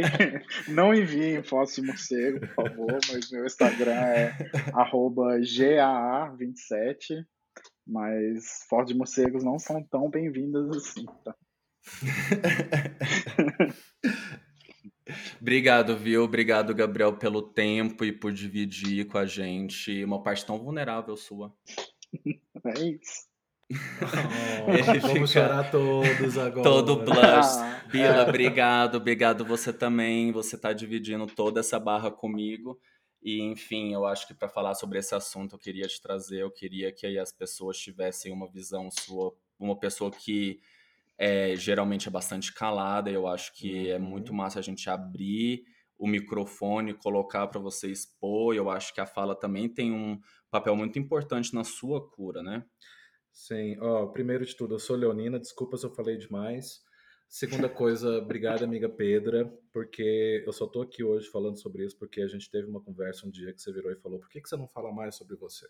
não 0.71 0.93
enviem 0.93 1.43
fotos 1.43 1.75
de 1.75 1.81
morcego, 1.81 2.39
por 2.39 2.55
favor, 2.55 2.97
mas 3.11 3.29
meu 3.29 3.45
Instagram 3.45 3.91
é 3.91 4.31
GAA27, 4.71 7.25
mas 7.85 8.65
fotos 8.69 8.93
de 8.93 8.97
morcegos 8.97 9.43
não 9.43 9.59
são 9.59 9.83
tão 9.83 10.09
bem-vindas 10.09 10.69
assim, 10.69 11.03
tá? 11.25 11.35
Obrigado, 15.39 15.95
viu? 15.95 16.23
Obrigado, 16.23 16.73
Gabriel, 16.73 17.15
pelo 17.17 17.41
tempo 17.41 18.03
e 18.03 18.11
por 18.11 18.33
dividir 18.33 19.05
com 19.05 19.17
a 19.17 19.25
gente 19.25 20.03
uma 20.03 20.21
parte 20.21 20.45
tão 20.45 20.57
vulnerável 20.57 21.15
sua. 21.15 21.55
É 22.65 22.81
isso. 22.81 23.27
Oh, 23.71 25.01
vamos 25.07 25.31
chorar 25.31 25.71
todos 25.71 26.37
agora. 26.37 26.63
Todo 26.63 26.97
blush. 26.97 27.57
Ah, 27.57 27.83
Bila, 27.91 28.27
obrigado, 28.27 28.95
obrigado 28.95 29.45
você 29.45 29.73
também. 29.73 30.31
Você 30.31 30.55
está 30.55 30.73
dividindo 30.73 31.25
toda 31.27 31.59
essa 31.59 31.79
barra 31.79 32.11
comigo. 32.11 32.79
E, 33.21 33.41
enfim, 33.41 33.93
eu 33.93 34.05
acho 34.05 34.27
que 34.27 34.35
para 34.35 34.47
falar 34.47 34.75
sobre 34.75 34.99
esse 34.99 35.15
assunto 35.15 35.55
eu 35.55 35.59
queria 35.59 35.87
te 35.87 35.99
trazer, 35.99 36.41
eu 36.41 36.51
queria 36.51 36.91
que 36.91 37.07
aí 37.07 37.17
as 37.17 37.31
pessoas 37.31 37.77
tivessem 37.77 38.31
uma 38.31 38.47
visão 38.47 38.89
sua, 38.91 39.35
uma 39.59 39.75
pessoa 39.75 40.11
que 40.11 40.59
é, 41.17 41.55
geralmente 41.55 42.07
é 42.07 42.11
bastante 42.11 42.53
calada. 42.53 43.09
Eu 43.09 43.27
acho 43.27 43.53
que 43.53 43.89
é 43.89 43.99
muito 43.99 44.29
uhum. 44.29 44.37
massa 44.37 44.59
a 44.59 44.61
gente 44.61 44.89
abrir 44.89 45.63
o 45.97 46.07
microfone, 46.07 46.93
colocar 46.93 47.47
para 47.47 47.59
você 47.59 47.89
expor. 47.89 48.55
Eu 48.55 48.69
acho 48.69 48.93
que 48.93 49.01
a 49.01 49.05
fala 49.05 49.35
também 49.35 49.69
tem 49.69 49.91
um 49.91 50.19
papel 50.51 50.75
muito 50.75 50.99
importante 50.99 51.53
na 51.53 51.63
sua 51.63 52.09
cura, 52.09 52.43
né? 52.43 52.65
Sim. 53.31 53.77
Ó, 53.79 54.07
primeiro 54.07 54.45
de 54.45 54.55
tudo, 54.55 54.75
eu 54.75 54.79
sou 54.79 54.95
Leonina. 54.95 55.39
Desculpa 55.39 55.77
se 55.77 55.85
eu 55.85 55.93
falei 55.93 56.17
demais. 56.17 56.83
Segunda 57.27 57.67
coisa, 57.67 58.19
obrigada, 58.19 58.63
amiga 58.63 58.87
Pedra, 58.87 59.51
porque 59.73 60.43
eu 60.45 60.53
só 60.53 60.67
tô 60.67 60.81
aqui 60.81 61.03
hoje 61.03 61.27
falando 61.27 61.59
sobre 61.59 61.83
isso 61.83 61.97
porque 61.97 62.21
a 62.21 62.27
gente 62.27 62.49
teve 62.49 62.69
uma 62.69 62.81
conversa 62.81 63.25
um 63.25 63.31
dia 63.31 63.51
que 63.51 63.61
você 63.61 63.73
virou 63.73 63.91
e 63.91 63.97
falou: 63.97 64.19
por 64.19 64.29
que, 64.29 64.39
que 64.39 64.47
você 64.47 64.55
não 64.55 64.67
fala 64.67 64.93
mais 64.93 65.15
sobre 65.15 65.35
você? 65.35 65.67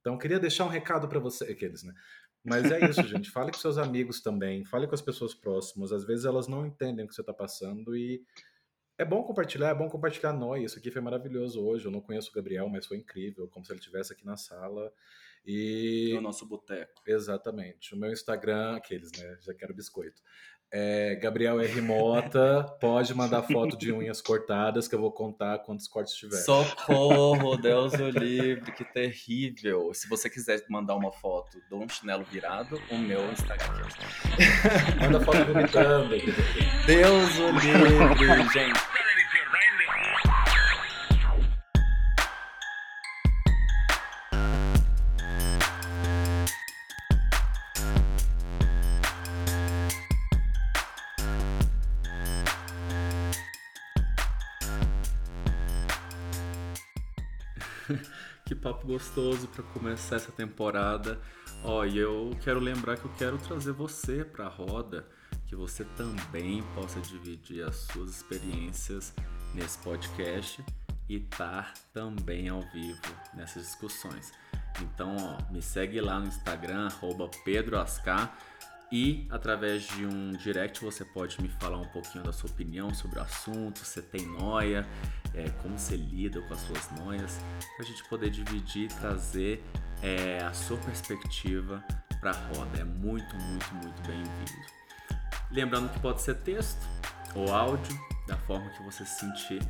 Então, 0.00 0.18
queria 0.18 0.38
deixar 0.38 0.66
um 0.66 0.68
recado 0.68 1.08
para 1.08 1.18
você, 1.18 1.44
aqueles, 1.44 1.82
né? 1.82 1.94
Mas 2.44 2.70
é 2.70 2.88
isso, 2.88 3.02
gente. 3.02 3.30
Fale 3.30 3.50
com 3.50 3.58
seus 3.58 3.78
amigos 3.78 4.20
também, 4.20 4.64
fale 4.64 4.86
com 4.86 4.94
as 4.94 5.00
pessoas 5.00 5.34
próximas. 5.34 5.92
Às 5.92 6.04
vezes 6.04 6.26
elas 6.26 6.46
não 6.46 6.66
entendem 6.66 7.04
o 7.04 7.08
que 7.08 7.14
você 7.14 7.22
está 7.22 7.32
passando 7.32 7.96
e 7.96 8.22
é 8.96 9.04
bom 9.04 9.22
compartilhar, 9.24 9.70
é 9.70 9.74
bom 9.74 9.88
compartilhar 9.88 10.32
nós. 10.32 10.62
Isso 10.62 10.78
aqui 10.78 10.90
foi 10.90 11.00
maravilhoso 11.00 11.64
hoje. 11.64 11.86
Eu 11.86 11.90
não 11.90 12.00
conheço 12.00 12.30
o 12.30 12.34
Gabriel, 12.34 12.68
mas 12.68 12.86
foi 12.86 12.98
incrível, 12.98 13.48
como 13.48 13.64
se 13.64 13.72
ele 13.72 13.80
estivesse 13.80 14.12
aqui 14.12 14.24
na 14.24 14.36
sala. 14.36 14.92
E 15.46 16.12
no 16.14 16.20
nosso 16.20 16.46
boteco. 16.46 17.02
Exatamente. 17.06 17.94
O 17.94 17.98
meu 17.98 18.10
Instagram, 18.10 18.76
aqueles, 18.76 19.10
né? 19.12 19.36
Já 19.40 19.52
quero 19.52 19.74
biscoito. 19.74 20.22
É, 20.76 21.14
Gabriel 21.22 21.60
R. 21.60 21.80
Mota, 21.80 22.64
pode 22.80 23.14
mandar 23.14 23.44
foto 23.44 23.76
de 23.76 23.92
unhas 23.92 24.20
cortadas 24.20 24.88
que 24.88 24.94
eu 24.96 25.00
vou 25.00 25.12
contar 25.12 25.60
quantos 25.60 25.86
cortes 25.86 26.14
tiver. 26.14 26.38
Socorro, 26.38 27.56
Deus 27.56 27.92
o 27.92 28.08
livre, 28.08 28.72
que 28.72 28.84
terrível. 28.84 29.94
Se 29.94 30.08
você 30.08 30.28
quiser 30.28 30.64
mandar 30.68 30.96
uma 30.96 31.12
foto 31.12 31.62
de 31.68 31.74
um 31.76 31.88
chinelo 31.88 32.24
virado, 32.24 32.82
o 32.90 32.98
meu 32.98 33.20
Instagram. 33.30 33.86
Manda 35.00 35.20
foto 35.20 35.44
vomitando. 35.44 36.08
Deus 36.88 37.38
o 37.38 37.50
livre, 37.52 38.52
gente. 38.52 38.93
Gostoso 58.94 59.48
para 59.48 59.64
começar 59.64 60.16
essa 60.16 60.30
temporada. 60.30 61.20
Ó, 61.64 61.80
oh, 61.80 61.84
e 61.84 61.98
eu 61.98 62.30
quero 62.44 62.60
lembrar 62.60 62.96
que 62.96 63.04
eu 63.04 63.10
quero 63.18 63.38
trazer 63.38 63.72
você 63.72 64.24
para 64.24 64.46
a 64.46 64.48
roda, 64.48 65.04
que 65.48 65.56
você 65.56 65.84
também 65.96 66.62
possa 66.76 67.00
dividir 67.00 67.66
as 67.66 67.74
suas 67.74 68.10
experiências 68.10 69.12
nesse 69.52 69.78
podcast 69.78 70.64
e 71.08 71.16
estar 71.16 71.72
tá 71.72 71.74
também 71.92 72.48
ao 72.48 72.60
vivo 72.70 73.00
nessas 73.34 73.64
discussões. 73.64 74.32
Então, 74.80 75.16
ó, 75.18 75.52
me 75.52 75.60
segue 75.60 76.00
lá 76.00 76.20
no 76.20 76.28
Instagram, 76.28 76.88
PedroAscar 77.44 78.36
e 78.94 79.26
através 79.28 79.88
de 79.88 80.06
um 80.06 80.30
direct 80.30 80.84
você 80.84 81.04
pode 81.04 81.42
me 81.42 81.48
falar 81.48 81.78
um 81.78 81.88
pouquinho 81.88 82.22
da 82.22 82.32
sua 82.32 82.48
opinião 82.48 82.94
sobre 82.94 83.18
o 83.18 83.22
assunto, 83.22 83.80
você 83.80 84.00
tem 84.00 84.24
noia, 84.24 84.86
é, 85.34 85.50
como 85.60 85.76
você 85.76 85.96
lida 85.96 86.40
com 86.42 86.54
as 86.54 86.60
suas 86.60 86.92
noias, 87.00 87.40
para 87.74 87.84
a 87.84 87.88
gente 87.88 88.04
poder 88.08 88.30
dividir 88.30 88.84
e 88.84 88.88
trazer 88.94 89.64
é, 90.00 90.38
a 90.44 90.52
sua 90.52 90.76
perspectiva 90.76 91.82
para 92.20 92.30
a 92.30 92.34
roda. 92.34 92.78
É 92.78 92.84
muito, 92.84 93.34
muito, 93.34 93.74
muito 93.74 94.00
bem-vindo. 94.06 94.62
Lembrando 95.50 95.92
que 95.92 95.98
pode 95.98 96.22
ser 96.22 96.36
texto 96.36 96.86
ou 97.34 97.52
áudio, 97.52 97.98
da 98.28 98.36
forma 98.36 98.70
que 98.70 98.82
você 98.84 99.04
se 99.04 99.18
sentir 99.18 99.60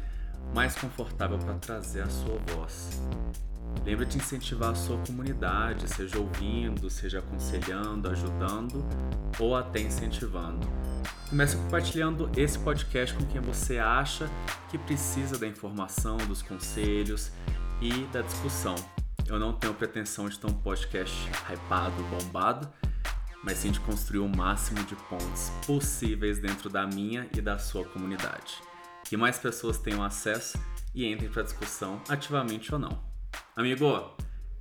mais 0.55 0.75
confortável 0.75 1.39
para 1.39 1.55
trazer 1.55 2.03
a 2.03 2.11
sua 2.11 2.39
voz. 2.55 3.01
Lembra 3.85 4.07
de 4.07 4.17
incentivar 4.17 4.71
a 4.71 4.75
sua 4.75 4.97
comunidade, 5.07 5.89
seja 5.89 6.19
ouvindo, 6.19 6.89
seja 6.89 7.19
aconselhando, 7.19 8.09
ajudando 8.09 8.85
ou 9.39 9.55
até 9.55 9.81
incentivando. 9.81 10.67
Comece 11.29 11.57
compartilhando 11.57 12.31
esse 12.37 12.59
podcast 12.59 13.15
com 13.15 13.27
quem 13.27 13.41
você 13.41 13.79
acha 13.79 14.31
que 14.71 14.79
precisa 14.79 15.39
da 15.39 15.47
informação, 15.47 16.17
dos 16.17 16.41
conselhos 16.41 17.31
e 17.81 17.91
da 18.13 18.23
discussão. 18.23 18.75
Eu 19.27 19.39
não 19.39 19.53
tenho 19.53 19.75
pretensão 19.75 20.29
de 20.29 20.39
ter 20.39 20.47
um 20.47 20.55
podcast 20.55 21.15
hypado, 21.51 22.03
bombado, 22.05 22.71
mas 23.43 23.59
sim 23.59 23.71
de 23.71 23.81
construir 23.81 24.21
o 24.21 24.29
máximo 24.29 24.83
de 24.85 24.97
pontos 24.97 25.51
possíveis 25.67 26.39
dentro 26.39 26.71
da 26.71 26.87
minha 26.87 27.29
e 27.37 27.41
da 27.41 27.59
sua 27.59 27.85
comunidade. 27.85 28.63
Que 29.05 29.17
mais 29.17 29.39
pessoas 29.39 29.79
tenham 29.79 30.03
acesso 30.03 30.59
e 30.95 31.07
entrem 31.07 31.31
para 31.31 31.43
a 31.43 31.45
discussão 31.45 32.01
ativamente 32.09 32.73
ou 32.73 32.79
não. 32.79 33.14
Amigo, 33.57 34.15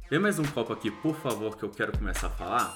vê 0.10 0.20
mais 0.20 0.40
um 0.40 0.44
copo 0.44 0.74
aqui, 0.74 0.92
por 0.92 1.16
favor, 1.16 1.58
que 1.58 1.64
eu 1.64 1.70
quero 1.70 1.92
começar 1.98 2.28
a 2.28 2.30
falar. 2.30 2.76